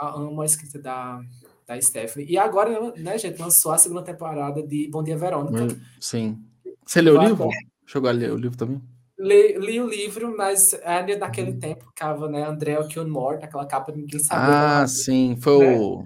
amo 0.00 0.40
a 0.40 0.46
escrita 0.46 0.78
da, 0.78 1.20
da 1.66 1.80
Stephanie. 1.80 2.30
E 2.30 2.38
agora, 2.38 2.92
né, 2.96 3.18
gente, 3.18 3.40
lançou 3.40 3.72
a 3.72 3.78
segunda 3.78 4.02
temporada 4.02 4.62
de 4.62 4.88
Bom 4.88 5.02
Dia 5.02 5.16
Verônica. 5.16 5.76
Sim. 6.00 6.42
Você 6.84 7.00
leu 7.02 7.18
o 7.18 7.22
livro? 7.22 7.48
Chegou 7.84 8.08
a 8.08 8.12
ler 8.12 8.32
o 8.32 8.36
livro 8.36 8.56
também? 8.56 8.80
Li, 9.18 9.56
li, 9.58 9.80
o 9.80 9.88
livro, 9.88 10.36
mas 10.36 10.74
ainda 10.84 11.16
naquele 11.16 11.52
uhum. 11.52 11.58
tempo 11.58 11.86
ficava, 11.86 12.28
né, 12.28 12.46
André 12.46 12.76
Kilmore, 12.84 13.40
naquela 13.40 13.64
capa 13.64 13.90
ninguém 13.90 14.20
sabia. 14.20 14.82
Ah, 14.82 14.86
sim, 14.86 15.36
foi 15.40 15.66
né? 15.66 15.78
o, 15.78 16.04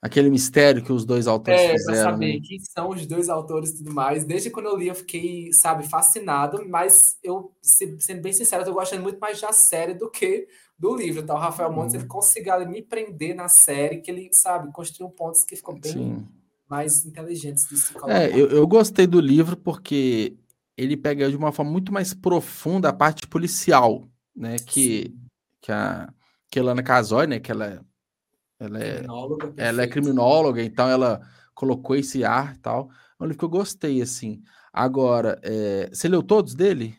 aquele 0.00 0.30
mistério 0.30 0.82
que 0.82 0.90
os 0.90 1.04
dois 1.04 1.26
autores 1.26 1.60
é, 1.60 1.72
fizeram. 1.72 1.98
É, 1.98 2.12
saber 2.12 2.34
né? 2.34 2.40
quem 2.42 2.58
são 2.60 2.88
os 2.90 3.06
dois 3.06 3.28
autores 3.28 3.70
e 3.70 3.78
tudo 3.78 3.92
mais. 3.92 4.24
Desde 4.24 4.48
quando 4.48 4.66
eu 4.66 4.76
li, 4.76 4.88
eu 4.88 4.94
fiquei, 4.94 5.52
sabe, 5.52 5.86
fascinado, 5.86 6.66
mas 6.66 7.18
eu, 7.22 7.52
sendo 7.60 8.22
bem 8.22 8.32
sincero, 8.32 8.62
eu 8.62 8.66
tô 8.66 8.72
gostando 8.72 9.02
muito 9.02 9.18
mais 9.18 9.38
da 9.38 9.52
série 9.52 9.92
do 9.92 10.10
que 10.10 10.46
do 10.78 10.94
livro, 10.94 11.22
tá? 11.22 11.34
O 11.34 11.38
Rafael 11.38 11.72
Montes, 11.72 11.94
uhum. 11.94 12.00
ele 12.00 12.08
conseguiu 12.08 12.68
me 12.68 12.82
prender 12.82 13.34
na 13.34 13.48
série, 13.48 14.00
que 14.00 14.10
ele, 14.10 14.30
sabe, 14.32 14.72
construiu 14.72 15.10
pontos 15.10 15.44
que 15.44 15.56
ficam 15.56 15.78
bem 15.78 15.92
sim. 15.92 16.26
mais 16.68 17.04
inteligentes 17.04 17.68
de 17.68 17.76
se 17.76 17.92
colocar. 17.92 18.22
É, 18.22 18.30
eu, 18.30 18.48
eu 18.48 18.66
gostei 18.66 19.06
do 19.06 19.20
livro 19.20 19.56
porque 19.56 20.36
ele 20.76 20.96
pega 20.96 21.30
de 21.30 21.36
uma 21.36 21.52
forma 21.52 21.72
muito 21.72 21.92
mais 21.92 22.12
profunda 22.12 22.90
a 22.90 22.92
parte 22.92 23.26
policial, 23.26 24.08
né? 24.34 24.56
Que, 24.58 25.14
que 25.60 25.72
a 25.72 26.12
que 26.50 26.58
a 26.58 26.62
Lana 26.62 26.82
Casoy, 26.82 27.26
né? 27.26 27.40
Que 27.40 27.50
ela, 27.50 27.84
ela 28.58 28.82
é, 28.82 29.04
ela 29.56 29.82
é 29.82 29.86
criminóloga, 29.86 30.62
então 30.62 30.88
ela 30.88 31.20
colocou 31.54 31.96
esse 31.96 32.24
ar 32.24 32.54
e 32.54 32.58
tal. 32.58 32.90
É 33.18 33.22
um 33.22 33.26
livro 33.26 33.38
que 33.38 33.44
eu 33.44 33.48
gostei, 33.48 34.00
assim. 34.02 34.42
Agora, 34.72 35.40
é, 35.42 35.88
você 35.92 36.08
leu 36.08 36.22
todos 36.22 36.54
dele? 36.54 36.98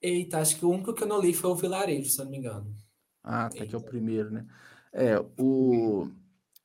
Eita, 0.00 0.38
acho 0.38 0.56
que 0.56 0.64
o 0.64 0.70
único 0.70 0.92
que 0.92 1.02
eu 1.02 1.08
não 1.08 1.20
li 1.20 1.32
foi 1.32 1.50
o 1.50 1.56
Vilarejo, 1.56 2.10
se 2.10 2.20
eu 2.20 2.24
não 2.24 2.32
me 2.32 2.38
engano. 2.38 2.74
Ah, 3.22 3.48
tá, 3.48 3.56
Eita. 3.56 3.66
que 3.66 3.74
é 3.74 3.78
o 3.78 3.82
primeiro, 3.82 4.30
né? 4.30 4.46
É, 4.92 5.18
o 5.38 6.08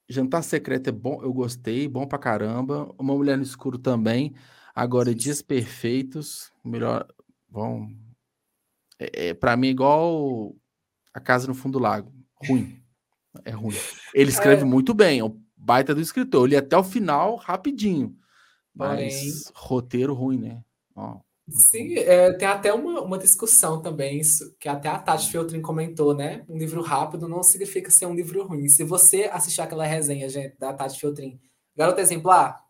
Jantar 0.07 0.43
Secreto 0.43 0.89
é 0.89 0.91
bom, 0.91 1.21
eu 1.23 1.33
gostei, 1.33 1.87
bom 1.87 2.05
pra 2.05 2.19
caramba. 2.19 2.93
Uma 2.99 3.15
Mulher 3.15 3.37
no 3.37 3.43
Escuro 3.43 3.77
também. 3.77 4.35
Agora, 4.79 5.13
Dias 5.13 5.41
Perfeitos, 5.41 6.53
melhor. 6.63 7.05
Bom. 7.49 7.89
É, 8.97 9.27
é, 9.27 9.33
para 9.33 9.57
mim, 9.57 9.67
igual 9.67 10.55
A 11.13 11.19
Casa 11.19 11.47
no 11.47 11.53
Fundo 11.53 11.73
do 11.73 11.83
Lago. 11.83 12.13
Ruim. 12.47 12.81
É 13.43 13.51
ruim. 13.51 13.75
Ele 14.13 14.29
escreve 14.29 14.61
é. 14.61 14.65
muito 14.65 14.93
bem, 14.93 15.19
é 15.19 15.25
um 15.25 15.37
baita 15.57 15.93
do 15.93 15.99
escritor. 15.99 16.43
Eu 16.43 16.45
li 16.45 16.55
até 16.55 16.77
o 16.77 16.83
final 16.83 17.35
rapidinho. 17.35 18.15
Mas 18.73 18.87
Porém... 18.87 19.53
roteiro 19.53 20.13
ruim, 20.13 20.37
né? 20.39 20.63
Ó, 20.95 21.19
Sim, 21.49 21.97
é, 21.97 22.31
tem 22.31 22.47
até 22.47 22.71
uma, 22.73 23.01
uma 23.01 23.17
discussão 23.17 23.81
também, 23.81 24.21
isso, 24.21 24.55
que 24.61 24.69
até 24.69 24.87
a 24.87 24.97
Tati 24.97 25.29
Feltrin 25.29 25.61
comentou, 25.61 26.15
né? 26.15 26.45
Um 26.47 26.57
livro 26.57 26.81
rápido 26.81 27.27
não 27.27 27.43
significa 27.43 27.91
ser 27.91 28.05
um 28.05 28.15
livro 28.15 28.47
ruim. 28.47 28.69
Se 28.69 28.85
você 28.85 29.23
assistir 29.25 29.59
aquela 29.59 29.85
resenha, 29.85 30.29
gente, 30.29 30.57
da 30.57 30.71
Tati 30.71 30.97
Feltrin, 30.97 31.37
Garota 31.75 31.99
Exemplar, 31.99 32.68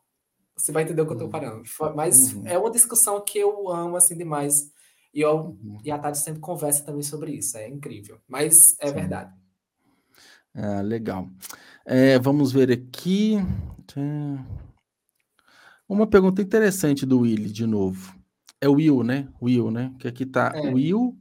você 0.59 0.71
vai 0.71 0.83
entender 0.83 1.01
o 1.01 1.07
que 1.07 1.13
eu 1.13 1.17
tô 1.17 1.29
falando. 1.29 1.63
Mas 1.95 2.33
uhum. 2.33 2.45
é 2.45 2.57
uma 2.57 2.69
discussão 2.69 3.23
que 3.23 3.39
eu 3.39 3.69
amo, 3.69 3.95
assim, 3.95 4.17
demais. 4.17 4.71
E, 5.13 5.21
eu, 5.21 5.57
uhum. 5.63 5.77
e 5.83 5.89
a 5.89 5.97
Tati 5.97 6.17
sempre 6.17 6.41
conversa 6.41 6.83
também 6.83 7.01
sobre 7.01 7.31
isso. 7.31 7.57
É 7.57 7.67
incrível. 7.67 8.19
Mas 8.27 8.75
é 8.79 8.87
Sim. 8.87 8.93
verdade. 8.93 9.33
É, 10.53 10.81
legal. 10.81 11.29
É, 11.85 12.19
vamos 12.19 12.51
ver 12.51 12.71
aqui. 12.71 13.37
Uma 15.87 16.05
pergunta 16.05 16.41
interessante 16.41 17.05
do 17.05 17.19
Willy, 17.19 17.49
de 17.51 17.65
novo. 17.65 18.15
É 18.61 18.67
o 18.67 18.73
Will, 18.73 19.03
né? 19.03 19.29
Will, 19.41 19.71
né? 19.71 19.93
Que 19.97 20.07
aqui 20.07 20.25
tá 20.25 20.51
é. 20.53 20.73
Will, 20.73 21.17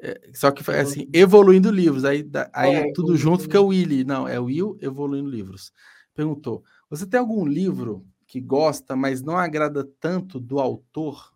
é, 0.00 0.30
só 0.32 0.50
que 0.50 0.64
foi 0.64 0.78
assim, 0.78 1.08
evoluindo 1.12 1.70
livros. 1.70 2.04
Aí, 2.04 2.28
aí 2.52 2.74
é, 2.74 2.92
tudo 2.92 3.16
junto 3.16 3.42
fica 3.42 3.60
Willy. 3.60 4.04
Não, 4.04 4.26
é 4.26 4.40
Will 4.40 4.78
evoluindo 4.80 5.28
livros. 5.28 5.72
Perguntou: 6.14 6.64
você 6.88 7.06
tem 7.06 7.20
algum 7.20 7.46
livro 7.46 8.06
que 8.28 8.40
gosta, 8.40 8.94
mas 8.94 9.20
não 9.20 9.36
agrada 9.36 9.82
tanto 9.98 10.38
do 10.38 10.60
autor? 10.60 11.34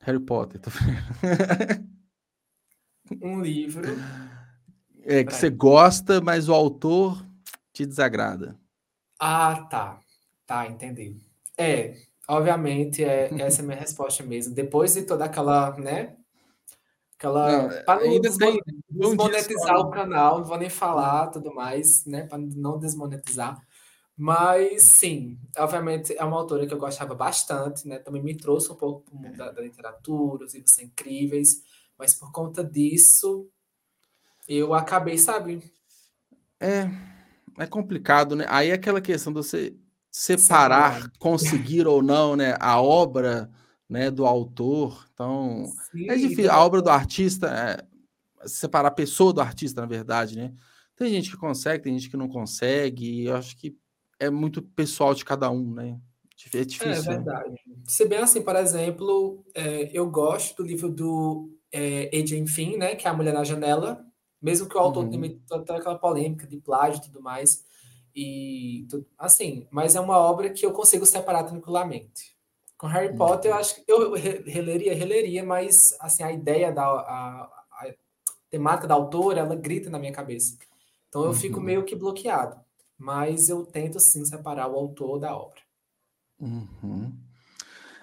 Harry 0.00 0.18
Potter. 0.18 0.60
um 3.22 3.40
livro. 3.40 3.86
É, 5.02 5.22
que 5.22 5.32
você 5.32 5.50
gosta, 5.50 6.20
mas 6.20 6.48
o 6.48 6.54
autor 6.54 7.24
te 7.72 7.86
desagrada. 7.86 8.58
Ah, 9.20 9.68
tá. 9.70 10.00
Tá, 10.44 10.66
entendi. 10.66 11.16
É, 11.56 11.94
Obviamente, 12.30 13.02
é, 13.02 13.28
essa 13.42 13.60
é 13.60 13.64
a 13.64 13.66
minha 13.66 13.78
resposta 13.78 14.22
mesmo. 14.22 14.54
Depois 14.54 14.94
de 14.94 15.02
toda 15.02 15.24
aquela, 15.24 15.76
né? 15.76 16.14
Aquela. 17.18 17.68
Para 17.84 18.06
não 18.06 18.20
desmon 18.20 18.56
desmonetizar 18.88 19.80
o 19.80 19.90
canal, 19.90 20.38
não 20.38 20.44
vou 20.44 20.56
nem 20.56 20.70
falar 20.70 21.26
tudo 21.26 21.52
mais, 21.52 22.06
né? 22.06 22.26
Para 22.26 22.38
não 22.38 22.78
desmonetizar. 22.78 23.60
Mas 24.20 24.82
sim, 24.98 25.38
obviamente 25.56 26.14
é 26.14 26.22
uma 26.22 26.36
autora 26.36 26.66
que 26.66 26.74
eu 26.74 26.78
gostava 26.78 27.14
bastante, 27.14 27.88
né? 27.88 27.98
Também 27.98 28.22
me 28.22 28.36
trouxe 28.36 28.70
um 28.70 28.74
pouco 28.74 29.00
para 29.00 29.14
o 29.14 29.18
mundo 29.18 29.34
da, 29.34 29.50
da 29.50 29.62
literatura, 29.62 30.44
os 30.44 30.52
livros 30.52 30.74
são 30.74 30.84
incríveis, 30.84 31.62
mas 31.98 32.14
por 32.14 32.30
conta 32.30 32.62
disso 32.62 33.48
eu 34.46 34.74
acabei, 34.74 35.16
sabe? 35.16 35.62
É, 36.60 36.90
é 37.58 37.66
complicado, 37.66 38.36
né? 38.36 38.44
Aí 38.50 38.68
é 38.68 38.74
aquela 38.74 39.00
questão 39.00 39.32
de 39.32 39.38
você 39.38 39.74
separar, 40.10 41.10
conseguir 41.18 41.86
ou 41.86 42.02
não, 42.02 42.36
né, 42.36 42.56
a 42.60 42.78
obra, 42.78 43.50
né, 43.88 44.10
do 44.10 44.26
autor. 44.26 45.08
Então, 45.14 45.64
Sim, 45.90 46.10
é 46.10 46.16
difícil. 46.16 46.52
A 46.52 46.62
obra 46.62 46.82
do 46.82 46.90
artista, 46.90 47.48
é, 47.48 48.46
separar 48.46 48.88
a 48.88 48.90
pessoa 48.90 49.32
do 49.32 49.40
artista, 49.40 49.80
na 49.80 49.86
verdade, 49.86 50.36
né? 50.36 50.52
Tem 50.94 51.08
gente 51.08 51.30
que 51.30 51.38
consegue, 51.38 51.84
tem 51.84 51.98
gente 51.98 52.10
que 52.10 52.18
não 52.18 52.28
consegue. 52.28 53.22
E 53.22 53.24
eu 53.24 53.34
acho 53.34 53.56
que 53.56 53.79
é 54.20 54.30
muito 54.30 54.62
pessoal 54.62 55.14
de 55.14 55.24
cada 55.24 55.50
um, 55.50 55.74
né? 55.74 55.98
É, 56.54 56.64
difícil. 56.64 57.12
É 57.12 57.16
verdade. 57.16 57.50
Né? 57.66 57.74
Se 57.86 58.06
bem 58.06 58.18
assim, 58.18 58.42
por 58.42 58.56
exemplo, 58.56 59.44
é, 59.54 59.90
eu 59.92 60.08
gosto 60.08 60.62
do 60.62 60.66
livro 60.66 60.88
do 60.88 61.50
é, 61.72 62.06
Adrian 62.06 62.46
Finn, 62.46 62.76
né, 62.78 62.94
que 62.94 63.06
é 63.06 63.10
A 63.10 63.14
Mulher 63.14 63.34
na 63.34 63.44
Janela, 63.44 64.04
mesmo 64.40 64.68
que 64.68 64.76
o 64.76 64.80
autor 64.80 65.04
uhum. 65.04 65.10
tenha 65.10 65.38
toda 65.46 65.76
aquela 65.76 65.98
polêmica 65.98 66.46
de 66.46 66.56
plágio 66.58 66.98
e 66.98 67.02
tudo 67.02 67.20
mais. 67.20 67.64
E 68.14 68.86
assim, 69.18 69.66
mas 69.70 69.94
é 69.94 70.00
uma 70.00 70.18
obra 70.18 70.50
que 70.50 70.64
eu 70.64 70.72
consigo 70.72 71.04
separar 71.04 71.44
tranquilamente. 71.44 72.36
Com 72.76 72.86
Harry 72.86 73.14
Potter, 73.14 73.50
eu 73.50 73.56
acho 73.56 73.76
que 73.76 73.84
eu 73.86 74.14
releria, 74.14 74.94
releria, 74.94 75.44
mas 75.44 75.94
assim, 76.00 76.22
a 76.22 76.32
ideia 76.32 76.72
da 76.72 76.84
a, 76.84 77.42
a 77.72 77.94
temática 78.48 78.88
da 78.88 78.94
autora, 78.94 79.40
ela 79.40 79.54
grita 79.54 79.90
na 79.90 79.98
minha 79.98 80.12
cabeça. 80.12 80.56
Então 81.08 81.22
eu 81.22 81.28
uhum. 81.28 81.34
fico 81.34 81.60
meio 81.60 81.84
que 81.84 81.94
bloqueado. 81.94 82.58
Mas 83.00 83.48
eu 83.48 83.64
tento 83.64 83.98
sim 83.98 84.26
separar 84.26 84.68
o 84.68 84.76
autor 84.76 85.18
da 85.18 85.34
obra. 85.34 85.58
Uhum. 86.38 87.10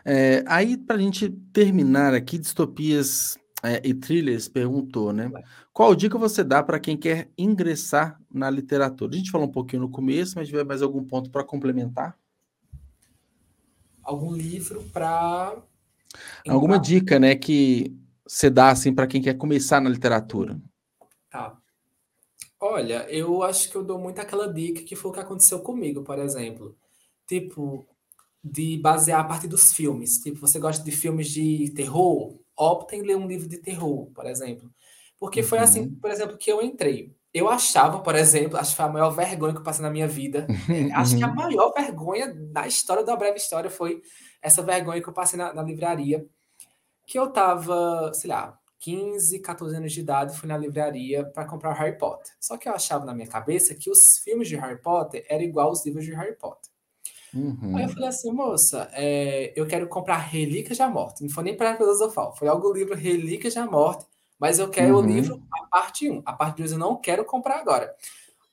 É, 0.03 0.43
aí, 0.47 0.75
para 0.75 0.95
a 0.95 0.99
gente 0.99 1.29
terminar 1.53 2.15
aqui, 2.15 2.39
distopias 2.39 3.37
é, 3.61 3.79
e 3.87 3.93
thrillers 3.93 4.47
perguntou, 4.47 5.13
né? 5.13 5.31
Qual 5.71 5.93
dica 5.93 6.17
você 6.17 6.43
dá 6.43 6.63
para 6.63 6.79
quem 6.79 6.97
quer 6.97 7.29
ingressar 7.37 8.19
na 8.33 8.49
literatura? 8.49 9.13
A 9.13 9.17
gente 9.17 9.29
falou 9.29 9.47
um 9.47 9.51
pouquinho 9.51 9.83
no 9.83 9.89
começo, 9.89 10.33
mas 10.35 10.47
tiver 10.47 10.65
mais 10.65 10.81
algum 10.81 11.03
ponto 11.03 11.29
para 11.29 11.43
complementar? 11.43 12.17
Algum 14.01 14.33
livro 14.33 14.81
para. 14.91 15.61
Alguma 16.47 16.79
dica, 16.79 17.19
né, 17.19 17.35
que 17.35 17.95
você 18.25 18.49
dá 18.49 18.71
assim 18.71 18.95
para 18.95 19.05
quem 19.05 19.21
quer 19.21 19.35
começar 19.35 19.79
na 19.79 19.89
literatura? 19.89 20.59
Tá. 21.29 21.55
Olha, 22.59 23.05
eu 23.09 23.43
acho 23.43 23.69
que 23.69 23.75
eu 23.75 23.83
dou 23.83 23.99
muito 23.99 24.19
aquela 24.19 24.51
dica 24.51 24.81
que 24.81 24.95
foi 24.95 25.11
o 25.11 25.13
que 25.13 25.19
aconteceu 25.19 25.59
comigo, 25.59 26.03
por 26.03 26.17
exemplo. 26.19 26.75
Tipo, 27.27 27.87
de 28.43 28.77
basear 28.77 29.21
a 29.21 29.23
partir 29.23 29.47
dos 29.47 29.73
filmes. 29.73 30.19
Tipo, 30.19 30.39
você 30.39 30.59
gosta 30.59 30.83
de 30.83 30.91
filmes 30.91 31.29
de 31.29 31.71
terror? 31.75 32.37
opta 32.57 32.95
em 32.95 33.03
ler 33.03 33.15
um 33.15 33.27
livro 33.27 33.47
de 33.47 33.57
terror, 33.57 34.07
por 34.07 34.25
exemplo. 34.25 34.69
Porque 35.19 35.43
foi 35.43 35.59
assim, 35.59 35.81
uhum. 35.81 35.95
por 36.01 36.09
exemplo, 36.09 36.37
que 36.37 36.51
eu 36.51 36.61
entrei. 36.61 37.15
Eu 37.33 37.47
achava, 37.47 37.99
por 37.99 38.15
exemplo, 38.15 38.57
acho 38.57 38.71
que 38.71 38.77
foi 38.77 38.85
a 38.85 38.89
maior 38.89 39.11
vergonha 39.11 39.53
que 39.53 39.59
eu 39.59 39.63
passei 39.63 39.83
na 39.83 39.91
minha 39.91 40.07
vida. 40.07 40.47
Uhum. 40.49 40.89
Acho 40.95 41.15
que 41.15 41.23
a 41.23 41.27
maior 41.27 41.71
vergonha 41.71 42.33
da 42.33 42.65
história 42.65 43.03
da 43.03 43.15
breve 43.15 43.37
história 43.37 43.69
foi 43.69 44.01
essa 44.41 44.63
vergonha 44.63 45.01
que 45.01 45.07
eu 45.07 45.13
passei 45.13 45.37
na, 45.37 45.53
na 45.53 45.61
livraria. 45.61 46.25
Que 47.05 47.19
eu 47.19 47.31
tava, 47.31 48.11
sei 48.13 48.29
lá, 48.29 48.57
15, 48.80 49.39
14 49.39 49.75
anos 49.75 49.91
de 49.91 49.99
idade, 49.99 50.38
fui 50.38 50.47
na 50.47 50.57
livraria 50.57 51.25
para 51.25 51.45
comprar 51.45 51.71
o 51.71 51.73
Harry 51.73 51.97
Potter. 51.97 52.32
Só 52.39 52.57
que 52.57 52.69
eu 52.69 52.73
achava 52.73 53.05
na 53.05 53.13
minha 53.13 53.28
cabeça 53.28 53.73
que 53.73 53.89
os 53.89 54.17
filmes 54.19 54.47
de 54.47 54.55
Harry 54.55 54.80
Potter 54.82 55.25
eram 55.30 55.43
igual 55.43 55.69
aos 55.69 55.86
livros 55.86 56.05
de 56.05 56.13
Harry 56.13 56.36
Potter. 56.36 56.71
Uhum. 57.34 57.75
Aí 57.75 57.84
eu 57.84 57.89
falei 57.89 58.07
assim, 58.07 58.32
moça, 58.32 58.89
é, 58.93 59.51
eu 59.55 59.65
quero 59.65 59.88
comprar 59.88 60.17
Relíquias 60.17 60.78
da 60.78 60.89
Morte. 60.89 61.23
Não 61.23 61.30
foi 61.30 61.43
nem 61.43 61.57
para 61.57 61.75
filosofal, 61.75 62.36
foi 62.36 62.47
logo 62.47 62.69
o 62.69 62.73
livro 62.73 62.95
Relíquias 62.95 63.55
da 63.55 63.65
Morte, 63.65 64.05
mas 64.39 64.59
eu 64.59 64.69
quero 64.69 64.95
uhum. 64.95 65.03
o 65.03 65.05
livro, 65.05 65.43
a 65.51 65.65
parte 65.67 66.09
1. 66.09 66.21
A 66.25 66.34
parte 66.34 66.57
2 66.57 66.73
eu 66.73 66.78
não 66.78 66.95
quero 66.95 67.25
comprar 67.25 67.59
agora. 67.59 67.93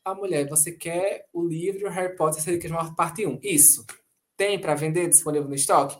A 0.04 0.14
mulher, 0.14 0.48
você 0.48 0.72
quer 0.72 1.26
o 1.32 1.46
livro 1.46 1.88
Harry 1.90 2.16
Potter 2.16 2.42
Relíquias 2.42 2.72
da 2.72 2.78
Morte, 2.78 2.96
parte 2.96 3.26
1? 3.26 3.38
Isso. 3.42 3.86
Tem 4.36 4.58
para 4.58 4.74
vender 4.74 5.08
disponível 5.08 5.48
no 5.48 5.54
estoque? 5.54 5.96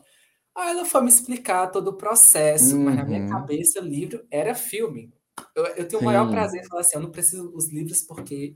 Aí 0.57 0.71
ela 0.71 0.85
foi 0.85 1.03
me 1.03 1.09
explicar 1.09 1.69
todo 1.69 1.89
o 1.89 1.97
processo, 1.97 2.77
uhum. 2.77 2.85
mas 2.85 2.97
na 2.97 3.05
minha 3.05 3.23
uhum. 3.23 3.29
cabeça, 3.29 3.81
livro 3.81 4.25
era 4.31 4.55
filme. 4.55 5.13
Eu, 5.55 5.67
eu 5.67 5.89
tenho 5.89 6.01
o 6.01 6.05
maior 6.05 6.31
prazer 6.31 6.61
em 6.61 6.69
falar 6.69 6.83
assim, 6.83 6.97
eu 6.97 7.03
não 7.03 7.11
preciso 7.11 7.49
dos 7.49 7.69
livros 7.69 8.03
porque 8.03 8.55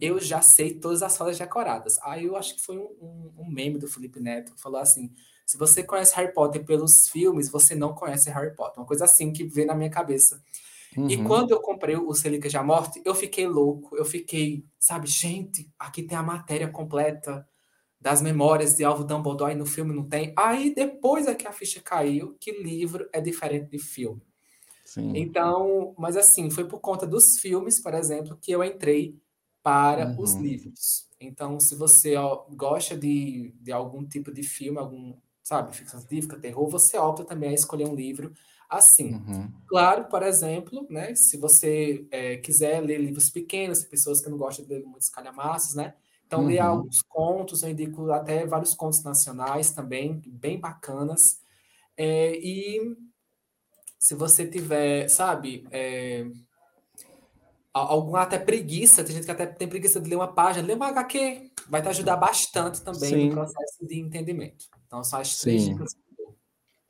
eu 0.00 0.18
já 0.20 0.40
sei 0.40 0.74
todas 0.74 1.02
as 1.02 1.16
falas 1.16 1.38
decoradas. 1.38 1.98
Aí 2.02 2.24
eu 2.24 2.36
acho 2.36 2.56
que 2.56 2.62
foi 2.62 2.78
um, 2.78 2.88
um, 3.00 3.32
um 3.40 3.50
meme 3.50 3.78
do 3.78 3.88
Felipe 3.88 4.20
Neto 4.20 4.54
que 4.54 4.60
falou 4.60 4.80
assim, 4.80 5.12
se 5.46 5.58
você 5.58 5.82
conhece 5.82 6.14
Harry 6.16 6.32
Potter 6.32 6.64
pelos 6.64 7.08
filmes, 7.08 7.50
você 7.50 7.74
não 7.74 7.94
conhece 7.94 8.30
Harry 8.30 8.54
Potter. 8.54 8.80
Uma 8.80 8.86
coisa 8.86 9.04
assim 9.04 9.32
que 9.32 9.44
veio 9.44 9.66
na 9.66 9.74
minha 9.74 9.90
cabeça. 9.90 10.42
Uhum. 10.96 11.08
E 11.08 11.22
quando 11.24 11.50
eu 11.50 11.60
comprei 11.60 11.96
o 11.96 12.10
Relíquias 12.10 12.52
da 12.52 12.62
Morte, 12.62 13.02
eu 13.04 13.14
fiquei 13.14 13.46
louco. 13.46 13.96
Eu 13.96 14.04
fiquei, 14.04 14.64
sabe, 14.78 15.06
gente, 15.06 15.70
aqui 15.78 16.02
tem 16.02 16.16
a 16.16 16.22
matéria 16.22 16.68
completa 16.68 17.46
das 18.04 18.20
memórias 18.20 18.76
de 18.76 18.84
Alvo 18.84 19.02
Dumbledore 19.02 19.52
e 19.52 19.56
no 19.56 19.64
filme 19.64 19.94
não 19.94 20.06
tem. 20.06 20.34
Aí 20.36 20.74
depois 20.74 21.26
é 21.26 21.34
que 21.34 21.48
a 21.48 21.52
ficha 21.52 21.80
caiu 21.80 22.36
que 22.38 22.52
livro 22.52 23.08
é 23.10 23.18
diferente 23.18 23.70
de 23.70 23.78
filme. 23.78 24.20
Sim. 24.84 25.16
Então, 25.16 25.94
mas 25.96 26.14
assim, 26.14 26.50
foi 26.50 26.66
por 26.66 26.80
conta 26.80 27.06
dos 27.06 27.38
filmes, 27.38 27.80
por 27.80 27.94
exemplo, 27.94 28.36
que 28.38 28.52
eu 28.52 28.62
entrei 28.62 29.18
para 29.62 30.08
uhum. 30.08 30.20
os 30.20 30.34
livros. 30.34 31.08
Então, 31.18 31.58
se 31.58 31.74
você 31.74 32.14
ó, 32.14 32.44
gosta 32.50 32.94
de, 32.94 33.54
de 33.58 33.72
algum 33.72 34.04
tipo 34.06 34.30
de 34.30 34.42
filme, 34.42 34.78
algum, 34.78 35.16
sabe, 35.42 35.74
ficção 35.74 35.98
científica, 35.98 36.38
terror, 36.38 36.68
você 36.68 36.98
opta 36.98 37.24
também 37.24 37.48
a 37.48 37.54
escolher 37.54 37.88
um 37.88 37.94
livro 37.94 38.34
assim. 38.68 39.14
Uhum. 39.14 39.50
Claro, 39.66 40.04
por 40.10 40.22
exemplo, 40.22 40.86
né, 40.90 41.14
se 41.14 41.38
você 41.38 42.06
é, 42.10 42.36
quiser 42.36 42.82
ler 42.82 42.98
livros 42.98 43.30
pequenos, 43.30 43.82
pessoas 43.82 44.20
que 44.20 44.28
não 44.28 44.36
gostam 44.36 44.66
de 44.66 44.74
ler 44.74 44.84
muitos 44.84 45.08
calhamaços, 45.08 45.74
né, 45.74 45.94
então 46.34 46.40
uhum. 46.42 46.48
ler 46.48 46.58
alguns 46.58 47.00
contos, 47.02 47.62
eu 47.62 47.70
indico 47.70 48.10
até 48.10 48.44
vários 48.44 48.74
contos 48.74 49.02
nacionais 49.04 49.70
também, 49.70 50.20
bem 50.26 50.58
bacanas. 50.58 51.40
É, 51.96 52.36
e 52.36 52.96
se 53.98 54.16
você 54.16 54.46
tiver, 54.46 55.08
sabe, 55.08 55.64
é, 55.70 56.26
alguma 57.72 58.22
até 58.22 58.38
preguiça, 58.38 59.04
tem 59.04 59.14
gente 59.14 59.24
que 59.24 59.30
até 59.30 59.46
tem 59.46 59.68
preguiça 59.68 60.00
de 60.00 60.10
ler 60.10 60.16
uma 60.16 60.32
página, 60.32 60.66
ler 60.66 60.74
uma 60.74 60.88
HQ, 60.88 61.52
vai 61.68 61.80
te 61.80 61.88
ajudar 61.88 62.16
bastante 62.16 62.82
também 62.82 63.10
Sim. 63.10 63.28
no 63.28 63.34
processo 63.34 63.86
de 63.86 64.00
entendimento. 64.00 64.66
Então, 64.86 65.04
são 65.04 65.20
as 65.20 65.38
três 65.38 65.62
Sim. 65.62 65.72
dicas. 65.72 65.96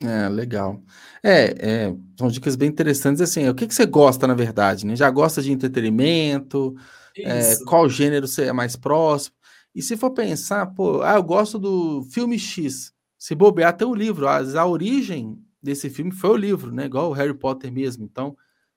É, 0.02 0.28
legal. 0.28 0.82
É, 1.22 1.86
é, 1.86 1.96
são 2.18 2.28
dicas 2.28 2.56
bem 2.56 2.68
interessantes. 2.68 3.20
Assim, 3.20 3.48
o 3.48 3.54
que, 3.54 3.66
que 3.66 3.74
você 3.74 3.86
gosta, 3.86 4.26
na 4.26 4.34
verdade? 4.34 4.86
Né? 4.86 4.96
Já 4.96 5.10
gosta 5.10 5.40
de 5.40 5.52
entretenimento? 5.52 6.74
É, 7.16 7.56
qual 7.64 7.88
gênero 7.88 8.26
você 8.26 8.44
é 8.44 8.52
mais 8.52 8.76
próximo? 8.76 9.36
E 9.74 9.82
se 9.82 9.96
for 9.96 10.10
pensar, 10.10 10.66
pô, 10.66 11.02
ah, 11.02 11.14
eu 11.14 11.22
gosto 11.22 11.58
do 11.58 12.02
filme 12.04 12.38
X. 12.38 12.92
Se 13.18 13.34
bobear, 13.34 13.76
tem 13.76 13.86
o 13.86 13.94
livro. 13.94 14.28
Às 14.28 14.54
a 14.54 14.66
origem 14.66 15.38
desse 15.62 15.90
filme 15.90 16.12
foi 16.12 16.30
o 16.30 16.36
livro, 16.36 16.72
né? 16.72 16.86
Igual 16.86 17.10
o 17.10 17.12
Harry 17.12 17.34
Potter 17.34 17.72
mesmo. 17.72 18.04
Então, 18.04 18.36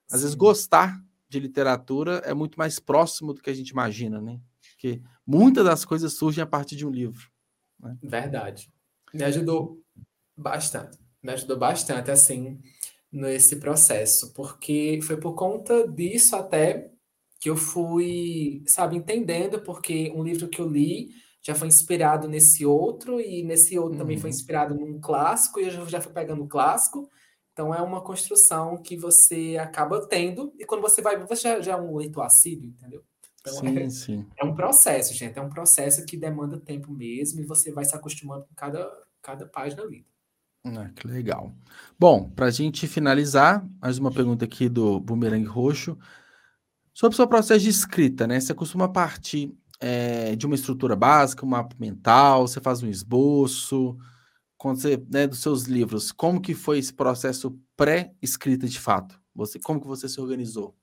às 0.09 0.19
Sim. 0.19 0.23
vezes, 0.23 0.35
gostar 0.35 0.99
de 1.29 1.39
literatura 1.39 2.21
é 2.25 2.33
muito 2.33 2.57
mais 2.57 2.79
próximo 2.79 3.33
do 3.33 3.41
que 3.41 3.49
a 3.49 3.53
gente 3.53 3.69
imagina, 3.69 4.21
né? 4.21 4.39
Porque 4.71 5.01
muitas 5.25 5.65
das 5.65 5.83
coisas 5.83 6.13
surgem 6.13 6.43
a 6.43 6.47
partir 6.47 6.75
de 6.75 6.85
um 6.85 6.89
livro. 6.89 7.29
Né? 7.79 7.97
Verdade. 8.01 8.71
Me 9.13 9.23
ajudou 9.23 9.81
bastante 10.35 10.97
me 11.27 11.33
ajudou 11.33 11.57
bastante, 11.57 12.11
assim, 12.11 12.59
nesse 13.11 13.57
processo, 13.57 14.33
porque 14.33 14.99
foi 15.03 15.17
por 15.17 15.33
conta 15.33 15.87
disso 15.87 16.35
até 16.35 16.91
que 17.47 17.51
eu 17.51 17.55
fui, 17.55 18.61
sabe, 18.67 18.97
entendendo, 18.97 19.61
porque 19.61 20.11
um 20.13 20.21
livro 20.21 20.49
que 20.49 20.59
eu 20.59 20.67
li 20.67 21.11
já 21.41 21.55
foi 21.55 21.69
inspirado 21.69 22.27
nesse 22.27 22.65
outro, 22.65 23.21
e 23.21 23.41
nesse 23.41 23.77
outro 23.79 23.93
uhum. 23.93 23.99
também 23.99 24.17
foi 24.17 24.29
uhum. 24.29 24.35
inspirado 24.35 24.75
num 24.75 24.99
clássico, 24.99 25.61
e 25.61 25.63
eu 25.63 25.87
já 25.87 26.01
fui 26.01 26.11
pegando 26.11 26.43
o 26.43 26.47
clássico, 26.47 27.09
então 27.53 27.73
é 27.73 27.81
uma 27.81 28.01
construção 28.01 28.81
que 28.81 28.97
você 28.97 29.57
acaba 29.57 30.05
tendo, 30.05 30.53
e 30.59 30.65
quando 30.65 30.81
você 30.81 31.01
vai, 31.01 31.17
você 31.25 31.43
já, 31.43 31.61
já 31.61 31.71
é 31.71 31.75
um 31.77 31.95
leitor 31.95 32.25
assíduo, 32.25 32.67
entendeu? 32.67 33.01
Então 33.39 33.53
sim, 33.53 33.79
é, 33.79 33.89
sim. 33.89 34.25
é 34.37 34.43
um 34.43 34.53
processo, 34.53 35.13
gente, 35.13 35.39
é 35.39 35.41
um 35.41 35.49
processo 35.49 36.05
que 36.05 36.17
demanda 36.17 36.59
tempo 36.59 36.91
mesmo, 36.91 37.39
e 37.39 37.45
você 37.45 37.71
vai 37.71 37.85
se 37.85 37.95
acostumando 37.95 38.45
com 38.45 38.55
cada, 38.55 38.91
cada 39.21 39.47
página 39.47 39.85
lida. 39.85 40.05
Ah, 40.65 40.89
que 40.93 41.07
legal. 41.07 41.55
Bom, 41.97 42.29
para 42.29 42.47
a 42.47 42.51
gente 42.51 42.89
finalizar, 42.89 43.65
mais 43.81 43.97
uma 43.97 44.11
pergunta 44.11 44.43
aqui 44.43 44.67
do 44.67 44.99
Boomerang 44.99 45.45
Roxo. 45.45 45.97
Sobre 46.97 47.13
o 47.13 47.15
seu 47.15 47.27
processo 47.27 47.59
de 47.59 47.69
escrita, 47.69 48.25
né? 48.25 48.39
Você 48.39 48.55
costuma 48.55 48.89
partir 48.89 49.55
é, 49.79 50.35
de 50.35 50.47
uma 50.47 50.55
estrutura 50.55 50.95
básica, 50.95 51.45
um 51.45 51.49
mapa 51.49 51.75
mental, 51.79 52.47
você 52.47 52.59
faz 52.59 52.81
um 52.81 52.89
esboço, 52.89 53.95
quando 54.57 54.81
você, 54.81 54.97
né, 55.07 55.27
dos 55.27 55.39
seus 55.39 55.65
livros, 55.65 56.11
como 56.11 56.41
que 56.41 56.55
foi 56.55 56.79
esse 56.79 56.91
processo 56.91 57.55
pré-escrita 57.75 58.67
de 58.67 58.79
fato? 58.79 59.21
Você, 59.35 59.59
como 59.59 59.79
que 59.79 59.85
você 59.85 60.09
se 60.09 60.19
organizou? 60.19 60.75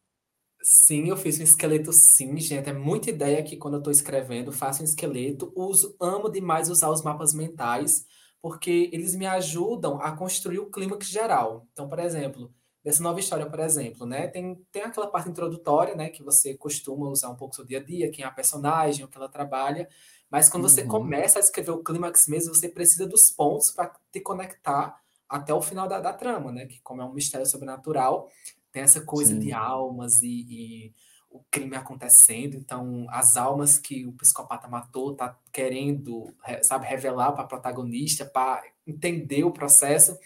Sim, 0.63 1.09
eu 1.09 1.17
fiz 1.17 1.41
um 1.41 1.43
esqueleto 1.43 1.93
sim, 1.93 2.39
gente. 2.39 2.71
É 2.71 2.73
muita 2.73 3.11
ideia 3.11 3.43
que 3.43 3.57
quando 3.57 3.75
eu 3.75 3.79
estou 3.79 3.91
escrevendo, 3.91 4.53
faço 4.53 4.83
um 4.83 4.85
esqueleto, 4.85 5.53
uso, 5.57 5.97
amo 6.01 6.31
demais 6.31 6.71
usar 6.71 6.91
os 6.91 7.03
mapas 7.03 7.35
mentais 7.35 8.07
porque 8.41 8.89
eles 8.93 9.17
me 9.17 9.27
ajudam 9.27 10.01
a 10.01 10.13
construir 10.13 10.61
o 10.61 10.71
clímax 10.71 11.09
geral. 11.09 11.67
Então, 11.73 11.89
por 11.89 11.99
exemplo, 11.99 12.55
dessa 12.85 13.03
nova 13.03 13.19
história, 13.19 13.47
por 13.47 13.61
exemplo, 13.61 14.07
né, 14.07 14.29
tem, 14.29 14.55
tem 14.71 14.83
aquela 14.83 15.07
parte 15.07 15.31
introdutória, 15.31 15.95
né, 15.95 16.11
que 16.11 16.23
você 16.23 16.55
costuma 16.55 17.09
usar 17.09 17.31
um 17.31 17.35
pouco 17.35 17.53
no 17.53 17.57
seu 17.57 17.65
dia 17.65 17.79
a 17.79 17.83
dia, 17.83 18.11
quem 18.11 18.25
é 18.25 18.29
a 18.29 18.31
personagem, 18.31 19.05
o 19.05 19.09
que 19.09 19.17
ela 19.17 19.29
trabalha, 19.29 19.89
mas 20.31 20.51
quando 20.51 20.65
uhum. 20.65 20.69
você 20.69 20.85
começa 20.85 21.39
a 21.39 21.41
escrever 21.41 21.71
o 21.71 21.83
clímax 21.83 22.27
mesmo, 22.29 22.55
você 22.55 22.69
precisa 22.69 23.07
dos 23.07 23.31
pontos 23.31 23.71
para 23.71 23.91
te 24.13 24.21
conectar 24.21 25.01
até 25.27 25.55
o 25.55 25.63
final 25.63 25.89
da, 25.89 25.99
da, 25.99 26.13
trama, 26.13 26.53
né, 26.53 26.67
que 26.67 26.79
como 26.83 27.01
é 27.01 27.05
um 27.07 27.15
mistério 27.15 27.47
sobrenatural, 27.47 28.29
tem 28.71 28.83
essa 28.83 29.01
coisa 29.01 29.33
Sim. 29.33 29.41
de 29.41 29.53
almas 29.53 30.21
e, 30.21 30.47
e 30.49 30.95
o 31.31 31.41
crime 31.51 31.77
acontecendo, 31.77 32.55
então 32.55 33.07
as 33.09 33.37
almas 33.37 33.79
que 33.79 34.07
o 34.07 34.13
psicopata 34.13 34.69
matou 34.69 35.15
tá 35.15 35.37
querendo, 35.51 36.33
sabe, 36.63 36.87
revelar 36.87 37.33
para 37.33 37.45
a 37.45 37.47
protagonista, 37.47 38.27
para 38.27 38.63
entender 38.87 39.43
o 39.43 39.53
processo. 39.53 40.17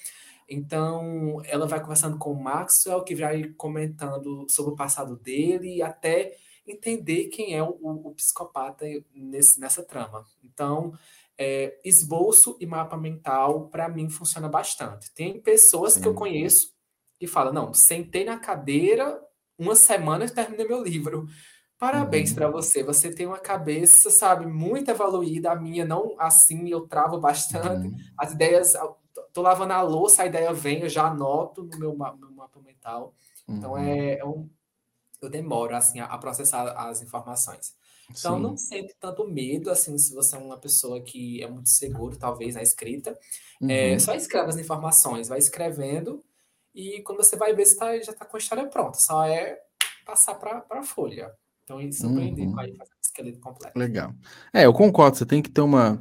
Então, 0.49 1.43
ela 1.45 1.66
vai 1.66 1.81
conversando 1.81 2.16
com 2.16 2.33
o 2.33 2.43
Maxwell, 2.43 3.05
que 3.05 3.15
vai 3.15 3.45
comentando 3.57 4.47
sobre 4.49 4.73
o 4.73 4.77
passado 4.77 5.16
dele, 5.16 5.83
até 5.83 6.37
entender 6.66 7.29
quem 7.29 7.55
é 7.55 7.62
o, 7.62 7.79
o 7.81 8.15
psicopata 8.15 8.87
nesse, 9.15 9.61
nessa 9.61 9.83
trama. 9.83 10.25
Então, 10.43 10.93
é, 11.37 11.79
esboço 11.85 12.57
e 12.61 12.66
mapa 12.66 12.97
mental, 12.97 13.69
para 13.69 13.89
mim, 13.89 14.09
funciona 14.09 14.49
bastante. 14.49 15.12
Tem 15.15 15.41
pessoas 15.41 15.95
Sim. 15.95 16.03
que 16.03 16.09
eu 16.09 16.15
conheço 16.15 16.77
que 17.19 17.27
falam, 17.27 17.53
não, 17.53 17.75
sentei 17.75 18.25
na 18.25 18.39
cadeira, 18.39 19.20
uma 19.59 19.75
semana 19.75 20.25
e 20.25 20.31
terminei 20.31 20.66
meu 20.66 20.83
livro. 20.83 21.27
Parabéns 21.79 22.31
uhum. 22.31 22.37
para 22.37 22.51
você. 22.51 22.83
Você 22.83 23.15
tem 23.15 23.27
uma 23.27 23.39
cabeça, 23.39 24.11
sabe, 24.11 24.47
muito 24.47 24.91
evoluída. 24.91 25.53
A 25.53 25.57
minha 25.57 25.85
não 25.85 26.15
assim, 26.19 26.69
eu 26.69 26.87
travo 26.89 27.20
bastante. 27.20 27.89
Uhum. 27.89 27.97
As 28.16 28.33
ideias, 28.33 28.73
tô 29.33 29.43
lavando 29.43 29.73
a 29.73 29.83
louça, 29.83 30.23
a 30.23 30.27
ideia 30.27 30.53
vem, 30.53 30.81
eu 30.81 30.89
já 30.89 31.07
anoto 31.07 31.65
no 31.65 31.79
meu, 31.79 31.97
meu 31.97 32.31
mapa 32.33 32.61
mental. 32.61 33.15
Então 33.49 33.73
uhum. 33.73 33.79
é, 33.79 34.19
é, 34.19 34.25
um, 34.25 34.49
eu 35.21 35.31
demoro 35.31 35.75
assim 35.75 36.01
a, 36.01 36.07
a 36.07 36.19
processar 36.19 36.73
as 36.77 37.03
informações. 37.03 37.77
Então 38.11 38.37
Sim. 38.37 38.43
não 38.43 38.57
sente 38.57 38.95
tanto 38.99 39.27
medo 39.27 39.71
assim 39.71 39.97
se 39.99 40.15
você 40.15 40.37
é 40.37 40.39
uma 40.39 40.57
pessoa 40.57 41.01
que 41.03 41.43
é 41.43 41.49
muito 41.49 41.69
seguro 41.69 42.17
talvez 42.17 42.55
na 42.55 42.63
escrita. 42.63 43.19
É, 43.69 43.93
uhum. 43.93 44.01
só 44.01 44.15
escreve 44.15 44.49
as 44.51 44.57
informações, 44.57 45.29
vai 45.29 45.39
escrevendo 45.39 46.25
e 46.75 47.03
quando 47.03 47.19
você 47.19 47.37
vai 47.37 47.53
ver, 47.55 47.67
você 47.67 47.77
tá, 47.77 47.99
já 47.99 48.13
está 48.13 48.25
com 48.25 48.37
a 48.37 48.39
história 48.39 48.67
pronta, 48.67 48.99
só 48.99 49.25
é 49.25 49.59
passar 50.07 50.35
para 50.37 50.65
a 50.71 50.83
folha. 50.83 51.33
Então, 51.65 51.81
isso 51.81 52.07
uhum. 52.07 52.55
fazer 52.55 52.73
um 52.73 52.77
esqueleto 53.03 53.41
completo. 53.41 53.79
Legal. 53.79 54.15
É, 54.55 54.65
eu 54.65 54.73
concordo, 54.73 55.17
você 55.19 55.27
tem 55.27 55.43
que 55.43 55.51
ter 55.51 55.61
uma, 55.61 56.01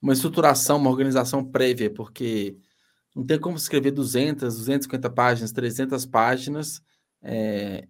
uma 0.00 0.12
estruturação, 0.12 0.78
uma 0.78 0.90
organização 0.90 1.44
prévia, 1.44 1.90
porque 1.90 2.56
não 3.14 3.24
tem 3.24 3.38
como 3.38 3.56
escrever 3.56 3.90
200, 3.90 4.56
250 4.56 5.10
páginas, 5.10 5.52
300 5.52 6.06
páginas, 6.06 6.82
é, 7.22 7.86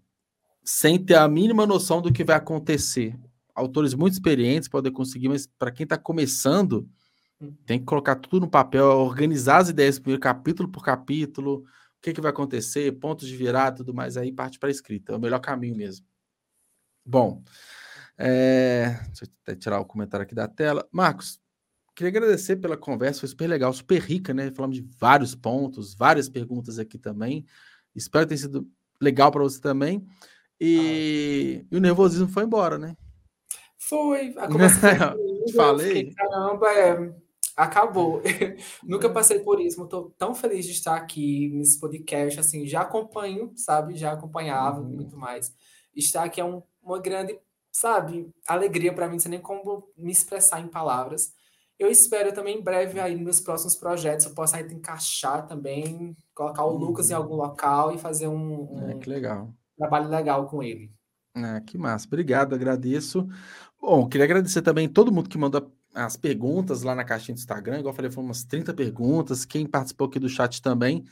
sem 0.64 0.98
ter 0.98 1.16
a 1.16 1.28
mínima 1.28 1.66
noção 1.66 2.00
do 2.00 2.12
que 2.12 2.24
vai 2.24 2.36
acontecer. 2.36 3.18
Autores 3.54 3.94
muito 3.94 4.14
experientes 4.14 4.68
podem 4.68 4.92
conseguir, 4.92 5.28
mas 5.28 5.46
para 5.46 5.70
quem 5.70 5.84
está 5.84 5.98
começando, 5.98 6.88
hum. 7.40 7.54
tem 7.66 7.78
que 7.78 7.84
colocar 7.84 8.16
tudo 8.16 8.40
no 8.40 8.50
papel, 8.50 8.86
organizar 8.86 9.58
as 9.58 9.68
ideias 9.68 9.98
primeiro, 9.98 10.20
capítulo 10.20 10.68
por 10.68 10.82
capítulo, 10.82 11.64
o 12.00 12.02
que, 12.02 12.12
que 12.12 12.20
vai 12.20 12.30
acontecer, 12.30 12.92
pontos 12.98 13.28
de 13.28 13.36
virada 13.36 13.78
tudo 13.78 13.92
mais, 13.92 14.16
aí 14.16 14.32
parte 14.32 14.58
para 14.58 14.68
a 14.68 14.72
escrita. 14.72 15.12
É 15.12 15.16
o 15.16 15.20
melhor 15.20 15.40
caminho 15.40 15.76
mesmo. 15.76 16.06
Bom, 17.04 17.42
é... 18.16 18.98
deixa 19.06 19.24
eu 19.24 19.28
até 19.42 19.56
tirar 19.56 19.80
o 19.80 19.84
comentário 19.84 20.24
aqui 20.24 20.34
da 20.34 20.48
tela. 20.48 20.86
Marcos, 20.92 21.39
queria 22.00 22.20
agradecer 22.20 22.56
pela 22.56 22.76
conversa, 22.76 23.20
foi 23.20 23.28
super 23.28 23.48
legal, 23.48 23.72
super 23.72 24.00
rica, 24.00 24.32
né? 24.32 24.50
Falamos 24.54 24.76
de 24.76 24.88
vários 24.98 25.34
pontos, 25.34 25.94
várias 25.94 26.28
perguntas 26.28 26.78
aqui 26.78 26.98
também. 26.98 27.44
Espero 27.94 28.26
tenha 28.26 28.38
sido 28.38 28.66
legal 29.00 29.30
para 29.30 29.42
você 29.42 29.60
também. 29.60 30.06
E... 30.58 31.64
E, 31.70 31.76
o 31.76 31.80
nervosismo 31.80 32.28
foi 32.28 32.44
embora, 32.44 32.78
né? 32.78 32.96
Foi. 33.78 34.34
A 34.36 34.48
conversa 34.48 34.78
foi 34.80 35.52
Falei. 35.54 36.10
Fiquei, 36.10 36.14
caramba, 36.14 36.68
é 36.72 37.14
acabou. 37.56 38.22
Nunca 38.82 39.10
passei 39.10 39.40
por 39.40 39.60
isso, 39.60 39.82
estou 39.82 40.10
tão 40.16 40.34
feliz 40.34 40.64
de 40.64 40.72
estar 40.72 40.96
aqui 40.96 41.48
nesse 41.50 41.78
podcast, 41.78 42.40
assim, 42.40 42.66
já 42.66 42.80
acompanho, 42.80 43.52
sabe, 43.54 43.96
já 43.96 44.12
acompanhava 44.12 44.80
uhum. 44.80 44.88
muito 44.88 45.16
mais. 45.16 45.54
Estar 45.94 46.24
aqui 46.24 46.40
é 46.40 46.44
um, 46.44 46.62
uma 46.82 46.98
grande, 46.98 47.38
sabe, 47.70 48.30
alegria 48.46 48.92
para 48.94 49.06
mim, 49.06 49.14
não 49.14 49.20
sei 49.20 49.32
nem 49.32 49.40
como 49.40 49.88
me 49.96 50.10
expressar 50.10 50.60
em 50.60 50.68
palavras. 50.68 51.34
Eu 51.80 51.90
espero 51.90 52.30
também 52.34 52.58
em 52.58 52.62
breve 52.62 53.00
aí 53.00 53.14
nos 53.14 53.24
meus 53.24 53.40
próximos 53.40 53.74
projetos 53.74 54.26
eu 54.26 54.34
possa 54.34 54.60
encaixar 54.60 55.46
também, 55.46 56.14
colocar 56.34 56.62
o 56.62 56.72
uhum. 56.72 56.76
Lucas 56.76 57.10
em 57.10 57.14
algum 57.14 57.36
local 57.36 57.94
e 57.94 57.98
fazer 57.98 58.28
um, 58.28 58.74
um 58.74 58.90
é, 58.90 59.00
legal. 59.06 59.50
trabalho 59.78 60.10
legal 60.10 60.46
com 60.46 60.62
ele. 60.62 60.92
Ah, 61.34 61.58
que 61.62 61.78
massa, 61.78 62.06
obrigado, 62.06 62.54
agradeço. 62.54 63.26
Bom, 63.80 64.06
queria 64.06 64.26
agradecer 64.26 64.60
também 64.60 64.90
todo 64.90 65.10
mundo 65.10 65.30
que 65.30 65.38
mandou 65.38 65.72
as 65.94 66.18
perguntas 66.18 66.82
lá 66.82 66.94
na 66.94 67.02
caixinha 67.02 67.34
do 67.34 67.38
Instagram, 67.38 67.78
igual 67.78 67.92
eu 67.92 67.96
falei, 67.96 68.10
foram 68.10 68.26
umas 68.26 68.44
30 68.44 68.74
perguntas, 68.74 69.46
quem 69.46 69.66
participou 69.66 70.06
aqui 70.06 70.18
do 70.18 70.28
chat 70.28 70.60
também. 70.60 71.06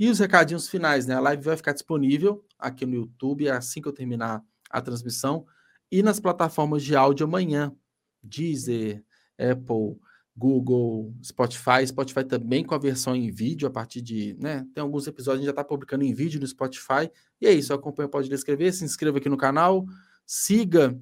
E 0.00 0.10
os 0.10 0.18
recadinhos 0.18 0.68
finais, 0.68 1.06
né? 1.06 1.14
A 1.14 1.20
live 1.20 1.44
vai 1.44 1.56
ficar 1.56 1.72
disponível 1.72 2.44
aqui 2.58 2.84
no 2.84 2.94
YouTube 2.94 3.48
assim 3.48 3.80
que 3.80 3.86
eu 3.86 3.92
terminar 3.92 4.42
a 4.68 4.80
transmissão 4.80 5.46
e 5.92 6.02
nas 6.02 6.18
plataformas 6.18 6.82
de 6.82 6.96
áudio 6.96 7.24
amanhã. 7.24 7.72
Deezer, 8.20 9.04
Apple, 9.38 9.96
Google, 10.38 11.12
Spotify. 11.22 11.84
Spotify 11.86 12.24
também 12.24 12.64
com 12.64 12.74
a 12.74 12.78
versão 12.78 13.14
em 13.16 13.30
vídeo 13.30 13.66
a 13.66 13.70
partir 13.70 14.00
de, 14.00 14.36
né? 14.38 14.64
Tem 14.72 14.80
alguns 14.80 15.06
episódios 15.06 15.40
a 15.40 15.42
gente 15.42 15.46
já 15.46 15.50
está 15.50 15.64
publicando 15.64 16.04
em 16.04 16.14
vídeo 16.14 16.40
no 16.40 16.46
Spotify. 16.46 17.10
E 17.40 17.46
é 17.46 17.52
isso, 17.52 17.74
acompanha, 17.74 18.08
pode 18.08 18.32
escrever, 18.32 18.72
se 18.72 18.84
inscreva 18.84 19.18
aqui 19.18 19.28
no 19.28 19.36
canal, 19.36 19.84
siga 20.24 20.98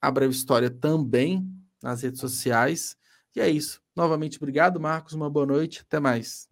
a 0.00 0.10
Breve 0.10 0.34
História 0.34 0.68
também 0.68 1.48
nas 1.80 2.02
redes 2.02 2.20
sociais. 2.20 2.96
E 3.34 3.40
é 3.40 3.48
isso. 3.48 3.80
Novamente, 3.94 4.38
obrigado, 4.38 4.80
Marcos. 4.80 5.12
Uma 5.12 5.30
boa 5.30 5.46
noite. 5.46 5.82
Até 5.86 6.00
mais. 6.00 6.49